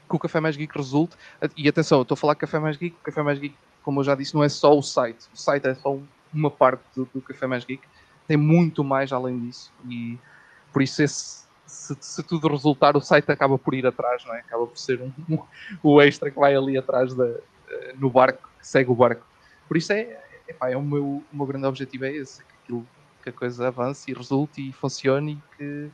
que 0.08 0.16
o 0.16 0.18
Café 0.18 0.40
Mais 0.40 0.56
Geek 0.56 0.76
resulte. 0.76 1.16
E 1.56 1.68
atenção, 1.68 1.98
eu 1.98 2.02
estou 2.02 2.14
a 2.14 2.18
falar 2.18 2.34
Café 2.34 2.58
Mais 2.58 2.76
Geek, 2.76 2.96
o 2.96 3.04
Café 3.04 3.22
Mais 3.22 3.38
Geek, 3.38 3.54
como 3.82 4.00
eu 4.00 4.04
já 4.04 4.14
disse, 4.14 4.34
não 4.34 4.42
é 4.42 4.48
só 4.48 4.76
o 4.76 4.82
site. 4.82 5.26
O 5.32 5.36
site 5.36 5.66
é 5.66 5.74
só 5.74 5.98
uma 6.32 6.50
parte 6.50 6.82
do, 6.94 7.08
do 7.14 7.20
Café 7.20 7.46
Mais 7.46 7.64
Geek, 7.64 7.82
tem 8.26 8.36
muito 8.36 8.82
mais 8.82 9.12
além 9.12 9.38
disso. 9.38 9.72
E 9.88 10.18
por 10.72 10.82
isso, 10.82 11.02
esse, 11.02 11.46
se, 11.66 11.96
se, 12.00 12.22
tudo 12.22 12.48
resultar, 12.48 12.96
o 12.96 13.00
site 13.00 13.30
acaba 13.30 13.58
por 13.58 13.74
ir 13.74 13.86
atrás, 13.86 14.24
não 14.24 14.34
é? 14.34 14.40
Acaba 14.40 14.66
por 14.66 14.78
ser 14.78 15.00
um, 15.00 15.12
um, 15.28 15.38
o 15.82 16.00
extra 16.02 16.30
que 16.30 16.38
vai 16.38 16.54
ali 16.54 16.76
atrás 16.76 17.14
da, 17.14 17.26
eh, 17.26 17.94
no 17.98 18.10
barco, 18.10 18.48
que 18.58 18.66
segue 18.66 18.90
o 18.90 18.94
barco. 18.94 19.24
Por 19.68 19.76
isso 19.76 19.92
é, 19.92 20.20
epá, 20.48 20.70
é 20.70 20.76
o, 20.76 20.82
meu, 20.82 21.04
o 21.04 21.36
meu 21.36 21.46
grande 21.46 21.66
objetivo 21.66 22.04
é 22.04 22.12
esse, 22.12 22.44
que, 22.44 22.54
aquilo, 22.62 22.86
que 23.26 23.30
a 23.30 23.32
coisa 23.32 23.68
avance 23.68 24.10
e 24.10 24.14
resulte 24.14 24.68
e 24.68 24.72
funcione 24.72 25.32
e 25.32 25.56
que, 25.56 25.90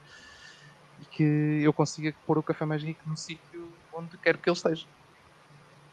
e 1.00 1.04
que 1.06 1.62
eu 1.64 1.72
consiga 1.72 2.14
pôr 2.26 2.36
o 2.36 2.42
Café 2.42 2.66
Mais 2.66 2.82
Geek 2.82 3.00
no 3.06 3.16
sítio 3.16 3.68
onde 3.92 4.16
quero 4.18 4.38
que 4.38 4.48
ele 4.48 4.56
esteja. 4.56 4.86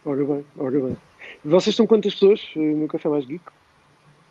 Ora 0.03 0.23
bem, 0.23 0.45
ora 0.57 0.79
bem. 0.79 0.97
Vocês 1.43 1.75
são 1.75 1.87
quantas 1.87 2.13
pessoas 2.13 2.41
eh, 2.55 2.59
no 2.59 2.87
Café 2.87 3.07
Mais 3.07 3.25
Geek? 3.25 3.43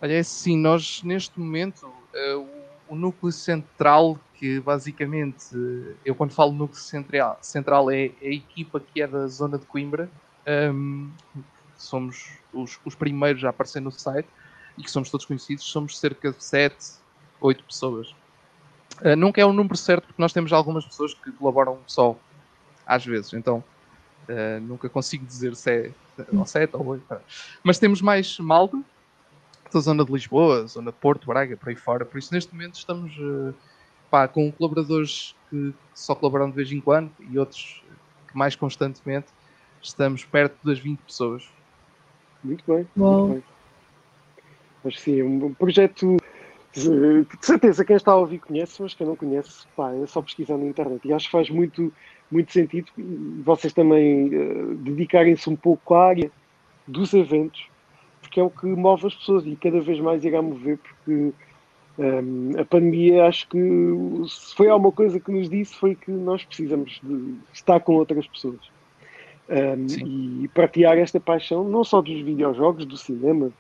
Olha, 0.01 0.13
é 0.13 0.19
assim, 0.19 0.57
nós 0.57 1.03
neste 1.03 1.39
momento, 1.41 1.87
uh, 1.87 2.47
o, 2.89 2.95
núcleo 2.95 3.33
central, 3.33 4.19
que 4.35 4.61
basicamente, 4.61 5.55
eu 6.05 6.15
quando 6.15 6.33
falo 6.33 6.53
núcleo 6.53 6.79
central, 6.79 7.39
central 7.41 7.91
é, 7.91 8.07
é 8.21 8.29
a 8.29 8.33
equipa 8.33 8.81
que 8.81 9.03
é 9.03 9.07
da 9.07 9.27
zona 9.27 9.59
de 9.59 9.67
Coimbra, 9.67 10.11
um, 10.73 11.11
somos 11.77 12.39
os, 12.53 12.79
os, 12.85 12.95
primeiros 12.95 13.45
a 13.45 13.51
aparecer 13.51 13.81
no 13.81 13.91
site 13.91 14.29
e 14.79 14.83
que 14.83 14.91
somos 14.91 15.11
todos 15.11 15.27
conhecidos, 15.27 15.65
somos 15.65 15.99
cerca 15.99 16.33
de 16.33 16.43
7, 16.43 16.77
8 17.41 17.65
pessoas. 17.65 18.15
Uh, 19.01 19.17
nunca 19.17 19.41
é 19.41 19.45
o 19.45 19.49
um 19.49 19.53
número 19.53 19.77
certo, 19.77 20.07
porque 20.07 20.23
nós 20.23 20.33
temos 20.33 20.53
algumas 20.53 20.85
pessoas 20.85 21.13
que 21.13 21.31
colaboram 21.33 21.79
só, 21.87 22.17
às 22.87 23.05
vezes, 23.05 23.33
então 23.33 23.63
uh, 24.29 24.61
nunca 24.63 24.89
consigo 24.89 25.27
dizer 25.27 25.55
se 25.55 25.71
é 25.71 25.93
ou 26.33 26.47
7 26.47 26.75
ou 26.77 26.87
8. 26.87 27.05
Mas 27.63 27.79
temos 27.79 28.01
mais 28.01 28.39
malta, 28.39 28.83
da 29.73 29.81
zona 29.81 30.05
de 30.05 30.13
Lisboa, 30.13 30.67
zona 30.67 30.91
de 30.91 30.97
Porto, 30.99 31.27
Braga, 31.27 31.57
por 31.57 31.69
aí 31.69 31.77
fora. 31.77 32.05
Por 32.05 32.19
isso, 32.19 32.33
neste 32.33 32.53
momento, 32.53 32.75
estamos 32.75 33.17
uh, 33.19 33.55
pá, 34.11 34.27
com 34.27 34.51
colaboradores 34.53 35.35
que 35.51 35.75
só 35.95 36.15
colaboram 36.15 36.49
de 36.49 36.57
vez 36.57 36.73
em 36.73 36.81
quando 36.81 37.11
e 37.21 37.39
outros 37.39 37.83
que 38.27 38.37
mais 38.37 38.57
constantemente. 38.57 39.27
Estamos 39.81 40.25
perto 40.25 40.57
das 40.65 40.79
20 40.79 40.99
pessoas. 41.01 41.49
Muito 42.43 42.65
bem, 42.67 42.87
muito 42.97 43.33
bem. 43.35 43.58
Acho 44.85 44.97
que 44.97 45.03
sim, 45.03 45.21
é 45.21 45.25
um 45.25 45.53
projeto 45.55 46.17
de, 46.73 47.25
de 47.25 47.47
certeza 47.47 47.85
quem 47.85 47.97
está 47.97 48.13
a 48.13 48.17
ouvir 48.17 48.39
conhece, 48.39 48.81
mas 48.81 48.95
quem 48.95 49.07
não 49.07 49.17
conhece, 49.17 49.67
pá, 49.77 49.93
é 49.93 50.07
só 50.07 50.23
pesquisar 50.23 50.57
na 50.57 50.67
internet. 50.67 51.07
E 51.07 51.13
acho 51.13 51.27
que 51.27 51.33
faz 51.33 51.51
muito, 51.51 51.93
muito 52.31 52.53
sentido 52.53 52.87
vocês 53.45 53.73
também 53.73 54.29
uh, 54.29 54.75
dedicarem-se 54.77 55.49
um 55.51 55.57
pouco 55.57 55.95
à 55.95 56.09
área 56.09 56.31
dos 56.87 57.13
eventos 57.13 57.69
porque 58.21 58.41
é 58.41 58.43
o 58.43 58.51
que 58.51 58.67
move 58.67 59.07
as 59.07 59.15
pessoas 59.15 59.47
e 59.47 59.57
cada 59.57 59.81
vez 59.81 59.99
mais 60.01 60.25
irá 60.25 60.43
mover, 60.43 60.79
porque 60.79 61.33
um, 61.99 62.61
a 62.61 62.65
pandemia, 62.65 63.27
acho 63.27 63.49
que 63.49 63.59
se 64.29 64.55
foi 64.55 64.69
alguma 64.69 64.93
coisa 64.93 65.19
que 65.19 65.31
nos 65.31 65.49
disse, 65.49 65.75
foi 65.75 65.95
que 65.95 66.11
nós 66.11 66.45
precisamos 66.45 67.01
de 67.03 67.35
estar 67.53 67.81
com 67.81 67.95
outras 67.95 68.27
pessoas. 68.27 68.61
Um, 69.49 70.43
e 70.43 70.49
partilhar 70.49 70.99
esta 70.99 71.19
paixão, 71.19 71.65
não 71.65 71.83
só 71.83 72.03
dos 72.03 72.21
videojogos, 72.21 72.85
do 72.85 72.99
cinema, 72.99 73.51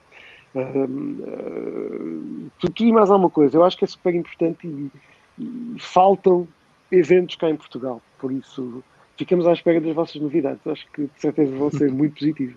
uh, 0.63 2.51
tudo 2.59 2.85
e 2.85 2.93
mais 2.93 3.11
alguma 3.11 3.31
coisa. 3.31 3.57
Eu 3.57 3.65
acho 3.65 3.77
que 3.77 3.85
é 3.85 3.89
super 3.89 4.15
importante 4.15 4.67
e, 4.67 4.91
e 5.39 5.77
faltam 5.79 6.49
eventos 6.91 7.37
cá 7.37 7.49
em 7.49 7.57
Portugal. 7.57 8.01
Por 8.19 8.33
isso, 8.33 8.83
ficamos 9.17 9.47
à 9.47 9.53
espera 9.53 9.81
das 9.81 9.95
vossas 9.95 10.21
novidades. 10.21 10.67
Acho 10.67 10.87
que 10.93 11.03
de 11.03 11.21
certeza 11.21 11.55
vão 11.57 11.71
ser 11.71 11.91
muito 11.91 12.15
positivas. 12.15 12.57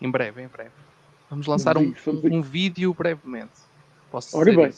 Em 0.00 0.10
breve, 0.10 0.42
em 0.42 0.48
breve. 0.48 0.70
Vamos 1.28 1.46
lançar 1.46 1.76
um, 1.76 1.94
um, 2.24 2.42
vídeo 2.42 2.92
brevemente. 2.92 3.52
Posso 4.10 4.36
Ora 4.36 4.52
bem. 4.52 4.72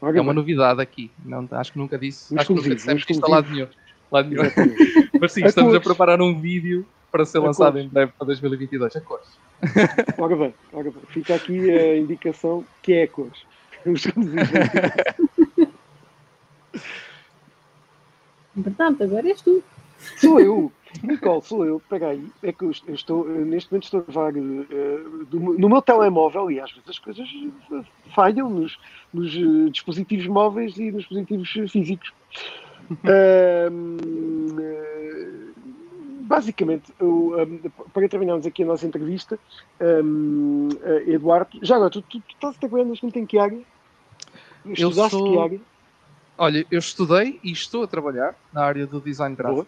Ora 0.00 0.18
é 0.18 0.20
uma 0.20 0.32
novidade 0.32 0.80
aqui. 0.80 1.10
Não, 1.24 1.46
acho 1.52 1.72
que 1.72 1.78
nunca 1.78 1.98
disse. 1.98 2.36
Acho 2.36 2.48
que 2.48 2.54
nunca 2.54 2.74
dissemos 2.74 3.04
isto 3.08 3.24
a 3.24 3.28
lado 3.28 3.50
nenhum. 3.50 3.68
Lado 4.10 4.28
nenhum. 4.30 4.42
Mas 5.20 5.32
sim, 5.32 5.44
a 5.44 5.48
estamos 5.48 5.72
cores. 5.72 5.86
a 5.86 5.90
preparar 5.90 6.20
um 6.22 6.40
vídeo 6.40 6.86
para 7.10 7.24
ser 7.26 7.38
a 7.38 7.42
lançado 7.42 7.72
cores. 7.72 7.86
em 7.86 7.90
breve 7.90 8.12
para 8.16 8.26
2022. 8.26 8.96
A 8.96 9.00
cores. 9.00 9.26
Ora 10.18 10.36
bem, 10.36 10.54
ora 10.72 10.90
bem. 10.90 11.02
Fica 11.08 11.36
aqui 11.36 11.70
a 11.70 11.96
indicação 11.96 12.64
que 12.82 12.94
é 12.94 13.04
a 13.04 13.08
cores. 13.08 13.44
Portanto, 18.54 19.02
agora 19.02 19.28
és 19.28 19.40
tu. 19.40 19.62
Sou 20.16 20.40
eu. 20.40 20.72
Nicole, 21.02 21.42
sou 21.42 21.64
eu. 21.64 21.80
Peraí, 21.88 22.26
é 22.42 22.52
que 22.52 22.64
eu 22.64 22.70
estou, 22.70 23.26
neste 23.26 23.72
momento 23.72 23.84
estou 23.84 24.00
a 24.00 24.04
levar 24.06 24.34
uh, 24.36 25.26
no 25.32 25.68
meu 25.68 25.80
telemóvel 25.80 26.50
e 26.50 26.60
às 26.60 26.70
vezes 26.70 26.90
as 26.90 26.98
coisas 26.98 27.28
falham 28.14 28.50
nos, 28.50 28.78
nos 29.12 29.34
uh, 29.34 29.70
dispositivos 29.70 30.26
móveis 30.26 30.76
e 30.76 30.90
nos 30.90 31.02
dispositivos 31.02 31.48
físicos. 31.70 32.12
uh, 32.90 33.72
basicamente, 36.32 36.90
eu, 36.98 37.36
um, 37.38 37.70
para 37.92 38.08
terminarmos 38.08 38.46
aqui 38.46 38.62
a 38.62 38.66
nossa 38.66 38.86
entrevista, 38.86 39.38
um, 40.02 40.70
Eduardo, 41.06 41.58
já 41.60 41.76
agora, 41.76 41.90
tu, 41.90 42.00
tu, 42.00 42.20
tu 42.20 42.34
estás 42.34 42.56
a 42.56 42.58
trabalhar 42.58 42.86
neste 42.86 43.04
momento 43.04 43.18
em 43.18 43.26
que 43.26 43.38
área? 43.38 43.60
Estudaste 44.64 45.10
sou... 45.10 45.30
que 45.30 45.38
área? 45.38 45.60
Olha, 46.38 46.66
eu 46.70 46.78
estudei 46.78 47.38
e 47.44 47.52
estou 47.52 47.82
a 47.82 47.86
trabalhar 47.86 48.34
na 48.50 48.64
área 48.64 48.86
do 48.86 48.98
design 48.98 49.36
gráfico. 49.36 49.66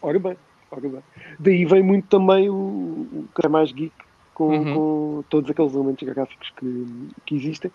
Boa. 0.00 0.10
Ora 0.10 0.18
bem, 0.20 0.36
ora 0.70 0.80
bem. 0.80 1.02
Daí 1.40 1.64
vem 1.64 1.82
muito 1.82 2.06
também 2.06 2.48
o, 2.48 2.54
o 2.54 3.28
Café 3.34 3.48
Mais 3.48 3.72
Geek 3.72 3.92
com, 4.32 4.56
uhum. 4.56 4.74
com, 4.74 5.24
todos 5.28 5.50
aqueles 5.50 5.74
elementos 5.74 6.06
gráficos 6.06 6.52
que, 6.56 7.08
que 7.26 7.34
existem. 7.34 7.72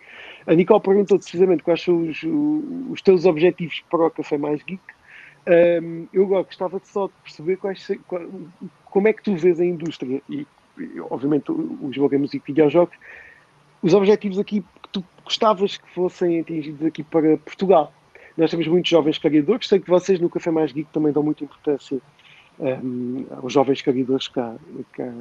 A 0.47 0.53
Nicole 0.53 0.79
perguntou 0.79 1.19
precisamente 1.19 1.63
quais 1.63 1.81
são 1.81 2.07
os, 2.07 2.23
os 2.89 3.01
teus 3.01 3.25
objetivos 3.25 3.83
para 3.89 4.07
o 4.07 4.09
Café 4.11 4.37
Mais 4.37 4.63
Geek. 4.63 4.81
Um, 5.47 6.07
eu 6.13 6.27
gostava 6.27 6.79
de 6.79 6.87
só 6.87 7.07
de 7.07 7.13
perceber 7.23 7.57
quais, 7.57 7.87
qual, 8.07 8.21
como 8.85 9.07
é 9.07 9.13
que 9.13 9.23
tu 9.23 9.35
vês 9.35 9.59
a 9.59 9.65
indústria 9.65 10.21
e, 10.29 10.45
e 10.77 10.99
obviamente, 11.09 11.51
os 11.51 11.95
jogos 11.95 12.33
e 12.33 12.39
videojogos, 12.39 12.95
os 13.81 13.93
objetivos 13.93 14.37
aqui 14.37 14.61
que 14.61 14.89
tu 14.91 15.03
gostavas 15.23 15.77
que 15.77 15.89
fossem 15.93 16.39
atingidos 16.39 16.85
aqui 16.85 17.03
para 17.03 17.37
Portugal. 17.37 17.93
Nós 18.37 18.51
temos 18.51 18.67
muitos 18.67 18.89
jovens 18.89 19.17
criadores, 19.17 19.67
sei 19.67 19.79
que 19.79 19.89
vocês 19.89 20.19
no 20.19 20.29
Café 20.29 20.51
Mais 20.51 20.71
Geek 20.71 20.89
também 20.91 21.11
dão 21.11 21.23
muita 21.23 21.43
importância 21.43 21.99
um, 22.59 23.25
aos 23.41 23.53
jovens 23.53 23.81
criadores 23.81 24.27
cá, 24.27 24.55
cá, 24.93 25.13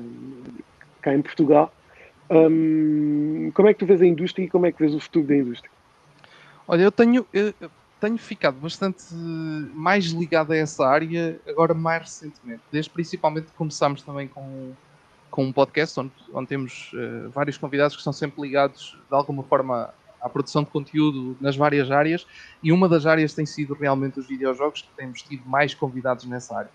cá 1.00 1.14
em 1.14 1.22
Portugal. 1.22 1.72
Um, 2.30 3.50
como 3.54 3.68
é 3.68 3.72
que 3.72 3.80
tu 3.80 3.86
vês 3.86 4.02
a 4.02 4.06
indústria 4.06 4.44
e 4.44 4.48
como 4.48 4.66
é 4.66 4.72
que 4.72 4.78
vês 4.78 4.94
o 4.94 5.00
futuro 5.00 5.26
da 5.26 5.36
indústria? 5.36 5.70
Olha, 6.66 6.82
eu 6.82 6.92
tenho, 6.92 7.26
eu 7.32 7.54
tenho 8.00 8.18
ficado 8.18 8.58
bastante 8.60 9.14
mais 9.14 10.06
ligado 10.06 10.52
a 10.52 10.56
essa 10.56 10.86
área 10.86 11.40
agora 11.46 11.74
mais 11.74 12.02
recentemente, 12.02 12.62
desde 12.70 12.90
principalmente 12.90 13.48
começámos 13.56 14.02
também 14.02 14.28
com, 14.28 14.72
com 15.30 15.44
um 15.44 15.52
podcast 15.52 15.98
onde, 16.00 16.12
onde 16.32 16.46
temos 16.48 16.92
uh, 16.94 17.30
vários 17.30 17.58
convidados 17.58 17.94
que 17.94 18.00
estão 18.00 18.12
sempre 18.12 18.40
ligados 18.42 18.96
de 19.08 19.14
alguma 19.14 19.42
forma 19.42 19.92
à 20.20 20.28
produção 20.28 20.62
de 20.62 20.70
conteúdo 20.70 21.36
nas 21.40 21.56
várias 21.56 21.90
áreas 21.90 22.26
e 22.62 22.72
uma 22.72 22.88
das 22.88 23.06
áreas 23.06 23.34
tem 23.34 23.46
sido 23.46 23.74
realmente 23.74 24.18
os 24.18 24.26
videojogos, 24.26 24.82
que 24.82 24.88
temos 24.96 25.22
tido 25.22 25.48
mais 25.48 25.74
convidados 25.74 26.24
nessa 26.24 26.56
área. 26.56 26.70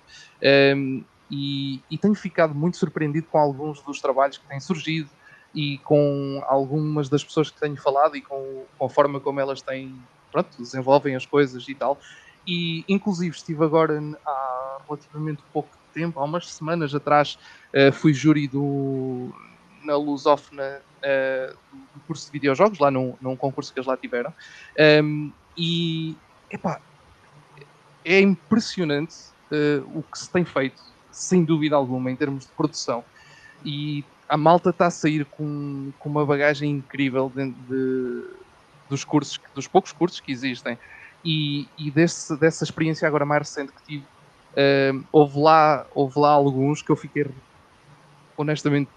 Um, 0.75 1.03
e, 1.29 1.81
e, 1.89 1.97
tenho 1.97 2.13
ficado 2.13 2.53
muito 2.53 2.77
surpreendido 2.77 3.27
com 3.27 3.37
alguns 3.39 3.81
dos 3.81 3.99
trabalhos 3.99 4.37
que 4.37 4.45
têm 4.45 4.59
surgido 4.59 5.09
e 5.55 5.77
com 5.79 6.43
algumas 6.47 7.09
das 7.09 7.23
pessoas 7.23 7.49
que 7.49 7.59
tenho 7.59 7.75
falado 7.77 8.15
e 8.15 8.21
com, 8.21 8.65
com 8.77 8.85
a 8.85 8.89
forma 8.89 9.19
como 9.19 9.39
elas 9.39 9.61
têm, 9.61 9.95
pronto, 10.33 10.49
desenvolvem 10.57 11.15
as 11.15 11.25
coisas 11.25 11.67
e 11.69 11.75
tal. 11.75 11.97
E 12.45 12.83
inclusive 12.89 13.35
estive 13.35 13.63
agora 13.63 14.01
há 14.25 14.79
relativamente 14.85 15.41
pouco 15.53 15.69
tempo, 15.93 16.19
há 16.19 16.23
umas 16.23 16.51
semanas 16.51 16.93
atrás, 16.93 17.37
uh, 17.73 17.91
fui 17.93 18.13
júri 18.13 18.47
do, 18.47 19.31
na 19.83 19.95
Lusófona 19.95 20.81
uh, 20.97 21.57
do 21.71 21.99
curso 22.07 22.25
de 22.25 22.31
videojogos, 22.31 22.79
lá 22.79 22.89
num, 22.89 23.15
num 23.21 23.35
concurso 23.35 23.71
que 23.71 23.79
eles 23.79 23.87
lá 23.87 23.95
tiveram. 23.95 24.33
Um, 25.03 25.31
e, 25.55 26.17
epá, 26.49 26.81
é 28.03 28.19
impressionante 28.19 29.15
uh, 29.51 29.97
o 29.97 30.03
que 30.03 30.17
se 30.17 30.29
tem 30.29 30.43
feito, 30.43 30.81
sem 31.11 31.43
dúvida 31.43 31.75
alguma, 31.75 32.11
em 32.11 32.15
termos 32.15 32.45
de 32.45 32.51
produção. 32.51 33.03
E 33.63 34.03
a 34.27 34.35
malta 34.35 34.71
está 34.71 34.87
a 34.87 34.91
sair 34.91 35.25
com, 35.25 35.91
com 35.99 36.09
uma 36.09 36.25
bagagem 36.25 36.71
incrível 36.71 37.31
de, 37.33 37.51
de, 37.51 38.23
dos 38.89 39.03
cursos, 39.03 39.39
dos 39.53 39.67
poucos 39.67 39.91
cursos 39.91 40.19
que 40.19 40.31
existem. 40.31 40.77
E, 41.23 41.67
e 41.77 41.89
desse, 41.89 42.37
dessa 42.37 42.63
experiência 42.63 43.07
agora 43.07 43.25
mais 43.25 43.47
recente 43.47 43.71
que 43.71 43.83
tive, 43.83 44.03
uh, 44.03 45.03
houve, 45.11 45.39
lá, 45.39 45.85
houve 45.95 46.19
lá 46.19 46.31
alguns 46.31 46.81
que 46.81 46.91
eu 46.91 46.95
fiquei 46.95 47.25
honestamente 48.35 48.89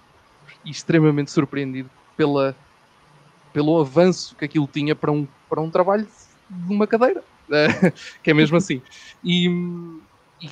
extremamente 0.64 1.30
surpreendido 1.30 1.88
pela, 2.16 2.56
pelo 3.52 3.80
avanço 3.80 4.34
que 4.34 4.44
aquilo 4.44 4.66
tinha 4.66 4.94
para 4.94 5.12
um 5.12 5.26
para 5.48 5.60
um 5.60 5.70
trabalho 5.70 6.06
de 6.48 6.72
uma 6.72 6.86
cadeira, 6.86 7.22
que 8.22 8.30
é 8.30 8.34
mesmo 8.34 8.56
assim. 8.56 8.82
E, 9.24 9.48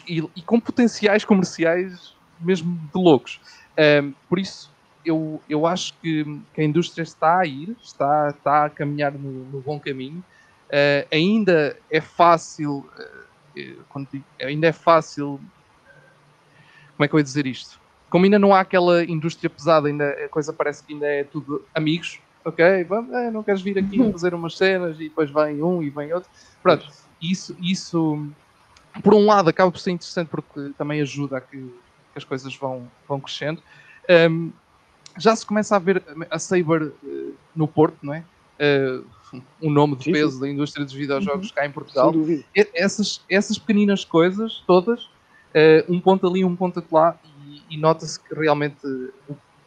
e, 0.08 0.24
e, 0.36 0.42
com 0.42 0.58
potenciais 0.58 1.24
comerciais 1.24 2.14
mesmo 2.40 2.74
de 2.92 3.00
loucos. 3.00 3.40
Um, 4.02 4.12
por 4.28 4.38
isso, 4.38 4.70
eu, 5.04 5.40
eu 5.48 5.66
acho 5.66 5.94
que, 6.00 6.24
que, 6.52 6.60
a 6.60 6.64
indústria 6.64 7.02
está 7.02 7.40
a 7.40 7.46
ir, 7.46 7.76
está, 7.82 8.28
está 8.30 8.64
a 8.64 8.70
caminhar 8.70 9.12
no, 9.12 9.44
no 9.44 9.60
bom 9.60 9.78
caminho. 9.78 10.24
Uh, 10.68 11.06
ainda 11.12 11.76
é 11.90 12.00
fácil, 12.00 12.88
uh, 13.56 14.06
digo, 14.10 14.24
ainda 14.40 14.66
é 14.66 14.72
fácil, 14.72 15.40
como 16.96 17.04
é 17.04 17.08
que 17.08 17.14
eu 17.14 17.18
ia 17.18 17.24
dizer 17.24 17.46
isto? 17.46 17.78
Como 18.08 18.24
ainda 18.24 18.38
não 18.38 18.54
há 18.54 18.60
aquela 18.60 19.04
indústria 19.04 19.50
pesada, 19.50 19.88
ainda 19.88 20.08
a 20.10 20.28
coisa 20.28 20.52
parece 20.52 20.82
que 20.82 20.92
ainda 20.92 21.06
é 21.06 21.24
tudo 21.24 21.64
amigos, 21.74 22.20
ok, 22.44 22.84
vamos, 22.84 23.12
é, 23.12 23.30
não 23.30 23.42
queres 23.42 23.62
vir 23.62 23.78
aqui 23.78 23.98
fazer 24.12 24.34
umas 24.34 24.56
cenas 24.56 24.96
e 24.96 25.08
depois 25.08 25.30
vem 25.30 25.62
um 25.62 25.82
e 25.82 25.90
vem 25.90 26.12
outro. 26.12 26.30
Pronto, 26.62 26.86
isso, 27.20 27.56
isso 27.60 28.26
por 29.02 29.14
um 29.14 29.26
lado 29.26 29.48
acaba 29.48 29.70
por 29.70 29.78
ser 29.78 29.90
interessante 29.90 30.28
porque 30.28 30.72
também 30.76 31.00
ajuda 31.00 31.38
a 31.38 31.40
que, 31.40 31.58
que 31.58 32.16
as 32.16 32.24
coisas 32.24 32.54
vão, 32.56 32.90
vão 33.08 33.20
crescendo. 33.20 33.62
Um, 34.08 34.52
já 35.18 35.34
se 35.34 35.44
começa 35.44 35.76
a 35.76 35.78
ver 35.78 36.02
a 36.30 36.38
Saber 36.38 36.82
uh, 36.82 37.34
no 37.54 37.68
Porto, 37.68 37.96
não 38.02 38.14
é? 38.14 38.24
Uh, 38.60 39.04
um 39.60 39.70
nome 39.70 39.96
de 39.96 40.12
peso 40.12 40.40
da 40.40 40.48
indústria 40.48 40.84
dos 40.84 40.94
videojogos 40.94 41.48
uhum. 41.48 41.54
cá 41.54 41.66
em 41.66 41.70
Portugal. 41.72 42.14
E, 42.14 42.44
essas, 42.74 43.20
essas 43.28 43.58
pequeninas 43.58 44.04
coisas, 44.04 44.62
todas, 44.66 45.04
uh, 45.04 45.84
um 45.88 46.00
ponto 46.00 46.26
ali, 46.26 46.44
um 46.44 46.54
ponto 46.54 46.82
lá, 46.92 47.18
e, 47.46 47.74
e 47.74 47.76
nota-se 47.76 48.20
que 48.20 48.34
realmente 48.34 48.86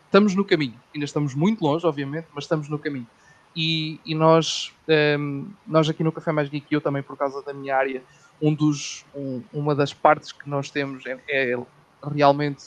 estamos 0.06 0.36
no 0.36 0.44
caminho. 0.44 0.80
Ainda 0.94 1.06
estamos 1.06 1.36
muito 1.36 1.64
longe, 1.64 1.86
obviamente, 1.86 2.28
mas 2.34 2.46
estamos 2.46 2.70
no 2.70 2.80
caminho. 2.80 3.08
E, 3.56 4.00
e 4.06 4.14
nós, 4.14 4.72
um, 5.20 5.48
nós 5.66 5.90
aqui 5.90 6.04
no 6.04 6.12
Café 6.12 6.32
Mais 6.32 6.48
Geek, 6.48 6.68
eu 6.72 6.80
também 6.80 7.02
por 7.02 7.18
causa 7.18 7.42
da 7.42 7.54
minha 7.54 7.76
área, 7.76 8.04
um 8.42 8.54
dos, 8.54 9.04
um, 9.16 9.42
uma 9.52 9.74
das 9.74 9.94
partes 9.94 10.32
que 10.32 10.48
nós 10.48 10.70
temos 10.70 11.04
é, 11.08 11.20
é, 11.28 11.58
realmente 12.14 12.64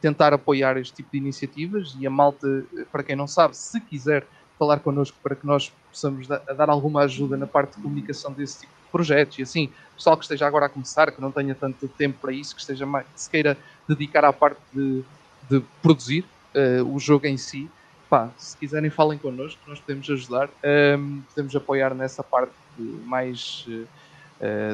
tentar 0.00 0.32
apoiar 0.32 0.76
este 0.76 0.94
tipo 0.94 1.10
de 1.12 1.18
iniciativas 1.18 1.96
e 1.98 2.06
a 2.06 2.10
malta, 2.10 2.64
para 2.92 3.02
quem 3.02 3.16
não 3.16 3.26
sabe, 3.26 3.56
se 3.56 3.80
quiser 3.80 4.26
falar 4.58 4.80
connosco 4.80 5.16
para 5.22 5.34
que 5.34 5.46
nós 5.46 5.72
possamos 5.90 6.26
da, 6.26 6.38
dar 6.38 6.70
alguma 6.70 7.02
ajuda 7.02 7.36
na 7.36 7.46
parte 7.46 7.76
de 7.76 7.82
comunicação 7.82 8.32
desse 8.32 8.60
tipo 8.60 8.72
de 8.72 8.90
projetos 8.90 9.38
e 9.38 9.42
assim, 9.42 9.70
pessoal 9.94 10.16
que 10.16 10.24
esteja 10.24 10.46
agora 10.46 10.66
a 10.66 10.68
começar, 10.68 11.10
que 11.10 11.20
não 11.20 11.30
tenha 11.30 11.54
tanto 11.54 11.88
tempo 11.88 12.18
para 12.20 12.32
isso, 12.32 12.54
que 12.54 12.60
esteja 12.60 12.86
mais, 12.86 13.06
que 13.06 13.20
se 13.20 13.30
queira 13.30 13.56
dedicar 13.88 14.24
à 14.24 14.32
parte 14.32 14.60
de, 14.72 15.04
de 15.50 15.62
produzir, 15.82 16.24
uh, 16.54 16.94
o 16.94 16.98
jogo 16.98 17.26
em 17.26 17.36
si, 17.36 17.70
pá, 18.08 18.30
se 18.36 18.56
quiserem 18.56 18.90
falem 18.90 19.18
connosco, 19.18 19.60
nós 19.66 19.80
podemos 19.80 20.08
ajudar, 20.08 20.48
um, 20.48 20.50
ehm, 20.62 21.20
podemos 21.28 21.56
apoiar 21.56 21.94
nessa 21.94 22.22
parte 22.22 22.52
mais 22.78 23.66
uh, 23.68 23.86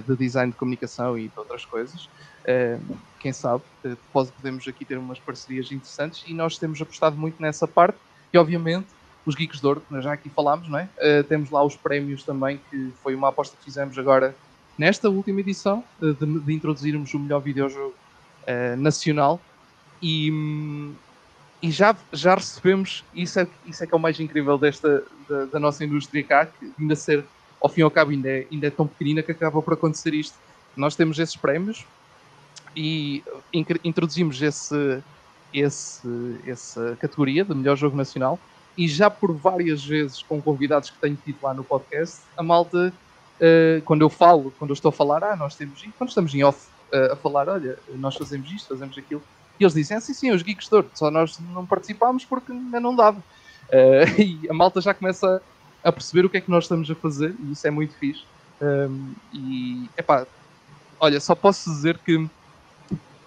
de 0.06 0.16
design 0.16 0.50
de 0.52 0.58
comunicação 0.58 1.18
e 1.18 1.28
de 1.28 1.38
outras 1.38 1.64
coisas. 1.64 2.08
Uh, 2.42 2.96
quem 3.20 3.32
sabe, 3.32 3.62
podemos 4.12 4.66
aqui 4.66 4.84
ter 4.84 4.98
umas 4.98 5.18
parcerias 5.20 5.70
interessantes 5.70 6.24
e 6.26 6.34
nós 6.34 6.58
temos 6.58 6.82
apostado 6.82 7.16
muito 7.16 7.40
nessa 7.40 7.68
parte 7.68 7.96
e 8.32 8.38
obviamente 8.38 8.88
os 9.24 9.36
Geeks 9.36 9.60
de 9.60 9.66
Ouro, 9.66 9.80
que 9.80 9.94
nós 9.94 10.02
já 10.02 10.12
aqui 10.12 10.28
falámos, 10.28 10.68
não 10.68 10.76
é? 10.76 10.88
temos 11.28 11.48
lá 11.48 11.62
os 11.62 11.76
prémios 11.76 12.24
também, 12.24 12.60
que 12.68 12.92
foi 13.00 13.14
uma 13.14 13.28
aposta 13.28 13.56
que 13.56 13.62
fizemos 13.62 13.96
agora 13.96 14.34
nesta 14.76 15.08
última 15.08 15.38
edição, 15.38 15.84
de, 16.00 16.40
de 16.40 16.52
introduzirmos 16.52 17.14
o 17.14 17.20
melhor 17.20 17.38
videojogo 17.38 17.94
nacional 18.76 19.40
e, 20.02 20.92
e 21.62 21.70
já, 21.70 21.96
já 22.12 22.34
recebemos, 22.34 23.04
isso 23.14 23.38
é, 23.38 23.46
isso 23.64 23.84
é 23.84 23.86
que 23.86 23.94
é 23.94 23.96
o 23.96 24.00
mais 24.00 24.18
incrível 24.18 24.58
desta, 24.58 25.04
da, 25.28 25.44
da 25.44 25.60
nossa 25.60 25.84
indústria 25.84 26.24
cá, 26.24 26.46
que 26.46 26.72
ainda 26.78 26.96
ser, 26.96 27.24
ao 27.62 27.68
fim 27.68 27.80
e 27.80 27.84
ao 27.84 27.90
cabo, 27.90 28.10
ainda 28.10 28.28
é, 28.28 28.46
ainda 28.50 28.66
é 28.66 28.70
tão 28.70 28.86
pequenina 28.86 29.22
que 29.22 29.30
acaba 29.30 29.62
por 29.62 29.74
acontecer 29.74 30.12
isto. 30.12 30.36
Nós 30.76 30.96
temos 30.96 31.18
esses 31.18 31.36
prémios 31.36 31.86
e 32.74 33.22
introduzimos 33.84 34.42
esse, 34.42 35.02
esse, 35.54 36.08
essa 36.46 36.96
categoria 37.00 37.44
de 37.44 37.54
melhor 37.54 37.76
jogo 37.76 37.96
nacional 37.96 38.38
e 38.76 38.88
já 38.88 39.08
por 39.10 39.32
várias 39.32 39.84
vezes 39.84 40.22
com 40.22 40.40
convidados 40.40 40.90
que 40.90 40.98
tenho 40.98 41.16
tido 41.24 41.36
lá 41.42 41.54
no 41.54 41.62
podcast, 41.62 42.20
a 42.36 42.42
malta, 42.42 42.92
uh, 43.38 43.82
quando 43.82 44.00
eu 44.00 44.08
falo, 44.08 44.52
quando 44.58 44.70
eu 44.70 44.74
estou 44.74 44.88
a 44.88 44.92
falar, 44.92 45.22
ah, 45.22 45.36
nós 45.36 45.54
temos, 45.54 45.84
quando 45.98 46.08
estamos 46.08 46.34
em 46.34 46.42
off 46.42 46.66
uh, 46.92 47.12
a 47.12 47.16
falar, 47.16 47.48
olha, 47.48 47.78
nós 47.96 48.16
fazemos 48.16 48.50
isto, 48.50 48.68
fazemos 48.68 48.96
aquilo, 48.96 49.22
e 49.60 49.64
eles 49.64 49.74
dizem, 49.74 49.96
ah, 49.96 50.00
sim, 50.00 50.14
sim, 50.14 50.30
os 50.30 50.42
Geeks 50.42 50.68
de 50.68 50.84
só 50.94 51.10
nós 51.10 51.38
não 51.52 51.66
participámos 51.66 52.24
porque 52.24 52.50
ainda 52.50 52.80
não 52.80 52.96
dava. 52.96 53.18
Uh, 53.68 54.08
e 54.20 54.48
a 54.48 54.54
malta 54.54 54.80
já 54.80 54.94
começa 54.94 55.42
a 55.82 55.90
perceber 55.90 56.24
o 56.24 56.30
que 56.30 56.36
é 56.36 56.40
que 56.40 56.50
nós 56.50 56.64
estamos 56.64 56.90
a 56.90 56.94
fazer, 56.94 57.34
e 57.40 57.52
isso 57.52 57.66
é 57.66 57.70
muito 57.70 57.94
fixe. 57.94 58.24
Um, 58.60 59.12
e, 59.32 59.90
epá, 59.96 60.26
olha, 61.00 61.18
só 61.20 61.34
posso 61.34 61.68
dizer 61.68 61.98
que 61.98 62.28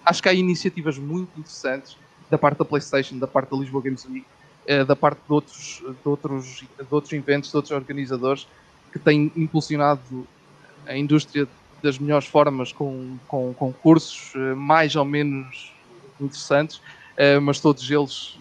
acho 0.06 0.24
que 0.24 0.30
há 0.30 0.34
iniciativas 0.34 0.98
muito 0.98 1.38
interessantes 1.38 1.98
da 2.30 2.38
parte 2.38 2.58
da 2.58 2.66
PlayStation, 2.66 3.18
da 3.18 3.28
parte 3.28 3.52
da 3.52 3.58
Lisboa 3.58 3.84
Games 3.84 4.06
Week, 4.06 4.26
uh, 4.70 4.86
da 4.86 4.96
parte 4.96 5.18
de 5.18 5.34
outros, 5.34 5.84
de, 5.84 6.10
outros, 6.10 6.64
de 6.80 6.88
outros 6.90 7.14
eventos, 7.14 7.50
de 7.50 7.56
outros 7.56 7.72
organizadores, 7.72 8.48
que 8.94 9.00
têm 9.00 9.32
impulsionado 9.36 10.26
a 10.88 10.96
indústria 10.96 11.48
das 11.84 12.00
melhores 12.00 12.28
formas 12.28 12.72
com, 12.72 13.18
com 13.28 13.54
concursos 13.54 14.34
uh, 14.36 14.56
mais 14.56 14.96
ou 14.96 15.04
menos 15.04 15.74
interessantes, 16.20 16.78
uh, 16.78 17.42
mas 17.42 17.60
todos 17.60 17.90
eles 17.92 18.40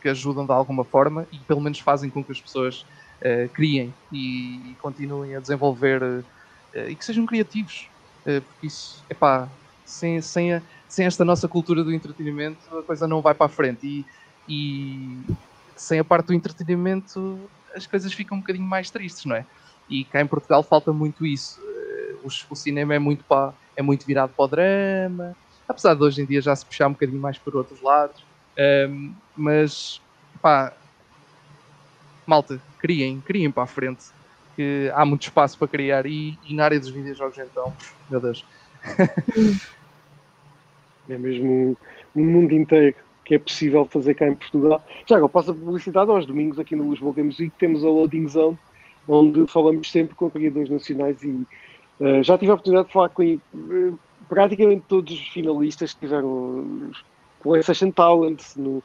que 0.00 0.08
ajudam 0.08 0.46
de 0.46 0.52
alguma 0.52 0.84
forma 0.84 1.26
e 1.32 1.38
pelo 1.38 1.60
menos 1.60 1.80
fazem 1.80 2.08
com 2.08 2.22
que 2.22 2.30
as 2.30 2.40
pessoas 2.40 2.86
uh, 3.22 3.48
criem 3.50 3.92
e, 4.12 4.74
continuem 4.80 5.36
a 5.36 5.40
desenvolver 5.40 6.02
uh, 6.02 6.24
e 6.88 6.94
que 6.94 7.04
sejam 7.04 7.24
criativos, 7.24 7.88
porque 8.22 8.66
isso, 8.66 9.02
epá, 9.08 9.48
sem, 9.84 10.20
sem, 10.20 10.52
a, 10.52 10.62
sem 10.88 11.06
esta 11.06 11.24
nossa 11.24 11.46
cultura 11.46 11.82
do 11.82 11.94
entretenimento 11.94 12.58
a 12.76 12.82
coisa 12.82 13.06
não 13.06 13.22
vai 13.22 13.32
para 13.32 13.46
a 13.46 13.48
frente 13.48 13.86
e, 13.86 14.04
e 14.48 15.36
sem 15.76 16.00
a 16.00 16.04
parte 16.04 16.26
do 16.26 16.34
entretenimento 16.34 17.38
as 17.74 17.86
coisas 17.86 18.12
ficam 18.12 18.36
um 18.36 18.40
bocadinho 18.40 18.66
mais 18.66 18.90
tristes, 18.90 19.24
não 19.24 19.36
é? 19.36 19.46
E 19.88 20.04
cá 20.04 20.20
em 20.20 20.26
Portugal 20.26 20.62
falta 20.62 20.92
muito 20.92 21.24
isso. 21.24 21.60
O, 22.24 22.52
o 22.52 22.56
cinema 22.56 22.94
é 22.94 22.98
muito, 22.98 23.22
para, 23.24 23.54
é 23.76 23.82
muito 23.82 24.04
virado 24.04 24.32
para 24.36 24.44
o 24.44 24.48
drama, 24.48 25.36
apesar 25.68 25.94
de 25.94 26.02
hoje 26.02 26.22
em 26.22 26.24
dia 26.24 26.40
já 26.40 26.54
se 26.54 26.64
puxar 26.64 26.88
um 26.88 26.92
bocadinho 26.92 27.20
mais 27.20 27.38
por 27.38 27.56
outros 27.56 27.80
lados. 27.80 28.24
Um, 28.88 29.14
mas, 29.36 30.00
pá, 30.40 30.72
malta, 32.26 32.60
criem, 32.78 33.20
criem 33.20 33.50
para 33.50 33.62
a 33.62 33.66
frente, 33.66 34.06
que 34.54 34.90
há 34.94 35.04
muito 35.04 35.22
espaço 35.22 35.58
para 35.58 35.68
criar 35.68 36.06
e, 36.06 36.38
e 36.44 36.54
na 36.54 36.64
área 36.64 36.80
dos 36.80 36.90
videojogos 36.90 37.38
então, 37.38 37.72
meu 38.10 38.20
Deus. 38.20 38.44
é 41.08 41.16
mesmo 41.16 41.76
um 42.14 42.24
mundo 42.24 42.52
inteiro 42.52 42.94
que 43.24 43.34
é 43.34 43.38
possível 43.38 43.84
fazer 43.86 44.14
cá 44.14 44.26
em 44.28 44.34
Portugal. 44.34 44.84
Já 45.04 45.16
agora 45.16 45.28
passo 45.28 45.50
a 45.50 45.54
publicidade 45.54 46.10
aos 46.10 46.26
domingos 46.26 46.58
aqui 46.58 46.76
no 46.76 46.90
Lisboa 46.90 47.12
Games 47.12 47.38
Week 47.38 47.52
temos 47.58 47.84
a 47.84 47.88
Loading 47.88 48.28
Zone, 48.28 48.58
onde 49.08 49.46
falamos 49.48 49.90
sempre 49.90 50.14
com 50.14 50.30
criadores 50.30 50.70
nacionais 50.70 51.22
e 51.22 51.46
uh, 52.00 52.22
já 52.22 52.38
tive 52.38 52.52
a 52.52 52.54
oportunidade 52.54 52.86
de 52.86 52.92
falar 52.92 53.08
com 53.08 53.24
uh, 53.24 53.98
praticamente 54.28 54.84
todos 54.88 55.12
os 55.12 55.28
finalistas 55.28 55.92
que 55.92 56.00
tiveram 56.00 56.90
PlayStation 57.42 57.90
Talent, 57.90 58.42
no 58.56 58.82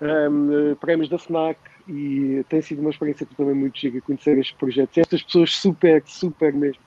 um, 0.00 0.74
prémios 0.80 1.08
da 1.08 1.18
FNAC 1.18 1.58
e 1.88 2.44
tem 2.48 2.60
sido 2.60 2.80
uma 2.80 2.90
experiência 2.90 3.26
também 3.36 3.54
muito 3.54 3.78
chique 3.78 4.00
conhecer 4.00 4.38
estes 4.38 4.56
projetos. 4.56 4.98
Estas 4.98 5.22
pessoas 5.22 5.54
super, 5.54 6.02
super 6.06 6.52
mesmo 6.52 6.82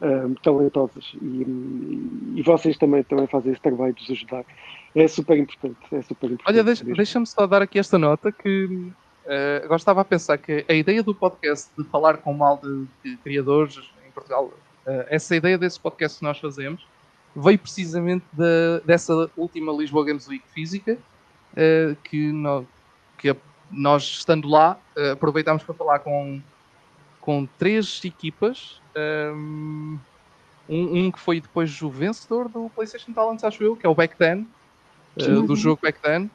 um, 0.00 0.34
talentosas 0.34 1.12
e, 1.20 1.42
e, 2.36 2.42
vocês 2.42 2.76
também, 2.76 3.02
também 3.04 3.26
fazem 3.26 3.52
esse 3.52 3.60
trabalho 3.60 3.94
de 3.94 4.02
os 4.02 4.10
ajudar. 4.10 4.44
É 4.94 5.06
super 5.06 5.38
importante, 5.38 5.78
é 5.92 6.02
super 6.02 6.30
importante. 6.30 6.48
Olha, 6.48 6.64
deixa-me 6.64 6.94
deixa 6.94 7.24
só 7.26 7.46
dar 7.46 7.62
aqui 7.62 7.78
esta 7.78 7.98
nota 7.98 8.32
que 8.32 8.64
uh, 8.64 9.64
agora 9.64 9.76
estava 9.76 10.00
a 10.00 10.04
pensar 10.04 10.38
que 10.38 10.64
a 10.68 10.74
ideia 10.74 11.02
do 11.02 11.14
podcast 11.14 11.70
de 11.78 11.84
falar 11.84 12.16
com 12.18 12.32
mal 12.32 12.58
de, 12.58 12.86
de 13.04 13.16
criadores 13.18 13.78
em 14.06 14.10
Portugal, 14.10 14.46
uh, 14.46 15.04
essa 15.08 15.36
ideia 15.36 15.56
desse 15.56 15.78
podcast 15.78 16.18
que 16.18 16.24
nós 16.24 16.38
fazemos 16.38 16.86
veio 17.36 17.58
precisamente 17.58 18.24
da, 18.32 18.80
dessa 18.84 19.30
última 19.36 19.72
Lisboa 19.72 20.04
Games 20.04 20.26
Week 20.26 20.44
física, 20.52 20.98
uh, 21.52 21.94
que, 22.02 22.32
no, 22.32 22.66
que, 23.16 23.28
nós, 23.70 24.02
estando 24.02 24.48
lá, 24.48 24.78
uh, 24.96 25.12
aproveitámos 25.12 25.62
para 25.62 25.74
falar 25.74 25.98
com, 26.00 26.40
com 27.20 27.46
três 27.58 28.00
equipas. 28.04 28.80
Um, 28.96 29.98
um, 30.68 31.10
que 31.10 31.18
foi 31.18 31.40
depois 31.40 31.80
o 31.82 31.90
vencedor 31.90 32.48
do 32.48 32.70
PlayStation 32.70 33.12
Talents, 33.12 33.42
acho 33.42 33.62
eu, 33.62 33.76
que 33.76 33.84
é 33.84 33.88
o 33.88 33.94
Back 33.94 34.16
Then, 34.16 34.46
uh, 35.20 35.42
do 35.42 35.56
jogo 35.56 35.80
Back 35.82 36.00
Then. 36.00 36.30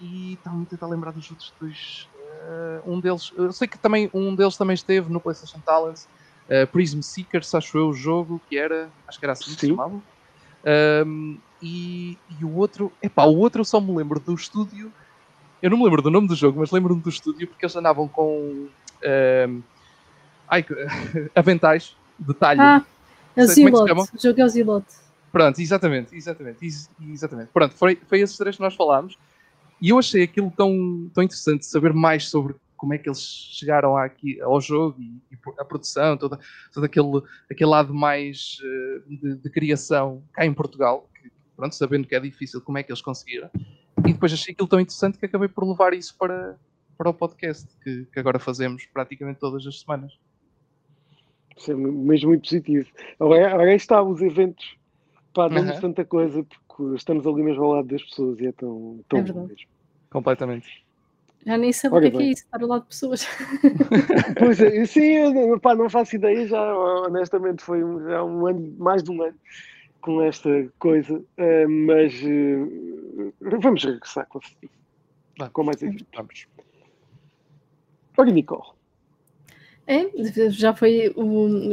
e 0.00 0.34
estava-me 0.34 0.62
a 0.62 0.66
tentar 0.66 0.86
lembrar 0.86 1.12
dos 1.12 1.30
outros 1.30 1.52
dois. 1.60 2.08
um 2.86 2.98
deles, 2.98 3.32
eu 3.36 3.52
sei 3.52 3.68
que 3.68 3.78
também 3.78 4.10
um 4.14 4.34
deles 4.34 4.56
também 4.56 4.74
esteve 4.74 5.12
no 5.12 5.20
PlayStation 5.20 5.60
Talents 5.60 6.08
uh, 6.46 6.66
Prism 6.68 7.00
Seekers, 7.00 7.54
acho 7.54 7.78
eu, 7.78 7.88
o 7.88 7.94
jogo, 7.94 8.40
que 8.48 8.56
era, 8.56 8.90
acho 9.06 9.18
que 9.18 9.24
era 9.24 9.32
assim 9.32 9.54
que 9.54 9.60
se 9.60 9.68
chamava. 9.68 10.00
Um, 11.06 11.38
e, 11.62 12.18
e, 12.40 12.44
o 12.44 12.56
outro, 12.56 12.92
epá, 13.02 13.24
o 13.24 13.36
outro 13.36 13.60
eu 13.60 13.64
só 13.64 13.80
me 13.80 13.94
lembro 13.96 14.18
do 14.20 14.34
estúdio, 14.34 14.92
eu 15.66 15.70
não 15.70 15.78
me 15.78 15.84
lembro 15.84 16.00
do 16.00 16.10
nome 16.12 16.28
do 16.28 16.36
jogo, 16.36 16.60
mas 16.60 16.70
lembro-me 16.70 17.02
do 17.02 17.08
estúdio 17.08 17.48
porque 17.48 17.64
eles 17.64 17.74
andavam 17.74 18.06
com. 18.06 18.68
Um, 19.04 19.62
Ai, 20.48 20.64
aventais 21.34 21.96
de 22.16 22.32
talho. 22.34 22.60
Ah, 22.60 22.86
é 23.34 23.42
o 23.42 23.46
Zilote. 23.48 23.92
O 23.92 24.22
jogo 24.22 24.40
é 24.40 24.44
o 24.44 24.48
Zilote. 24.48 24.94
Pronto, 25.32 25.60
exatamente, 25.60 26.14
exatamente, 26.16 26.64
ex- 26.64 26.88
exatamente. 27.00 27.50
Pronto, 27.52 27.74
foi, 27.74 27.98
foi 28.06 28.20
esses 28.20 28.36
três 28.36 28.54
que 28.54 28.62
nós 28.62 28.76
falámos 28.76 29.18
e 29.82 29.88
eu 29.88 29.98
achei 29.98 30.22
aquilo 30.22 30.52
tão, 30.56 31.10
tão 31.12 31.24
interessante 31.24 31.66
saber 31.66 31.92
mais 31.92 32.28
sobre 32.28 32.54
como 32.76 32.94
é 32.94 32.98
que 32.98 33.08
eles 33.08 33.20
chegaram 33.20 33.96
aqui 33.96 34.40
ao 34.40 34.60
jogo 34.60 35.00
e, 35.00 35.20
e 35.32 35.38
a 35.58 35.64
produção, 35.64 36.16
todo, 36.16 36.38
todo 36.72 36.84
aquele, 36.84 37.22
aquele 37.50 37.70
lado 37.70 37.92
mais 37.92 38.58
eh, 38.62 39.00
de, 39.08 39.34
de 39.34 39.50
criação 39.50 40.22
cá 40.32 40.46
em 40.46 40.54
Portugal, 40.54 41.08
que, 41.20 41.28
pronto, 41.56 41.74
sabendo 41.74 42.06
que 42.06 42.14
é 42.14 42.20
difícil, 42.20 42.60
como 42.60 42.78
é 42.78 42.84
que 42.84 42.92
eles 42.92 43.02
conseguiram. 43.02 43.50
E 44.06 44.12
depois 44.12 44.32
achei 44.32 44.52
aquilo 44.52 44.68
tão 44.68 44.80
interessante 44.80 45.18
que 45.18 45.26
acabei 45.26 45.48
por 45.48 45.68
levar 45.68 45.92
isso 45.94 46.16
para, 46.18 46.56
para 46.96 47.10
o 47.10 47.14
podcast, 47.14 47.66
que, 47.82 48.06
que 48.12 48.18
agora 48.18 48.38
fazemos 48.38 48.86
praticamente 48.86 49.40
todas 49.40 49.66
as 49.66 49.80
semanas. 49.80 50.12
Isso 51.56 51.72
é 51.72 51.74
mesmo 51.74 52.28
muito 52.28 52.42
positivo. 52.42 52.88
Agora, 53.18 53.74
está, 53.74 54.02
os 54.02 54.20
eventos, 54.20 54.76
pá, 55.32 55.48
dão-nos 55.48 55.72
Aham. 55.72 55.80
tanta 55.80 56.04
coisa 56.04 56.44
porque 56.44 56.94
estamos 56.94 57.26
ali 57.26 57.42
mesmo 57.42 57.64
ao 57.64 57.72
lado 57.72 57.88
das 57.88 58.02
pessoas 58.02 58.38
e 58.40 58.46
é 58.46 58.52
tão, 58.52 59.00
tão 59.08 59.20
É 59.20 59.22
bom 59.22 59.46
mesmo. 59.46 59.66
Completamente. 60.10 60.84
Já 61.44 61.56
nem 61.56 61.72
sabe 61.72 61.94
Ora 61.94 62.08
o 62.08 62.10
que 62.10 62.16
é, 62.16 62.18
que 62.18 62.24
é 62.24 62.32
isso, 62.32 62.42
estar 62.44 62.60
ao 62.60 62.68
lado 62.68 62.82
de 62.82 62.88
pessoas. 62.88 63.26
Pois 64.38 64.60
é, 64.60 64.84
sim, 64.84 65.00
eu 65.00 65.60
pá, 65.60 65.74
não 65.74 65.88
faço 65.88 66.16
ideia, 66.16 66.46
já 66.46 66.76
honestamente 66.76 67.62
foi 67.62 67.82
um, 67.82 68.00
já 68.04 68.22
um 68.24 68.46
ano, 68.46 68.74
mais 68.78 69.02
de 69.02 69.10
um 69.10 69.22
ano 69.22 69.36
com 70.06 70.22
esta 70.22 70.48
coisa, 70.78 71.20
eh, 71.36 71.66
mas 71.66 72.14
eh, 72.22 73.32
vamos 73.40 73.82
regressar 73.84 74.24
com. 74.28 74.38
Com 75.52 75.64
mais. 75.64 75.80
Vamos. 76.14 76.46
Olha, 78.16 78.32
Nicole, 78.32 78.62
É, 79.86 80.08
já 80.48 80.72
foi 80.72 81.12
o, 81.16 81.24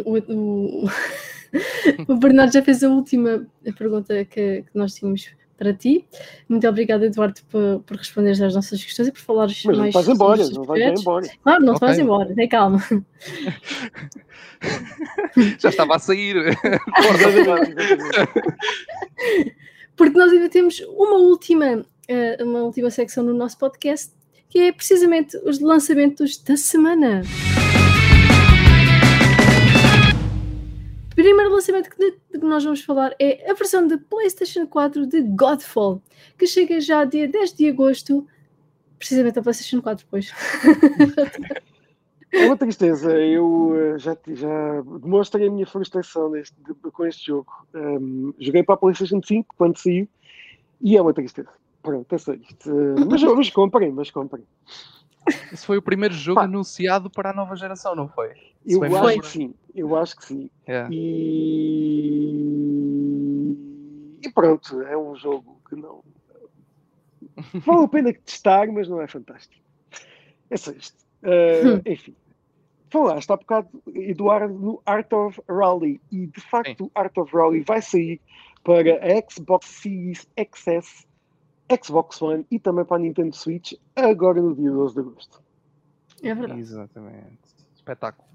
o, 0.04 0.18
o, 0.18 0.86
o 2.12 2.16
Bernardo 2.18 2.52
já 2.52 2.64
fez 2.64 2.84
a 2.84 2.90
última 2.90 3.48
pergunta 3.78 4.26
que, 4.26 4.64
que 4.64 4.72
nós 4.74 4.96
tínhamos 4.96 5.30
para 5.58 5.74
ti. 5.74 6.06
Muito 6.50 6.68
obrigada, 6.68 7.06
Eduardo, 7.06 7.40
por, 7.50 7.82
por 7.86 7.98
responderes 7.98 8.42
às 8.42 8.54
nossas 8.56 8.84
questões 8.84 9.08
e 9.08 9.12
por 9.12 9.22
falares 9.22 9.62
mas 9.66 9.76
não 9.78 9.84
mais 9.84 9.94
vais 9.94 10.06
sobre 10.06 10.16
embora, 10.16 10.48
não 10.50 10.64
vais 10.64 11.02
embora. 11.02 11.28
Claro, 11.44 11.66
não 11.66 11.74
te 11.74 11.78
Ok. 11.78 11.88
vais 11.88 12.00
embora, 12.00 12.36
tem 12.36 12.50
calma. 12.50 12.84
Já 15.60 15.70
estava 15.70 15.96
a 15.96 16.00
sair. 16.00 16.36
Porque 19.96 20.18
nós 20.18 20.32
ainda 20.32 20.50
temos 20.50 20.80
uma 20.82 21.18
última, 21.18 21.86
eh, 22.08 22.38
uma 22.44 22.64
última 22.64 22.90
secção 22.90 23.24
no 23.24 23.34
nosso 23.34 23.58
podcast, 23.58 24.12
que 24.50 24.60
é 24.60 24.72
precisamente 24.72 25.38
os 25.38 25.60
lançamentos 25.60 26.38
da 26.38 26.58
semana. 26.58 27.22
Primeiro 31.16 31.52
lançamento 31.52 31.90
de, 31.98 32.12
de 32.12 32.40
que 32.40 32.46
nós 32.46 32.64
vamos 32.64 32.82
falar 32.82 33.16
é 33.20 33.50
a 33.50 33.54
versão 33.54 33.86
de 33.88 33.98
PlayStation 33.98 34.66
4 34.68 35.06
de 35.08 35.22
Godfall, 35.22 36.02
que 36.38 36.46
chega 36.48 36.80
já 36.80 37.06
dia 37.06 37.28
10 37.28 37.54
de 37.54 37.68
agosto, 37.70 38.28
precisamente 38.98 39.40
a 39.40 39.42
PlayStation 39.42 39.82
4, 39.82 40.06
pois. 40.10 40.32
É 42.32 42.46
uma 42.48 42.58
tristeza, 42.58 43.12
eu 43.16 43.74
eh, 43.76 44.00
já, 44.00 44.18
já 44.28 44.82
demonstrei 45.02 45.48
a 45.48 45.52
minha 45.52 45.68
frustração 45.68 46.32
neste- 46.32 46.56
com 46.92 47.06
este 47.06 47.28
jogo. 47.28 47.52
Um, 47.76 48.34
joguei 48.40 48.64
para 48.64 48.74
a 48.74 48.78
PlayStation 48.78 49.22
5 49.24 49.54
quando 49.56 49.78
saiu 49.78 50.08
e 50.82 50.98
é 50.98 51.02
uma 51.02 51.14
tristeza. 51.14 51.50
Pronto, 51.84 52.12
é 52.12 52.18
só 52.18 52.34
isto. 52.34 52.72
Eh, 52.72 53.06
mas, 53.08 53.22
mas 53.22 53.50
comprem, 53.52 53.92
mas 53.92 54.10
comprem. 54.10 54.44
Esse 55.52 55.66
foi 55.66 55.78
o 55.78 55.82
primeiro 55.82 56.14
jogo 56.14 56.36
Pá. 56.36 56.44
anunciado 56.44 57.10
para 57.10 57.32
a 57.32 57.34
nova 57.34 57.56
geração, 57.56 57.96
não 57.96 58.08
foi? 58.08 58.32
Eu 58.66 58.80
me 58.82 58.96
acho 58.96 59.20
que 59.20 59.28
sim, 59.28 59.54
eu 59.76 59.96
acho 59.96 60.16
que 60.16 60.26
sim. 60.26 60.50
É. 60.66 60.88
E... 60.90 62.34
e 64.22 64.32
pronto, 64.32 64.82
é 64.82 64.98
um 64.98 65.16
jogo 65.16 65.62
que 65.68 65.76
não 65.76 66.04
vale 67.66 67.84
a 67.84 67.88
pena 67.88 68.14
testar, 68.14 68.68
mas 68.68 68.88
não 68.88 69.02
é 69.02 69.08
fantástico. 69.08 69.64
É 70.50 70.58
só 70.58 70.72
isto. 70.72 71.04
Uh, 71.24 71.82
enfim, 71.90 72.16
falaste 72.90 73.32
há 73.32 73.38
bocado, 73.38 73.70
Eduardo, 73.94 74.54
no 74.54 74.82
Art 74.86 75.12
of 75.14 75.42
Rally, 75.50 76.02
e 76.12 76.28
de 76.28 76.42
facto 76.42 76.86
o 76.86 76.92
Art 76.94 77.18
of 77.18 77.36
Rally 77.36 77.62
vai 77.62 77.82
sair 77.82 78.22
para 78.64 78.96
a 78.96 79.32
Xbox 79.32 79.68
Series 79.68 80.28
XS, 80.38 81.08
Xbox 81.84 82.22
One 82.22 82.46
e 82.52 82.60
também 82.60 82.86
para 82.86 82.98
a 82.98 83.00
Nintendo 83.00 83.36
Switch 83.36 83.74
agora 83.96 84.42
no 84.42 84.56
dia 84.56 84.70
12 84.72 84.94
de 84.94 85.00
agosto. 85.00 85.42
É 86.22 86.34
verdade. 86.34 86.60
Exatamente. 86.60 87.40
Espetáculo. 87.76 88.28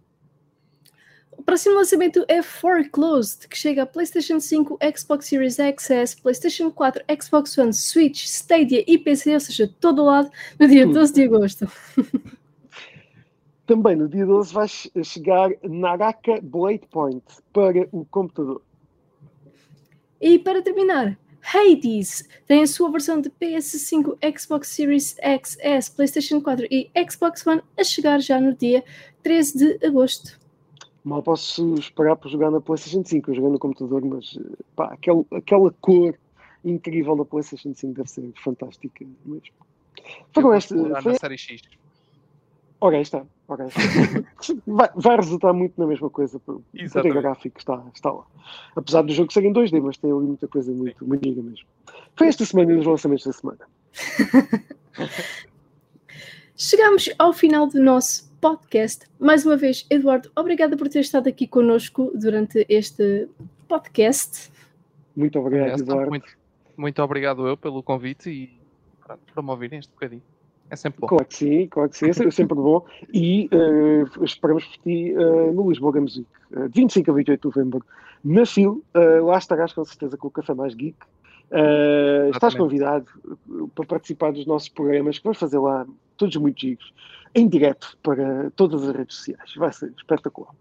O 1.33 1.43
próximo 1.43 1.77
lançamento 1.77 2.25
é 2.27 2.43
Foreclosed, 2.43 3.47
que 3.47 3.57
chega 3.57 3.85
a 3.85 3.87
PlayStation 3.87 4.41
5, 4.41 4.77
Xbox 4.97 5.27
Series 5.29 5.57
XS, 5.57 6.17
PlayStation 6.21 6.71
4, 6.71 7.05
Xbox 7.23 7.57
One, 7.57 7.73
Switch, 7.73 8.25
Stadia 8.25 8.83
e 8.87 8.99
PC, 8.99 9.35
ou 9.35 9.41
seja, 9.41 9.73
todo 9.79 10.03
o 10.03 10.07
lado, 10.07 10.31
no 10.59 10.67
dia 10.67 10.85
Tudo. 10.85 10.95
12 10.99 11.13
de 11.13 11.23
agosto. 11.25 11.71
Também 13.67 13.95
no 13.97 14.09
dia 14.09 14.25
12 14.27 14.53
vai 14.53 14.67
che- 14.67 14.91
chegar 15.05 15.51
Naraka 15.63 16.41
Blade 16.43 16.87
Point 16.91 17.23
para 17.53 17.87
o 17.93 18.05
computador. 18.07 18.63
E 20.21 20.39
para 20.39 20.63
terminar, 20.63 21.17
Hades 21.43 22.29
tem 22.47 22.63
a 22.63 22.67
sua 22.67 22.91
versão 22.91 23.21
de 23.21 23.31
PS5, 23.31 24.17
Xbox 24.39 24.69
Series 24.69 25.17
XS, 25.17 25.89
PlayStation 25.91 26.41
4 26.41 26.67
e 26.71 26.91
Xbox 27.11 27.47
One 27.47 27.63
a 27.79 27.85
chegar 27.85 28.21
já 28.21 28.41
no 28.41 28.55
dia 28.55 28.85
13 29.23 29.59
de 29.79 29.87
agosto. 29.87 30.39
Mal 31.05 31.23
posso 31.23 31.75
esperar 31.75 32.17
por 32.17 32.31
jogar 32.31 32.51
na 32.51 32.61
PlayStation 32.61 33.03
5. 33.05 33.31
Eu 33.31 33.35
joguei 33.35 33.51
no 33.51 33.59
computador, 33.59 34.05
mas 34.05 34.39
pá, 34.77 34.93
aquele, 34.93 35.25
aquela 35.33 35.71
cor 35.81 36.15
incrível 36.65 37.17
da 37.17 37.25
PlayStation 37.25 37.73
5 37.75 37.95
deve 37.95 38.11
ser 38.11 38.33
fantástica 38.43 39.07
mesmo. 39.25 39.43
Foi 40.33 40.43
com 40.43 40.55
explorar 40.55 41.03
Foi, 41.03 41.13
na 41.13 41.19
série 41.19 41.39
X. 41.39 41.63
ora, 42.81 42.97
aí 42.97 43.03
está. 43.03 43.25
Ora, 43.47 43.65
aí 43.65 43.69
está. 43.69 43.83
vai, 44.67 44.91
vai 44.95 45.17
resultar 45.17 45.53
muito 45.53 45.79
na 45.79 45.87
mesma 45.87 46.11
coisa. 46.11 46.41
O 46.47 46.63
Exatamente. 46.75 47.13
poder 47.13 47.23
gráfico 47.23 47.59
está, 47.59 47.85
está 47.95 48.11
lá. 48.11 48.25
Apesar 48.77 49.03
do 49.03 49.13
jogo 49.13 49.33
ser 49.33 49.45
em 49.45 49.53
2D, 49.53 49.81
mas 49.81 49.97
tem 49.97 50.11
ali 50.11 50.27
muita 50.27 50.49
coisa 50.49 50.73
muito, 50.73 51.07
muito 51.07 51.43
mesmo. 51.43 51.67
Foi 52.17 52.29
esta 52.29 52.45
semana 52.45 52.73
e 52.73 52.77
os 52.77 52.87
lançamentos 52.87 53.25
da 53.25 53.33
semana. 53.33 53.61
Chegamos 56.57 57.09
ao 57.19 57.33
final 57.33 57.69
do 57.69 57.81
nosso 57.81 58.29
podcast. 58.41 59.07
Mais 59.19 59.47
uma 59.47 59.57
vez, 59.57 59.87
Eduardo, 59.89 60.31
obrigada 60.37 60.77
por 60.77 60.89
ter 60.89 61.01
estado 61.01 61.29
aqui 61.29 61.47
connosco 61.47 62.11
durante 62.15 62.67
este 62.69 63.29
podcast. 63.69 64.51
Muito 65.15 65.39
obrigado, 65.39 65.81
Eduardo. 65.81 66.11
muito, 66.11 66.37
muito 66.77 67.03
obrigado 67.03 67.47
eu 67.47 67.57
pelo 67.57 67.83
convite 67.83 68.31
e 68.31 68.61
pronto, 69.05 69.21
por 69.33 69.43
me 69.43 69.51
ouvirem 69.51 69.79
este 69.79 69.93
bocadinho. 69.93 70.23
É 70.71 70.77
sempre 70.77 71.01
bom. 71.01 71.07
Claro 71.07 71.25
que 71.25 71.35
sim, 71.37 71.67
claro 71.69 71.89
que 71.91 71.97
sim, 71.97 72.11
é 72.11 72.13
sempre 72.13 72.55
bom. 72.55 72.85
E 73.13 73.49
eh, 73.51 74.05
esperamos 74.23 74.65
por 74.65 74.77
ti 74.83 75.13
eh, 75.13 75.53
no 75.53 75.69
Lisboa 75.69 75.93
Games 75.93 76.17
Week, 76.17 76.29
eh, 76.57 76.69
de 76.69 76.81
25 76.81 77.11
a 77.11 77.15
28 77.15 77.41
de 77.41 77.57
novembro, 77.57 77.87
na 78.23 78.45
FIL. 78.45 78.85
eh, 78.95 79.21
lá 79.21 79.39
estarás 79.39 79.73
com 79.73 79.85
certeza 79.85 80.17
com 80.17 80.29
o 80.29 80.31
Café 80.31 80.53
Mais 80.55 80.75
Geek. 80.75 80.97
Eh, 81.51 82.31
estás 82.35 82.55
convidado 82.55 83.07
eh, 83.27 83.65
para 83.75 83.87
participar 83.87 84.33
dos 84.33 84.45
nossos 84.45 84.69
programas, 84.69 85.17
que 85.19 85.25
vamos 85.25 85.39
fazer 85.39 85.59
lá, 85.59 85.87
todos 86.19 86.37
muito 86.37 86.61
giros, 86.61 86.93
em 87.35 87.49
direto 87.49 87.97
para 88.03 88.51
todas 88.51 88.83
as 88.87 88.95
redes 88.95 89.17
sociais. 89.17 89.55
Vai 89.57 89.73
ser 89.73 89.93
espetacular. 89.97 90.53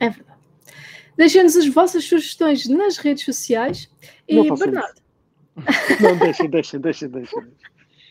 É 0.00 0.10
verdade. 0.10 0.38
Deixem-nos 1.16 1.56
as 1.56 1.66
vossas 1.66 2.04
sugestões 2.04 2.68
nas 2.68 2.98
redes 2.98 3.24
sociais. 3.24 3.90
E, 4.28 4.34
Bernardo, 4.54 5.00
Não, 6.00 6.16
deixem, 6.18 6.48
deixem, 6.48 6.78
deixem, 6.78 7.08
deixem. 7.08 7.44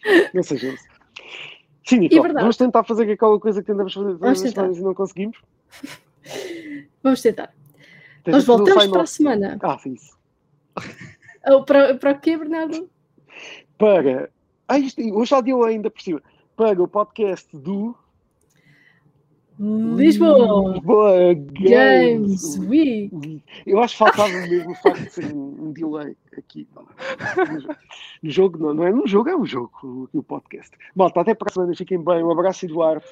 Não 0.33 0.41
assim. 0.41 0.75
Sim, 1.85 1.99
Nicole, 1.99 2.33
vamos 2.33 2.57
tentar 2.57 2.83
fazer 2.83 3.09
aquela 3.09 3.39
coisa 3.39 3.61
que 3.61 3.67
tentamos 3.67 3.93
fazer 3.93 4.05
todas 4.05 4.19
Vamos 4.19 4.37
as 4.39 4.43
tentar. 4.43 4.61
semanas 4.61 4.77
e 4.77 4.83
não 4.83 4.93
conseguimos. 4.93 5.37
vamos 7.01 7.21
tentar. 7.21 7.53
Tens 8.23 8.33
Nós 8.33 8.45
voltamos 8.45 8.87
para 8.87 9.01
a 9.03 9.05
semana. 9.05 9.57
Ah, 9.61 9.77
sim, 9.77 9.93
isso. 9.93 10.17
Oh, 11.49 11.63
para, 11.63 11.95
para 11.95 12.11
o 12.11 12.19
quê, 12.19 12.35
Bernardo? 12.35 12.89
para. 13.77 14.29
Ah, 14.67 14.77
isto, 14.77 15.01
hoje 15.15 15.29
já 15.29 15.39
deu 15.39 15.63
ainda 15.63 15.89
por 15.89 16.01
cima. 16.01 16.21
Para 16.57 16.83
o 16.83 16.87
podcast 16.89 17.47
do. 17.55 17.95
Lisboa 19.59 20.73
Lisboa 20.73 21.33
Games. 21.33 22.57
Week. 22.59 23.43
Eu 23.65 23.79
acho 23.81 23.93
que 23.93 23.99
faltava 23.99 24.29
mesmo 24.29 24.71
o 24.71 24.75
facto 24.75 25.03
de 25.03 25.09
ser 25.11 25.33
um, 25.33 25.55
um 25.59 25.71
delay 25.71 26.15
aqui. 26.37 26.67
No 28.21 28.29
jogo. 28.29 28.57
Não, 28.59 28.73
não 28.73 28.83
é 28.83 28.91
num 28.91 29.07
jogo, 29.07 29.29
é 29.29 29.35
um 29.35 29.45
jogo, 29.45 29.71
o, 30.13 30.19
o 30.19 30.23
podcast. 30.23 30.75
Malta, 30.95 31.21
até 31.21 31.33
para 31.33 31.49
a 31.49 31.53
semana, 31.53 31.75
fiquem 31.75 32.03
bem. 32.03 32.23
Um 32.23 32.31
abraço, 32.31 32.65
Eduardo. 32.65 33.05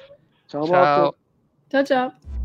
Tchau, 0.46 0.68
malta. 0.68 1.12
Tchau. 1.12 1.14
Tchau, 1.68 1.84
tchau. 1.84 2.35